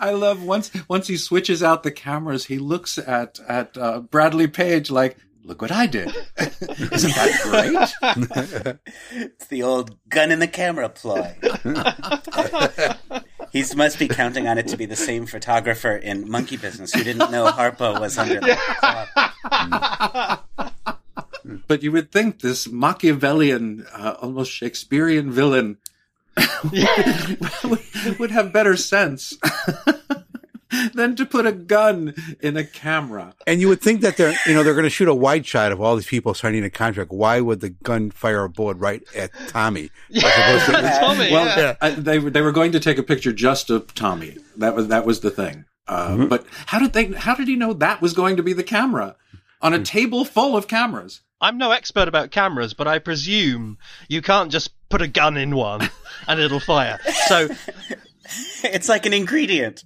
I 0.00 0.12
love 0.12 0.44
once 0.44 0.70
once 0.88 1.08
he 1.08 1.16
switches 1.16 1.64
out 1.64 1.82
the 1.82 1.90
cameras, 1.90 2.44
he 2.44 2.58
looks 2.58 2.96
at 2.96 3.40
at 3.48 3.76
uh, 3.76 3.98
Bradley 3.98 4.46
Page 4.46 4.92
like, 4.92 5.16
"Look 5.42 5.60
what 5.60 5.72
I 5.72 5.86
did! 5.86 6.14
Isn't 6.38 7.14
that 7.16 7.40
great?" 7.42 8.78
It's 9.12 9.48
the 9.48 9.64
old 9.64 9.96
gun 10.08 10.30
in 10.30 10.38
the 10.38 10.46
camera 10.46 10.88
ploy. 10.88 11.36
he 13.52 13.64
must 13.74 13.98
be 13.98 14.06
counting 14.06 14.46
on 14.46 14.58
it 14.58 14.68
to 14.68 14.76
be 14.76 14.86
the 14.86 14.94
same 14.94 15.26
photographer 15.26 15.96
in 15.96 16.30
Monkey 16.30 16.56
Business 16.56 16.92
who 16.92 17.02
didn't 17.02 17.32
know 17.32 17.46
Harpo 17.46 18.00
was 18.00 18.16
under 18.16 18.38
the 18.38 18.56
cloth. 18.78 19.08
But 21.68 21.82
you 21.82 21.92
would 21.92 22.10
think 22.12 22.40
this 22.40 22.68
Machiavellian, 22.68 23.86
uh, 23.94 24.14
almost 24.20 24.50
Shakespearean 24.52 25.30
villain 25.30 25.78
would, 27.64 28.18
would 28.18 28.30
have 28.30 28.52
better 28.52 28.76
sense 28.76 29.36
than 30.94 31.16
to 31.16 31.26
put 31.26 31.46
a 31.46 31.52
gun 31.52 32.14
in 32.40 32.56
a 32.56 32.64
camera. 32.64 33.34
And 33.46 33.60
you 33.60 33.68
would 33.68 33.80
think 33.80 34.00
that 34.02 34.16
they're, 34.16 34.34
you 34.46 34.54
know, 34.54 34.62
they're 34.62 34.74
going 34.74 34.84
to 34.84 34.90
shoot 34.90 35.08
a 35.08 35.14
wide 35.14 35.46
shot 35.46 35.72
of 35.72 35.80
all 35.80 35.96
these 35.96 36.06
people 36.06 36.32
signing 36.34 36.64
a 36.64 36.70
contract. 36.70 37.10
Why 37.10 37.40
would 37.40 37.60
the 37.60 37.70
gun 37.70 38.10
fire 38.10 38.44
a 38.44 38.48
bullet 38.48 38.76
right 38.76 39.02
at 39.16 39.30
Tommy? 39.48 39.90
As 40.14 40.22
opposed 40.24 40.66
to- 40.66 40.72
Tommy, 41.00 41.32
well, 41.32 41.46
yeah. 41.58 41.76
I, 41.80 41.90
they 41.90 42.18
were- 42.18 42.30
they 42.30 42.42
were 42.42 42.52
going 42.52 42.72
to 42.72 42.80
take 42.80 42.98
a 42.98 43.02
picture 43.02 43.32
just 43.32 43.70
of 43.70 43.92
Tommy. 43.94 44.36
That 44.56 44.74
was 44.74 44.88
that 44.88 45.04
was 45.06 45.20
the 45.20 45.30
thing. 45.30 45.64
Uh, 45.88 46.10
Mm-hmm. 46.10 46.26
But 46.26 46.46
how 46.66 46.78
did 46.78 46.92
they? 46.92 47.06
How 47.06 47.34
did 47.34 47.48
he 47.48 47.56
know 47.56 47.72
that 47.72 48.00
was 48.00 48.12
going 48.12 48.36
to 48.36 48.42
be 48.44 48.52
the 48.52 48.62
camera 48.62 49.16
on 49.60 49.74
a 49.74 49.82
table 49.82 50.24
full 50.24 50.56
of 50.56 50.68
cameras? 50.68 51.20
I'm 51.40 51.58
no 51.58 51.70
expert 51.70 52.08
about 52.08 52.30
cameras, 52.30 52.74
but 52.74 52.86
I 52.86 52.98
presume 52.98 53.78
you 54.08 54.22
can't 54.22 54.50
just 54.52 54.70
put 54.88 55.02
a 55.02 55.08
gun 55.08 55.36
in 55.36 55.54
one 55.56 55.88
and 56.28 56.40
it'll 56.40 56.60
fire. 56.60 56.98
So 57.28 57.48
it's 58.64 58.88
like 58.88 59.06
an 59.06 59.12
ingredient. 59.12 59.84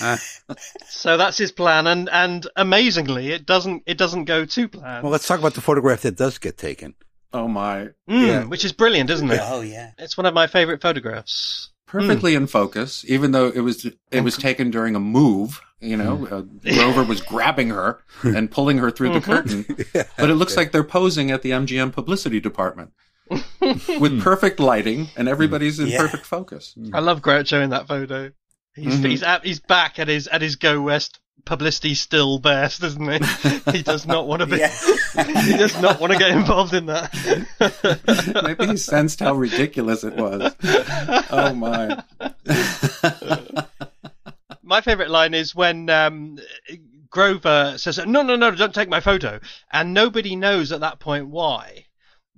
so 0.88 1.16
that's 1.16 1.38
his 1.38 1.52
plan, 1.52 1.86
and 1.86 2.08
and 2.10 2.46
amazingly, 2.56 3.32
it 3.32 3.46
doesn't 3.46 3.82
it 3.86 3.98
doesn't 3.98 4.24
go 4.24 4.44
to 4.44 4.68
plan. 4.68 5.02
Well, 5.02 5.12
let's 5.12 5.26
talk 5.26 5.38
about 5.38 5.54
the 5.54 5.60
photograph 5.60 6.02
that 6.02 6.16
does 6.16 6.38
get 6.38 6.56
taken. 6.58 6.94
Oh 7.32 7.48
my! 7.48 7.88
Mm, 8.08 8.26
Yeah. 8.26 8.44
which 8.44 8.64
is 8.64 8.72
brilliant, 8.72 9.10
isn't 9.10 9.30
it? 9.30 9.40
Oh 9.42 9.60
yeah, 9.60 9.90
It's 9.98 10.16
one 10.16 10.26
of 10.26 10.34
my 10.34 10.46
favorite 10.46 10.80
photographs. 10.80 11.70
perfectly 11.86 12.34
in 12.34 12.46
focus, 12.46 13.04
even 13.08 13.32
though 13.32 13.48
it 13.48 13.60
was 13.60 13.86
it 14.10 14.20
was 14.22 14.36
taken 14.36 14.70
during 14.70 14.94
a 14.96 15.00
move. 15.00 15.60
You 15.80 15.96
know, 15.98 16.26
uh, 16.26 16.40
Grover 16.74 17.04
was 17.04 17.20
grabbing 17.20 17.68
her 17.68 18.00
and 18.22 18.50
pulling 18.50 18.78
her 18.78 18.90
through 18.90 19.12
the 19.12 19.20
curtain, 19.20 19.64
but 20.16 20.30
it 20.30 20.34
looks 20.34 20.56
like 20.56 20.72
they're 20.72 20.82
posing 20.82 21.30
at 21.30 21.42
the 21.42 21.50
MGM 21.50 21.92
publicity 21.92 22.40
department 22.40 22.92
with 24.00 24.22
perfect 24.22 24.58
lighting, 24.58 25.08
and 25.16 25.28
everybody's 25.28 25.78
in 25.78 25.88
Yeah. 25.88 25.98
perfect 25.98 26.24
focus. 26.24 26.74
I 26.94 27.00
love 27.00 27.20
Groucho 27.20 27.62
in 27.62 27.70
that 27.70 27.86
photo. 27.88 28.30
He's 28.74 28.94
Mhm. 29.00 29.08
he's 29.10 29.22
at, 29.22 29.44
he's 29.44 29.60
back 29.60 29.98
at 29.98 30.08
his 30.08 30.26
at 30.28 30.40
his 30.42 30.56
Go 30.56 30.80
West 30.80 31.18
publicity 31.44 31.94
still 31.94 32.38
best, 32.38 32.82
isn't 32.82 33.12
he? 33.24 33.70
he 33.72 33.82
does 33.82 34.06
not 34.06 34.26
want 34.26 34.40
to 34.40 34.46
be. 34.46 34.56
he 35.42 35.56
does 35.56 35.80
not 35.80 36.00
want 36.00 36.12
to 36.12 36.18
get 36.18 36.30
involved 36.30 36.72
in 36.74 36.86
that. 36.86 38.42
Maybe 38.44 38.66
he 38.66 38.76
sensed 38.78 39.20
how 39.20 39.34
ridiculous 39.34 40.04
it 40.04 40.14
was. 40.16 40.54
Oh 41.30 41.52
my! 41.54 42.02
My 44.66 44.80
favorite 44.80 45.10
line 45.10 45.32
is 45.32 45.54
when 45.54 45.88
um, 45.88 46.38
Grover 47.08 47.78
says, 47.78 47.98
"No, 47.98 48.22
no, 48.22 48.36
no, 48.36 48.50
don't 48.50 48.74
take 48.74 48.88
my 48.88 49.00
photo," 49.00 49.40
and 49.72 49.94
nobody 49.94 50.36
knows 50.36 50.72
at 50.72 50.80
that 50.80 51.00
point 51.00 51.28
why. 51.28 51.86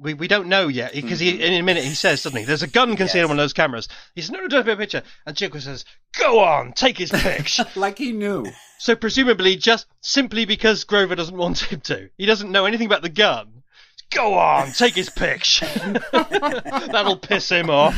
We, 0.01 0.15
we 0.15 0.29
don't 0.29 0.47
know 0.47 0.69
yet 0.69 0.93
because 0.93 1.19
he 1.19 1.43
in 1.43 1.55
a 1.55 1.63
minute 1.65 1.83
he 1.83 1.95
says 1.95 2.21
suddenly 2.21 2.45
there's 2.45 2.63
a 2.63 2.69
gun 2.69 2.95
concealed 2.95 3.25
on 3.25 3.31
one 3.31 3.39
of 3.41 3.43
those 3.43 3.53
cameras. 3.53 3.89
He 4.15 4.21
says 4.21 4.31
no, 4.31 4.39
no, 4.39 4.47
don't 4.47 4.65
take 4.65 4.75
a 4.75 4.77
picture. 4.77 5.03
And 5.27 5.37
Chico 5.37 5.59
says, 5.59 5.85
"Go 6.17 6.39
on, 6.39 6.73
take 6.73 6.99
his 6.99 7.11
picture." 7.11 7.67
like 7.75 7.99
he 7.99 8.13
knew. 8.13 8.47
So 8.79 8.95
presumably 8.95 9.57
just 9.57 9.87
simply 10.01 10.45
because 10.45 10.85
Grover 10.85 11.17
doesn't 11.17 11.37
want 11.37 11.59
him 11.59 11.81
to. 11.81 12.11
He 12.17 12.27
doesn't 12.27 12.53
know 12.53 12.67
anything 12.67 12.87
about 12.87 13.03
the 13.03 13.09
gun. 13.09 13.58
Go 14.11 14.35
on, 14.35 14.73
take 14.73 14.95
his 14.95 15.11
pics. 15.11 15.61
That'll 16.13 17.19
piss 17.19 17.51
him 17.51 17.69
off. 17.69 17.95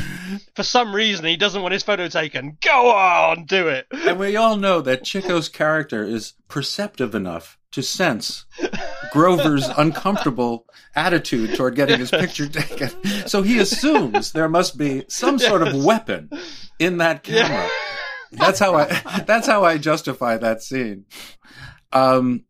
For 0.57 0.63
some 0.65 0.95
reason, 0.95 1.25
he 1.25 1.37
doesn't 1.37 1.63
want 1.63 1.73
his 1.73 1.83
photo 1.85 2.09
taken. 2.09 2.59
Go 2.61 2.91
on, 2.91 3.45
do 3.45 3.69
it. 3.69 3.87
And 3.93 4.19
we 4.19 4.37
all 4.37 4.57
know 4.57 4.81
that 4.81 5.05
Chico's 5.05 5.49
character 5.49 6.05
is 6.05 6.35
perceptive 6.49 7.15
enough 7.15 7.59
to 7.73 7.83
sense 7.83 8.47
Grover's 9.13 9.69
uncomfortable 9.79 10.67
attitude 10.97 11.55
toward 11.55 11.77
getting 11.77 12.01
his 12.01 12.11
picture 12.11 12.49
taken. 12.49 12.91
So 13.29 13.43
he 13.43 13.59
assumes 13.59 14.33
there 14.33 14.49
must 14.49 14.77
be 14.77 15.05
some 15.09 15.39
sort 15.39 15.63
of 15.63 15.85
weapon 15.85 16.31
in 16.79 16.99
that 16.99 17.23
camera. 17.23 17.69
That's 18.33 18.59
how 18.59 18.75
I 18.75 19.23
that's 19.27 19.47
how 19.47 19.65
I 19.65 19.79
justify 19.79 20.37
that 20.39 20.63
scene. 20.63 21.05
Um 21.93 22.45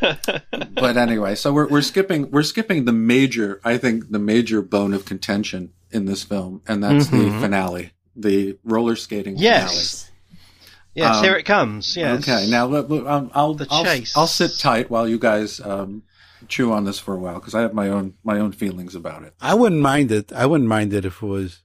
but 0.00 0.96
anyway, 0.96 1.34
so 1.34 1.52
we're 1.52 1.68
we're 1.68 1.82
skipping 1.82 2.30
we're 2.30 2.42
skipping 2.42 2.84
the 2.84 2.92
major 2.92 3.60
I 3.64 3.76
think 3.78 4.10
the 4.10 4.18
major 4.18 4.62
bone 4.62 4.92
of 4.94 5.04
contention 5.04 5.72
in 5.90 6.06
this 6.06 6.22
film 6.24 6.62
and 6.66 6.82
that's 6.82 7.08
the 7.08 7.16
Mhm. 7.18 7.40
finale, 7.40 7.92
the 8.16 8.56
roller 8.64 8.96
skating 8.96 9.36
Yes. 9.36 10.10
Yes, 10.94 11.16
Um, 11.16 11.24
here 11.24 11.34
it 11.36 11.44
comes. 11.44 11.96
Yes. 11.96 12.20
Okay, 12.28 12.50
now 12.50 12.66
let- 12.66 12.90
let- 12.90 13.06
um, 13.06 13.30
I'll 13.34 13.54
The 13.54 13.66
I'll, 13.70 13.82
chase. 13.84 14.14
I'll 14.14 14.26
sit 14.26 14.58
tight 14.58 14.90
while 14.90 15.08
you 15.08 15.18
guys 15.18 15.58
um, 15.60 16.02
chew 16.48 16.70
on 16.70 16.84
this 16.84 16.98
for 16.98 17.14
a 17.14 17.18
while 17.18 17.34
because 17.34 17.54
I 17.54 17.62
have 17.62 17.72
my 17.72 17.88
own 17.88 18.14
my 18.22 18.38
own 18.38 18.52
feelings 18.52 18.94
about 18.94 19.22
it. 19.22 19.32
I 19.40 19.54
wouldn't 19.54 19.80
mind 19.80 20.12
it. 20.12 20.32
I 20.32 20.44
wouldn't 20.46 20.68
mind 20.68 20.92
it 20.92 21.04
if 21.06 21.22
it 21.22 21.26
was 21.26 21.60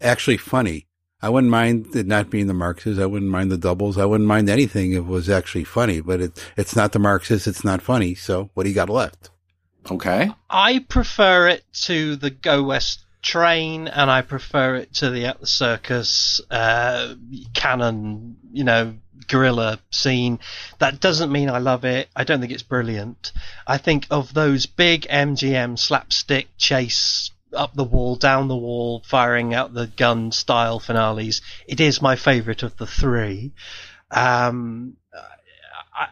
actually 0.00 0.38
funny. 0.38 0.86
I 1.22 1.30
wouldn't 1.30 1.50
mind 1.50 1.96
it 1.96 2.06
not 2.06 2.28
being 2.28 2.48
the 2.48 2.54
Marxists. 2.54 3.00
I 3.00 3.06
wouldn't 3.06 3.30
mind 3.30 3.50
the 3.50 3.56
doubles. 3.56 3.96
I 3.96 4.04
wouldn't 4.04 4.28
mind 4.28 4.50
anything 4.50 4.92
if 4.92 4.98
it 4.98 5.06
was 5.06 5.30
actually 5.30 5.64
funny. 5.64 6.00
But 6.00 6.20
it, 6.20 6.52
it's 6.56 6.76
not 6.76 6.92
the 6.92 6.98
Marxists. 6.98 7.46
It's 7.46 7.64
not 7.64 7.80
funny. 7.80 8.14
So 8.14 8.50
what 8.54 8.64
do 8.64 8.68
you 8.68 8.74
got 8.74 8.90
left? 8.90 9.30
Okay. 9.90 10.30
I 10.50 10.80
prefer 10.80 11.48
it 11.48 11.64
to 11.84 12.16
the 12.16 12.30
Go 12.30 12.64
West 12.64 13.04
train, 13.22 13.88
and 13.88 14.10
I 14.10 14.22
prefer 14.22 14.76
it 14.76 14.92
to 14.94 15.10
the 15.10 15.26
At 15.26 15.40
the 15.40 15.46
Circus 15.46 16.40
uh, 16.50 17.14
cannon, 17.54 18.36
you 18.52 18.64
know, 18.64 18.94
gorilla 19.28 19.78
scene. 19.90 20.38
That 20.78 21.00
doesn't 21.00 21.32
mean 21.32 21.48
I 21.48 21.58
love 21.58 21.84
it. 21.84 22.08
I 22.14 22.24
don't 22.24 22.40
think 22.40 22.52
it's 22.52 22.62
brilliant. 22.62 23.32
I 23.66 23.78
think 23.78 24.06
of 24.10 24.34
those 24.34 24.66
big 24.66 25.06
MGM 25.08 25.78
slapstick 25.78 26.48
chase 26.58 27.30
up 27.54 27.74
the 27.74 27.84
wall, 27.84 28.16
down 28.16 28.48
the 28.48 28.56
wall, 28.56 29.02
firing 29.06 29.54
out 29.54 29.72
the 29.72 29.86
gun 29.86 30.32
style 30.32 30.78
finales. 30.78 31.42
It 31.66 31.80
is 31.80 32.02
my 32.02 32.16
favourite 32.16 32.62
of 32.62 32.76
the 32.76 32.86
three. 32.86 33.52
Um, 34.10 34.96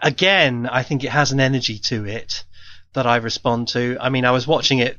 again, 0.02 0.68
I 0.70 0.82
think 0.82 1.04
it 1.04 1.10
has 1.10 1.32
an 1.32 1.40
energy 1.40 1.78
to 1.78 2.06
it 2.06 2.44
that 2.92 3.06
I 3.06 3.16
respond 3.16 3.68
to. 3.68 3.96
I 4.00 4.08
mean, 4.08 4.24
I 4.24 4.30
was 4.30 4.46
watching 4.46 4.78
it 4.78 4.98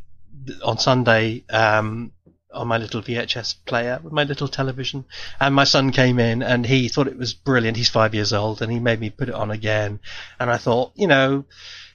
on 0.63 0.77
Sunday 0.77 1.43
um, 1.49 2.11
on 2.53 2.67
my 2.67 2.77
little 2.77 3.01
VHS 3.01 3.55
player 3.65 3.99
with 4.03 4.13
my 4.13 4.23
little 4.23 4.47
television, 4.47 5.05
and 5.39 5.55
my 5.55 5.63
son 5.63 5.91
came 5.91 6.19
in 6.19 6.43
and 6.43 6.65
he 6.65 6.87
thought 6.87 7.07
it 7.07 7.17
was 7.17 7.33
brilliant. 7.33 7.77
He's 7.77 7.89
five 7.89 8.13
years 8.13 8.33
old, 8.33 8.61
and 8.61 8.71
he 8.71 8.79
made 8.79 8.99
me 8.99 9.09
put 9.09 9.29
it 9.29 9.35
on 9.35 9.51
again. 9.51 9.99
And 10.39 10.49
I 10.49 10.57
thought, 10.57 10.91
you 10.95 11.07
know, 11.07 11.45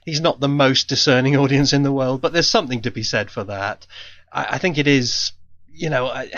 he's 0.05 0.21
not 0.21 0.41
the 0.41 0.49
most 0.49 0.89
discerning 0.89 1.37
audience 1.43 1.73
in 1.73 1.83
the 1.83 1.93
world, 1.93 2.21
but 2.21 2.33
there's 2.33 2.51
something 2.51 2.83
to 2.83 2.91
be 2.91 3.03
said 3.03 3.31
for 3.31 3.45
that. 3.45 3.87
I, 4.33 4.45
I 4.53 4.59
think 4.59 4.79
it 4.79 4.87
is, 4.87 5.33
you 5.73 5.91
know, 5.91 6.07
I, 6.07 6.31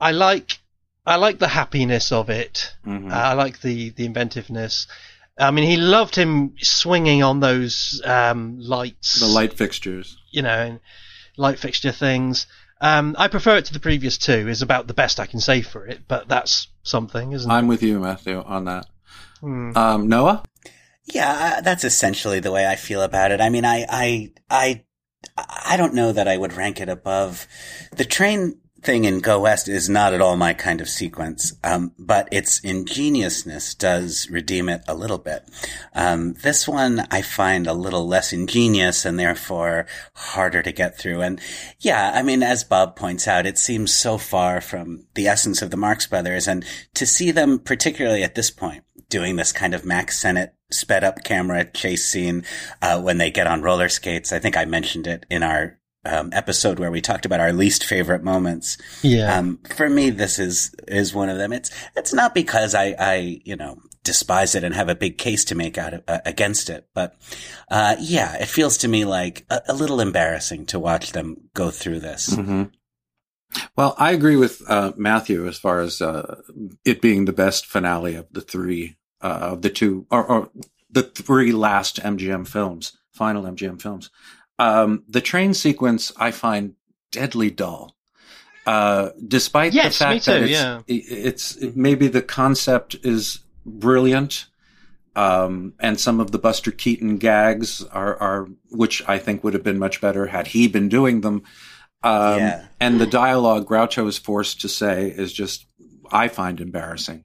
I 0.00 0.12
like. 0.12 0.58
I 1.06 1.16
like 1.16 1.38
the 1.38 1.48
happiness 1.48 2.12
of 2.12 2.28
it. 2.28 2.74
Mhm. 2.86 3.10
I 3.10 3.32
like 3.32 3.62
the, 3.62 3.88
the 3.90 4.04
inventiveness. 4.04 4.86
I 5.38 5.50
mean, 5.52 5.66
he 5.66 5.78
loved 5.78 6.14
him 6.14 6.54
swinging 6.60 7.22
on 7.22 7.40
those 7.40 8.02
um, 8.04 8.58
lights 8.60 9.18
The 9.20 9.26
light 9.26 9.54
fixtures. 9.54 10.18
you 10.30 10.42
know, 10.42 10.50
and 10.50 10.80
light 11.38 11.58
fixture 11.58 11.92
things. 11.92 12.46
Um, 12.82 13.16
I 13.18 13.28
prefer 13.28 13.56
it 13.56 13.64
to 13.66 13.72
the 13.72 13.80
previous 13.80 14.18
two. 14.18 14.48
Is 14.48 14.60
about 14.60 14.86
the 14.86 14.92
best 14.92 15.18
I 15.18 15.24
can 15.24 15.40
say 15.40 15.62
for 15.62 15.86
it, 15.86 16.02
but 16.06 16.28
that's 16.28 16.68
something, 16.82 17.32
isn't 17.32 17.50
I'm 17.50 17.64
it? 17.64 17.68
with 17.68 17.82
you, 17.82 18.00
Matthew, 18.00 18.42
on 18.44 18.66
that. 18.66 18.84
Hmm. 19.40 19.72
Um, 19.76 20.08
Noah. 20.08 20.42
Yeah, 21.06 21.54
uh, 21.56 21.60
that's 21.62 21.84
essentially 21.84 22.40
the 22.40 22.52
way 22.52 22.66
I 22.66 22.76
feel 22.76 23.00
about 23.00 23.30
it. 23.30 23.40
I 23.40 23.48
mean, 23.48 23.64
I, 23.64 23.86
I, 23.88 24.32
I, 24.50 24.84
I 25.36 25.76
don't 25.76 25.94
know 25.94 26.12
that 26.12 26.28
I 26.28 26.36
would 26.36 26.52
rank 26.52 26.80
it 26.80 26.88
above 26.88 27.46
the 27.92 28.04
train 28.04 28.58
thing 28.82 29.04
in 29.04 29.20
Go 29.20 29.40
West 29.40 29.68
is 29.68 29.88
not 29.88 30.14
at 30.14 30.20
all 30.20 30.36
my 30.36 30.54
kind 30.54 30.80
of 30.80 30.88
sequence. 30.88 31.52
Um, 31.64 31.92
but 31.98 32.28
its 32.30 32.60
ingeniousness 32.60 33.74
does 33.74 34.28
redeem 34.30 34.68
it 34.68 34.82
a 34.86 34.94
little 34.94 35.18
bit. 35.18 35.48
Um, 35.94 36.34
this 36.34 36.68
one 36.68 37.06
I 37.10 37.22
find 37.22 37.66
a 37.66 37.72
little 37.72 38.06
less 38.06 38.32
ingenious 38.32 39.04
and 39.04 39.18
therefore 39.18 39.86
harder 40.14 40.62
to 40.62 40.72
get 40.72 40.98
through. 40.98 41.22
And 41.22 41.40
yeah, 41.80 42.12
I 42.14 42.22
mean, 42.22 42.42
as 42.42 42.64
Bob 42.64 42.96
points 42.96 43.26
out, 43.26 43.46
it 43.46 43.58
seems 43.58 43.92
so 43.92 44.18
far 44.18 44.60
from 44.60 45.06
the 45.14 45.26
essence 45.26 45.60
of 45.62 45.70
the 45.70 45.76
Marx 45.76 46.06
Brothers 46.06 46.46
and 46.46 46.64
to 46.94 47.06
see 47.06 47.30
them, 47.30 47.58
particularly 47.58 48.22
at 48.22 48.34
this 48.34 48.50
point, 48.50 48.84
doing 49.08 49.36
this 49.36 49.52
kind 49.52 49.74
of 49.74 49.84
Mack 49.84 50.12
Sennett 50.12 50.54
sped 50.70 51.04
up 51.04 51.24
camera 51.24 51.64
chase 51.64 52.04
scene 52.04 52.44
uh, 52.82 53.00
when 53.00 53.18
they 53.18 53.30
get 53.30 53.46
on 53.46 53.62
roller 53.62 53.88
skates. 53.88 54.32
I 54.32 54.38
think 54.38 54.56
I 54.56 54.64
mentioned 54.64 55.06
it 55.06 55.24
in 55.30 55.42
our 55.42 55.78
um, 56.04 56.30
episode 56.32 56.78
where 56.78 56.90
we 56.90 57.00
talked 57.00 57.26
about 57.26 57.40
our 57.40 57.52
least 57.52 57.84
favorite 57.84 58.22
moments. 58.22 58.78
Yeah. 59.02 59.36
Um, 59.36 59.60
for 59.74 59.88
me, 59.88 60.10
this 60.10 60.38
is 60.38 60.74
is 60.86 61.14
one 61.14 61.28
of 61.28 61.38
them. 61.38 61.52
It's 61.52 61.70
it's 61.96 62.14
not 62.14 62.34
because 62.34 62.74
I 62.74 62.94
I 62.98 63.40
you 63.44 63.56
know 63.56 63.78
despise 64.04 64.54
it 64.54 64.64
and 64.64 64.74
have 64.74 64.88
a 64.88 64.94
big 64.94 65.18
case 65.18 65.44
to 65.44 65.54
make 65.54 65.76
out 65.76 65.92
of, 65.92 66.02
uh, 66.08 66.20
against 66.24 66.70
it, 66.70 66.88
but 66.94 67.14
uh, 67.70 67.94
yeah, 68.00 68.36
it 68.40 68.46
feels 68.46 68.78
to 68.78 68.88
me 68.88 69.04
like 69.04 69.44
a, 69.50 69.60
a 69.68 69.74
little 69.74 70.00
embarrassing 70.00 70.64
to 70.64 70.78
watch 70.78 71.12
them 71.12 71.36
go 71.52 71.70
through 71.70 72.00
this. 72.00 72.34
hmm 72.34 72.64
Well, 73.76 73.94
I 73.98 74.12
agree 74.12 74.36
with 74.36 74.62
uh, 74.66 74.92
Matthew 74.96 75.46
as 75.46 75.58
far 75.58 75.80
as 75.80 76.00
uh, 76.00 76.40
it 76.86 77.02
being 77.02 77.26
the 77.26 77.34
best 77.34 77.66
finale 77.66 78.14
of 78.14 78.26
the 78.30 78.40
three 78.40 78.96
uh, 79.20 79.38
of 79.52 79.62
the 79.62 79.70
two 79.70 80.06
or, 80.10 80.24
or 80.24 80.50
the 80.90 81.02
three 81.02 81.52
last 81.52 81.96
MGM 82.00 82.46
films, 82.46 82.96
final 83.12 83.44
MGM 83.44 83.80
films. 83.80 84.10
Um, 84.58 85.04
the 85.08 85.20
train 85.20 85.54
sequence 85.54 86.12
I 86.16 86.30
find 86.30 86.74
deadly 87.12 87.50
dull. 87.50 87.94
Uh, 88.66 89.10
despite 89.26 89.72
Yes, 89.72 89.98
the 89.98 90.04
fact 90.04 90.26
that 90.26 90.42
it's, 90.42 90.50
yeah. 90.50 90.80
it's 90.86 91.56
maybe 91.74 92.06
the 92.08 92.20
concept 92.20 92.96
is 93.02 93.40
brilliant, 93.64 94.46
um, 95.16 95.72
and 95.80 95.98
some 95.98 96.20
of 96.20 96.32
the 96.32 96.38
Buster 96.38 96.70
Keaton 96.70 97.16
gags 97.16 97.82
are, 97.84 98.16
are, 98.16 98.48
which 98.70 99.02
I 99.08 99.18
think 99.18 99.42
would 99.42 99.54
have 99.54 99.62
been 99.64 99.78
much 99.78 100.00
better 100.02 100.26
had 100.26 100.48
he 100.48 100.68
been 100.68 100.88
doing 100.88 101.22
them. 101.22 101.42
Um, 102.02 102.38
Yeah. 102.38 102.66
and 102.78 103.00
the 103.00 103.06
dialogue 103.06 103.66
Groucho 103.66 104.06
is 104.06 104.18
forced 104.18 104.60
to 104.60 104.68
say 104.68 105.08
is 105.08 105.32
just, 105.32 105.64
I 106.12 106.28
find 106.28 106.60
embarrassing. 106.60 107.24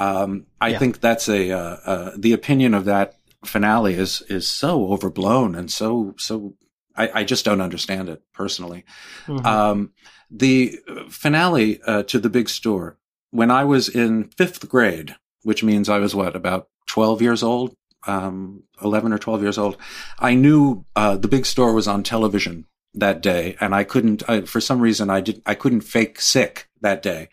Um, 0.00 0.46
I 0.60 0.68
Yeah. 0.70 0.78
think 0.78 1.00
that's 1.00 1.28
a, 1.28 1.50
uh, 1.52 1.76
uh, 1.92 2.10
the 2.16 2.32
opinion 2.32 2.74
of 2.74 2.84
that 2.86 3.14
finale 3.44 3.94
is, 3.94 4.22
is 4.28 4.48
so 4.48 4.88
overblown 4.92 5.54
and 5.54 5.70
so, 5.70 6.14
so 6.18 6.54
I, 6.96 7.20
I 7.20 7.24
just 7.24 7.44
don't 7.44 7.60
understand 7.60 8.08
it 8.08 8.22
personally. 8.34 8.84
Mhm. 9.26 9.44
Um, 9.46 9.92
the 10.30 10.78
finale 11.08 11.80
uh, 11.86 12.02
to 12.04 12.18
the 12.18 12.30
big 12.30 12.48
store 12.48 12.96
when 13.30 13.50
I 13.50 13.64
was 13.64 13.88
in 13.88 14.24
fifth 14.36 14.68
grade, 14.68 15.16
which 15.42 15.62
means 15.62 15.88
I 15.88 15.98
was 15.98 16.14
what 16.14 16.34
about 16.36 16.68
twelve 16.86 17.20
years 17.22 17.42
old, 17.42 17.74
um, 18.06 18.62
eleven 18.82 19.12
or 19.12 19.18
twelve 19.18 19.42
years 19.42 19.58
old. 19.58 19.76
I 20.18 20.34
knew 20.34 20.84
uh, 20.96 21.16
the 21.16 21.28
big 21.28 21.46
store 21.46 21.72
was 21.72 21.88
on 21.88 22.02
television 22.02 22.66
that 22.94 23.22
day, 23.22 23.56
and 23.60 23.74
I 23.74 23.84
couldn't. 23.84 24.22
I, 24.28 24.42
for 24.42 24.60
some 24.60 24.80
reason, 24.80 25.10
I 25.10 25.20
did. 25.20 25.42
I 25.46 25.54
couldn't 25.54 25.82
fake 25.82 26.20
sick 26.20 26.68
that 26.80 27.02
day, 27.02 27.28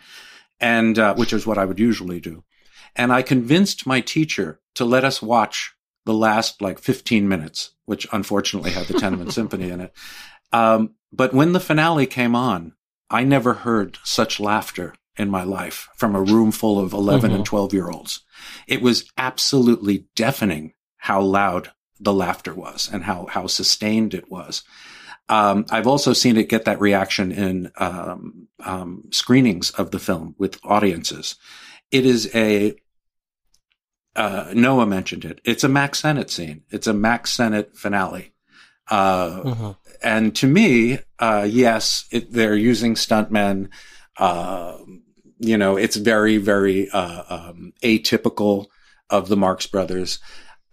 and 0.60 0.98
uh, 0.98 1.16
which 1.16 1.34
is 1.34 1.46
what 1.48 1.58
I 1.58 1.66
would 1.66 1.80
usually 1.80 2.20
do. 2.20 2.44
And 2.98 3.14
I 3.14 3.22
convinced 3.22 3.86
my 3.88 4.02
teacher 4.02 4.60
to 4.76 4.84
let 4.86 5.06
us 5.06 5.22
watch 5.22 5.74
the 6.06 6.14
last 6.14 6.62
like 6.62 6.80
15 6.80 7.28
minutes, 7.28 7.72
which 7.86 8.08
unfortunately 8.12 8.72
had 8.72 8.88
the 8.88 9.00
Tenement 9.00 9.32
Symphony 9.40 9.70
in 9.70 9.82
it. 9.82 9.94
Um, 10.52 10.96
but 11.14 11.34
when 11.34 11.54
the 11.54 11.60
finale 11.60 12.06
came 12.06 12.36
on, 12.36 12.74
I 13.10 13.24
never 13.24 13.54
heard 13.54 13.98
such 14.04 14.40
laughter 14.40 14.94
in 15.18 15.30
my 15.30 15.44
life 15.44 15.88
from 15.96 16.16
a 16.16 16.22
room 16.22 16.52
full 16.52 16.80
of 16.80 16.94
11 16.94 17.32
and 17.32 17.42
Mhm. 17.44 17.46
12 17.46 17.74
year 17.74 17.90
olds. 17.90 18.22
It 18.68 18.82
was 18.82 19.06
absolutely 19.18 20.06
deafening 20.16 20.74
how 20.98 21.22
loud 21.22 21.72
the 22.00 22.14
laughter 22.14 22.54
was 22.54 22.90
and 22.92 23.04
how, 23.04 23.28
how 23.30 23.48
sustained 23.48 24.14
it 24.14 24.30
was. 24.30 24.64
Um, 25.30 25.66
I've 25.70 25.88
also 25.88 26.14
seen 26.14 26.38
it 26.38 26.50
get 26.50 26.66
that 26.66 26.80
reaction 26.80 27.32
in 27.32 27.72
um, 27.78 28.48
um, 28.64 29.04
screenings 29.12 29.72
of 29.72 29.92
the 29.92 30.00
film 30.00 30.36
with 30.38 30.60
audiences. 30.64 31.36
It 31.92 32.06
is 32.06 32.30
a 32.36 32.76
uh, 34.18 34.52
Noah 34.54 34.86
mentioned 34.88 35.24
it. 35.26 35.40
It's 35.46 35.64
a 35.64 35.70
Mack 35.70 35.96
Sennett 35.96 36.30
scene. 36.30 36.64
It's 36.70 36.88
a 36.88 36.94
Mack 36.94 37.28
Sennett 37.28 37.78
finale. 37.78 38.34
Uh, 38.90 39.42
Mhm. 39.44 39.78
and 40.02 40.36
to 40.36 40.48
me, 40.48 41.00
uh, 41.20 41.46
yes, 41.50 42.06
it, 42.12 42.32
they're 42.34 42.56
using 42.56 42.96
stuntmen. 42.96 43.70
Uh, 44.18 44.78
you 45.40 45.58
know, 45.58 45.78
it's 45.78 45.96
very, 45.98 46.38
very 46.38 46.90
uh, 46.90 47.24
um, 47.30 47.74
atypical 47.84 48.66
of 49.10 49.30
the 49.30 49.38
Marx 49.38 49.68
Brothers. 49.68 50.20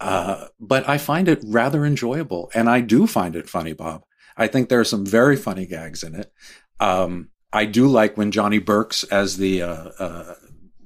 Uh, 0.01 0.47
but 0.59 0.89
I 0.89 0.99
find 0.99 1.29
it 1.29 1.41
rather 1.45 1.85
enjoyable, 1.85 2.51
and 2.55 2.69
I 2.69 2.81
do 2.81 3.07
find 3.07 3.37
it 3.37 3.49
funny, 3.49 3.73
Bob. 3.75 4.05
I 4.37 4.49
think 4.49 4.69
there 4.69 4.81
are 4.81 4.85
some 4.85 5.07
very 5.07 5.37
funny 5.37 5.67
gags 5.67 6.03
in 6.03 6.15
it. 6.15 6.33
Um, 6.81 7.29
I 7.53 7.67
do 7.67 7.87
like 7.87 8.17
when 8.17 8.33
Johnny 8.33 8.59
Burks, 8.59 9.05
as 9.05 9.37
the 9.37 9.63
uh, 9.63 9.91
uh, 9.99 10.35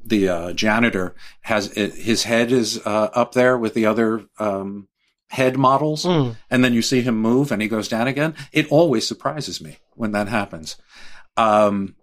the 0.09 0.29
uh, 0.29 0.53
janitor, 0.53 1.15
has 1.43 1.71
it, 1.77 1.95
his 1.95 2.25
head 2.25 2.51
is 2.53 2.81
uh, 2.87 3.11
up 3.15 3.33
there 3.33 3.57
with 3.59 3.75
the 3.75 3.87
other 3.87 4.25
um, 4.39 4.89
head 5.31 5.57
models, 5.59 6.05
Mm. 6.05 6.37
and 6.51 6.65
then 6.65 6.73
you 6.73 6.83
see 6.83 7.03
him 7.03 7.17
move 7.21 7.53
and 7.53 7.61
he 7.61 7.69
goes 7.69 7.89
down 7.89 8.07
again. 8.09 8.35
It 8.53 8.67
always 8.71 9.07
surprises 9.07 9.61
me 9.61 9.77
when 9.95 10.13
that 10.13 10.29
happens. 10.29 10.77
Um, 11.37 11.95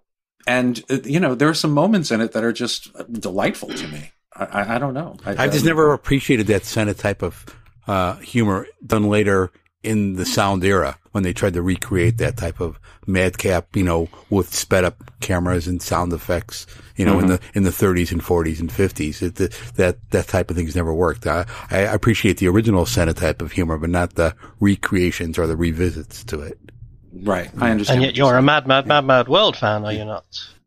and 0.46 0.82
uh, 0.90 0.98
you 1.04 1.18
know, 1.20 1.34
there 1.34 1.48
are 1.48 1.54
some 1.54 1.72
moments 1.72 2.10
in 2.10 2.20
it 2.20 2.32
that 2.32 2.44
are 2.44 2.52
just 2.52 2.88
delightful 3.12 3.68
to 3.70 3.88
me. 3.88 4.12
I, 4.34 4.44
I, 4.44 4.74
I 4.76 4.78
don't 4.78 4.94
know. 4.94 5.16
I, 5.26 5.44
I've 5.44 5.52
just 5.52 5.64
never 5.64 5.92
appreciated 5.92 6.46
that 6.48 6.64
Sennett 6.64 6.98
type 6.98 7.22
of 7.22 7.44
uh, 7.88 8.16
humor 8.16 8.66
done 8.84 9.08
later 9.08 9.50
in 9.86 10.14
the 10.14 10.26
sound 10.26 10.64
era 10.64 10.98
when 11.12 11.22
they 11.22 11.32
tried 11.32 11.54
to 11.54 11.62
recreate 11.62 12.18
that 12.18 12.36
type 12.36 12.60
of 12.60 12.78
madcap, 13.06 13.74
you 13.76 13.82
know, 13.84 14.08
with 14.28 14.54
sped 14.54 14.84
up 14.84 14.96
cameras 15.20 15.66
and 15.66 15.80
sound 15.80 16.12
effects, 16.12 16.66
you 16.96 17.04
know, 17.06 17.18
in 17.20 17.26
Mhm. 17.26 17.28
the 17.28 17.40
in 17.54 17.62
the 17.62 17.70
30s 17.70 18.12
and 18.12 18.20
40s 18.22 18.60
and 18.60 18.70
50s. 18.70 19.22
It, 19.22 19.36
the, 19.36 19.56
that 19.76 19.96
that 20.10 20.26
type 20.28 20.50
of 20.50 20.56
thing's 20.56 20.76
never 20.76 20.92
worked. 20.92 21.26
I, 21.26 21.46
I 21.70 21.78
appreciate 21.78 22.38
the 22.38 22.48
original 22.48 22.84
Sennett 22.84 23.16
type 23.16 23.40
of 23.40 23.52
humor, 23.52 23.78
but 23.78 23.90
not 23.90 24.14
the 24.16 24.34
recreations 24.60 25.38
or 25.38 25.46
the 25.46 25.56
revisits 25.56 26.24
to 26.24 26.40
it. 26.40 26.58
Right, 27.12 27.50
I 27.58 27.70
understand. 27.70 27.98
And 27.98 28.06
yet 28.06 28.16
you're 28.16 28.36
a 28.36 28.42
mad, 28.42 28.66
mad, 28.66 28.86
mad, 28.86 29.04
mad 29.06 29.28
world 29.28 29.56
fan, 29.56 29.84
are 29.86 29.92
you 29.92 30.04
not? 30.04 30.24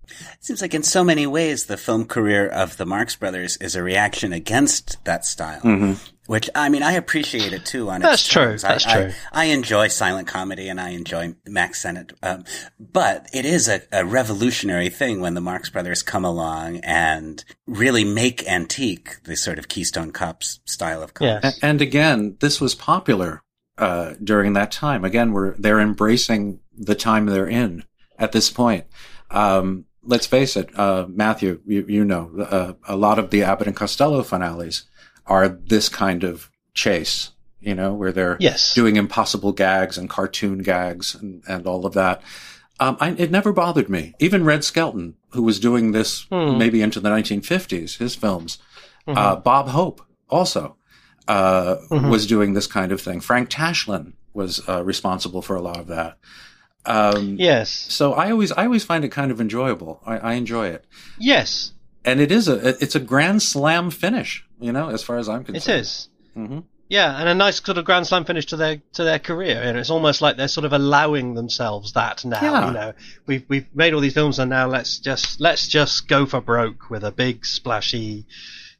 It 0.07 0.43
seems 0.43 0.61
like 0.61 0.73
in 0.73 0.81
so 0.83 1.03
many 1.03 1.27
ways, 1.27 1.65
the 1.67 1.77
film 1.77 2.05
career 2.05 2.47
of 2.47 2.77
the 2.77 2.85
Marx 2.85 3.15
Brothers 3.15 3.55
is 3.57 3.75
a 3.75 3.83
reaction 3.83 4.33
against 4.33 4.97
that 5.05 5.25
style. 5.25 5.61
Mhm. 5.61 5.97
Which 6.29 6.47
I 6.53 6.69
mean, 6.69 6.83
I 6.83 6.91
appreciate 6.91 7.53
it 7.53 7.65
too. 7.65 7.89
On 7.89 8.01
That's 8.01 8.21
its 8.21 8.31
true, 8.31 8.43
terms. 8.43 8.61
that's 8.61 8.85
I, 8.85 8.93
true. 8.93 9.11
I, 9.33 9.41
I 9.41 9.45
enjoy 9.45 9.87
silent 9.87 10.27
comedy 10.27 10.69
and 10.69 10.79
I 10.79 10.89
enjoy 10.89 11.33
Mack 11.47 11.73
Sennett, 11.73 12.13
um, 12.21 12.43
but 12.79 13.27
it 13.33 13.45
is 13.45 13.67
a, 13.67 13.81
a 13.91 14.05
revolutionary 14.05 14.89
thing 14.89 15.21
when 15.21 15.33
the 15.33 15.41
Marx 15.41 15.71
Brothers 15.71 16.03
come 16.03 16.23
along 16.23 16.81
and 16.83 17.43
really 17.65 18.03
make 18.03 18.47
antique 18.47 19.23
the 19.23 19.35
sort 19.35 19.57
of 19.57 19.69
Keystone 19.69 20.11
Cops 20.11 20.59
style 20.65 21.01
of 21.01 21.15
comedy. 21.15 21.47
A- 21.47 21.65
And 21.65 21.81
again, 21.81 22.37
this 22.41 22.61
was 22.61 22.75
popular 22.75 23.41
uh, 23.79 24.13
during 24.23 24.53
that 24.53 24.71
time. 24.71 25.03
Again, 25.03 25.31
we're 25.31 25.55
they're 25.55 25.79
embracing 25.79 26.59
the 26.77 26.93
time 26.93 27.25
they're 27.25 27.47
in 27.49 27.85
at 28.19 28.33
this 28.33 28.51
point. 28.51 28.85
Um, 29.31 29.85
let's 30.03 30.27
face 30.27 30.55
it, 30.55 30.69
uh, 30.77 31.07
Matthew, 31.09 31.59
you, 31.65 31.85
you 31.87 32.05
know, 32.05 32.31
uh, 32.39 32.73
a 32.87 32.95
lot 32.95 33.17
of 33.17 33.31
the 33.31 33.41
Abbott 33.41 33.65
and 33.65 33.75
Costello 33.75 34.21
finales 34.21 34.83
are 35.29 35.47
this 35.47 35.87
kind 35.89 36.23
of 36.23 36.49
chase. 36.73 37.31
You 37.61 37.75
know, 37.75 37.93
where 37.93 38.13
they're 38.13 38.37
Yes. 38.39 38.73
doing 38.73 38.95
impossible 38.95 39.51
gags 39.51 39.97
and 39.97 40.09
cartoon 40.09 40.59
gags 40.59 41.13
and, 41.13 41.43
and 41.45 41.67
all 41.67 41.85
of 41.85 41.93
that. 41.93 42.21
Um, 42.79 42.95
I, 43.01 43.09
it 43.11 43.31
never 43.31 43.51
bothered 43.51 43.89
me. 43.89 44.13
Even 44.19 44.45
Red 44.45 44.63
Skelton, 44.63 45.15
who 45.31 45.43
was 45.43 45.59
doing 45.59 45.91
this 45.91 46.25
Hmm. 46.31 46.57
maybe 46.57 46.81
into 46.81 47.01
the 47.01 47.09
1950s, 47.09 47.97
his 47.97 48.15
films, 48.15 48.59
Mhm. 49.05 49.17
uh, 49.17 49.35
Bob 49.35 49.67
Hope 49.69 50.01
also 50.29 50.77
uh, 51.27 51.75
Mhm. 51.91 52.09
was 52.09 52.25
doing 52.25 52.53
this 52.53 52.65
kind 52.65 52.93
of 52.93 53.01
thing. 53.01 53.19
Frank 53.19 53.49
Tashlin 53.49 54.13
was 54.33 54.61
uh, 54.69 54.81
responsible 54.83 55.41
for 55.41 55.57
a 55.57 55.61
lot 55.61 55.77
of 55.79 55.87
that. 55.87 56.17
Um, 56.85 57.35
Yes. 57.37 57.69
So 57.89 58.13
I 58.13 58.31
always, 58.31 58.51
I 58.53 58.63
always 58.65 58.85
find 58.85 59.03
it 59.03 59.09
kind 59.09 59.31
of 59.31 59.41
enjoyable. 59.41 60.01
I, 60.05 60.17
I 60.17 60.33
enjoy 60.35 60.67
it, 60.67 60.85
Yes, 61.19 61.73
and 62.05 62.19
it 62.19 62.31
is 62.31 62.47
a, 62.47 62.69
it's 62.83 62.95
a 62.95 62.99
grand 62.99 63.41
slam 63.41 63.91
finish. 63.91 64.45
You 64.59 64.71
know, 64.71 64.89
as 64.89 65.03
far 65.03 65.17
as 65.17 65.29
I'm 65.29 65.43
concerned, 65.43 65.77
It 65.77 65.81
is. 65.81 66.09
Mm-hmm. 66.37 66.59
Yeah, 66.89 67.19
and 67.19 67.29
a 67.29 67.35
nice 67.35 67.61
sort 67.63 67.77
of 67.77 67.85
grand 67.85 68.07
slam 68.07 68.25
finish 68.25 68.47
to 68.47 68.57
their 68.57 68.81
to 68.93 69.03
their 69.03 69.19
career. 69.19 69.61
And 69.61 69.77
it's 69.77 69.91
almost 69.91 70.21
like 70.21 70.37
they're 70.37 70.47
sort 70.47 70.65
of 70.65 70.73
allowing 70.73 71.35
themselves 71.35 71.93
that 71.93 72.25
now. 72.25 72.41
Yeah. 72.41 72.67
You 72.67 72.73
know, 72.73 72.93
we've 73.27 73.45
we've 73.47 73.67
made 73.75 73.93
all 73.93 74.01
these 74.01 74.15
films, 74.15 74.39
and 74.39 74.49
now 74.49 74.67
let's 74.67 74.97
just 74.97 75.39
let's 75.39 75.67
just 75.67 76.07
go 76.07 76.25
for 76.25 76.41
broke 76.41 76.89
with 76.89 77.03
a 77.03 77.11
big 77.11 77.45
splashy, 77.45 78.25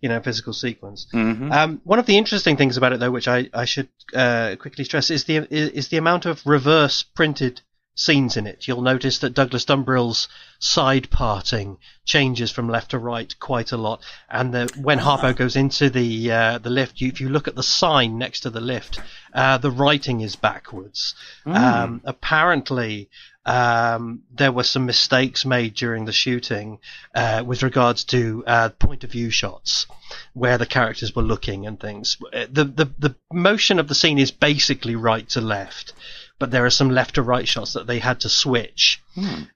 you 0.01 0.09
know, 0.09 0.19
physical 0.21 0.53
sequence. 0.53 1.05
Mhm. 1.13 1.51
Um, 1.51 1.81
one 1.83 1.99
of 1.99 2.07
the 2.07 2.17
interesting 2.17 2.57
things 2.57 2.77
about 2.77 2.93
it, 2.93 2.99
though, 2.99 3.11
which 3.11 3.27
I 3.27 3.47
I 3.53 3.65
should 3.65 3.89
uh, 4.15 4.55
quickly 4.59 4.85
stress, 4.85 5.11
is 5.11 5.25
the 5.25 5.47
is 5.51 5.89
the 5.89 5.97
amount 5.97 6.25
of 6.25 6.41
reverse 6.47 7.03
printed 7.03 7.61
scenes 7.99 8.37
in 8.37 8.47
it. 8.47 8.67
You'll 8.67 8.81
notice 8.81 9.19
that 9.19 9.33
Douglass 9.33 9.65
Dumbrille's 9.65 10.27
side 10.59 11.09
parting 11.09 11.77
changes 12.05 12.51
from 12.51 12.69
left 12.69 12.91
to 12.91 12.97
right 12.97 13.39
quite 13.39 13.71
a 13.73 13.77
lot, 13.77 14.01
and 14.29 14.53
the, 14.53 14.69
when 14.81 14.99
Harpo 14.99 15.35
goes 15.35 15.55
into 15.55 15.89
the 15.89 16.31
uh, 16.31 16.57
the 16.59 16.69
lift, 16.69 17.01
you, 17.01 17.09
if 17.09 17.21
you 17.21 17.29
look 17.29 17.47
at 17.47 17.55
the 17.55 17.63
sign 17.63 18.17
next 18.17 18.41
to 18.41 18.49
the 18.49 18.61
lift, 18.61 18.99
uh, 19.33 19.57
the 19.57 19.71
writing 19.71 20.21
is 20.21 20.35
backwards. 20.37 21.15
Mm. 21.45 21.55
Um, 21.55 22.01
apparently, 22.05 23.09
um, 23.45 24.23
there 24.31 24.51
were 24.51 24.63
some 24.63 24.85
mistakes 24.85 25.45
made 25.45 25.73
during 25.73 26.05
the 26.05 26.11
shooting 26.13 26.79
uh, 27.15 27.43
with 27.45 27.63
regards 27.63 28.03
to 28.05 28.43
uh, 28.47 28.69
point 28.69 29.03
of 29.03 29.11
view 29.11 29.29
shots 29.29 29.87
where 30.33 30.57
the 30.57 30.65
characters 30.65 31.15
were 31.15 31.27
looking 31.27 31.67
and 31.67 31.79
things. 31.79 32.17
Uh, 32.33 32.47
The, 32.51 32.65
the 32.65 32.87
the 32.97 33.15
motion 33.31 33.79
of 33.79 33.87
the 33.87 33.95
scene 33.95 34.21
is 34.21 34.31
basically 34.31 34.95
right 34.95 35.29
to 35.29 35.41
left, 35.41 35.93
but 36.39 36.51
there 36.51 36.65
are 36.65 36.69
some 36.69 36.89
left 36.89 37.15
to 37.15 37.21
right 37.21 37.47
shots 37.47 37.73
that 37.73 37.85
they 37.85 37.99
had 37.99 38.21
to 38.21 38.29
switch. 38.29 39.03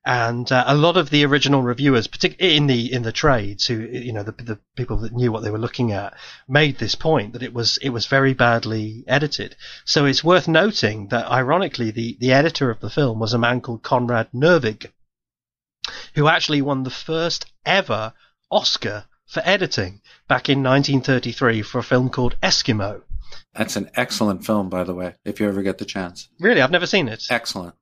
And 0.05 0.51
uh, 0.51 0.65
a 0.67 0.75
lot 0.75 0.97
of 0.97 1.09
the 1.09 1.25
original 1.25 1.63
reviewers, 1.63 2.07
particularly 2.07 2.57
in 2.57 2.67
the 2.67 2.91
in 2.91 3.03
the 3.03 3.13
trades, 3.13 3.65
who 3.67 3.79
you 3.79 4.11
know 4.11 4.23
the 4.23 4.33
the 4.33 4.59
people 4.75 4.97
that 4.97 5.13
knew 5.13 5.31
what 5.31 5.43
they 5.43 5.49
were 5.49 5.57
looking 5.57 5.93
at, 5.93 6.13
made 6.47 6.77
this 6.77 6.95
point 6.95 7.31
that 7.33 7.43
it 7.43 7.53
was 7.53 7.77
it 7.77 7.89
was 7.89 8.05
very 8.05 8.33
badly 8.33 9.05
edited. 9.07 9.55
So 9.85 10.05
it's 10.05 10.23
worth 10.23 10.47
noting 10.47 11.07
that 11.07 11.31
ironically, 11.31 11.91
the 11.91 12.17
the 12.19 12.33
editor 12.33 12.69
of 12.69 12.81
the 12.81 12.89
film 12.89 13.19
was 13.19 13.33
a 13.33 13.39
man 13.39 13.61
called 13.61 13.83
Conrad 13.83 14.27
Nervig, 14.33 14.91
who 16.15 16.27
actually 16.27 16.61
won 16.61 16.83
the 16.83 16.89
first 16.89 17.45
ever 17.65 18.13
Oscar 18.51 19.05
for 19.25 19.41
editing 19.45 20.01
back 20.27 20.49
in 20.49 20.61
1933 20.61 21.61
for 21.61 21.79
a 21.79 21.83
film 21.83 22.09
called 22.09 22.35
Eskimo. 22.43 23.01
That's 23.53 23.75
an 23.75 23.89
excellent 23.95 24.45
film, 24.45 24.69
by 24.69 24.83
the 24.83 24.93
way. 24.95 25.15
If 25.25 25.39
you 25.39 25.47
ever 25.47 25.61
get 25.61 25.77
the 25.77 25.85
chance, 25.85 26.29
Really, 26.39 26.61
I've 26.61 26.71
never 26.71 26.87
seen 26.87 27.07
it. 27.07 27.23
excellent. 27.29 27.75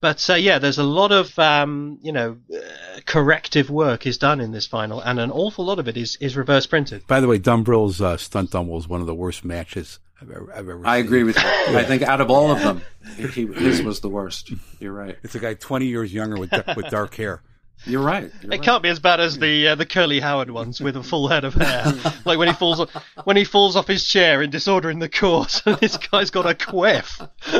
But 0.00 0.30
uh, 0.30 0.34
yeah, 0.34 0.60
there's 0.60 0.78
a 0.78 0.84
lot 0.84 1.10
of 1.10 1.36
um, 1.40 1.98
you 2.02 2.12
know 2.12 2.36
uh, 2.54 2.58
corrective 3.04 3.68
work 3.68 4.06
is 4.06 4.16
done 4.16 4.40
in 4.40 4.52
this 4.52 4.66
final, 4.66 5.00
and 5.00 5.18
an 5.18 5.30
awful 5.32 5.64
lot 5.64 5.78
of 5.80 5.88
it 5.88 5.96
is, 5.96 6.16
is 6.20 6.36
reverse 6.36 6.66
printed. 6.66 7.04
By 7.08 7.18
the 7.20 7.26
way, 7.26 7.38
Dumbrille's 7.38 8.00
uh, 8.00 8.16
stunt 8.16 8.52
double 8.52 8.78
is 8.78 8.86
one 8.86 9.00
of 9.00 9.08
the 9.08 9.14
worst 9.14 9.44
matches 9.44 9.98
I've 10.22 10.30
ever, 10.30 10.52
I've 10.52 10.68
ever 10.68 10.86
I 10.86 10.98
seen. 10.98 11.06
agree 11.06 11.22
with 11.24 11.36
you. 11.36 11.42
I 11.76 11.82
think 11.84 12.02
out 12.02 12.20
of 12.20 12.30
all 12.30 12.52
of 12.52 12.60
them, 12.60 12.82
he, 13.32 13.46
his 13.46 13.82
was 13.82 13.98
the 13.98 14.08
worst. 14.08 14.52
You're 14.78 14.92
right. 14.92 15.16
It's 15.24 15.34
a 15.34 15.40
guy 15.40 15.54
20 15.54 15.86
years 15.86 16.14
younger 16.14 16.36
with, 16.38 16.52
with 16.76 16.86
dark 16.90 17.16
hair. 17.16 17.42
You're 17.84 18.02
right. 18.02 18.30
You're 18.42 18.52
it 18.52 18.56
right. 18.56 18.62
can't 18.62 18.82
be 18.82 18.88
as 18.88 18.98
bad 18.98 19.20
as 19.20 19.38
the 19.38 19.68
uh, 19.68 19.74
the 19.74 19.86
Curly 19.86 20.20
Howard 20.20 20.50
ones 20.50 20.80
with 20.80 20.96
a 20.96 21.02
full 21.02 21.28
head 21.28 21.44
of 21.44 21.54
hair. 21.54 21.92
like 22.24 22.38
when 22.38 22.48
he 22.48 22.54
falls 22.54 22.90
when 23.24 23.36
he 23.36 23.44
falls 23.44 23.76
off 23.76 23.86
his 23.86 24.04
chair 24.04 24.42
in 24.42 24.50
Disorder 24.50 24.90
in 24.90 24.98
the 24.98 25.08
Court, 25.08 25.62
and 25.66 25.76
this 25.78 25.96
guy's 25.96 26.30
got 26.30 26.46
a 26.46 26.54
quiff. 26.54 27.20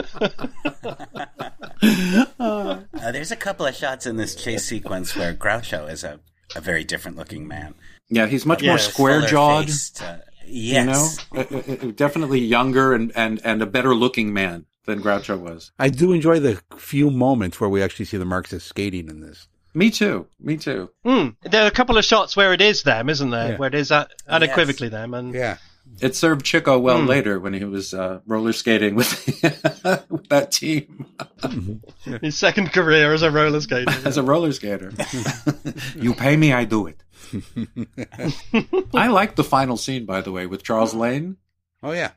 Uh, 1.80 3.12
there's 3.12 3.30
a 3.30 3.36
couple 3.36 3.64
of 3.64 3.74
shots 3.74 4.04
in 4.04 4.16
this 4.16 4.34
chase 4.34 4.64
sequence 4.64 5.14
where 5.14 5.32
Groucho 5.32 5.88
is 5.90 6.02
a, 6.02 6.18
a 6.56 6.60
very 6.60 6.82
different 6.82 7.16
looking 7.16 7.46
man. 7.46 7.74
Yeah, 8.08 8.26
he's 8.26 8.44
much 8.44 8.64
more 8.64 8.78
square 8.78 9.20
jawed. 9.20 9.66
Fuller-faced, 9.66 10.02
uh, 10.02 10.16
You 10.44 10.84
know, 10.84 10.92
yes. 10.92 11.26
Uh, 11.32 11.44
uh, 11.50 11.72
uh, 11.88 11.92
definitely 11.92 12.40
younger 12.40 12.94
and, 12.94 13.12
and, 13.14 13.40
and 13.44 13.62
a 13.62 13.66
better 13.66 13.94
looking 13.94 14.32
man 14.32 14.66
than 14.86 15.00
Groucho 15.00 15.38
was. 15.38 15.70
I 15.78 15.88
do 15.88 16.12
enjoy 16.12 16.40
the 16.40 16.60
few 16.76 17.10
moments 17.10 17.60
where 17.60 17.70
we 17.70 17.82
actually 17.82 18.06
see 18.06 18.16
the 18.16 18.24
Marxists 18.24 18.68
skating 18.68 19.08
in 19.08 19.20
this. 19.20 19.46
Me 19.78 19.90
too. 19.90 20.26
Me 20.40 20.56
too. 20.56 20.90
Hmm. 21.05 21.28
There 21.42 21.62
are 21.62 21.68
a 21.68 21.70
couple 21.70 21.96
of 21.96 22.05
shots 22.05 22.36
where 22.36 22.52
it 22.52 22.60
is 22.60 22.82
them, 22.82 23.09
isn't 23.09 23.30
there? 23.30 23.52
Yeah. 23.52 23.56
Where 23.59 23.68
it 23.68 23.74
is 23.74 23.92
uh, 23.92 24.06
unequivocally 24.26 24.88
them, 24.88 25.14
and 25.14 25.32
Yeah. 25.34 25.59
It 26.00 26.14
served 26.14 26.44
Chico 26.44 26.78
well 26.78 27.00
Hmm. 27.00 27.06
later 27.06 27.40
when 27.40 27.55
he 27.55 27.64
was 27.64 27.94
uh, 27.94 28.20
roller 28.26 28.52
skating 28.52 28.94
with, 28.94 29.10
with 30.10 30.28
that 30.28 30.50
team 30.52 31.06
his 32.20 32.36
second 32.36 32.72
career 32.72 33.12
as 33.14 33.22
a 33.22 33.30
roller 33.30 33.60
skater. 33.60 33.90
as 34.06 34.16
a 34.18 34.22
roller 34.22 34.52
skater. 34.52 34.92
you 35.96 36.12
pay 36.14 36.36
me, 36.36 36.52
I 36.52 36.64
do 36.64 36.88
it. 36.88 37.02
I 38.94 39.09
like 39.09 39.36
the 39.36 39.44
final 39.44 39.76
scene, 39.76 40.05
by 40.06 40.20
the 40.20 40.30
way, 40.32 40.46
with 40.46 40.62
Charles 40.62 40.92
Lane. 40.94 41.36
Oh 41.82 41.92
yeah. 41.92 42.10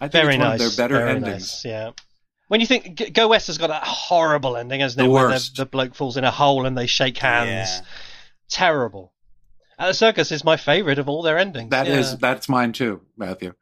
I 0.00 0.08
think 0.08 0.12
Very 0.24 0.34
it's 0.36 0.40
one 0.40 0.48
nice. 0.50 0.60
of 0.70 0.76
their 0.76 0.84
better 0.88 0.98
very 1.00 1.10
endings. 1.16 1.32
nice, 1.34 1.64
yeah. 1.64 1.90
When 2.50 2.60
you 2.60 2.66
think 2.66 3.12
Go 3.14 3.28
West 3.28 3.46
has 3.46 3.58
got 3.58 3.70
a 3.70 3.74
horrible 3.74 4.56
ending, 4.56 4.80
hasn't 4.80 5.00
it? 5.00 5.04
The 5.04 5.10
Where 5.12 5.28
worst. 5.28 5.54
the, 5.54 5.62
the 5.62 5.70
bloke 5.70 5.94
falls 5.94 6.16
in 6.16 6.24
a 6.24 6.32
hole 6.32 6.66
and 6.66 6.76
they 6.76 6.88
shake 6.88 7.16
hands. 7.16 7.70
Yeah. 7.70 7.80
Terrible. 8.48 9.12
At 9.78 9.86
the 9.86 9.94
circus 9.94 10.32
is 10.32 10.42
my 10.42 10.56
favourite 10.56 10.98
of 10.98 11.08
all 11.08 11.22
their 11.22 11.38
endings. 11.38 11.70
That 11.70 11.86
yeah. 11.86 12.00
is 12.00 12.18
that's 12.18 12.48
mine 12.48 12.72
too, 12.72 13.02
Matthew. 13.16 13.54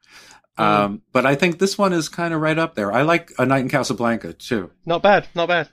Um, 0.56 1.02
but 1.12 1.26
I 1.26 1.34
think 1.34 1.58
this 1.58 1.76
one 1.76 1.92
is 1.92 2.08
kind 2.08 2.32
of 2.32 2.40
right 2.40 2.58
up 2.58 2.76
there. 2.76 2.90
I 2.90 3.02
like 3.02 3.30
A 3.38 3.44
Night 3.44 3.60
in 3.60 3.68
Casablanca 3.68 4.32
too. 4.32 4.70
not 4.86 5.02
bad, 5.02 5.28
not 5.34 5.48
bad. 5.48 5.68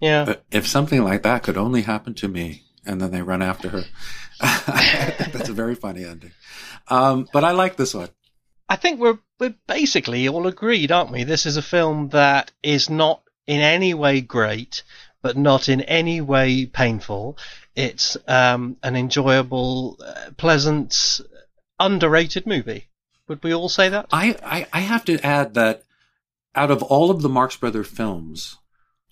Yeah. 0.00 0.22
Uh, 0.22 0.34
If 0.50 0.66
something 0.66 1.04
like 1.04 1.22
that 1.24 1.42
could 1.42 1.58
only 1.58 1.82
happen 1.82 2.14
to 2.14 2.28
me, 2.28 2.62
and 2.86 2.98
then 2.98 3.10
they 3.10 3.20
run 3.20 3.42
after 3.42 3.68
her, 3.68 3.84
that's 4.40 5.50
a 5.50 5.52
very 5.52 5.74
funny 5.74 6.02
ending. 6.06 6.32
Um, 6.88 7.28
but 7.30 7.44
I 7.44 7.50
like 7.50 7.76
this 7.76 7.92
one. 7.92 8.08
I 8.68 8.76
think 8.76 9.00
we're 9.00 9.18
we're 9.38 9.54
basically 9.66 10.28
all 10.28 10.46
agreed, 10.46 10.90
aren't 10.90 11.12
we? 11.12 11.24
This 11.24 11.46
is 11.46 11.56
a 11.56 11.62
film 11.62 12.08
that 12.08 12.52
is 12.62 12.88
not 12.90 13.22
in 13.46 13.60
any 13.60 13.94
way 13.94 14.20
great, 14.20 14.82
but 15.22 15.36
not 15.36 15.68
in 15.68 15.82
any 15.82 16.20
way 16.20 16.66
painful. 16.66 17.38
It's 17.74 18.16
um, 18.26 18.76
an 18.82 18.96
enjoyable, 18.96 19.98
uh, 20.04 20.30
pleasant, 20.36 21.20
underrated 21.78 22.46
movie. 22.46 22.88
Would 23.28 23.42
we 23.42 23.54
all 23.54 23.68
say 23.68 23.88
that? 23.88 24.06
I, 24.12 24.36
I, 24.42 24.66
I 24.72 24.80
have 24.80 25.04
to 25.06 25.20
add 25.20 25.54
that 25.54 25.84
out 26.54 26.70
of 26.70 26.82
all 26.82 27.10
of 27.10 27.22
the 27.22 27.28
Marx 27.28 27.56
Brother 27.56 27.84
films, 27.84 28.56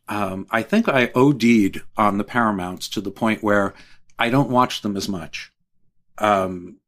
um, 0.08 0.46
I 0.50 0.62
think 0.62 0.88
I 0.88 1.10
OD'd 1.14 1.82
on 1.96 2.18
the 2.18 2.24
Paramounts 2.24 2.88
to 2.90 3.00
the 3.00 3.10
point 3.10 3.42
where 3.42 3.74
I 4.18 4.30
don't 4.30 4.50
watch 4.50 4.82
them 4.82 4.96
as 4.96 5.08
much. 5.08 5.52
Um, 6.18 6.78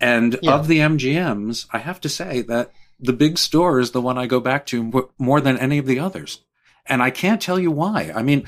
and 0.00 0.38
Yeah. 0.42 0.54
of 0.54 0.66
the 0.68 0.78
MGMs, 0.80 1.66
I 1.72 1.78
have 1.78 2.00
to 2.00 2.08
say 2.08 2.42
that 2.42 2.72
the 2.98 3.12
big 3.12 3.38
store 3.38 3.80
is 3.80 3.92
the 3.92 4.00
one 4.00 4.18
I 4.18 4.26
go 4.26 4.40
back 4.40 4.66
to 4.66 5.10
more 5.18 5.40
than 5.40 5.58
any 5.58 5.78
of 5.78 5.86
the 5.86 5.98
others. 5.98 6.40
And 6.86 7.02
I 7.02 7.10
can't 7.10 7.40
tell 7.40 7.58
you 7.58 7.70
why. 7.70 8.12
I 8.14 8.22
mean, 8.22 8.44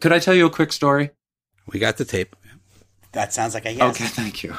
could 0.00 0.12
I 0.12 0.18
tell 0.18 0.34
you 0.34 0.46
a 0.46 0.50
quick 0.50 0.72
story? 0.72 1.10
We 1.66 1.78
got 1.80 1.96
the 1.96 2.04
tape. 2.04 2.36
That 3.12 3.32
sounds 3.32 3.54
like 3.54 3.66
a 3.66 3.72
yes. 3.72 3.82
Okay, 3.96 4.04
thank 4.06 4.42
you. 4.42 4.54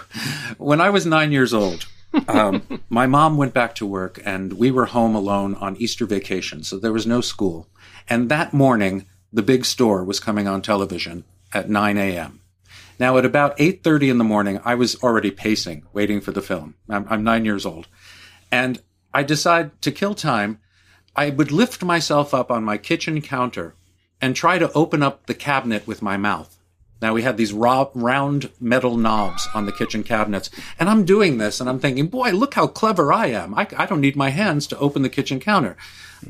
When 0.57 0.81
I 0.81 0.89
was 0.89 1.05
nine 1.05 1.31
years 1.31 1.53
old, 1.53 1.85
um, 2.27 2.81
my 2.89 3.05
mom 3.05 3.37
went 3.37 3.53
back 3.53 3.75
to 3.75 3.85
work 3.85 4.19
and 4.25 4.53
we 4.53 4.71
were 4.71 4.85
home 4.87 5.15
alone 5.15 5.55
on 5.55 5.77
Easter 5.77 6.05
vacation, 6.05 6.63
so 6.63 6.77
there 6.79 6.93
was 6.93 7.05
no 7.07 7.21
school. 7.21 7.67
And 8.09 8.29
that 8.29 8.53
morning, 8.53 9.05
the 9.31 9.43
big 9.43 9.63
store 9.65 10.03
was 10.03 10.19
coming 10.19 10.47
on 10.47 10.61
television 10.61 11.23
at 11.53 11.69
9 11.69 11.97
a.m. 11.97 12.41
Now, 12.99 13.17
at 13.17 13.25
about 13.25 13.57
8.30 13.57 14.11
in 14.11 14.17
the 14.17 14.23
morning, 14.23 14.59
I 14.65 14.75
was 14.75 14.95
already 15.03 15.31
pacing, 15.31 15.83
waiting 15.93 16.19
for 16.21 16.31
the 16.31 16.41
film. 16.41 16.75
I'm, 16.89 17.05
I'm 17.09 17.23
nine 17.23 17.45
years 17.45 17.65
old. 17.65 17.87
And 18.51 18.81
I 19.13 19.23
decide 19.23 19.81
to 19.81 19.91
kill 19.91 20.15
time. 20.15 20.59
I 21.15 21.29
would 21.29 21.51
lift 21.51 21.83
myself 21.83 22.33
up 22.33 22.51
on 22.51 22.63
my 22.63 22.77
kitchen 22.77 23.21
counter 23.21 23.75
and 24.21 24.35
try 24.35 24.57
to 24.57 24.71
open 24.73 25.03
up 25.03 25.25
the 25.25 25.33
cabinet 25.33 25.85
with 25.85 26.01
my 26.01 26.17
mouth. 26.17 26.57
Now 27.01 27.13
we 27.13 27.21
had 27.21 27.37
these 27.37 27.53
round 27.53 28.49
metal 28.59 28.97
knobs 28.97 29.47
on 29.53 29.65
the 29.65 29.71
kitchen 29.71 30.03
cabinets, 30.03 30.49
and 30.79 30.89
I'm 30.89 31.05
doing 31.05 31.37
this, 31.37 31.59
and 31.59 31.69
I'm 31.69 31.79
thinking, 31.79 32.07
boy, 32.07 32.31
look 32.31 32.55
how 32.55 32.65
clever 32.65 33.13
I 33.13 33.27
am. 33.27 33.53
I, 33.53 33.67
I 33.77 33.85
don't 33.85 34.01
need 34.01 34.15
my 34.15 34.29
hands 34.29 34.65
to 34.67 34.79
open 34.79 35.03
the 35.03 35.09
kitchen 35.09 35.39
counter. 35.39 35.77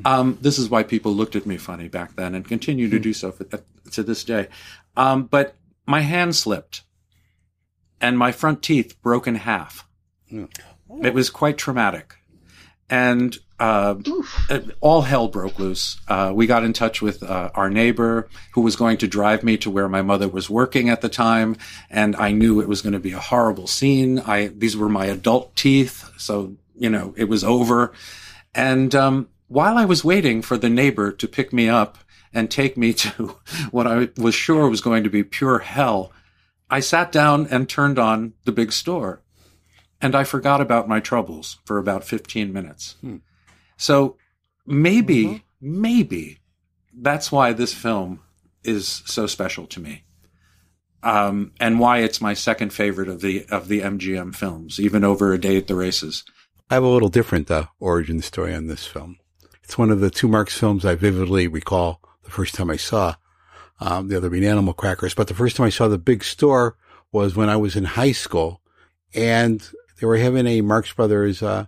Um, 0.04 0.38
this 0.42 0.60
is 0.60 0.70
why 0.70 0.84
people 0.84 1.14
looked 1.14 1.38
at 1.38 1.46
me 1.46 1.56
funny 1.56 1.88
back 1.88 2.16
then, 2.18 2.36
and 2.36 2.46
continue 2.46 2.90
to 2.90 3.00
do 3.00 3.14
so 3.14 3.32
for, 3.32 3.46
to 3.92 4.04
this 4.04 4.26
day. 4.26 4.50
Um, 4.98 5.24
but 5.24 5.56
my 5.88 6.02
hand 6.02 6.36
slipped, 6.36 6.84
and 8.00 8.18
my 8.18 8.32
front 8.32 8.62
teeth 8.62 9.02
broke 9.02 9.26
in 9.26 9.36
half. 9.36 9.88
It 10.30 11.14
was 11.14 11.30
quite 11.30 11.58
traumatic. 11.58 12.16
And 12.90 13.38
uh, 13.60 13.96
uh, 14.50 14.60
all 14.82 15.02
hell 15.02 15.28
broke 15.28 15.58
loose. 15.58 16.00
Uh, 16.08 16.32
we 16.34 16.46
got 16.46 16.64
in 16.64 16.74
touch 16.74 17.02
with 17.02 17.24
uh, 17.24 17.50
our 17.56 17.70
neighbor 17.70 18.30
who 18.54 18.62
was 18.62 18.76
going 18.76 18.98
to 18.98 19.08
drive 19.08 19.44
me 19.44 19.58
to 19.58 19.72
where 19.72 19.90
my 19.90 20.02
mother 20.02 20.28
was 20.28 20.50
working 20.50 20.90
at 20.90 21.02
the 21.02 21.10
time, 21.10 21.58
and 21.90 22.16
I 22.16 22.32
knew 22.32 22.62
it 22.62 22.70
was 22.70 22.82
going 22.82 22.94
to 22.94 23.00
be 23.00 23.14
a 23.14 23.20
horrible 23.20 23.68
scene. 23.68 24.20
I 24.20 24.48
these 24.48 24.78
were 24.78 24.90
my 24.90 25.08
adult 25.08 25.56
teeth, 25.56 26.08
so 26.18 26.56
you 26.76 26.90
know 26.90 27.14
it 27.18 27.26
was 27.26 27.44
over. 27.44 27.94
And 28.54 28.94
um, 28.94 29.30
while 29.48 29.78
I 29.78 29.86
was 29.86 30.04
waiting 30.04 30.42
for 30.42 30.58
the 30.58 30.70
neighbor 30.70 31.12
to 31.12 31.28
pick 31.28 31.52
me 31.52 31.68
up 31.68 31.98
and 32.34 32.50
take 32.50 32.78
me 32.78 32.94
to 32.94 33.10
what 33.72 33.88
I 33.88 34.10
was 34.18 34.36
sure 34.36 34.70
was 34.70 34.82
going 34.82 35.04
to 35.04 35.10
be 35.10 35.24
pure 35.24 35.60
hell, 35.60 36.12
I 36.70 36.80
sat 36.82 37.12
down 37.12 37.48
and 37.48 37.68
turned 37.68 37.98
on 37.98 38.34
the 38.46 38.52
big 38.52 38.72
store 38.72 39.22
and 40.02 40.16
I 40.16 40.24
forgot 40.24 40.62
about 40.62 40.88
my 40.88 41.00
troubles 41.00 41.60
for 41.66 41.78
about 41.78 42.04
15 42.04 42.54
minutes. 42.54 42.96
So 43.78 44.18
maybe, 44.66 45.44
maybe 45.62 46.40
that's 46.94 47.32
why 47.32 47.54
this 47.54 47.74
film 47.74 48.22
is 48.64 49.04
so 49.06 49.28
special 49.28 49.66
to 49.68 49.80
me. 49.80 50.04
Um, 51.04 51.54
and 51.60 51.80
why 51.80 52.00
it's 52.00 52.20
my 52.20 52.34
second 52.34 52.74
favorite 52.74 53.08
of 53.08 53.22
the, 53.22 53.46
of 53.50 53.68
the 53.68 53.82
MGM 53.82 54.36
films, 54.36 54.80
even 54.80 55.04
over 55.04 55.32
A 55.32 55.40
Day 55.40 55.56
at 55.56 55.68
the 55.68 55.76
Races. 55.76 56.24
I 56.70 56.74
have 56.74 56.84
a 56.84 56.88
little 56.88 57.10
different 57.10 57.50
uh, 57.50 57.68
origin 57.80 58.22
story 58.22 58.54
on 58.54 58.68
this 58.68 58.86
film. 58.86 59.18
It's 59.64 59.78
one 59.78 59.92
of 59.92 60.00
the 60.00 60.10
two 60.10 60.28
Marx 60.28 60.58
films 60.58 60.86
I 60.86 60.96
vividly 60.96 61.48
recall 61.48 62.02
the 62.28 62.34
first 62.34 62.54
time 62.54 62.70
I 62.70 62.78
saw. 62.78 63.16
Um, 63.80 64.08
the 64.08 64.18
other 64.18 64.30
being 64.30 64.44
Animal 64.44 64.74
Crackers, 64.74 65.14
but 65.14 65.28
the 65.28 65.36
first 65.36 65.56
time 65.56 65.68
I 65.68 65.70
saw 65.70 65.88
the 65.88 66.00
big 66.00 66.24
store 66.24 66.76
was 67.12 67.36
when 67.36 67.48
I 67.48 67.58
was 67.58 67.76
in 67.76 67.84
high 67.84 68.12
school, 68.12 68.60
and 69.14 69.68
they 70.00 70.08
were 70.08 70.18
having 70.18 70.48
a 70.48 70.62
Marx 70.62 70.92
Brothers 70.92 71.44
uh, 71.44 71.68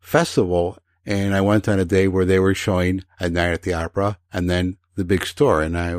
festival, 0.00 0.76
and 1.06 1.32
I 1.32 1.40
went 1.40 1.68
on 1.68 1.78
a 1.78 1.84
day 1.84 2.08
where 2.08 2.24
they 2.24 2.40
were 2.40 2.54
showing 2.54 3.04
a 3.20 3.30
night 3.30 3.52
at 3.52 3.62
the 3.62 3.74
opera, 3.74 4.18
and 4.32 4.50
then 4.50 4.76
the 4.96 5.04
big 5.04 5.24
store, 5.24 5.62
and 5.62 5.78
I 5.78 5.94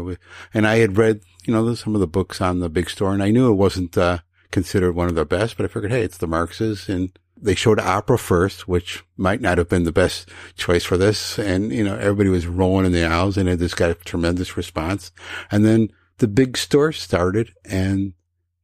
and 0.54 0.68
I 0.68 0.80
had 0.80 0.98
read 0.98 1.22
you 1.46 1.54
know 1.54 1.74
some 1.76 1.96
of 1.96 2.02
the 2.02 2.08
books 2.08 2.42
on 2.42 2.60
the 2.60 2.70
big 2.70 2.90
store, 2.90 3.14
and 3.14 3.24
I 3.24 3.32
knew 3.32 3.50
it 3.50 3.56
wasn't 3.56 3.98
uh, 3.98 4.20
considered 4.52 4.96
one 4.96 5.08
of 5.08 5.16
the 5.16 5.26
best, 5.26 5.56
but 5.56 5.64
I 5.64 5.70
figured, 5.70 5.94
hey, 5.94 6.04
it's 6.04 6.18
the 6.18 6.28
Marxes, 6.28 6.90
and 6.90 7.18
they 7.42 7.56
showed 7.56 7.80
opera 7.80 8.18
first, 8.18 8.68
which 8.68 9.04
might 9.18 9.42
not 9.42 9.58
have 9.58 9.68
been 9.68 9.84
the 9.84 9.92
best 9.92 10.30
choice 10.56 10.84
for 10.84 10.96
this. 10.96 11.40
And, 11.40 11.72
you 11.72 11.84
know, 11.84 11.96
everybody 11.96 12.30
was 12.30 12.46
rolling 12.46 12.86
in 12.86 12.92
the 12.92 13.04
aisles 13.04 13.38
and 13.38 13.50
it 13.50 13.60
just 13.60 13.78
got 13.78 13.90
a 13.90 13.96
tremendous 13.96 14.56
response. 14.56 15.12
And 15.50 15.66
then 15.66 15.92
the 16.20 16.28
big 16.28 16.56
store 16.58 16.92
started 16.92 17.54
and 17.66 18.14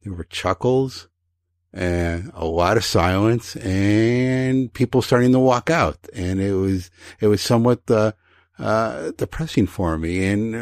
there 0.02 0.12
were 0.12 0.24
chuckles 0.24 1.08
and 1.72 2.30
a 2.34 2.46
lot 2.46 2.76
of 2.76 2.84
silence 2.84 3.56
and 3.56 4.72
people 4.72 5.02
starting 5.02 5.32
to 5.32 5.40
walk 5.40 5.70
out. 5.70 5.98
And 6.14 6.40
it 6.40 6.54
was, 6.54 6.90
it 7.20 7.26
was 7.26 7.42
somewhat, 7.42 7.82
uh, 7.90 8.12
uh, 8.58 9.10
depressing 9.16 9.66
for 9.66 9.98
me. 9.98 10.24
And, 10.26 10.54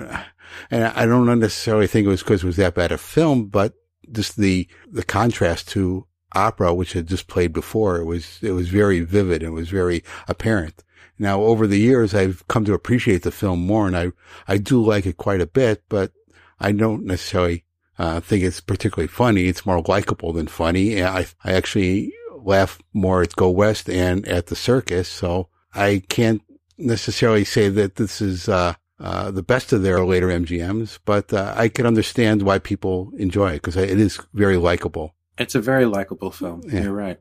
and 0.71 0.85
I 0.85 1.05
don't 1.05 1.39
necessarily 1.39 1.87
think 1.87 2.07
it 2.07 2.11
was 2.11 2.23
because 2.23 2.43
it 2.43 2.47
was 2.47 2.57
that 2.57 2.75
bad 2.75 2.93
a 2.93 2.99
film, 2.99 3.47
but 3.47 3.75
just 4.11 4.37
the, 4.37 4.69
the 4.91 5.03
contrast 5.03 5.69
to 5.71 6.07
opera, 6.37 6.75
which 6.75 6.93
had 6.93 7.07
just 7.07 7.27
played 7.29 7.53
before, 7.53 7.99
it 7.99 8.05
was, 8.05 8.39
it 8.43 8.53
was 8.53 8.69
very 8.69 9.01
vivid 9.01 9.43
and 9.43 9.53
it 9.53 9.55
was 9.55 9.69
very 9.69 10.05
apparent. 10.29 10.85
Now, 11.19 11.41
over 11.43 11.67
the 11.67 11.79
years, 11.79 12.15
I've 12.15 12.47
come 12.49 12.65
to 12.67 12.75
appreciate 12.75 13.23
the 13.23 13.31
film 13.31 13.61
more 13.67 13.87
and 13.87 13.97
I, 13.97 14.13
I 14.47 14.59
do 14.59 14.83
like 14.85 15.07
it 15.07 15.17
quite 15.17 15.41
a 15.41 15.47
bit, 15.47 15.83
but 15.89 16.13
I 16.61 16.73
don't 16.73 17.05
necessarily, 17.05 17.65
uh, 17.99 18.21
think 18.21 18.45
it's 18.45 18.61
particularly 18.61 19.09
funny. 19.09 19.47
It's 19.47 19.65
more 19.65 19.83
likable 19.89 20.33
than 20.33 20.47
funny. 20.47 20.99
And 20.99 21.09
I, 21.09 21.27
I 21.43 21.53
actually 21.53 22.13
laugh 22.45 22.81
more 22.93 23.23
at 23.23 23.35
Go 23.35 23.49
West 23.49 23.89
and 23.89 24.29
at 24.29 24.47
the 24.47 24.57
circus. 24.57 25.09
So 25.09 25.49
I 25.75 26.03
can't 26.09 26.43
necessarily 26.77 27.45
say 27.45 27.71
that 27.71 27.97
this 27.97 28.21
is, 28.21 28.49
uh, 28.49 28.75
uh, 28.99 29.31
the 29.31 29.43
best 29.43 29.73
of 29.73 29.83
their 29.83 30.05
later 30.05 30.29
MGMs, 30.29 30.99
but 31.05 31.33
uh, 31.33 31.53
I 31.55 31.69
can 31.69 31.87
understand 31.87 32.43
why 32.43 32.59
people 32.59 33.13
enjoy 33.19 33.51
it 33.51 33.63
because 33.63 33.77
it 33.77 34.01
is 34.01 34.19
very 34.33 34.57
likable. 34.57 35.15
It's 35.39 35.55
a 35.55 35.61
very 35.61 35.85
likable 35.87 36.31
film. 36.31 36.63
Yeah. 36.67 36.85
You're 36.85 36.93
right. 36.93 37.21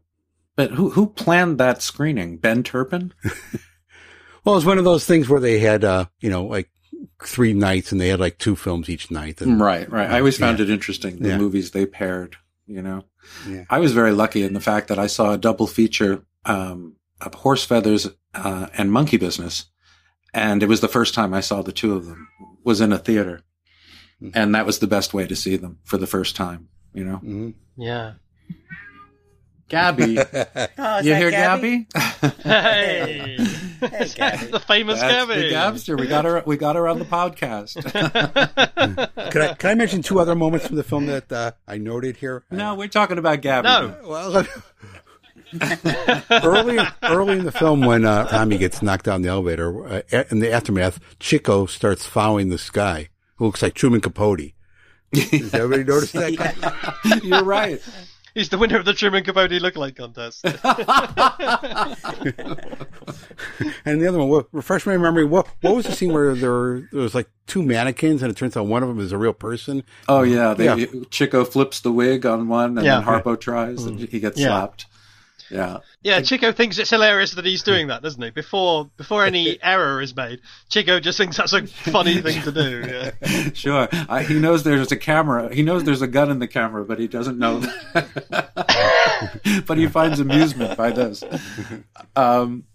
But 0.55 0.71
who 0.71 0.89
who 0.91 1.07
planned 1.07 1.57
that 1.59 1.81
screening? 1.81 2.37
Ben 2.37 2.63
Turpin? 2.63 3.13
Well, 4.43 4.57
it's 4.57 4.65
one 4.65 4.77
of 4.77 4.83
those 4.83 5.05
things 5.07 5.27
where 5.27 5.39
they 5.39 5.57
had, 5.57 5.83
uh, 5.83 6.05
you 6.19 6.29
know, 6.29 6.45
like 6.45 6.69
three 7.23 7.53
nights 7.53 7.91
and 7.91 7.99
they 7.99 8.09
had 8.09 8.19
like 8.19 8.37
two 8.37 8.55
films 8.55 8.89
each 8.89 9.09
night. 9.09 9.41
And, 9.41 9.59
right, 9.59 9.89
right. 9.91 10.07
I 10.11 10.19
always 10.19 10.37
found 10.37 10.59
Yeah. 10.59 10.65
it 10.65 10.69
interesting 10.69 11.17
the 11.17 11.29
Yeah. 11.29 11.37
movies 11.39 11.71
they 11.71 11.87
paired. 11.87 12.35
You 12.67 12.83
know, 12.83 13.05
Yeah. 13.49 13.63
I 13.71 13.79
was 13.79 13.91
very 13.91 14.11
lucky 14.11 14.43
in 14.43 14.53
the 14.53 14.59
fact 14.59 14.87
that 14.89 14.99
I 14.99 15.07
saw 15.07 15.33
a 15.33 15.37
double 15.39 15.65
feature 15.65 16.23
um, 16.45 16.95
of 17.21 17.33
Horse 17.33 17.63
Feathers 17.65 18.07
uh, 18.35 18.67
and 18.77 18.91
Monkey 18.91 19.17
Business, 19.17 19.65
and 20.31 20.61
it 20.61 20.69
was 20.69 20.79
the 20.81 20.87
first 20.87 21.15
time 21.15 21.33
I 21.33 21.41
saw 21.41 21.63
the 21.63 21.71
two 21.71 21.93
of 21.95 22.05
them 22.05 22.27
was 22.63 22.81
in 22.81 22.93
a 22.93 22.99
theater, 22.99 23.41
Mm-hmm. 24.21 24.29
and 24.37 24.53
that 24.53 24.65
was 24.67 24.77
the 24.77 24.85
best 24.87 25.11
way 25.13 25.25
to 25.27 25.35
see 25.35 25.57
them 25.57 25.79
for 25.83 25.97
the 25.97 26.05
first 26.07 26.35
time. 26.35 26.69
You 26.95 27.03
know, 27.05 27.15
Mm-hmm. 27.17 27.49
Yeah. 27.81 28.13
Gabby, 29.67 30.19
Oh, 30.77 30.99
you 30.99 31.15
hear 31.15 31.31
Gabby? 31.31 31.87
Gabby? 31.91 32.35
Hey, 32.43 33.35
the 33.79 34.63
famous 34.65 34.99
That's 34.99 35.13
Gabby. 35.25 35.33
the 35.41 35.51
Gabster. 35.51 35.99
We 35.99 36.05
got 36.07 36.23
her. 36.25 36.43
We 36.45 36.55
got 36.57 36.75
her 36.75 36.87
on 36.87 36.99
the 36.99 37.05
podcast. 37.05 37.73
Can 39.31 39.41
I, 39.41 39.53
can 39.55 39.69
I 39.71 39.73
mention 39.75 40.01
two 40.03 40.19
other 40.19 40.35
moments 40.35 40.67
from 40.67 40.75
the 40.75 40.83
film 40.83 41.07
that 41.07 41.31
uh, 41.31 41.51
I 41.67 41.77
noted 41.79 42.17
here? 42.17 42.43
no, 42.51 42.75
we're 42.75 42.87
talking 42.87 43.17
about 43.17 43.41
Gabby. 43.41 43.67
No. 43.67 43.97
Well, 44.05 44.45
early, 46.31 46.79
early 47.03 47.37
in 47.39 47.45
the 47.45 47.51
film, 47.51 47.81
when 47.81 48.05
uh, 48.05 48.27
Tommy 48.27 48.57
gets 48.57 48.81
knocked 48.81 49.05
down 49.05 49.21
the 49.23 49.29
elevator, 49.29 49.87
uh, 49.87 50.23
in 50.29 50.39
the 50.39 50.51
aftermath, 50.51 50.99
Chico 51.19 51.65
starts 51.65 52.05
following 52.05 52.49
this 52.49 52.69
guy 52.69 53.09
who 53.37 53.45
looks 53.45 53.61
like 53.61 53.73
Truman 53.73 54.01
Capote. 54.01 54.51
Does 55.13 55.53
everybody 55.53 55.83
notice 55.91 56.11
that? 56.13 56.35
guy? 56.35 57.19
You're 57.23 57.43
right. 57.43 57.79
He's 58.33 58.49
the 58.49 58.57
winner 58.57 58.77
of 58.77 58.85
the 58.85 58.93
Truman 58.93 59.23
Capote 59.23 59.51
lookalike 59.51 59.95
contest. 59.95 60.43
And 63.85 64.01
the 64.01 64.07
other 64.07 64.19
one, 64.19 64.29
what, 64.29 64.47
refresh 64.51 64.85
my 64.85 64.97
memory. 64.97 65.25
What 65.25 65.47
what 65.61 65.75
was 65.75 65.85
the 65.85 65.91
scene 65.93 66.13
where 66.13 66.35
there, 66.35 66.87
there 66.91 67.01
was 67.01 67.15
like 67.15 67.27
two 67.47 67.63
mannequins, 67.63 68.21
and 68.21 68.31
it 68.31 68.35
turns 68.35 68.57
out 68.57 68.67
one 68.67 68.83
of 68.83 68.89
them 68.89 68.99
is 68.99 69.11
a 69.11 69.17
real 69.17 69.33
person? 69.33 69.83
Oh 70.07 70.23
yeah, 70.23 70.53
they, 70.53 70.65
Yeah. 70.65 70.85
Chico 71.11 71.45
flips 71.45 71.79
the 71.81 71.91
wig 71.91 72.25
on 72.25 72.47
one, 72.47 72.77
and 72.77 72.85
Yeah. 72.85 72.99
then 72.99 73.07
Harpo 73.07 73.39
tries, 73.39 73.83
and 73.85 73.99
he 73.99 74.19
gets 74.19 74.39
Yeah. 74.39 74.47
slapped. 74.47 74.85
Yeah, 75.49 75.79
Yeah, 76.01 76.21
Chico 76.21 76.51
thinks 76.51 76.77
it's 76.77 76.89
hilarious 76.89 77.33
that 77.35 77.45
he's 77.45 77.63
doing 77.63 77.87
that, 77.87 78.01
doesn't 78.01 78.21
he? 78.21 78.29
Before 78.31 78.89
before 78.97 79.25
any 79.25 79.57
error 79.63 80.01
is 80.01 80.15
made, 80.15 80.41
Chico 80.69 80.99
just 80.99 81.17
thinks 81.17 81.37
that's 81.37 81.53
a 81.53 81.67
funny 81.67 82.21
thing 82.21 82.41
to 82.43 82.51
do. 82.51 83.11
Yeah. 83.23 83.49
sure. 83.53 83.87
I, 84.09 84.23
he 84.23 84.39
knows 84.39 84.63
there's 84.63 84.91
a 84.91 84.97
camera. 84.97 85.53
He 85.53 85.63
knows 85.63 85.83
there's 85.83 86.01
a 86.01 86.07
gun 86.07 86.31
in 86.31 86.39
the 86.39 86.47
camera, 86.47 86.83
but 86.85 86.99
he 86.99 87.07
doesn't 87.07 87.37
know. 87.37 87.63
but 89.65 89.77
he 89.77 89.87
finds 89.87 90.19
amusement 90.19 90.77
by 90.77 90.91
this. 90.91 91.23
Um, 92.15 92.65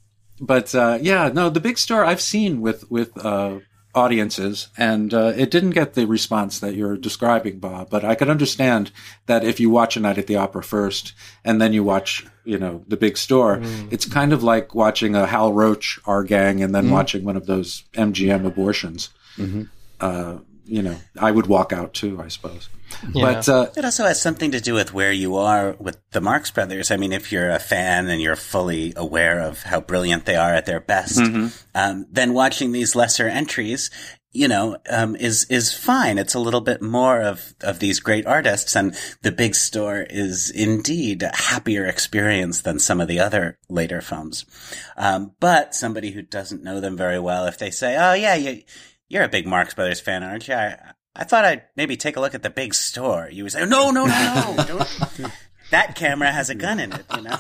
but 0.41 0.75
uh, 0.75 0.99
yeah, 1.01 1.31
no, 1.33 1.51
the 1.51 1.61
big 1.61 1.79
store 1.79 2.05
I've 2.05 2.21
seen 2.21 2.61
with 2.61 2.91
with 2.91 3.17
uh, 3.25 3.61
audiences, 3.95 4.69
and 4.77 5.13
uh, 5.13 5.33
it 5.37 5.51
didn't 5.51 5.71
get 5.71 5.95
the 5.95 6.07
response 6.07 6.61
that 6.61 6.75
you're 6.75 6.97
describing, 6.97 7.59
Bob. 7.59 7.91
But 7.91 8.05
I 8.05 8.15
could 8.15 8.29
understand 8.29 8.91
that 9.27 9.45
if 9.45 9.59
you 9.61 9.71
watch 9.71 9.97
a 9.97 10.01
night 10.01 10.19
at 10.19 10.27
the 10.27 10.37
opera 10.37 10.63
first, 10.63 11.13
and 11.45 11.61
then 11.61 11.73
you 11.73 11.83
watch, 11.83 12.25
you 12.45 12.59
know, 12.59 12.85
the 12.89 12.97
big 12.97 13.17
store, 13.17 13.61
it's 13.91 14.05
kind 14.07 14.33
of 14.33 14.43
like 14.43 14.75
watching 14.75 15.15
a 15.15 15.27
Hal 15.27 15.53
Roach, 15.53 15.99
Our 16.07 16.23
Gang, 16.25 16.63
and 16.63 16.75
then 16.75 16.87
watching 16.93 17.25
one 17.25 17.37
of 17.37 17.47
those 17.47 17.85
MGM 17.95 18.47
abortions. 18.47 19.11
Uh, 20.01 20.39
you 20.67 20.83
know, 20.83 20.97
I 21.19 21.31
would 21.33 21.47
walk 21.47 21.73
out 21.73 21.93
too, 21.95 22.21
I 22.23 22.29
suppose. 22.29 22.69
But 23.13 23.49
uh, 23.49 23.69
It 23.77 23.85
also 23.85 24.05
has 24.05 24.21
something 24.21 24.51
to 24.53 24.61
do 24.61 24.75
with 24.75 24.93
where 24.93 25.13
you 25.13 25.37
are 25.37 25.77
with 25.79 25.99
the 26.11 26.21
Marx 26.21 26.51
Brothers. 26.51 26.91
I 26.91 26.97
mean, 26.97 27.13
if 27.13 27.33
you're 27.33 27.51
a 27.51 27.59
fan 27.59 28.09
and 28.09 28.21
you're 28.21 28.37
fully 28.37 28.93
aware 28.97 29.41
of 29.41 29.63
how 29.63 29.81
brilliant 29.81 30.25
they 30.27 30.37
are 30.37 30.55
at 30.55 30.67
their 30.67 30.81
best, 30.81 31.19
Mhm. 31.19 31.53
um, 31.75 32.07
then 32.11 32.35
watching 32.35 32.73
these 32.73 32.95
lesser 32.95 33.29
entries, 33.29 33.91
you 34.33 34.47
know, 34.47 34.77
um, 34.89 35.17
is 35.17 35.45
is 35.51 35.73
fine. 35.73 36.17
It's 36.19 36.35
a 36.35 36.39
little 36.39 36.61
bit 36.61 36.81
more 36.83 37.21
of 37.21 37.55
of 37.63 37.81
these 37.81 37.99
great 37.99 38.27
artists, 38.27 38.77
and 38.77 38.95
the 39.23 39.33
big 39.33 39.55
store 39.57 40.07
is 40.09 40.51
indeed 40.51 41.23
a 41.25 41.33
happier 41.35 41.85
experience 41.87 42.61
than 42.63 42.79
some 42.79 43.01
of 43.01 43.09
the 43.09 43.19
other 43.19 43.59
later 43.69 44.01
films. 44.01 44.45
Um, 44.97 45.33
but 45.41 45.75
somebody 45.75 46.13
who 46.13 46.23
doesn't 46.23 46.63
know 46.63 46.81
them 46.81 46.97
very 46.97 47.19
well, 47.19 47.47
if 47.47 47.59
they 47.59 47.71
say, 47.71 47.97
"Oh 47.99 48.13
yeah, 48.13 48.37
you, 48.37 48.63
you're 49.09 49.25
a 49.25 49.29
big 49.29 49.47
Marx 49.49 49.75
Brothers 49.75 50.01
fan, 50.01 50.23
aren't 50.23 50.47
you?" 50.47 50.55
I, 50.55 50.77
I 51.17 51.25
thought 51.25 51.45
I'd 51.45 51.63
maybe 51.77 51.97
take 51.97 52.17
a 52.17 52.21
look 52.21 52.35
at 52.35 52.43
the 52.43 52.51
big 52.51 52.73
store. 52.75 53.29
You 53.31 53.43
would 53.45 53.53
say, 53.53 53.65
"No, 53.67 53.91
no, 53.91 54.07
no, 54.07 54.55
no! 54.57 54.65
Don't. 54.67 55.33
that 55.71 55.95
camera 55.97 56.31
has 56.33 56.51
a 56.51 56.55
gun 56.55 56.79
in 56.81 56.93
it." 56.93 57.05
You 57.17 57.23
know. 57.23 57.39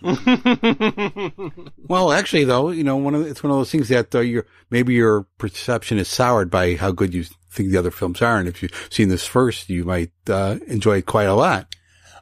Well, 1.88 2.12
actually, 2.12 2.44
though, 2.44 2.70
you 2.70 2.84
know, 2.84 2.96
one 2.96 3.14
of 3.14 3.24
the- 3.24 3.30
it's 3.30 3.42
one 3.42 3.50
of 3.50 3.56
those 3.56 3.70
things 3.70 3.88
that 3.88 4.14
uh, 4.14 4.20
your 4.20 4.46
maybe 4.70 4.92
your 4.94 5.22
perception 5.38 5.98
is 5.98 6.08
soured 6.08 6.50
by 6.50 6.74
how 6.76 6.90
good 6.92 7.14
you 7.14 7.24
think 7.50 7.70
the 7.70 7.78
other 7.78 7.90
films 7.90 8.20
are, 8.20 8.38
and 8.38 8.46
if 8.48 8.62
you've 8.62 8.88
seen 8.90 9.08
this 9.08 9.26
first, 9.26 9.70
you 9.70 9.84
might 9.84 10.12
uh, 10.28 10.58
enjoy 10.66 10.98
it 10.98 11.06
quite 11.06 11.24
a 11.28 11.34
lot. 11.34 11.74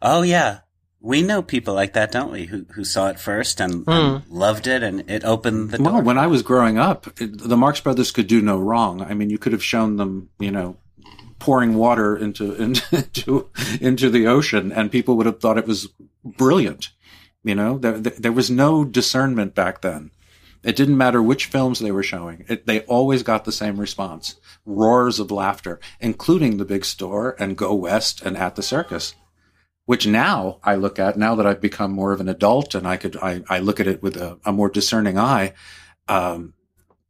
Oh 0.02 0.22
yeah, 0.22 0.60
we 1.01 1.23
know 1.23 1.43
people 1.43 1.74
like 1.74 1.93
that, 1.93 2.10
don't 2.10 2.32
we? 2.32 2.47
Who 2.47 2.66
who 2.74 2.85
saw 2.85 3.09
it 3.09 3.20
first 3.20 3.60
and, 3.60 3.85
and 3.86 4.23
hmm. 4.23 4.35
loved 4.35 4.66
it, 4.66 4.82
and 4.82 5.09
it 5.10 5.24
opened 5.24 5.70
the 5.70 5.78
door. 5.78 5.93
Well, 5.93 6.02
when 6.02 6.18
I 6.18 6.27
was 6.27 6.43
growing 6.43 6.78
up, 6.78 7.06
it, 7.20 7.39
the 7.39 7.56
Marx 7.56 7.81
Brothers 7.81 8.10
could 8.10 8.27
do 8.27 8.40
no 8.40 8.59
wrong. 8.59 9.02
I 9.02 9.14
mean, 9.14 9.31
you 9.31 9.39
could 9.39 9.52
have 9.52 9.62
shown 9.62 9.97
them, 9.97 10.31
you 10.39 10.51
know, 10.51 10.77
pouring 11.39 11.74
water 11.74 12.16
into 12.16 12.55
into 12.93 13.51
into 13.81 14.10
the 14.10 14.27
ocean, 14.27 14.73
and 14.73 14.90
people 14.90 15.16
would 15.16 15.27
have 15.27 15.40
thought 15.40 15.59
it 15.59 15.66
was 15.66 15.89
brilliant. 16.24 16.90
You 17.44 17.55
know, 17.55 17.78
there 17.78 17.98
there, 17.98 18.14
there 18.18 18.32
was 18.32 18.51
no 18.51 18.85
discernment 18.85 19.55
back 19.55 19.82
then. 19.82 20.10
It 20.64 20.74
didn't 20.74 20.97
matter 20.97 21.23
which 21.23 21.47
films 21.47 21.78
they 21.78 21.93
were 21.93 22.02
showing; 22.02 22.44
it, 22.48 22.66
they 22.66 22.81
always 22.81 23.23
got 23.23 23.44
the 23.44 23.52
same 23.52 23.78
response: 23.78 24.36
roars 24.64 25.20
of 25.20 25.31
laughter, 25.31 25.78
including 26.01 26.56
The 26.56 26.64
Big 26.64 26.85
Store 26.85 27.36
and 27.39 27.56
Go 27.56 27.74
West 27.74 28.23
and 28.23 28.36
At 28.36 28.56
the 28.56 28.62
Circus 28.62 29.14
which 29.86 30.06
now 30.06 30.58
I 30.62 30.74
look 30.74 30.98
at 30.98 31.16
now 31.16 31.34
that 31.36 31.46
I've 31.46 31.60
become 31.60 31.92
more 31.92 32.12
of 32.12 32.20
an 32.20 32.28
adult 32.28 32.74
and 32.74 32.86
I 32.86 32.96
could 32.96 33.16
I, 33.16 33.42
I 33.48 33.58
look 33.60 33.80
at 33.80 33.86
it 33.86 34.02
with 34.02 34.16
a, 34.16 34.38
a 34.44 34.52
more 34.52 34.68
discerning 34.68 35.18
eye. 35.18 35.54
Um, 36.08 36.52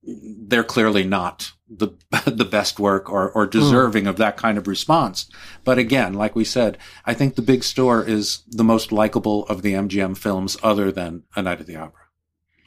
they're 0.02 0.64
clearly 0.64 1.04
not 1.04 1.52
the 1.68 1.88
the 2.26 2.44
best 2.44 2.78
work 2.78 3.10
or 3.10 3.30
or 3.30 3.46
deserving 3.46 4.06
of 4.06 4.18
that 4.18 4.36
kind 4.36 4.56
of 4.58 4.68
response. 4.68 5.28
But 5.64 5.78
again, 5.78 6.14
like 6.14 6.36
we 6.36 6.44
said, 6.44 6.78
I 7.04 7.14
think 7.14 7.34
the 7.34 7.42
Big 7.42 7.64
Store 7.64 8.04
is 8.04 8.42
the 8.48 8.64
most 8.64 8.92
likable 8.92 9.46
of 9.46 9.62
the 9.62 9.72
MGM 9.72 10.16
films, 10.16 10.56
other 10.62 10.92
than 10.92 11.24
A 11.34 11.42
Night 11.42 11.60
at 11.60 11.66
the 11.66 11.76
Opera. 11.76 12.02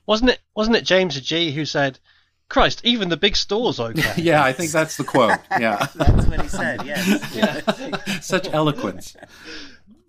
Wasn't 0.05 0.31
it 0.31 0.39
wasn't 0.55 0.75
it 0.75 0.83
James 0.83 1.19
Agee 1.19 1.53
who 1.53 1.65
said, 1.65 1.99
Christ, 2.49 2.81
even 2.83 3.09
the 3.09 3.17
big 3.17 3.35
store's 3.35 3.79
okay. 3.79 4.13
Yeah, 4.17 4.43
I 4.43 4.53
think 4.53 4.71
that's 4.71 4.97
the 4.97 5.03
quote. 5.03 5.37
Yeah, 5.51 5.85
That's 5.95 6.27
what 6.27 6.41
he 6.41 6.47
said. 6.47 6.83
Yes. 6.83 8.25
such 8.25 8.51
eloquence. 8.51 9.15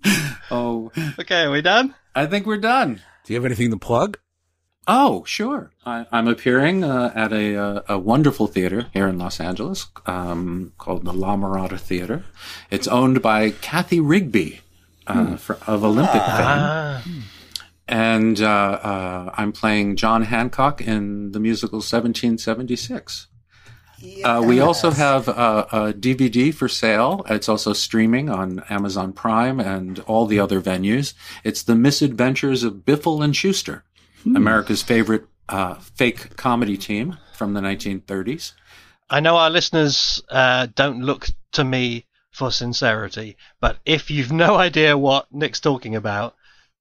Oh, 0.53 0.91
okay, 1.19 1.43
are 1.45 1.51
we 1.53 1.63
done? 1.63 1.95
I 2.15 2.27
think 2.27 2.45
we're 2.45 2.57
done. 2.59 3.01
Do 3.25 3.33
you 3.33 3.37
have 3.39 3.45
anything 3.47 3.71
to 3.71 3.77
plug? 3.77 4.19
Oh, 4.89 5.23
sure. 5.25 5.71
I, 5.87 6.07
I'm 6.11 6.27
appearing 6.27 6.83
uh, 6.83 7.13
at 7.15 7.33
a, 7.33 7.55
uh, 7.57 7.83
a 7.91 7.99
wonderful 8.01 8.49
theater 8.49 8.87
here 8.93 9.07
in 9.07 9.17
Los 9.19 9.39
Angeles 9.39 9.87
um, 10.07 10.73
called 10.77 11.05
the 11.05 11.13
La 11.13 11.37
Mirada 11.37 11.79
Theater. 11.79 12.25
It's 12.71 12.89
owned 12.89 13.23
by 13.23 13.51
Cathy 13.51 14.01
Rigby 14.01 14.61
uh, 15.07 15.37
for, 15.37 15.57
of 15.69 15.85
Olympic 15.85 16.21
Ah. 16.21 17.03
fame. 17.05 17.23
And 17.87 18.41
uh, 18.41 18.47
uh, 18.49 19.35
I'm 19.37 19.53
playing 19.53 19.97
John 19.97 20.23
Hancock 20.23 20.81
in 20.81 21.31
the 21.33 21.39
musical 21.41 21.79
1776. 21.79 23.29
Uh, 24.25 24.43
we 24.45 24.61
also 24.61 24.91
have 24.91 25.29
uh, 25.29 25.67
a 25.71 25.93
DVD 25.93 26.55
for 26.55 26.69
sale. 26.69 27.25
It's 27.29 27.49
also 27.49 27.73
streaming 27.73 28.31
on 28.31 28.63
Amazon 28.71 29.13
Prime 29.13 29.61
and 29.61 29.99
all 30.01 30.27
the 30.27 30.41
other 30.41 30.61
venues. 30.61 31.15
It's 31.45 31.63
The 31.63 31.77
Misadventures 31.77 32.65
of 32.65 32.85
Biffle 32.85 33.23
and 33.23 33.35
Shooster, 33.35 33.83
America's 34.25 34.83
favorite 34.83 35.27
uh, 35.49 35.75
fake 35.75 36.37
comedy 36.37 36.77
team 36.77 37.19
from 37.35 37.55
the 37.55 37.61
1930s. 37.61 38.53
I 39.11 39.21
know 39.21 39.37
our 39.37 39.51
listeners 39.51 40.23
uh, 40.29 40.69
don't 40.75 41.03
look 41.03 41.29
to 41.53 41.65
me 41.65 42.07
for 42.31 42.53
sincerity, 42.53 43.37
but 43.61 43.79
if 43.85 44.11
you've 44.11 44.33
no 44.33 44.57
idea 44.57 44.97
what 44.97 45.27
Nick's 45.33 45.61
talking 45.61 45.97
about, 45.97 46.37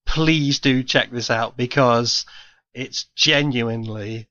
please 0.06 0.60
do 0.60 0.84
check 0.84 1.10
this 1.12 1.32
out 1.32 1.58
because 1.58 2.26
it's 2.74 3.06
genuinely, 3.16 4.28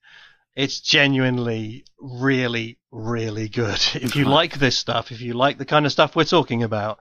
it's 0.54 0.80
genuinely 0.80 1.84
really, 1.98 2.77
really 2.90 3.48
good. 3.48 3.78
If 3.94 4.16
you 4.16 4.24
like 4.24 4.58
this 4.58 4.78
stuff, 4.78 5.12
if 5.12 5.20
you 5.20 5.34
like 5.34 5.58
the 5.58 5.64
kind 5.64 5.86
of 5.86 5.92
stuff 5.92 6.16
we're 6.16 6.24
talking 6.24 6.62
about, 6.62 6.98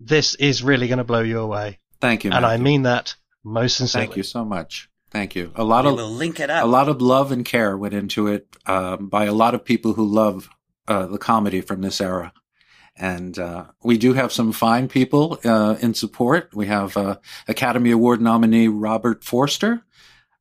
this 0.00 0.34
is 0.34 0.62
really 0.62 0.88
going 0.88 0.98
to 0.98 1.04
blow 1.04 1.22
you 1.22 1.40
away. 1.40 1.78
Thank 2.00 2.24
you. 2.24 2.32
And 2.32 2.44
I 2.44 2.56
mean 2.56 2.82
that 2.82 3.14
most 3.42 3.76
sincerely. 3.76 4.06
Thank 4.06 4.16
you 4.16 4.22
so 4.22 4.44
much. 4.44 4.88
Thank 5.10 5.36
you. 5.36 5.52
A 5.54 5.64
lot 5.64 5.84
We 5.84 5.90
of 5.90 6.10
link 6.10 6.40
it 6.40 6.50
up. 6.50 6.64
A 6.64 6.66
lot 6.66 6.88
of 6.88 7.00
love 7.00 7.30
and 7.30 7.44
care 7.44 7.76
went 7.76 7.94
into 7.94 8.26
it 8.26 8.48
um, 8.66 9.08
by 9.08 9.24
a 9.26 9.32
lot 9.32 9.54
of 9.54 9.64
people 9.64 9.92
who 9.92 10.04
love 10.04 10.48
uh, 10.88 11.06
the 11.06 11.18
comedy 11.18 11.60
from 11.60 11.82
this 11.82 12.00
era. 12.00 12.32
And 12.96 13.38
uh, 13.38 13.66
we 13.82 13.96
do 13.98 14.12
have 14.12 14.32
some 14.32 14.52
fine 14.52 14.88
people 14.88 15.38
uh, 15.44 15.76
in 15.80 15.94
support. 15.94 16.54
We 16.54 16.66
have 16.66 16.96
uh, 16.96 17.16
Academy 17.48 17.90
Award 17.90 18.20
nominee 18.20 18.68
Robert 18.68 19.24
Forster. 19.24 19.82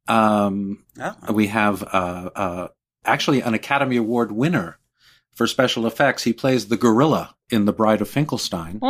Um, 0.08 0.86
Oh. 1.00 1.34
We 1.34 1.48
have 1.48 1.82
uh, 1.82 2.30
uh, 2.36 2.68
actually 3.04 3.42
an 3.42 3.54
Academy 3.56 3.98
Award 3.98 4.32
winner 4.32 4.78
for 5.34 5.48
special 5.48 5.86
effects. 5.86 6.24
He 6.24 6.34
plays 6.34 6.68
the 6.68 6.78
gorilla 6.78 7.36
in 7.50 7.66
The 7.66 7.74
Bride 7.74 8.02
of 8.02 8.10
Finkelstein, 8.10 8.82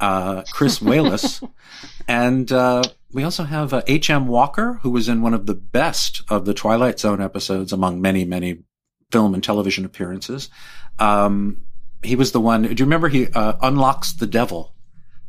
uh, 0.00 0.42
Chris 0.52 0.80
Wallace. 0.80 1.40
and 2.08 2.50
uh, 2.52 2.82
we 3.12 3.22
also 3.22 3.44
have 3.44 3.72
uh, 3.72 3.82
H.M. 3.86 4.26
Wynant, 4.26 4.80
who 4.80 4.90
was 4.90 5.08
in 5.08 5.22
one 5.22 5.34
of 5.34 5.46
the 5.46 5.54
best 5.54 6.22
of 6.28 6.44
the 6.44 6.54
Twilight 6.54 6.98
Zone 6.98 7.20
episodes 7.20 7.72
among 7.72 8.00
many, 8.00 8.24
many 8.24 8.62
film 9.10 9.34
and 9.34 9.42
television 9.42 9.84
appearances. 9.84 10.50
Um, 10.98 11.62
he 12.02 12.16
was 12.16 12.32
the 12.32 12.40
one. 12.40 12.62
Do 12.62 12.68
you 12.68 12.84
remember 12.84 13.08
he 13.08 13.28
uh, 13.28 13.54
unlocks 13.62 14.12
the 14.12 14.26
devil 14.26 14.74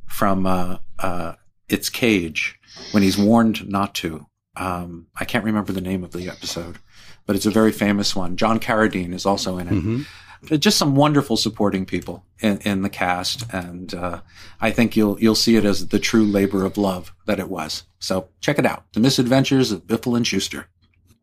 from 0.05 0.45
uh, 0.45 0.77
uh, 0.99 1.33
its 1.67 1.89
cage 1.89 2.59
when 2.91 3.03
he's 3.03 3.17
warned 3.17 3.67
not 3.67 3.95
to? 3.95 4.25
Um, 4.55 5.07
I 5.15 5.25
can't 5.25 5.45
remember 5.45 5.71
the 5.71 5.81
name 5.81 6.03
of 6.03 6.11
the 6.11 6.29
episode, 6.29 6.79
but 7.25 7.35
it's 7.35 7.45
a 7.45 7.51
very 7.51 7.71
famous 7.71 8.15
one. 8.15 8.35
John 8.35 8.59
Carradine 8.59 9.13
is 9.13 9.25
also 9.25 9.57
in 9.57 9.67
it. 9.67 9.73
Mm-hmm. 9.73 10.01
Just 10.45 10.77
some 10.77 10.95
wonderful 10.95 11.37
supporting 11.37 11.85
people 11.85 12.23
in, 12.39 12.59
in 12.59 12.81
the 12.81 12.89
cast, 12.89 13.43
and 13.53 13.93
uh, 13.93 14.21
I 14.61 14.71
think 14.71 14.95
you'll 14.95 15.19
you'll 15.19 15.35
see 15.35 15.57
it 15.57 15.65
as 15.65 15.89
the 15.89 15.99
true 15.99 16.23
labor 16.23 16.63
of 16.63 16.77
love 16.77 17.13
that 17.25 17.39
it 17.39 17.49
was. 17.49 17.83
So 17.99 18.29
check 18.39 18.57
it 18.57 18.65
out: 18.65 18.85
The 18.93 19.01
Misadventures 19.01 19.71
of 19.71 19.85
Biffle 19.85 20.15
and 20.15 20.25
Shooster. 20.25 20.65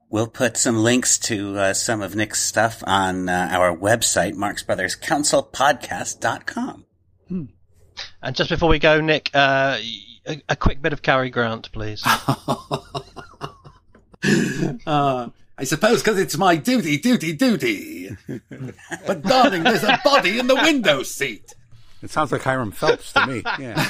We'll 0.08 0.28
put 0.28 0.56
some 0.56 0.76
links 0.76 1.18
to 1.20 1.58
uh, 1.58 1.74
some 1.74 2.02
of 2.02 2.14
Nick's 2.14 2.40
stuff 2.40 2.84
on 2.86 3.28
uh, 3.28 3.48
our 3.50 3.76
website, 3.76 4.34
Marx 4.34 4.62
Brothers 4.62 4.94
Council 4.94 5.42
Podcast.com. 5.42 6.84
And 8.22 8.36
just 8.36 8.50
before 8.50 8.68
we 8.68 8.78
go, 8.78 9.00
Nick, 9.00 9.30
uh, 9.34 9.78
a, 10.26 10.42
a 10.50 10.56
quick 10.56 10.80
bit 10.80 10.92
of 10.92 11.02
Cary 11.02 11.30
Grant, 11.30 11.72
please. 11.72 12.04
I 15.58 15.64
suppose 15.64 16.02
because 16.02 16.18
it's 16.18 16.36
my 16.36 16.56
duty, 16.56 16.98
duty, 16.98 17.32
duty. 17.32 18.14
but 19.06 19.22
darling, 19.22 19.62
there's 19.62 19.84
a 19.84 19.98
body 20.04 20.38
in 20.38 20.48
the 20.48 20.54
window 20.54 21.02
seat. 21.02 21.54
It 22.02 22.10
sounds 22.10 22.30
like 22.30 22.42
Hiram 22.42 22.72
Phelps 22.72 23.14
to 23.14 23.26
me. 23.26 23.42
Yeah. 23.58 23.88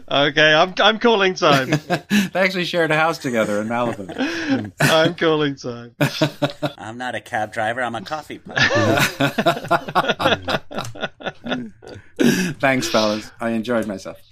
okay, 0.08 0.54
I'm 0.54 0.72
I'm 0.78 1.00
calling 1.00 1.34
time. 1.34 1.70
they 1.88 2.30
actually 2.34 2.64
shared 2.64 2.92
a 2.92 2.96
house 2.96 3.18
together 3.18 3.60
in 3.60 3.66
Malibu. 3.66 4.72
I'm 4.80 5.16
calling 5.16 5.56
time. 5.56 5.96
I'm 6.78 6.96
not 6.96 7.16
a 7.16 7.20
cab 7.20 7.52
driver, 7.52 7.82
I'm 7.82 7.96
a 7.96 8.02
coffee 8.02 8.38
pot. 8.38 8.56
Thanks, 12.60 12.88
fellas. 12.88 13.32
I 13.40 13.50
enjoyed 13.50 13.88
myself. 13.88 14.27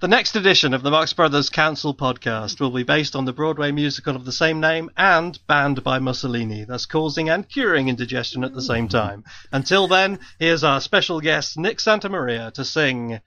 The 0.00 0.08
next 0.08 0.36
edition 0.36 0.72
of 0.72 0.82
the 0.82 0.90
Marx 0.90 1.12
Brothers 1.12 1.50
Council 1.50 1.94
podcast 1.94 2.60
will 2.60 2.70
be 2.70 2.82
based 2.82 3.14
on 3.14 3.26
the 3.26 3.32
Broadway 3.32 3.72
musical 3.72 4.16
of 4.16 4.24
the 4.24 4.32
same 4.32 4.60
name 4.60 4.90
and 4.96 5.38
banned 5.46 5.84
by 5.84 5.98
Mussolini, 5.98 6.64
thus 6.64 6.86
causing 6.86 7.28
and 7.28 7.46
curing 7.46 7.88
indigestion 7.88 8.42
at 8.42 8.54
the 8.54 8.62
same 8.62 8.88
time. 8.88 9.24
Until 9.52 9.86
then, 9.86 10.20
here's 10.38 10.64
our 10.64 10.80
special 10.80 11.20
guest, 11.20 11.58
Nick 11.58 11.78
Santa 11.80 12.08
Maria, 12.08 12.50
to 12.52 12.64
sing 12.64 13.20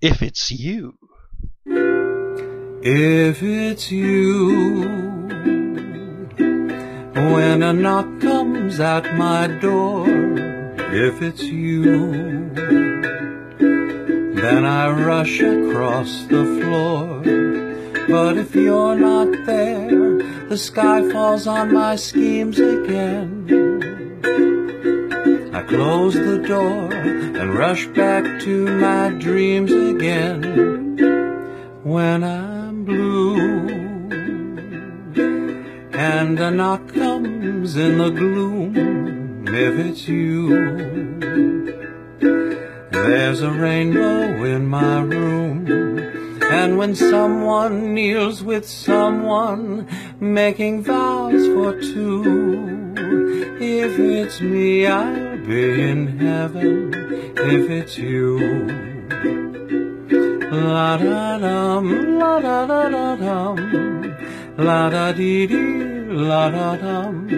If 0.00 0.20
It's 0.20 0.50
You. 0.50 0.98
If 1.64 3.42
it's 3.42 3.90
you, 3.90 4.82
when 7.14 7.62
a 7.62 7.72
knock 7.72 8.20
comes 8.20 8.80
at 8.80 9.14
my 9.14 9.46
door, 9.46 10.06
if 10.08 11.20
it's 11.22 11.42
you, 11.42 12.50
then 14.40 14.64
I 14.64 14.90
rush 14.90 15.40
across 15.40 16.24
the 16.26 16.44
floor. 16.60 17.22
But 18.08 18.38
if 18.38 18.54
you're 18.54 18.94
not 18.94 19.44
there, 19.44 19.88
the 20.48 20.56
sky 20.56 21.10
falls 21.10 21.46
on 21.46 21.72
my 21.72 21.96
schemes 21.96 22.58
again. 22.58 23.28
I 25.52 25.62
close 25.62 26.14
the 26.14 26.38
door 26.38 26.92
and 26.92 27.54
rush 27.54 27.86
back 27.88 28.40
to 28.42 28.66
my 28.78 29.10
dreams 29.10 29.72
again. 29.72 30.40
When 31.82 32.22
I'm 32.22 32.84
blue 32.84 33.68
and 35.92 36.38
a 36.38 36.50
knock 36.50 36.94
comes 36.94 37.76
in 37.76 37.98
the 37.98 38.10
gloom, 38.10 39.44
if 39.48 39.86
it's 39.86 40.06
you, 40.06 41.18
there's 42.90 43.40
a 43.42 43.50
rainbow 43.50 44.44
in 44.44 44.66
my 44.66 45.00
room. 45.02 45.66
And 46.50 46.78
when 46.78 46.94
someone 46.94 47.94
kneels 47.94 48.42
with 48.42 48.68
someone, 48.68 49.86
making 50.20 50.82
vows 50.82 51.46
for 51.48 51.80
two, 51.80 52.94
if 53.60 53.98
it's 53.98 54.40
me, 54.40 54.86
I'll 54.86 55.38
be 55.38 55.82
in 55.82 56.18
heaven. 56.18 56.94
If 57.36 57.70
it's 57.70 57.98
you, 57.98 58.38
la 60.50 60.96
da 60.96 61.38
dum, 61.38 62.18
la 62.18 62.40
da 62.40 62.66
da 62.66 62.88
da 62.88 63.16
dum, 63.16 64.16
la 64.56 64.90
da 64.90 65.12
dee 65.12 65.46
dee, 65.46 66.04
la 66.08 66.50
da 66.50 66.76
dum, 66.76 67.28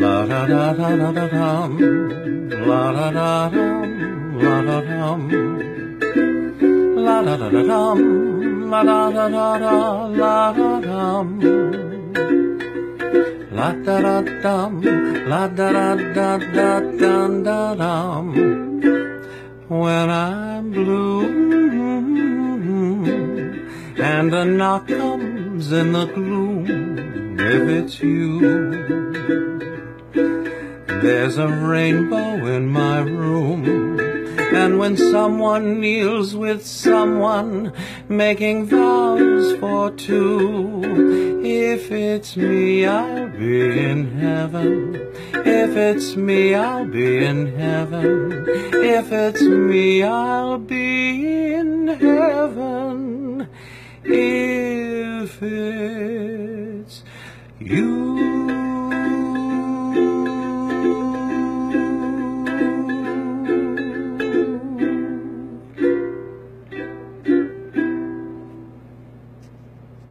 la 0.00 0.26
da 0.26 0.46
da 0.46 0.72
da 0.72 0.88
da 0.96 1.10
da 1.12 1.26
dum, 1.28 1.72
la 2.68 2.82
da 2.96 3.10
da 3.18 3.48
dum, 3.54 4.38
la 4.42 4.56
da 4.68 4.78
dum. 4.88 5.20
La 7.04 7.16
da 7.26 7.36
da 7.36 7.48
da 7.50 7.62
dum, 7.70 7.98
la 8.70 8.82
da 8.82 9.10
da 9.16 9.28
da 9.28 9.58
da, 9.64 9.76
la 10.20 10.52
da 10.58 10.70
dum. 10.86 11.26
La 13.56 13.68
da 13.86 13.96
da 14.00 14.16
dum, 14.42 14.72
la 15.30 15.42
da 15.58 15.68
da 15.76 15.88
da 16.16 16.30
da 16.56 16.70
dum 17.00 17.42
da 17.44 17.74
dum. 17.82 18.26
When 19.68 20.10
I'm 20.10 20.70
blue 20.70 21.28
and 23.98 24.34
a 24.34 24.44
knock 24.44 24.88
comes 24.88 25.70
in 25.72 25.92
the 25.92 26.06
gloom, 26.06 26.66
if 27.38 27.68
it's 27.78 28.00
you, 28.00 29.69
there's 30.12 31.38
a 31.38 31.48
rainbow 31.48 32.46
in 32.46 32.68
my 32.68 32.98
room. 33.00 33.98
And 34.52 34.78
when 34.78 34.96
someone 34.96 35.80
kneels 35.80 36.34
with 36.34 36.66
someone, 36.66 37.72
making 38.08 38.66
vows 38.66 39.56
for 39.58 39.90
two, 39.92 41.40
if 41.44 41.90
it's 41.92 42.36
me, 42.36 42.84
I'll 42.84 43.28
be 43.28 43.84
in 43.84 44.18
heaven. 44.18 44.96
If 45.32 45.76
it's 45.76 46.16
me, 46.16 46.54
I'll 46.54 46.84
be 46.84 47.24
in 47.24 47.56
heaven. 47.56 48.44
If 48.48 49.12
it's 49.12 49.42
me, 49.42 50.02
I'll 50.02 50.58
be 50.58 51.54
in 51.54 51.86
heaven. 51.86 53.48
If 54.04 55.42
it's 55.42 57.04
you. 57.60 58.49